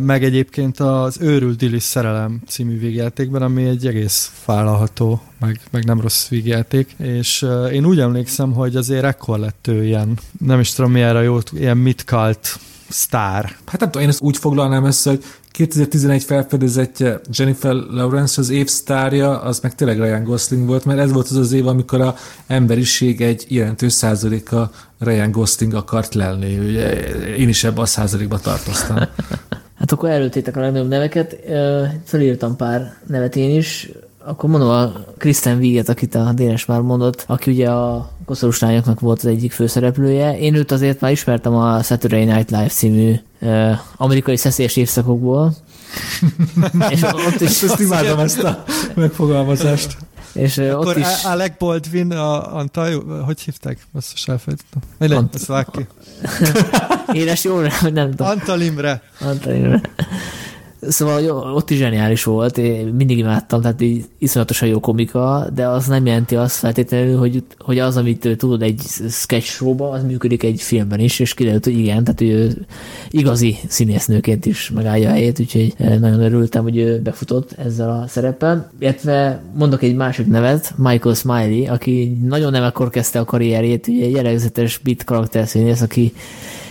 meg 0.00 0.24
egyébként 0.24 0.80
az 0.80 1.16
Őrült 1.20 1.56
Dilis 1.56 1.82
Szerelem 1.82 2.40
című 2.46 2.78
végjátékban, 2.78 3.42
ami 3.42 3.64
egy 3.64 3.86
egész 3.86 4.32
vállalható, 4.44 5.22
meg, 5.40 5.60
meg 5.70 5.84
nem 5.84 6.00
rossz 6.00 6.28
végjáték, 6.28 6.94
és 6.98 7.46
én 7.72 7.84
úgy 7.84 8.00
emlékszem, 8.00 8.52
hogy 8.52 8.76
azért 8.76 9.04
ekkor 9.04 9.38
lett 9.38 9.66
ő 9.66 9.84
ilyen, 9.84 10.18
nem 10.38 10.60
is 10.60 10.72
tudom 10.72 10.92
mi 10.92 11.00
erre 11.00 11.22
jó, 11.22 11.38
ilyen 11.52 11.76
mitkalt 11.76 12.58
sztár. 12.88 13.56
Hát 13.66 13.80
nem 13.80 13.90
tudom, 13.90 14.02
én 14.02 14.08
ezt 14.08 14.20
úgy 14.20 14.36
foglalnám 14.36 14.84
össze, 14.84 15.10
hogy 15.10 15.24
2011 15.52 16.22
felfedezetje 16.22 17.20
Jennifer 17.32 17.74
Lawrence 17.74 18.40
az 18.40 18.50
év 18.50 18.66
sztárja, 18.66 19.40
az 19.40 19.60
meg 19.60 19.74
tényleg 19.74 19.98
Ryan 19.98 20.24
Gosling 20.24 20.66
volt, 20.66 20.84
mert 20.84 20.98
ez 20.98 21.12
volt 21.12 21.28
az 21.28 21.36
az 21.36 21.52
év, 21.52 21.66
amikor 21.66 22.00
a 22.00 22.16
emberiség 22.46 23.20
egy 23.20 23.44
jelentős 23.48 23.92
százaléka 23.92 24.70
Ryan 24.98 25.30
Gosling 25.30 25.74
akart 25.74 26.14
lenni. 26.14 26.58
Ugye 26.58 26.90
én 27.36 27.48
is 27.48 27.64
ebben 27.64 27.82
a 27.82 27.86
százalékba 27.86 28.38
tartoztam. 28.38 28.96
Hát 29.78 29.92
akkor 29.92 30.10
előttétek 30.10 30.56
a 30.56 30.60
legnagyobb 30.60 30.88
neveket. 30.88 31.36
Felírtam 32.04 32.56
pár 32.56 32.96
nevet 33.06 33.36
én 33.36 33.56
is. 33.56 33.90
Akkor 34.24 34.50
mondom 34.50 34.68
a 34.68 34.92
Kristen 35.18 35.56
Wiget, 35.56 35.88
akit 35.88 36.14
a 36.14 36.32
Dénes 36.32 36.64
már 36.64 36.80
mondott, 36.80 37.24
aki 37.26 37.50
ugye 37.50 37.70
a 37.70 38.10
koszorús 38.24 38.64
volt 39.00 39.18
az 39.18 39.26
egyik 39.26 39.52
főszereplője. 39.52 40.38
Én 40.38 40.54
őt 40.54 40.70
azért 40.70 41.00
már 41.00 41.10
ismertem 41.10 41.54
a 41.54 41.82
Saturday 41.82 42.24
Night 42.24 42.50
Live 42.50 42.68
című 42.68 43.14
uh, 43.40 43.70
amerikai 43.96 44.36
szeszélyes 44.36 44.76
évszakokból. 44.76 45.54
és 46.90 47.02
ott 47.02 47.40
is... 47.40 47.62
Ezt 47.62 47.80
imádom 47.80 48.18
ezt 48.18 48.42
a 48.42 48.64
megfogalmazást. 48.94 49.96
És 50.32 50.58
Akkor 50.58 50.86
ott 50.86 50.96
is... 50.96 51.24
Alec 51.24 51.58
Baldwin, 51.58 52.12
a 52.12 52.56
Antal, 52.56 53.22
hogy 53.24 53.40
hívták? 53.40 53.86
Azt 53.92 54.12
is 54.14 54.24
elfelejtettem. 54.24 54.80
Legyen, 54.98 55.16
Ant... 55.16 55.34
ezt 55.34 55.46
vág 55.46 55.66
ki. 55.72 55.86
Éles 57.20 57.44
jó, 57.44 57.60
nem 57.60 58.10
tudom. 58.10 58.26
Antal 58.26 58.60
Imre. 58.60 59.02
Antal 59.20 59.54
Imre. 59.54 59.80
Szóval 60.88 61.54
ott 61.54 61.70
is 61.70 61.76
zseniális 61.76 62.24
volt, 62.24 62.58
én 62.58 62.86
mindig 62.86 63.18
imádtam, 63.18 63.60
tehát 63.60 63.80
így 63.80 64.04
iszonyatosan 64.18 64.68
jó 64.68 64.80
komika, 64.80 65.46
de 65.54 65.66
az 65.68 65.86
nem 65.86 66.06
jelenti 66.06 66.36
azt 66.36 66.56
feltétlenül, 66.56 67.18
hogy, 67.18 67.42
hogy 67.58 67.78
az, 67.78 67.96
amit 67.96 68.28
tudod 68.36 68.62
egy 68.62 68.80
sketch 69.10 69.46
showban, 69.46 69.92
az 69.92 70.04
működik 70.04 70.42
egy 70.42 70.62
filmben 70.62 71.00
is, 71.00 71.18
és 71.18 71.34
kiderült, 71.34 71.64
hogy 71.64 71.78
igen, 71.78 72.04
tehát 72.04 72.20
ő 72.20 72.66
igazi 73.10 73.56
színésznőként 73.68 74.46
is 74.46 74.70
megállja 74.70 75.08
a 75.08 75.12
helyét, 75.12 75.40
úgyhogy 75.40 75.74
nagyon 75.78 76.20
örültem, 76.20 76.62
hogy 76.62 76.76
ő 76.76 77.00
befutott 77.00 77.52
ezzel 77.52 77.90
a 77.90 78.06
szereppel. 78.08 78.70
Illetve 78.78 79.42
mondok 79.54 79.82
egy 79.82 79.94
másik 79.94 80.26
nevet, 80.26 80.74
Michael 80.76 81.14
Smiley, 81.14 81.72
aki 81.72 82.18
nagyon 82.24 82.50
nem 82.50 82.64
ekkor 82.64 82.90
kezdte 82.90 83.18
a 83.18 83.24
karrierjét, 83.24 83.88
ugye 83.88 84.04
egy 84.04 84.12
jellegzetes 84.12 84.78
bit 84.78 85.04
karakterszínész, 85.04 85.80
aki 85.80 86.12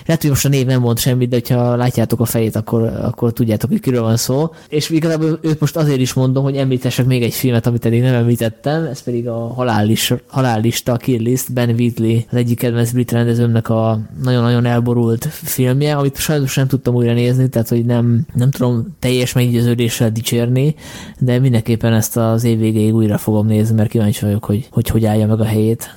lehet, 0.06 0.22
hogy 0.22 0.30
most 0.30 0.46
a 0.46 0.50
név 0.50 0.66
nem 0.66 0.82
mond 0.82 1.00
semmit, 1.00 1.30
de 1.30 1.56
ha 1.56 1.76
látjátok 1.76 2.20
a 2.20 2.26
fejét, 2.26 2.56
akkor, 2.56 2.82
akkor 2.84 3.34
tudjátok, 3.34 3.70
hogy 3.70 3.80
kiről 3.80 4.02
van 4.02 4.18
szó. 4.18 4.50
És 4.68 4.90
igazából 4.90 5.40
őt 5.42 5.60
most 5.60 5.76
azért 5.76 6.00
is 6.00 6.14
mondom, 6.14 6.44
hogy 6.44 6.56
említessek 6.56 7.06
még 7.06 7.24
egy 7.24 7.34
filmet, 7.34 7.68
amit 7.68 7.86
eddig 7.86 8.02
nem 8.02 8.14
említettem, 8.14 8.86
ez 8.86 9.04
pedig 9.04 9.28
a 9.28 9.48
halális, 9.48 10.14
halállista, 10.28 10.92
a 10.92 10.98
Kill 10.98 11.22
List, 11.22 11.54
Ben 11.54 11.70
Wheatley, 11.70 12.20
az 12.30 12.38
egyik 12.38 12.58
kedvenc 12.58 12.92
brit 12.92 13.12
rendezőmnek 13.12 13.70
a 13.70 14.00
nagyon-nagyon 14.24 14.66
elborult 14.66 15.26
filmje, 15.26 15.96
amit 15.96 16.18
sajnos 16.18 16.56
nem 16.56 16.68
tudtam 16.68 16.96
újra 16.96 17.14
nézni, 17.14 17.50
tehát 17.50 17.70
hogy 17.70 17.86
nem, 17.86 18.26
nem 18.34 18.52
tudom 18.52 18.96
teljes 19.00 19.34
meggyőződéssel 19.34 20.12
dicsérni, 20.12 20.76
de 21.20 21.40
mindenképpen 21.40 21.94
ezt 21.94 22.18
az 22.18 22.44
év 22.44 22.60
végéig 22.60 22.94
újra 22.94 23.18
fogom 23.18 23.48
nézni, 23.48 23.76
mert 23.76 23.90
kíváncsi 23.90 24.26
vagyok, 24.26 24.46
hogy 24.46 24.70
hogy, 24.72 24.90
hogy 24.90 25.06
állja 25.06 25.28
meg 25.28 25.40
a 25.40 25.46
helyét. 25.46 25.96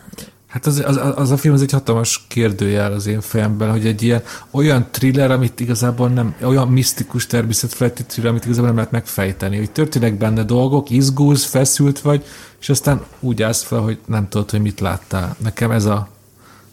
Hát 0.55 0.67
az, 0.67 0.83
az, 0.87 1.01
az 1.15 1.31
a 1.31 1.37
film 1.37 1.55
az 1.55 1.63
egy 1.63 1.71
hatalmas 1.71 2.25
kérdőjel 2.29 2.93
az 2.93 3.07
én 3.07 3.21
fejemben, 3.21 3.71
hogy 3.71 3.87
egy 3.87 4.03
ilyen 4.03 4.23
olyan 4.51 4.87
thriller, 4.91 5.31
amit 5.31 5.61
igazából 5.61 6.09
nem, 6.09 6.35
olyan 6.43 6.69
misztikus 6.69 7.27
természetfeletti 7.27 8.05
thriller, 8.05 8.31
amit 8.31 8.45
igazából 8.45 8.67
nem 8.67 8.77
lehet 8.77 8.91
megfejteni, 8.91 9.57
hogy 9.57 9.71
történnek 9.71 10.19
benne 10.19 10.43
dolgok, 10.43 10.91
izgulsz, 10.91 11.45
feszült 11.45 12.01
vagy, 12.01 12.25
és 12.61 12.69
aztán 12.69 13.03
úgy 13.21 13.43
állsz 13.43 13.63
fel, 13.63 13.79
hogy 13.81 13.99
nem 14.07 14.29
tudod, 14.29 14.51
hogy 14.51 14.61
mit 14.61 14.81
láttál. 14.81 15.37
Nekem 15.39 15.71
ez 15.71 15.85
a 15.85 16.09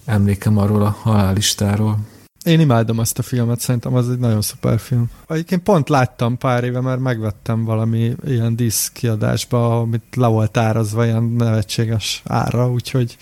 emlékem 0.06 0.58
arról 0.58 0.82
a 0.82 0.98
halálistáról. 1.02 1.98
Én 2.44 2.60
imádom 2.60 3.00
azt 3.00 3.20
a 3.20 3.22
filmet, 3.22 3.60
szerintem 3.60 3.94
az 3.94 4.10
egy 4.10 4.20
nagyon 4.20 4.42
szuper 4.42 4.80
film. 4.80 5.10
Egyébként 5.28 5.64
pont 5.64 5.90
láttam 5.90 6.38
pár 6.38 6.64
éve, 6.64 6.82
mert 6.82 7.00
megvettem 7.00 7.64
valami 7.64 8.16
ilyen 8.26 8.56
diszkiadásba, 8.56 9.80
amit 9.80 10.16
le 10.16 10.28
volt 10.28 10.58
árazva 10.58 11.06
ilyen 11.06 11.24
nevetséges 11.24 12.22
ára, 12.26 12.72
úgyhogy 12.72 13.18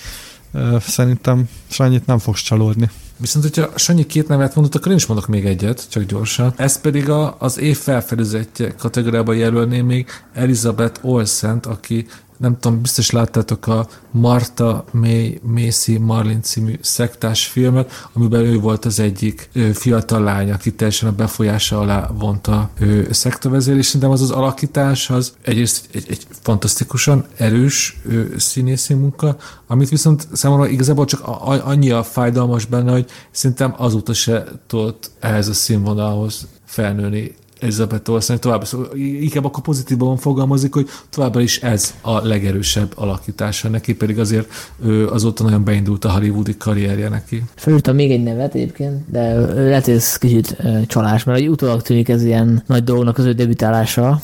Szerintem 0.79 1.49
Sanyit 1.67 2.05
nem 2.05 2.17
fogsz 2.17 2.41
csalódni. 2.41 2.89
Viszont, 3.17 3.45
hogyha 3.45 3.77
Sanyi 3.77 4.05
két 4.05 4.27
nevet 4.27 4.55
mondott, 4.55 4.75
akkor 4.75 4.91
én 4.91 4.97
is 4.97 5.05
mondok 5.05 5.27
még 5.27 5.45
egyet, 5.45 5.89
csak 5.89 6.03
gyorsan. 6.03 6.53
Ez 6.55 6.81
pedig 6.81 7.09
a, 7.09 7.35
az 7.39 7.59
év 7.59 7.77
felfedezetje 7.77 8.75
kategóriában 8.75 9.35
jelölném 9.35 9.85
még 9.85 10.07
Elizabeth 10.33 11.05
Olsen, 11.05 11.57
aki 11.57 12.05
nem 12.39 12.59
tudom, 12.59 12.81
biztos 12.81 13.11
láttátok 13.11 13.67
a 13.67 13.87
Marta 14.11 14.85
May 14.91 15.39
Macy 15.43 15.97
Marlin 15.97 16.41
című 16.41 16.79
szektás 16.81 17.45
filmet, 17.47 18.09
amiben 18.13 18.41
ő 18.41 18.59
volt 18.59 18.85
az 18.85 18.99
egyik 18.99 19.49
fiatal 19.73 20.23
lány, 20.23 20.51
aki 20.51 20.73
teljesen 20.73 21.09
a 21.09 21.15
befolyása 21.15 21.79
alá 21.79 22.09
vonta 22.13 22.69
ő, 22.79 23.07
szektavezérés. 23.11 23.85
Szerintem 23.85 24.11
az 24.11 24.21
az 24.21 24.31
alakítás 24.31 25.09
az 25.09 25.33
egyrészt 25.41 25.87
egy, 25.91 26.05
egy 26.09 26.27
fantasztikusan 26.29 27.25
erős 27.37 28.01
színészi 28.37 28.93
munka, 28.93 29.37
amit 29.67 29.89
viszont 29.89 30.27
számomra 30.33 30.67
igazából 30.67 31.05
csak 31.05 31.27
a, 31.27 31.67
annyi 31.67 31.91
a 31.91 32.03
fájdalmas 32.03 32.65
benne, 32.65 32.91
hogy 32.91 33.09
szerintem 33.31 33.73
azóta 33.77 34.13
se 34.13 34.43
tudott 34.67 35.11
ehhez 35.19 35.47
a 35.47 35.53
színvonalhoz 35.53 36.47
felnőni 36.65 37.35
Elizabeth 37.59 38.09
Olsen 38.09 38.39
tovább, 38.39 38.65
szóval 38.65 38.95
inkább 38.97 39.45
akkor 39.45 39.63
pozitívban 39.63 40.17
fogalmazik, 40.17 40.73
hogy 40.73 40.87
továbbra 41.09 41.41
is 41.41 41.61
ez 41.61 41.93
a 42.01 42.27
legerősebb 42.27 42.91
alakítása 42.95 43.69
neki, 43.69 43.95
pedig 43.95 44.19
azért 44.19 44.47
ő 44.83 45.07
azóta 45.07 45.43
nagyon 45.43 45.63
beindult 45.63 46.05
a 46.05 46.11
hollywoodi 46.11 46.57
karrierje 46.57 47.09
neki. 47.09 47.43
Felültem 47.55 47.95
még 47.95 48.11
egy 48.11 48.23
nevet 48.23 48.55
egyébként, 48.55 49.11
de 49.11 49.33
lehet, 49.53 49.85
hogy 49.85 49.93
ez 49.93 50.17
kicsit 50.17 50.55
csalás, 50.87 51.23
mert 51.23 51.47
utólag 51.47 51.81
tűnik 51.81 52.09
ez 52.09 52.23
ilyen 52.23 52.63
nagy 52.67 52.83
dolognak 52.83 53.17
az 53.17 53.25
ő 53.25 53.33
debütálása. 53.33 54.21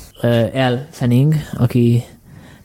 El 0.53 0.87
Fanning, 0.91 1.33
aki 1.57 2.03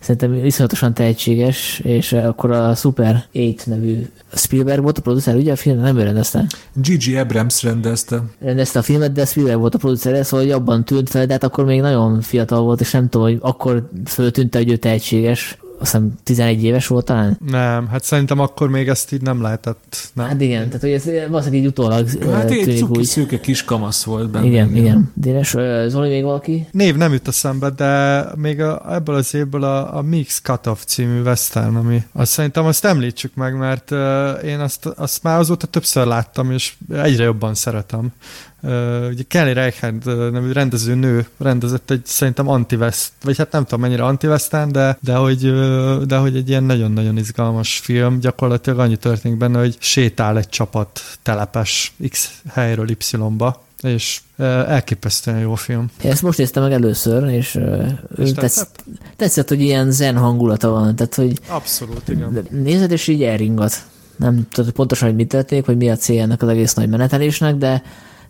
szerintem 0.00 0.44
iszonyatosan 0.44 0.94
tehetséges, 0.94 1.78
és 1.84 2.12
akkor 2.12 2.50
a 2.50 2.74
Super 2.74 3.24
8 3.32 3.64
nevű 3.64 4.06
Spielberg 4.32 4.82
volt 4.82 4.98
a 4.98 5.02
producer, 5.02 5.34
ugye 5.34 5.52
a 5.52 5.56
film 5.56 5.80
nem 5.80 5.96
ő 5.96 6.02
rendezte? 6.02 6.46
Gigi 6.72 7.16
Abrams 7.16 7.62
rendezte. 7.62 8.22
Rendezte 8.40 8.78
a 8.78 8.82
filmet, 8.82 9.12
de 9.12 9.24
Spielberg 9.24 9.58
volt 9.58 9.74
a 9.74 9.78
producer, 9.78 10.26
szóval 10.26 10.46
jobban 10.46 10.84
tűnt 10.84 11.10
fel, 11.10 11.26
de 11.26 11.32
hát 11.32 11.44
akkor 11.44 11.64
még 11.64 11.80
nagyon 11.80 12.20
fiatal 12.20 12.60
volt, 12.60 12.80
és 12.80 12.90
nem 12.90 13.08
tudom, 13.08 13.26
hogy 13.26 13.38
akkor 13.40 13.90
föltűnte, 14.04 14.58
hogy 14.58 14.70
ő 14.70 14.76
tehetséges 14.76 15.58
hiszem 15.80 16.12
11 16.22 16.64
éves 16.64 16.86
volt 16.86 17.04
talán. 17.04 17.38
Nem, 17.46 17.88
hát 17.88 18.04
szerintem 18.04 18.38
akkor 18.38 18.70
még 18.70 18.88
ezt 18.88 19.12
így 19.12 19.22
nem 19.22 19.42
lehetett. 19.42 20.10
Nem? 20.12 20.26
Hát 20.26 20.40
igen, 20.40 20.66
tehát 20.66 20.80
hogy 20.80 20.90
ez 20.90 21.04
valószínűleg 21.04 21.60
így 21.62 21.66
utólag 21.66 22.08
Hát 22.32 22.50
egy 22.50 22.76
cuki 22.78 22.98
úgy. 22.98 23.04
szőke 23.04 23.40
kis 23.40 23.64
kamasz 23.64 24.04
volt 24.04 24.30
benne. 24.30 24.46
Igen, 24.46 24.76
igen. 24.76 25.12
Dénes, 25.14 25.54
ö, 25.54 25.86
Zoli 25.88 26.08
még 26.08 26.22
valaki? 26.22 26.66
Név 26.72 26.96
nem 26.96 27.12
jut 27.12 27.28
eszembe, 27.28 27.70
de 27.70 28.24
még 28.36 28.60
a, 28.60 28.94
ebből 28.94 29.14
az 29.14 29.34
évből 29.34 29.62
a, 29.64 29.96
a 29.96 30.02
Mix 30.02 30.40
Cut-Off 30.40 30.84
című 30.84 31.20
western, 31.20 31.76
ami 31.76 32.02
azt 32.12 32.32
szerintem 32.32 32.64
azt 32.64 32.84
említsük 32.84 33.34
meg, 33.34 33.56
mert 33.56 33.90
én 34.44 34.60
azt, 34.60 34.86
azt 34.86 35.22
már 35.22 35.38
azóta 35.38 35.66
többször 35.66 36.06
láttam, 36.06 36.50
és 36.50 36.74
egyre 36.92 37.24
jobban 37.24 37.54
szeretem. 37.54 38.12
Uh, 38.62 39.06
ugye 39.10 39.22
Kelly 39.28 39.52
Reichardt 39.52 40.04
nevű 40.04 40.52
rendező 40.52 40.94
nő 40.94 41.28
rendezett 41.38 41.90
egy 41.90 42.04
szerintem 42.04 42.48
anti 42.48 42.76
vagy 42.76 43.36
hát 43.36 43.52
nem 43.52 43.64
tudom 43.64 43.80
mennyire 43.80 44.04
anti 44.04 44.26
de, 44.70 44.98
de, 45.00 45.14
hogy, 45.14 45.52
de 46.06 46.16
hogy 46.16 46.36
egy 46.36 46.48
ilyen 46.48 46.64
nagyon-nagyon 46.64 47.16
izgalmas 47.16 47.78
film, 47.78 48.18
gyakorlatilag 48.18 48.78
annyi 48.78 48.96
történik 48.96 49.38
benne, 49.38 49.58
hogy 49.58 49.76
sétál 49.78 50.38
egy 50.38 50.48
csapat 50.48 51.00
telepes 51.22 51.94
X 52.08 52.42
helyről 52.48 52.90
Y-ba, 52.90 53.62
és 53.82 54.20
elképesztően 54.66 55.38
jó 55.38 55.54
film. 55.54 55.90
Ezt 56.02 56.22
most 56.22 56.38
néztem 56.38 56.62
meg 56.62 56.72
először, 56.72 57.28
és, 57.28 57.58
És 58.16 58.32
tetsz, 58.32 58.66
tetszett? 59.16 59.48
hogy 59.48 59.60
ilyen 59.60 59.90
zen 59.90 60.16
hangulata 60.16 60.68
van, 60.68 60.96
tehát 60.96 61.14
hogy 61.14 61.38
Abszolút, 61.48 62.08
igen. 62.08 62.46
nézed, 62.50 62.90
és 62.90 63.06
így 63.06 63.22
elringat. 63.22 63.82
Nem 64.16 64.46
tudod 64.52 64.72
pontosan, 64.72 65.08
hogy 65.08 65.16
mit 65.16 65.28
tették, 65.28 65.66
vagy 65.66 65.76
mi 65.76 65.90
a 65.90 65.96
célja 65.96 66.22
ennek 66.22 66.42
az 66.42 66.48
egész 66.48 66.74
nagy 66.74 66.88
menetelésnek, 66.88 67.54
de 67.54 67.82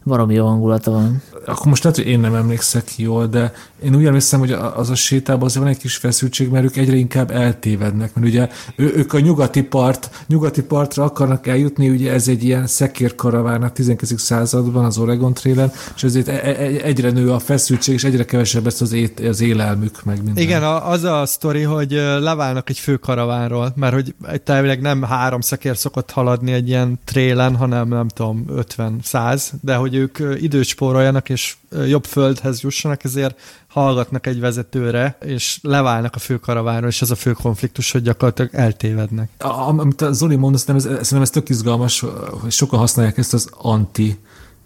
valami 0.02 0.34
jó 0.34 0.46
hangulata 0.46 0.90
van. 0.90 1.22
Akkor 1.46 1.66
most 1.66 1.84
lehet, 1.84 1.98
hogy 1.98 2.08
én 2.08 2.20
nem 2.20 2.34
emlékszek 2.34 2.98
jól, 2.98 3.26
de 3.26 3.52
én 3.82 3.96
úgy 3.96 4.04
emlékszem, 4.04 4.38
hogy 4.38 4.52
az 4.52 4.90
a 4.90 4.94
sétában 4.94 5.44
azért 5.44 5.62
van 5.62 5.72
egy 5.72 5.78
kis 5.78 5.96
feszültség, 5.96 6.48
mert 6.48 6.64
ők 6.64 6.76
egyre 6.76 6.96
inkább 6.96 7.30
eltévednek, 7.30 8.14
mert 8.14 8.26
ugye 8.26 8.48
ő, 8.76 8.92
ők 8.96 9.12
a 9.12 9.20
nyugati 9.20 9.62
part, 9.62 10.24
nyugati 10.26 10.62
partra 10.62 11.04
akarnak 11.04 11.46
eljutni, 11.46 11.88
ugye 11.88 12.12
ez 12.12 12.28
egy 12.28 12.44
ilyen 12.44 12.66
szekérkaraván 12.66 13.62
a 13.62 13.70
19. 13.70 14.20
században 14.20 14.84
az 14.84 14.98
Oregon 14.98 15.34
Trail-en, 15.34 15.72
és 15.96 16.02
ezért 16.02 16.28
e- 16.28 16.40
e- 16.44 16.84
egyre 16.84 17.10
nő 17.10 17.32
a 17.32 17.38
feszültség, 17.38 17.94
és 17.94 18.04
egyre 18.04 18.24
kevesebb 18.24 18.64
lesz 18.64 18.80
az, 18.80 18.92
ét, 18.92 19.20
az 19.20 19.40
élelmük, 19.40 20.04
meg 20.04 20.16
minden. 20.24 20.44
Igen, 20.44 20.62
az 20.62 21.04
a 21.04 21.26
sztori, 21.26 21.62
hogy 21.62 21.90
leválnak 22.20 22.70
egy 22.70 22.78
főkaravánról, 22.78 23.72
mert 23.76 23.94
hogy 23.94 24.14
egy 24.28 24.40
elvileg 24.44 24.80
nem 24.80 25.02
három 25.02 25.40
szekér 25.40 25.76
szokott 25.76 26.10
haladni 26.10 26.52
egy 26.52 26.68
ilyen 26.68 26.98
trélen, 27.04 27.56
hanem 27.56 27.88
nem 27.88 28.08
tudom, 28.08 28.44
50-100, 28.56 29.42
de 29.60 29.74
hogy 29.74 29.89
ők 29.94 30.18
ö, 30.18 30.34
időt 30.34 30.64
spóroljanak 30.64 31.28
és 31.28 31.56
jobb 31.86 32.04
földhez 32.04 32.60
jussanak, 32.60 33.04
ezért 33.04 33.40
hallgatnak 33.68 34.26
egy 34.26 34.40
vezetőre, 34.40 35.18
és 35.24 35.58
leválnak 35.62 36.14
a 36.14 36.18
főkaravánról, 36.18 36.88
és 36.88 37.02
az 37.02 37.10
a 37.10 37.14
fő 37.14 37.32
konfliktus, 37.32 37.92
hogy 37.92 38.02
gyakorlatilag 38.02 38.54
eltévednek. 38.54 39.30
Amit 39.76 40.00
a 40.00 40.12
Zoli 40.12 40.36
mond, 40.36 40.58
szerintem 40.58 40.92
ez, 40.92 40.94
szerintem 40.94 41.22
ez 41.22 41.30
tök 41.30 41.48
izgalmas, 41.48 42.04
hogy 42.30 42.52
sokan 42.52 42.78
használják 42.78 43.18
ezt 43.18 43.34
az 43.34 43.48
anti 43.50 44.18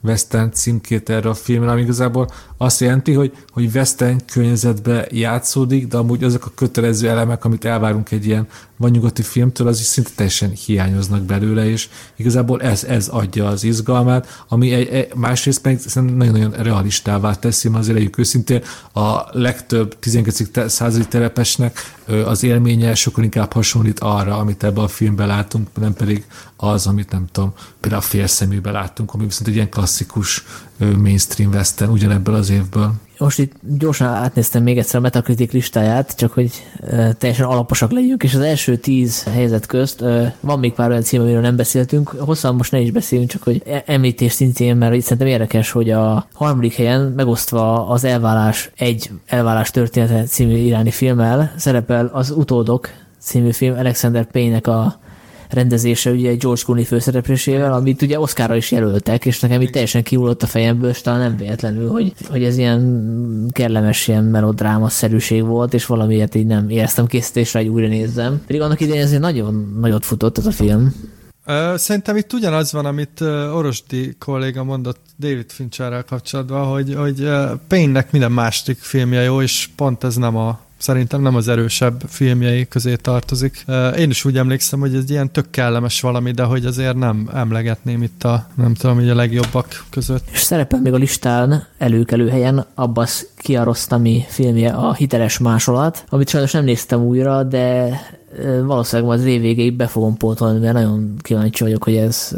western 0.04 0.50
címkét 0.52 1.10
erre 1.10 1.28
a 1.28 1.34
filmre, 1.34 1.70
ami 1.70 1.80
igazából 1.80 2.28
azt 2.56 2.80
jelenti, 2.80 3.12
hogy, 3.12 3.32
hogy 3.52 3.70
western 3.74 4.20
környezetbe 4.32 5.06
játszódik, 5.10 5.86
de 5.86 5.96
amúgy 5.96 6.24
azok 6.24 6.46
a 6.46 6.52
kötelező 6.54 7.08
elemek, 7.08 7.44
amit 7.44 7.64
elvárunk 7.64 8.10
egy 8.10 8.26
ilyen 8.26 8.46
vagy 8.76 8.92
nyugati 8.92 9.22
filmtől, 9.22 9.66
az 9.66 9.80
is 9.80 9.86
szinte 9.86 10.10
teljesen 10.14 10.50
hiányoznak 10.50 11.22
belőle, 11.22 11.68
és 11.68 11.88
igazából 12.16 12.62
ez, 12.62 12.84
ez 12.84 13.08
adja 13.08 13.46
az 13.46 13.64
izgalmát, 13.64 14.44
ami 14.48 14.72
egy, 14.72 14.88
egy, 14.88 15.14
másrészt 15.14 15.60
szerintem 15.64 16.16
nagyon-nagyon 16.16 16.62
realistává 16.62 17.34
teszi, 17.34 17.68
mert 17.68 17.80
azért 17.80 17.96
legyünk 17.96 18.18
őszintén, 18.18 18.62
a 18.92 19.38
legtöbb 19.38 19.98
19. 19.98 20.70
századi 20.70 21.06
telepesnek 21.06 21.78
az 22.24 22.42
élménye 22.42 22.94
sokkal 22.94 23.24
inkább 23.24 23.52
hasonlít 23.52 24.00
arra, 24.00 24.36
amit 24.36 24.64
ebben 24.64 24.84
a 24.84 24.88
filmben 24.88 25.26
látunk, 25.26 25.68
nem 25.80 25.94
pedig 25.94 26.24
az, 26.56 26.86
amit 26.86 27.10
nem 27.10 27.26
tudom, 27.32 27.52
például 27.80 28.02
a 28.02 28.06
félszeműben 28.06 28.72
láttunk, 28.72 29.14
ami 29.14 29.24
viszont 29.24 29.48
egy 29.48 29.54
ilyen 29.54 29.70
klasszikus 29.70 30.44
mainstream 30.78 31.52
western 31.52 31.90
ugyanebből 31.90 32.34
az 32.34 32.50
évből. 32.50 32.92
Most 33.18 33.38
itt 33.38 33.52
gyorsan 33.78 34.06
átnéztem 34.06 34.62
még 34.62 34.78
egyszer 34.78 34.98
a 34.98 35.02
Metacritic 35.02 35.52
listáját, 35.52 36.16
csak 36.16 36.32
hogy 36.32 36.50
teljesen 37.18 37.46
alaposak 37.46 37.90
legyünk, 37.90 38.22
és 38.22 38.34
az 38.34 38.40
első 38.40 38.76
tíz 38.76 39.22
helyzet 39.22 39.66
közt 39.66 40.04
van 40.40 40.58
még 40.58 40.72
pár 40.72 40.90
olyan 40.90 41.02
cím, 41.02 41.20
amiről 41.20 41.40
nem 41.40 41.56
beszéltünk. 41.56 42.08
Hosszan 42.08 42.54
most 42.54 42.72
ne 42.72 42.80
is 42.80 42.90
beszéljünk, 42.90 43.30
csak 43.30 43.42
hogy 43.42 43.62
e- 43.66 43.82
említés 43.86 44.32
szintén, 44.32 44.76
mert 44.76 44.94
itt 44.94 45.02
szerintem 45.02 45.26
érdekes, 45.26 45.70
hogy 45.70 45.90
a 45.90 46.28
harmadik 46.32 46.74
helyen 46.74 47.00
megosztva 47.00 47.88
az 47.88 48.04
Elválás 48.04 48.70
egy 48.76 49.10
Elválás 49.26 49.70
története 49.70 50.22
című 50.22 50.56
iráni 50.56 50.90
filmmel 50.90 51.52
szerepel 51.56 52.10
az 52.12 52.30
Utódok 52.30 52.88
című 53.18 53.52
film 53.52 53.76
Alexander 53.78 54.24
Payne-nek 54.24 54.66
a 54.66 55.02
rendezése 55.54 56.10
ugye 56.10 56.34
George 56.34 56.62
Clooney 56.64 56.84
főszereplésével, 56.84 57.72
amit 57.72 58.02
ugye 58.02 58.20
Oscarra 58.20 58.56
is 58.56 58.70
jelöltek, 58.70 59.24
és 59.24 59.40
nekem 59.40 59.60
itt 59.60 59.70
teljesen 59.70 60.02
kiullott 60.02 60.42
a 60.42 60.46
fejemből, 60.46 60.90
és 60.90 61.00
talán 61.00 61.20
nem 61.20 61.36
véletlenül, 61.36 61.90
hogy, 61.90 62.12
hogy 62.28 62.44
ez 62.44 62.58
ilyen 62.58 63.50
kellemes, 63.52 64.08
ilyen 64.08 64.24
melodráma-szerűség 64.24 65.44
volt, 65.44 65.74
és 65.74 65.86
valamiért 65.86 66.34
így 66.34 66.46
nem 66.46 66.68
éreztem 66.68 67.06
készítésre, 67.06 67.58
hogy 67.58 67.68
újra 67.68 67.88
nézzem. 67.88 68.42
Pedig 68.46 68.60
annak 68.60 68.80
idején 68.80 69.02
ezért 69.02 69.20
nagyon 69.20 69.76
nagyot 69.80 70.04
futott 70.04 70.38
ez 70.38 70.46
a 70.46 70.50
film. 70.50 70.94
Szerintem 71.74 72.16
itt 72.16 72.32
ugyanaz 72.32 72.72
van, 72.72 72.86
amit 72.86 73.20
Orosdi 73.54 74.16
kolléga 74.18 74.64
mondott 74.64 75.00
David 75.18 75.50
Fincherrel 75.50 76.04
kapcsolatban, 76.04 76.66
hogy, 76.66 76.94
hogy 76.94 77.28
Payne-nek 77.68 78.12
minden 78.12 78.32
második 78.32 78.78
filmje 78.78 79.22
jó, 79.22 79.42
és 79.42 79.68
pont 79.76 80.04
ez 80.04 80.16
nem 80.16 80.36
a 80.36 80.63
szerintem 80.76 81.22
nem 81.22 81.34
az 81.34 81.48
erősebb 81.48 82.02
filmjei 82.08 82.68
közé 82.68 82.94
tartozik. 82.94 83.64
Én 83.96 84.10
is 84.10 84.24
úgy 84.24 84.36
emlékszem, 84.36 84.80
hogy 84.80 84.94
ez 84.94 85.10
ilyen 85.10 85.32
tök 85.32 85.50
kellemes 85.50 86.00
valami, 86.00 86.30
de 86.30 86.42
hogy 86.42 86.66
azért 86.66 86.96
nem 86.96 87.30
emlegetném 87.34 88.02
itt 88.02 88.24
a, 88.24 88.46
nem 88.54 88.74
tudom, 88.74 88.96
hogy 88.96 89.08
a 89.08 89.14
legjobbak 89.14 89.84
között. 89.90 90.28
És 90.32 90.38
szerepel 90.38 90.80
még 90.80 90.92
a 90.92 90.96
listán 90.96 91.66
előkelő 91.78 92.28
helyen 92.28 92.66
Abbas 92.74 93.24
Kiarostami 93.36 94.24
filmje 94.28 94.72
a 94.72 94.94
Hiteles 94.94 95.38
másolat, 95.38 96.04
amit 96.08 96.28
sajnos 96.28 96.52
nem 96.52 96.64
néztem 96.64 97.00
újra, 97.00 97.42
de 97.42 97.90
valószínűleg 98.64 99.08
majd 99.08 99.20
az 99.20 99.26
év 99.26 99.40
végéig 99.40 99.76
be 99.76 99.86
fogom 99.86 100.16
pótolni, 100.16 100.58
mert 100.58 100.74
nagyon 100.74 101.14
kíváncsi 101.18 101.62
vagyok, 101.62 101.84
hogy 101.84 101.96
ez 101.96 102.36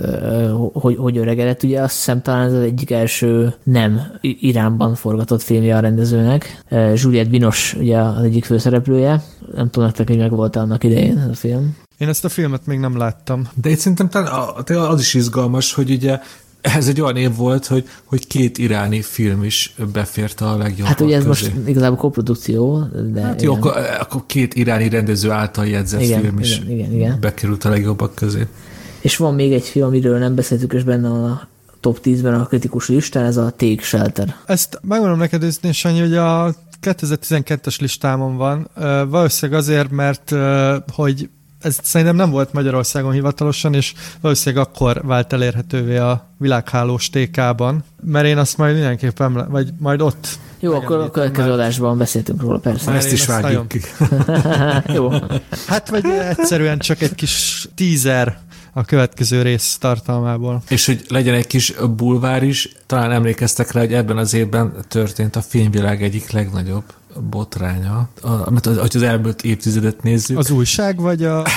hogy, 0.72 0.96
hogy 0.96 1.16
öregedett. 1.16 1.62
Ugye 1.62 1.80
azt 1.80 1.94
hiszem 1.94 2.22
talán 2.22 2.46
ez 2.46 2.52
az 2.52 2.62
egyik 2.62 2.90
első 2.90 3.54
nem 3.62 4.00
Iránban 4.20 4.94
forgatott 4.94 5.42
filmje 5.42 5.76
a 5.76 5.80
rendezőnek. 5.80 6.62
Juliette 6.94 7.30
Binoche 7.30 7.78
ugye 7.78 7.98
az 7.98 8.22
egyik 8.22 8.44
főszereplője. 8.44 9.22
Nem 9.54 9.70
tudom 9.70 9.84
nektek, 9.84 10.08
hogy 10.08 10.18
meg 10.18 10.30
volt 10.30 10.56
annak 10.56 10.84
idején 10.84 11.18
ez 11.18 11.28
a 11.28 11.34
film. 11.34 11.76
Én 11.98 12.08
ezt 12.08 12.24
a 12.24 12.28
filmet 12.28 12.66
még 12.66 12.78
nem 12.78 12.96
láttam. 12.96 13.48
De 13.62 13.70
itt 13.70 13.78
szerintem 13.78 14.08
talán 14.08 14.90
az 14.90 15.00
is 15.00 15.14
izgalmas, 15.14 15.74
hogy 15.74 15.90
ugye 15.90 16.18
ez 16.74 16.88
egy 16.88 17.00
olyan 17.00 17.16
év 17.16 17.36
volt, 17.36 17.66
hogy, 17.66 17.88
hogy 18.04 18.26
két 18.26 18.58
iráni 18.58 19.02
film 19.02 19.44
is 19.44 19.74
beférte 19.92 20.44
a 20.44 20.56
legjobb 20.56 20.86
Hát 20.86 21.00
ugye 21.00 21.16
ez 21.16 21.24
közé. 21.24 21.46
most 21.48 21.68
igazából 21.68 21.96
koprodukció, 21.96 22.82
de 23.12 23.20
Hát 23.20 23.42
jó, 23.42 23.52
igen. 23.52 23.62
akkor, 23.64 23.82
akkor 24.00 24.22
két 24.26 24.54
iráni 24.54 24.88
rendező 24.88 25.30
által 25.30 25.66
jegyzett 25.66 26.00
Igen, 26.02 26.20
film 26.20 26.38
is 26.38 26.56
igen, 26.58 26.70
igen, 26.70 26.92
igen. 26.92 27.18
bekerült 27.20 27.64
a 27.64 27.68
legjobbak 27.68 28.14
közé. 28.14 28.46
És 29.00 29.16
van 29.16 29.34
még 29.34 29.52
egy 29.52 29.64
film, 29.64 29.86
amiről 29.86 30.18
nem 30.18 30.34
beszéltük, 30.34 30.72
és 30.72 30.82
benne 30.82 31.08
a 31.08 31.48
top 31.80 31.98
10-ben 32.04 32.34
a 32.34 32.46
kritikus 32.46 32.88
listán, 32.88 33.24
ez 33.24 33.36
a 33.36 33.50
Take 33.56 33.82
Shelter. 33.82 34.36
Ezt 34.46 34.78
megmondom 34.82 35.18
neked 35.18 35.42
őszintén, 35.42 35.72
Sanyi, 35.72 36.00
hogy 36.00 36.14
a 36.16 36.54
2012-es 36.82 37.80
listámon 37.80 38.36
van. 38.36 38.68
Valószínűleg 39.08 39.60
azért, 39.60 39.90
mert 39.90 40.34
hogy 40.92 41.28
ez 41.60 41.78
szerintem 41.82 42.16
nem 42.16 42.30
volt 42.30 42.52
Magyarországon 42.52 43.12
hivatalosan, 43.12 43.74
és 43.74 43.94
valószínűleg 44.20 44.66
akkor 44.66 45.00
vált 45.04 45.32
elérhetővé 45.32 45.96
a 45.96 46.26
világhálós 46.38 47.10
TK-ban, 47.10 47.84
mert 48.02 48.26
én 48.26 48.38
azt 48.38 48.56
majd 48.56 48.74
mindenképpen, 48.74 49.46
vagy 49.50 49.68
majd 49.78 50.00
ott 50.00 50.28
Jó, 50.60 50.74
akkor 50.74 50.96
a 50.98 51.10
következő 51.10 51.48
már. 51.48 51.58
adásban 51.58 51.98
beszéltünk 51.98 52.40
róla, 52.40 52.58
persze. 52.58 52.90
Mert 52.90 53.04
Ezt 53.04 53.12
is 53.12 53.26
vágjuk 53.26 53.68
ki. 53.68 53.80
Jó. 54.94 55.10
Hát 55.66 55.88
vagy 55.88 56.04
egyszerűen 56.04 56.78
csak 56.78 57.00
egy 57.00 57.14
kis 57.14 57.68
teaser 57.74 58.38
a 58.76 58.84
következő 58.84 59.42
rész 59.42 59.76
tartalmából. 59.80 60.62
És 60.68 60.86
hogy 60.86 61.04
legyen 61.08 61.34
egy 61.34 61.46
kis 61.46 61.74
bulvár 61.96 62.42
is, 62.42 62.68
talán 62.86 63.12
emlékeztek 63.12 63.72
rá, 63.72 63.80
hogy 63.80 63.92
ebben 63.94 64.16
az 64.16 64.34
évben 64.34 64.74
történt 64.88 65.36
a 65.36 65.40
filmvilág 65.40 66.02
egyik 66.02 66.30
legnagyobb 66.30 66.82
botránya, 67.30 68.08
amit 68.20 68.66
az, 68.66 68.94
az 68.94 69.02
elmúlt 69.02 69.42
évtizedet 69.42 70.02
nézzük. 70.02 70.38
Az 70.38 70.50
újság, 70.50 71.00
vagy 71.00 71.24
a? 71.24 71.42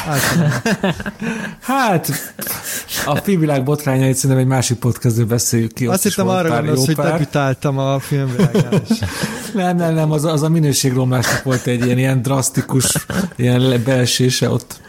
Hát, 1.62 2.12
a 3.06 3.16
filmvilág 3.16 3.64
botrányait 3.64 4.16
szerintem 4.16 4.40
egy 4.40 4.50
másik 4.52 4.78
podcastből 4.78 5.26
beszéljük 5.26 5.74
ki. 5.74 5.86
Azt 5.88 6.04
hittem 6.04 6.28
arra 6.28 6.50
gondolsz, 6.50 6.86
hogy 6.86 6.96
debütáltam 6.96 7.78
a 7.78 8.00
filmvilágán 8.00 8.82
is. 8.90 8.98
Nem, 9.54 9.78
nem, 9.78 9.94
nem, 9.94 10.12
az, 10.12 10.26
a- 10.26 10.32
az 10.32 10.42
a 10.42 10.50
minőségromlásnak 10.50 11.44
volt 11.44 11.68
egy 11.68 11.86
ilyen, 11.86 11.98
ilyen 11.98 12.22
drasztikus 12.22 13.06
ilyen 13.36 13.82
beesése 13.86 14.50
ott. 14.50 14.82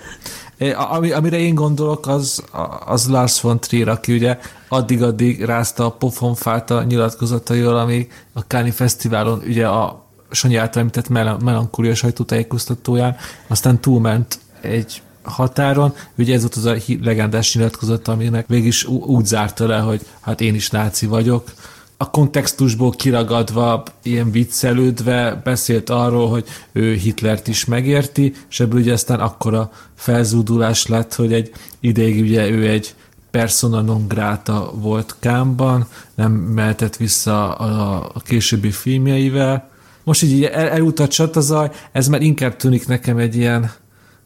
Ami, 0.75 1.11
amire 1.11 1.39
én 1.39 1.55
gondolok, 1.55 2.07
az, 2.07 2.45
az 2.87 3.09
Lars 3.09 3.41
von 3.41 3.61
Trier, 3.61 3.89
aki 3.89 4.13
ugye 4.13 4.39
addig-addig 4.69 5.45
rázta 5.45 5.85
a 5.85 5.91
pofonfát 5.91 6.71
a 6.71 6.83
nyilatkozataival, 6.83 7.79
ami 7.79 8.09
a 8.33 8.47
Káni 8.47 8.71
Fesztiválon 8.71 9.43
ugye 9.47 9.69
a 9.69 10.05
Sanyi 10.31 10.57
által 10.57 10.81
említett 10.81 11.09
mel- 11.09 11.43
melankólia 11.43 11.95
sajtótájékoztatóján, 11.95 13.17
aztán 13.47 13.81
túlment 13.81 14.39
egy 14.61 15.03
határon, 15.23 15.95
ugye 16.19 16.35
ez 16.35 16.41
volt 16.41 16.55
az 16.55 16.65
a 16.65 16.77
legendás 17.03 17.55
nyilatkozat, 17.55 18.09
aminek 18.09 18.49
végig 18.49 18.75
úgy 18.87 19.27
zárta 19.27 19.67
le, 19.67 19.79
hogy 19.79 20.07
hát 20.21 20.41
én 20.41 20.55
is 20.55 20.71
náci 20.71 21.07
vagyok, 21.07 21.53
a 22.03 22.11
kontextusból 22.11 22.91
kiragadva, 22.91 23.83
ilyen 24.03 24.31
viccelődve 24.31 25.41
beszélt 25.45 25.91
arról, 25.91 26.29
hogy 26.29 26.45
ő 26.73 26.95
Hitlert 26.95 27.49
is 27.49 27.65
megérti, 27.65 28.35
és 28.51 28.61
ebből 28.61 28.81
ugye 28.81 28.93
aztán 28.93 29.21
akkora 29.21 29.71
felzúdulás 29.95 30.87
lett, 30.87 31.15
hogy 31.15 31.33
egy 31.33 31.53
ideig 31.81 32.21
ugye 32.23 32.51
ő 32.51 32.69
egy 32.69 32.95
persona 33.31 33.81
non 33.81 34.09
grata 34.09 34.73
volt 34.75 35.17
Kámban, 35.19 35.87
nem 36.15 36.33
mehetett 36.33 36.97
vissza 36.97 37.55
a, 37.55 38.11
a 38.15 38.21
későbbi 38.21 38.71
filmjeivel. 38.71 39.71
Most 40.05 40.23
így 40.23 40.45
el, 40.45 40.69
elutat 40.69 41.11
csatazaj, 41.11 41.71
ez 41.93 42.09
már 42.09 42.23
inkább 42.23 42.57
tűnik 42.57 42.87
nekem 42.87 43.19
egy 43.19 43.37
ilyen 43.37 43.71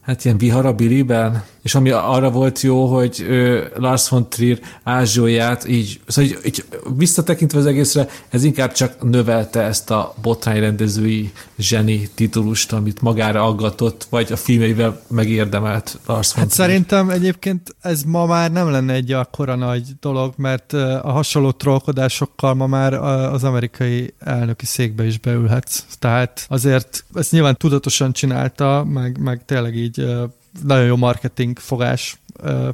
hát 0.00 0.24
ilyen 0.24 0.38
vihar 0.38 0.66
a 0.66 0.72
Billyben, 0.72 1.44
és 1.64 1.74
ami 1.74 1.90
arra 1.90 2.30
volt 2.30 2.60
jó, 2.60 2.86
hogy 2.86 3.20
ő, 3.28 3.72
Lars 3.76 4.08
von 4.08 4.28
Trier 4.28 4.58
ázsóját 4.82 5.68
így, 5.68 6.00
szóval 6.06 6.30
így, 6.30 6.38
így 6.44 6.64
visszatekintve 6.96 7.58
az 7.58 7.66
egészre, 7.66 8.08
ez 8.28 8.44
inkább 8.44 8.72
csak 8.72 9.10
növelte 9.10 9.60
ezt 9.60 9.90
a 9.90 10.14
botrányrendezői 10.22 11.32
zseni 11.58 12.08
titulust, 12.14 12.72
amit 12.72 13.00
magára 13.00 13.42
aggatott, 13.44 14.06
vagy 14.10 14.32
a 14.32 14.36
filmeivel 14.36 15.00
megérdemelt 15.08 15.98
Lars 16.06 16.32
von 16.34 16.42
Hát 16.42 16.52
Trier. 16.52 16.68
szerintem 16.68 17.10
egyébként 17.10 17.76
ez 17.80 18.02
ma 18.02 18.26
már 18.26 18.52
nem 18.52 18.70
lenne 18.70 18.92
egy 18.92 19.12
akkora 19.12 19.54
nagy 19.54 19.82
dolog, 20.00 20.32
mert 20.36 20.72
a 21.02 21.10
hasonló 21.10 21.50
trollkodásokkal 21.50 22.54
ma 22.54 22.66
már 22.66 22.94
az 23.32 23.44
amerikai 23.44 24.14
elnöki 24.18 24.66
székbe 24.66 25.06
is 25.06 25.18
beülhetsz. 25.18 25.84
Tehát 25.98 26.46
azért 26.48 27.04
ezt 27.14 27.32
nyilván 27.32 27.56
tudatosan 27.56 28.12
csinálta, 28.12 28.84
meg, 28.88 29.18
meg 29.18 29.44
tényleg 29.44 29.76
így 29.76 30.06
nagyon 30.62 30.84
jó 30.84 30.96
marketing 30.96 31.58
fogás 31.58 32.16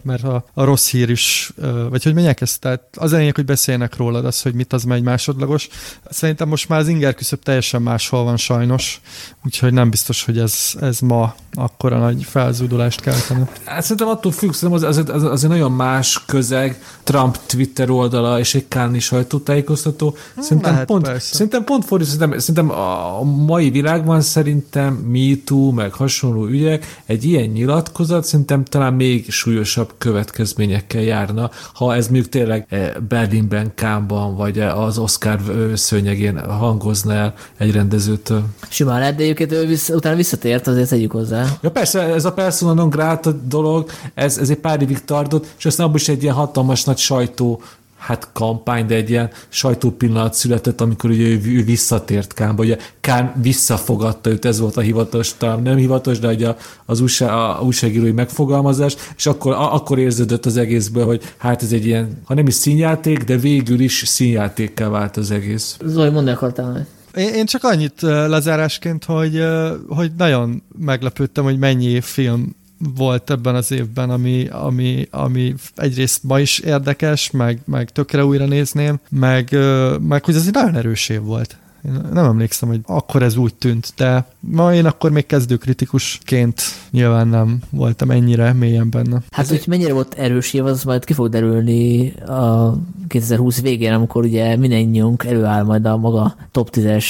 mert 0.03 0.24
a, 0.24 0.45
a 0.55 0.65
rossz 0.65 0.91
hír 0.91 1.11
is, 1.11 1.53
vagy 1.91 2.03
hogy 2.03 2.15
menjek 2.15 2.41
ezt, 2.41 2.61
tehát 2.61 2.82
az 2.97 3.12
lényeg, 3.12 3.35
hogy 3.35 3.45
beszélnek 3.45 3.97
rólad, 3.97 4.24
az, 4.24 4.43
hogy 4.43 4.55
mit 4.55 4.73
az 4.73 4.85
megy 4.85 5.03
másodlagos. 5.03 5.69
Szerintem 6.11 6.49
most 6.49 6.69
már 6.69 6.81
az 6.81 6.89
inger 6.89 7.15
küszöb 7.15 7.43
teljesen 7.43 7.82
máshol 7.82 8.24
van 8.24 8.37
sajnos, 8.37 9.01
úgyhogy 9.45 9.73
nem 9.73 9.91
biztos, 9.91 10.24
hogy 10.24 10.39
ez, 10.39 10.73
ez 10.81 10.99
ma 10.99 11.35
akkora 11.55 11.99
nagy 11.99 12.24
felzúdulást 12.24 13.01
keltene. 13.01 13.49
Hát 13.65 13.82
szerintem 13.82 14.09
attól 14.09 14.32
függ, 14.32 14.53
szerintem 14.53 14.89
az, 14.89 14.99
az, 14.99 15.09
az, 15.09 15.23
az 15.23 15.45
egy 15.45 15.51
nagyon 15.51 15.73
más 15.73 16.24
közeg, 16.27 16.82
Trump 17.03 17.39
Twitter 17.47 17.91
oldala 17.91 18.39
és 18.39 18.55
egy 18.55 18.69
Káni 18.69 18.99
sajtótájékoztató. 18.99 20.16
Szerintem, 20.39 20.73
Lehet, 20.73 20.87
pont, 20.87 21.05
persze. 21.05 21.35
szerintem 21.35 21.65
pont 21.65 21.85
fordítva, 21.85 22.12
szerintem, 22.12 22.39
szerintem 22.39 22.78
a 22.78 23.23
mai 23.23 23.70
világban 23.70 24.20
szerintem 24.20 24.95
MeToo, 24.95 25.70
meg 25.70 25.93
hasonló 25.93 26.47
ügyek, 26.47 27.01
egy 27.07 27.24
ilyen 27.24 27.49
nyilatkozat 27.49 28.24
szerintem 28.24 28.65
talán 28.65 28.95
még 28.95 29.31
súlyosabb 29.51 29.93
következményekkel 29.98 31.02
járna, 31.02 31.51
ha 31.74 31.94
ez 31.94 32.05
mondjuk 32.05 32.28
tényleg 32.28 32.66
eh, 32.68 32.93
Berlinben, 33.09 33.72
Kámban, 33.74 34.36
vagy 34.36 34.59
eh, 34.59 34.81
az 34.81 34.98
Oscar 34.98 35.40
szőnyegén 35.74 36.39
hangozna 36.39 37.12
el 37.12 37.35
egy 37.59 37.72
rendezőtől. 37.72 38.43
Simán 38.68 38.98
lehet, 38.98 39.14
de 39.14 39.22
egyébként 39.22 39.52
ő 39.52 39.77
utána 39.89 40.16
visszatért, 40.16 40.66
azért 40.66 40.89
tegyük 40.89 41.12
hozzá. 41.12 41.47
Ja 41.62 41.70
persze, 41.70 42.02
ez 42.02 42.24
a 42.24 42.32
persona 42.32 42.72
non 42.72 42.90
grata 42.90 43.32
dolog, 43.32 43.90
ez, 44.14 44.39
ez 44.39 44.51
egy 44.51 44.56
pár 44.56 44.82
évig 44.82 45.05
tartott, 45.05 45.47
és 45.59 45.66
aztán 45.66 45.86
abban 45.86 45.98
is 45.98 46.09
egy 46.09 46.22
ilyen 46.22 46.35
hatalmas 46.35 46.85
nagy 46.85 46.98
sajtó 46.98 47.62
hát 48.01 48.28
kampány, 48.32 48.86
de 48.86 48.94
egy 48.94 49.10
ilyen 49.10 49.31
sajtópillanat 49.48 50.35
született, 50.35 50.81
amikor 50.81 51.10
ugye 51.10 51.24
ő, 51.24 51.40
ő 51.44 51.64
visszatért 51.64 52.35
Kánba, 52.35 52.62
ugye 52.62 52.77
Kán 53.01 53.32
visszafogadta 53.43 54.31
őt, 54.31 54.44
ez 54.44 54.60
volt 54.60 54.77
a 54.77 54.81
hivatalos, 54.81 55.36
talán 55.36 55.62
nem 55.62 55.77
hivatalos, 55.77 56.18
de 56.18 56.28
ugye 56.28 56.55
az 56.86 57.01
USA, 57.01 57.59
a 57.59 57.62
újságírói 57.62 58.12
megfogalmazás, 58.12 58.97
és 59.16 59.27
akkor, 59.27 59.52
a, 59.52 59.74
akkor 59.74 59.98
érződött 59.98 60.47
az 60.47 60.56
egészből, 60.56 61.05
hogy 61.05 61.22
hát 61.36 61.62
ez 61.62 61.72
egy 61.72 61.86
ilyen, 61.86 62.22
ha 62.24 62.35
nem 62.35 62.47
is 62.47 62.55
színjáték, 62.55 63.24
de 63.24 63.36
végül 63.36 63.81
is 63.81 64.02
színjátékká 64.06 64.89
vált 64.89 65.16
az 65.16 65.31
egész. 65.31 65.77
Zoli, 65.85 66.10
mondd 66.10 66.28
akartál 66.28 66.86
én, 67.14 67.35
én 67.35 67.47
csak 67.47 67.64
annyit 67.64 68.01
lezárásként, 68.01 69.05
hogy, 69.05 69.44
hogy 69.89 70.12
nagyon 70.16 70.62
meglepődtem, 70.78 71.44
hogy 71.44 71.59
mennyi 71.59 72.01
film 72.01 72.56
volt 72.94 73.31
ebben 73.31 73.55
az 73.55 73.70
évben, 73.70 74.11
ami, 74.11 74.48
ami, 74.48 75.07
ami 75.11 75.55
egyrészt 75.74 76.23
ma 76.23 76.40
is 76.40 76.59
érdekes, 76.59 77.31
meg, 77.31 77.61
meg 77.65 77.90
tökre 77.90 78.24
újra 78.24 78.44
nézném, 78.44 79.01
meg, 79.09 79.57
meg 80.01 80.24
hogy 80.24 80.35
ez 80.35 80.47
egy 80.47 80.52
nagyon 80.52 80.77
erős 80.77 81.09
év 81.09 81.20
volt. 81.20 81.57
Én 81.85 82.01
nem 82.12 82.24
emlékszem, 82.24 82.69
hogy 82.69 82.81
akkor 82.86 83.23
ez 83.23 83.36
úgy 83.36 83.55
tűnt, 83.55 83.93
de 83.97 84.27
ma 84.40 84.74
én 84.74 84.86
akkor 84.86 85.11
még 85.11 85.27
kezdőkritikusként 85.27 86.62
nyilván 86.90 87.28
nem 87.28 87.59
voltam 87.70 88.11
ennyire 88.11 88.52
mélyen 88.52 88.90
benne. 88.90 89.23
Hát, 89.31 89.48
hogy 89.48 89.65
mennyire 89.66 89.93
volt 89.93 90.15
erős 90.15 90.52
év, 90.52 90.65
az 90.65 90.85
majd 90.85 91.05
ki 91.05 91.12
fog 91.12 91.28
derülni 91.28 92.12
a 92.12 92.74
2020 93.09 93.61
végén, 93.61 93.93
amikor 93.93 94.24
ugye 94.24 94.57
mindennyiunk 94.57 95.24
előáll 95.24 95.62
majd 95.62 95.86
a 95.86 95.97
maga 95.97 96.36
top 96.51 96.70
10-es 96.73 97.05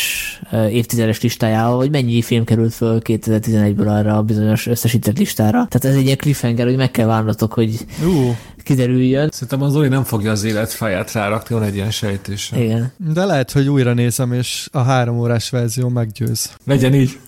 évtizedes 0.71 1.21
listájával, 1.21 1.77
hogy 1.77 1.91
mennyi 1.91 2.23
film 2.23 2.45
került 2.45 2.73
föl 2.73 3.01
2011-ből 3.05 3.89
arra 3.89 4.17
a 4.17 4.23
bizonyos 4.23 4.67
összesített 4.67 5.19
listára. 5.19 5.67
Tehát 5.69 5.85
ez 5.85 5.95
egy 5.95 6.05
ilyen 6.05 6.17
cliffhanger, 6.17 6.67
hogy 6.67 6.77
meg 6.77 6.91
kell 6.91 7.07
várnatok, 7.07 7.53
hogy 7.53 7.87
uh 8.05 8.37
kiderüljön. 8.71 9.29
Szerintem 9.33 9.63
az 9.63 9.73
Zoli 9.73 9.89
nem 9.89 10.05
fogja 10.05 10.31
az 10.31 10.45
élet 10.45 10.73
fáját 10.73 11.13
rárakni, 11.13 11.55
van 11.55 11.65
egy 11.65 11.75
ilyen 11.75 11.91
sejtés. 11.91 12.53
Igen. 12.57 12.93
De 12.97 13.25
lehet, 13.25 13.51
hogy 13.51 13.69
újra 13.69 13.93
nézem, 13.93 14.33
és 14.33 14.69
a 14.73 14.79
három 14.79 15.19
órás 15.19 15.51
verzió 15.51 15.89
meggyőz. 15.89 16.51
Legyen 16.65 16.95
így. 16.95 17.19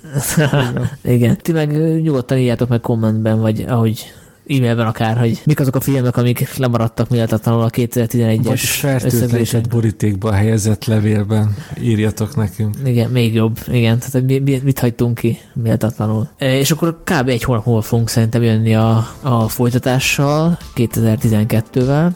Igen. 1.03 1.37
Ti 1.37 1.53
meg 1.53 2.01
nyugodtan 2.03 2.39
írjátok 2.39 2.69
meg 2.69 2.81
kommentben, 2.81 3.41
vagy 3.41 3.65
ahogy 3.69 4.13
e-mailben 4.57 4.87
akár, 4.87 5.19
hogy 5.19 5.41
mik 5.45 5.61
azok 5.61 5.77
a 5.77 5.81
filmek, 5.81 6.17
amik 6.17 6.57
lemaradtak 6.57 7.09
méltatlanul 7.09 7.63
a 7.63 7.71
2011-es 7.71 9.49
Vagy 9.53 9.69
borítékba 9.69 10.33
helyezett 10.33 10.85
levélben 10.85 11.57
írjatok 11.81 12.37
nekünk. 12.37 12.75
Igen, 12.85 13.11
még 13.11 13.35
jobb. 13.35 13.59
Igen, 13.71 13.99
tehát 13.99 14.27
mi, 14.27 14.39
mi, 14.39 14.61
mit 14.65 14.79
hagytunk 14.79 15.15
ki 15.15 15.39
méltatlanul. 15.55 16.29
E, 16.39 16.59
és 16.59 16.71
akkor 16.71 17.03
kb. 17.05 17.29
egy 17.29 17.43
hónap 17.43 17.67
múlva 17.67 17.83
fogunk 17.83 18.09
szerintem 18.09 18.43
jönni 18.43 18.75
a, 18.75 19.09
a 19.23 19.49
folytatással 19.49 20.59
2012-vel 20.77 22.11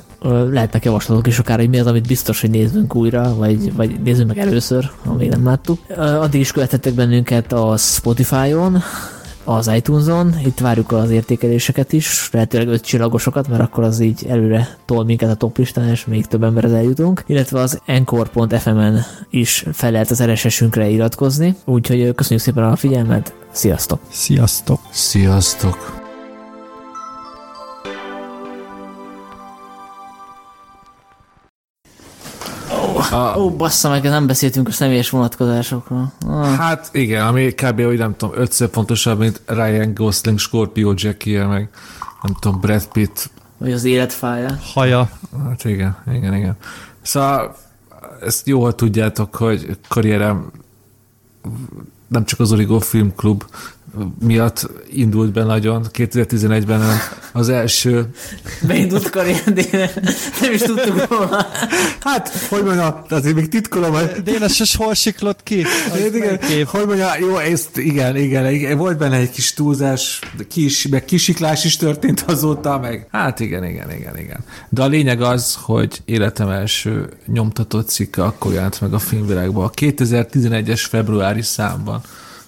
lehetnek 0.51 0.85
javaslatok 0.85 1.27
is 1.27 1.39
akár, 1.39 1.59
hogy 1.59 1.69
mi 1.69 1.79
az, 1.79 1.87
amit 1.87 2.07
biztos, 2.07 2.41
hogy 2.41 2.51
nézzünk 2.51 2.95
újra, 2.95 3.35
vagy, 3.35 3.75
vagy 3.75 4.01
nézzünk 4.01 4.29
meg 4.29 4.39
először, 4.39 4.91
ha 5.05 5.15
még 5.15 5.29
nem 5.29 5.45
láttuk. 5.45 5.79
Addig 5.97 6.41
is 6.41 6.53
követhettek 6.53 6.95
bennünket 6.95 7.53
a 7.53 7.77
Spotify-on, 7.77 8.83
az 9.47 9.71
iTunes-on, 9.77 10.35
itt 10.45 10.59
várjuk 10.59 10.93
az 10.93 11.11
értékeléseket 11.11 11.93
is, 11.93 12.29
lehetőleg 12.33 12.69
öt 12.69 12.85
csillagosokat, 12.85 13.49
mert 13.49 13.63
akkor 13.63 13.85
az 13.85 14.01
így 14.01 14.27
előre 14.29 14.77
tol 14.85 15.05
minket 15.05 15.31
a 15.31 15.35
top 15.35 15.59
listán, 15.59 15.89
és 15.89 16.07
még 16.07 16.27
több 16.27 16.43
emberhez 16.43 16.73
eljutunk, 16.73 17.25
illetve 17.27 17.61
az 17.61 17.81
encore.fm-en 17.85 19.05
is 19.31 19.65
fel 19.73 19.91
lehet 19.91 20.11
az 20.11 20.23
RSS-ünkre 20.23 20.89
iratkozni, 20.89 21.57
úgyhogy 21.65 22.15
köszönjük 22.15 22.45
szépen 22.45 22.65
a 22.65 22.77
figyelmet, 22.77 23.35
sziasztok! 23.51 24.01
Sziasztok! 24.11 24.81
Sziasztok! 24.91 26.06
A... 33.11 33.39
Ó, 33.39 33.51
bassza 33.51 33.89
meg, 33.89 34.03
nem 34.03 34.27
beszéltünk 34.27 34.69
a 34.69 34.73
személyes 34.73 35.11
vonatkozásokról. 35.11 36.13
Ah. 36.27 36.55
Hát 36.55 36.89
igen, 36.93 37.27
ami 37.27 37.53
kb. 37.53 37.83
hogy 37.83 37.99
nem 37.99 38.17
tudom, 38.17 38.41
ötször 38.41 38.69
fontosabb, 38.73 39.19
mint 39.19 39.41
Ryan 39.47 39.95
Gosling, 39.95 40.39
Scorpio 40.39 40.93
Jackie, 40.97 41.47
meg 41.47 41.69
nem 42.23 42.35
tudom, 42.41 42.61
Brad 42.61 42.87
Pitt. 42.87 43.31
Vagy 43.59 43.73
az 43.73 43.85
életfája. 43.85 44.59
Haja. 44.75 45.11
Hát 45.45 45.65
igen, 45.65 45.97
igen, 46.13 46.35
igen. 46.35 46.57
Szóval 47.03 47.57
ezt 48.21 48.47
jól 48.47 48.75
tudjátok, 48.75 49.35
hogy 49.35 49.79
karrierem 49.89 50.51
nem 52.07 52.25
csak 52.25 52.41
az 52.41 52.53
Origo 52.53 52.79
Film 52.79 53.13
Club 53.15 53.45
miatt 54.25 54.71
indult 54.91 55.33
be 55.33 55.43
nagyon, 55.43 55.87
2011-ben 55.93 56.79
nem 56.79 56.97
az 57.33 57.49
első... 57.49 58.07
Beindult 58.67 59.11
karrier, 59.11 59.43
nem 60.41 60.53
is 60.53 60.61
tudtuk 60.61 61.09
volna. 61.09 61.47
Hát, 62.01 62.29
hogy 62.49 62.65
mondjam, 62.65 62.95
azért 63.09 63.35
még 63.35 63.49
titkolom. 63.49 63.93
Hogy... 63.93 64.23
Dénes, 64.23 64.77
hol 64.77 64.95
siklott 64.95 65.43
ki? 65.43 65.65
igen, 66.15 66.39
kép. 66.39 66.67
hogy 66.67 66.87
mondjam, 66.87 67.11
jó, 67.21 67.37
ezt 67.37 67.77
igen, 67.77 68.17
igen, 68.17 68.51
igen, 68.53 68.79
volt 68.79 68.99
benne 68.99 69.17
egy 69.17 69.31
kis 69.31 69.55
túlzás, 69.55 70.21
kis, 70.49 70.89
meg 70.89 71.05
kisiklás 71.05 71.65
is 71.65 71.77
történt 71.77 72.25
azóta, 72.27 72.79
meg 72.79 73.07
hát 73.11 73.41
igen, 73.41 73.65
igen, 73.65 73.91
igen, 73.93 74.19
igen. 74.19 74.45
De 74.69 74.83
a 74.83 74.87
lényeg 74.87 75.23
az, 75.23 75.59
hogy 75.61 76.03
életem 76.05 76.49
első 76.49 77.09
nyomtatott 77.27 77.89
cikke 77.89 78.23
akkor 78.23 78.53
jelent 78.53 78.81
meg 78.81 78.95
a 78.95 78.99
filmvilágban, 78.99 79.65
a 79.65 79.71
2011-es 79.71 80.85
februári 80.89 81.43
számban. 81.43 82.03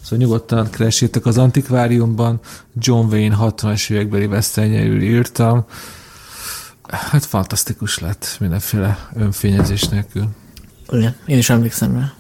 Szóval 0.09 0.27
nyugodtan 0.27 0.71
keresétek 0.71 1.27
az 1.27 1.39
antikváriumban, 1.39 2.41
John 2.79 3.13
Wayne 3.13 3.37
60-as 3.41 3.91
évekbeli 3.91 4.27
vesztenyelül 4.27 5.03
írtam. 5.03 5.65
Hát 6.89 7.25
fantasztikus 7.25 7.99
lett 7.99 8.37
mindenféle 8.41 9.09
önfényezés 9.15 9.89
nélkül. 9.89 10.29
Igen, 10.91 11.17
én 11.27 11.39
is 11.39 11.51
emlékszem 11.51 11.95
rá. 11.95 12.13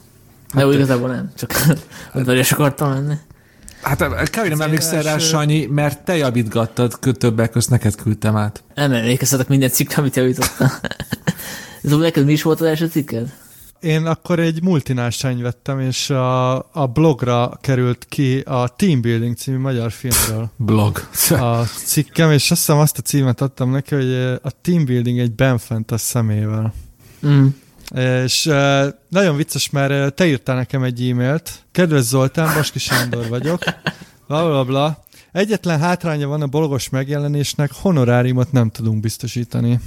De 0.54 0.66
úgy 0.66 0.74
igazából 0.74 1.08
nem, 1.08 1.32
csak 1.36 1.52
udvarias 2.14 2.52
akartam 2.52 2.90
lenni. 2.90 3.14
Hát 3.82 4.30
kb. 4.30 4.48
nem 4.48 4.60
emlékszel 4.60 5.02
rá, 5.02 5.18
Sanyi, 5.18 5.66
mert 5.66 6.04
te 6.04 6.16
javítgattad, 6.16 6.98
többek 7.18 7.50
között 7.50 7.70
neked 7.70 7.94
küldtem 7.94 8.36
át. 8.36 8.62
Nem 8.74 8.92
emlékeztetek 8.92 9.48
minden 9.48 9.70
cikkre, 9.70 10.00
amit 10.00 10.16
javítottam. 10.16 10.68
Zó, 11.82 11.98
neked 11.98 12.24
mi 12.24 12.32
is 12.32 12.42
volt 12.42 12.60
az 12.60 12.66
első 12.66 12.86
cikked? 12.86 13.32
Én 13.80 14.06
akkor 14.06 14.38
egy 14.38 14.62
multinál 14.62 15.10
vettem, 15.20 15.80
és 15.80 16.10
a, 16.10 16.56
a 16.56 16.86
blogra 16.92 17.58
került 17.60 18.06
ki 18.08 18.40
a 18.40 18.68
Team 18.68 19.00
Building 19.00 19.36
című 19.36 19.58
magyar 19.58 19.92
filmről 19.92 20.50
Blog. 20.56 21.08
a 21.30 21.62
cikkem, 21.84 22.30
és 22.30 22.50
azt 22.50 22.60
hiszem 22.60 22.78
azt 22.78 22.98
a 22.98 23.02
címet 23.02 23.40
adtam 23.40 23.70
neki, 23.70 23.94
hogy 23.94 24.14
a 24.42 24.50
Team 24.62 24.84
Building 24.84 25.18
egy 25.18 25.32
benfent 25.32 25.90
a 25.90 25.98
szemével. 25.98 26.74
Mm. 27.26 27.46
És 28.24 28.46
uh, 28.46 28.86
nagyon 29.08 29.36
vicces, 29.36 29.70
mert 29.70 30.14
te 30.14 30.26
írtál 30.26 30.56
nekem 30.56 30.82
egy 30.82 31.10
e-mailt. 31.10 31.64
Kedves 31.72 32.02
Zoltán, 32.02 32.54
Baski 32.54 32.78
Sándor 32.78 33.28
vagyok. 33.28 33.62
Bla, 34.26 34.46
bla, 34.46 34.64
bla. 34.64 35.04
Egyetlen 35.32 35.78
hátránya 35.78 36.28
van 36.28 36.42
a 36.42 36.46
bologos 36.46 36.88
megjelenésnek, 36.88 37.70
honoráriumot 37.72 38.52
nem 38.52 38.70
tudunk 38.70 39.00
biztosítani. 39.00 39.80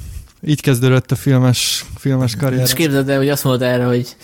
Így 0.43 0.61
kezdődött 0.61 1.11
a 1.11 1.15
filmes, 1.15 1.85
filmes 1.97 2.33
És 2.33 2.39
karrier. 2.39 2.73
képzeld 2.73 3.09
el, 3.09 3.17
hogy 3.17 3.29
azt 3.29 3.43
mondod 3.43 3.61
erre, 3.61 3.85
hogy 3.85 4.15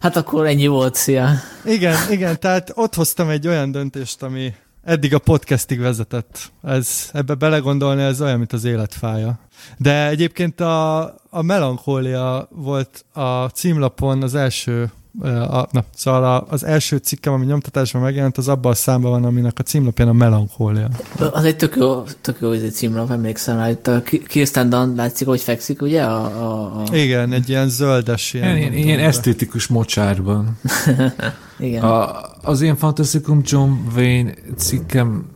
hát 0.00 0.16
akkor 0.16 0.46
ennyi 0.46 0.66
volt, 0.66 0.94
szia. 0.94 1.30
Igen, 1.64 1.96
igen, 2.10 2.40
tehát 2.40 2.72
ott 2.74 2.94
hoztam 2.94 3.28
egy 3.28 3.48
olyan 3.48 3.70
döntést, 3.70 4.22
ami 4.22 4.54
eddig 4.82 5.14
a 5.14 5.18
podcastig 5.18 5.80
vezetett. 5.80 6.52
Ez, 6.62 7.10
ebbe 7.12 7.34
belegondolni, 7.34 8.02
ez 8.02 8.20
olyan, 8.20 8.38
mint 8.38 8.52
az 8.52 8.64
életfája. 8.64 9.38
De 9.76 10.08
egyébként 10.08 10.60
a, 10.60 11.02
a 11.30 11.42
melankólia 11.42 12.48
volt 12.50 13.04
a 13.12 13.44
címlapon 13.44 14.22
az 14.22 14.34
első 14.34 14.90
a, 15.22 15.68
na, 15.70 15.84
szóval 15.94 16.24
a, 16.24 16.46
az 16.48 16.64
első 16.64 16.96
cikkem, 16.96 17.32
ami 17.32 17.44
nyomtatásban 17.44 18.02
megjelent, 18.02 18.38
az 18.38 18.48
abban 18.48 18.72
a 18.72 18.74
számban 18.74 19.10
van, 19.10 19.24
aminek 19.24 19.58
a 19.58 19.62
címlapján 19.62 20.08
a 20.08 20.12
melankólia. 20.12 20.88
Az 21.32 21.44
egy 21.44 21.56
tök 21.56 21.76
jó, 21.76 22.02
tök 22.20 22.36
jó 22.40 22.50
ez 22.50 22.62
egy 22.62 22.72
címlap, 22.72 23.10
emlékszem 23.10 23.56
rá. 23.56 23.70
Itt 23.70 23.86
a 23.86 24.02
Kirsten 24.02 24.68
Dunst 24.70 24.96
látszik, 24.96 25.26
hogy 25.26 25.40
fekszik, 25.40 25.82
ugye? 25.82 26.02
A, 26.02 26.24
a, 26.24 26.80
a... 26.80 26.96
Igen, 26.96 27.32
egy 27.32 27.48
ilyen 27.48 27.68
zöldes 27.68 28.34
ilyen. 28.34 28.56
Ilyen, 28.56 28.72
ilyen, 28.72 28.98
esztétikus 28.98 29.66
mocsárban. 29.66 30.58
Igen. 31.58 31.82
A, 31.82 32.20
az 32.42 32.60
én 32.60 32.76
fantasztikum 32.76 33.40
John 33.44 33.72
Wayne 33.96 34.32
cikkem 34.56 35.26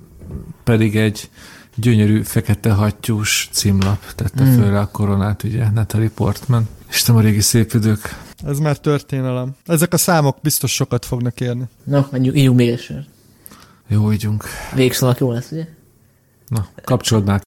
pedig 0.64 0.96
egy 0.96 1.30
gyönyörű 1.74 2.22
fekete 2.22 2.72
hattyús 2.72 3.48
címlap 3.52 3.98
tette 4.14 4.44
Mm. 4.44 4.48
mm. 4.48 4.58
föl 4.58 4.76
a 4.76 4.86
koronát, 4.86 5.42
ugye, 5.42 5.70
Natalie 5.70 6.10
Portman. 6.14 6.68
Isten 6.90 7.16
a 7.16 7.20
régi 7.20 7.40
szép 7.40 7.72
idők. 7.72 8.26
Ez 8.46 8.58
már 8.58 8.78
történelem. 8.78 9.54
Ezek 9.66 9.92
a 9.92 9.96
számok 9.96 10.36
biztos 10.42 10.74
sokat 10.74 11.04
fognak 11.04 11.40
érni. 11.40 11.64
No, 11.84 12.00
menjünk, 12.10 12.36
ígyunk 12.36 12.56
még 12.56 12.68
egy 12.68 12.80
sört. 12.80 13.08
Jó, 13.86 14.12
ígyunk. 14.12 14.44
Végszónak 14.74 15.18
jó 15.18 15.32
lesz, 15.32 15.50
ugye? 15.50 15.66
Na, 16.48 16.68
kapcsolod 16.84 17.24
már 17.24 17.44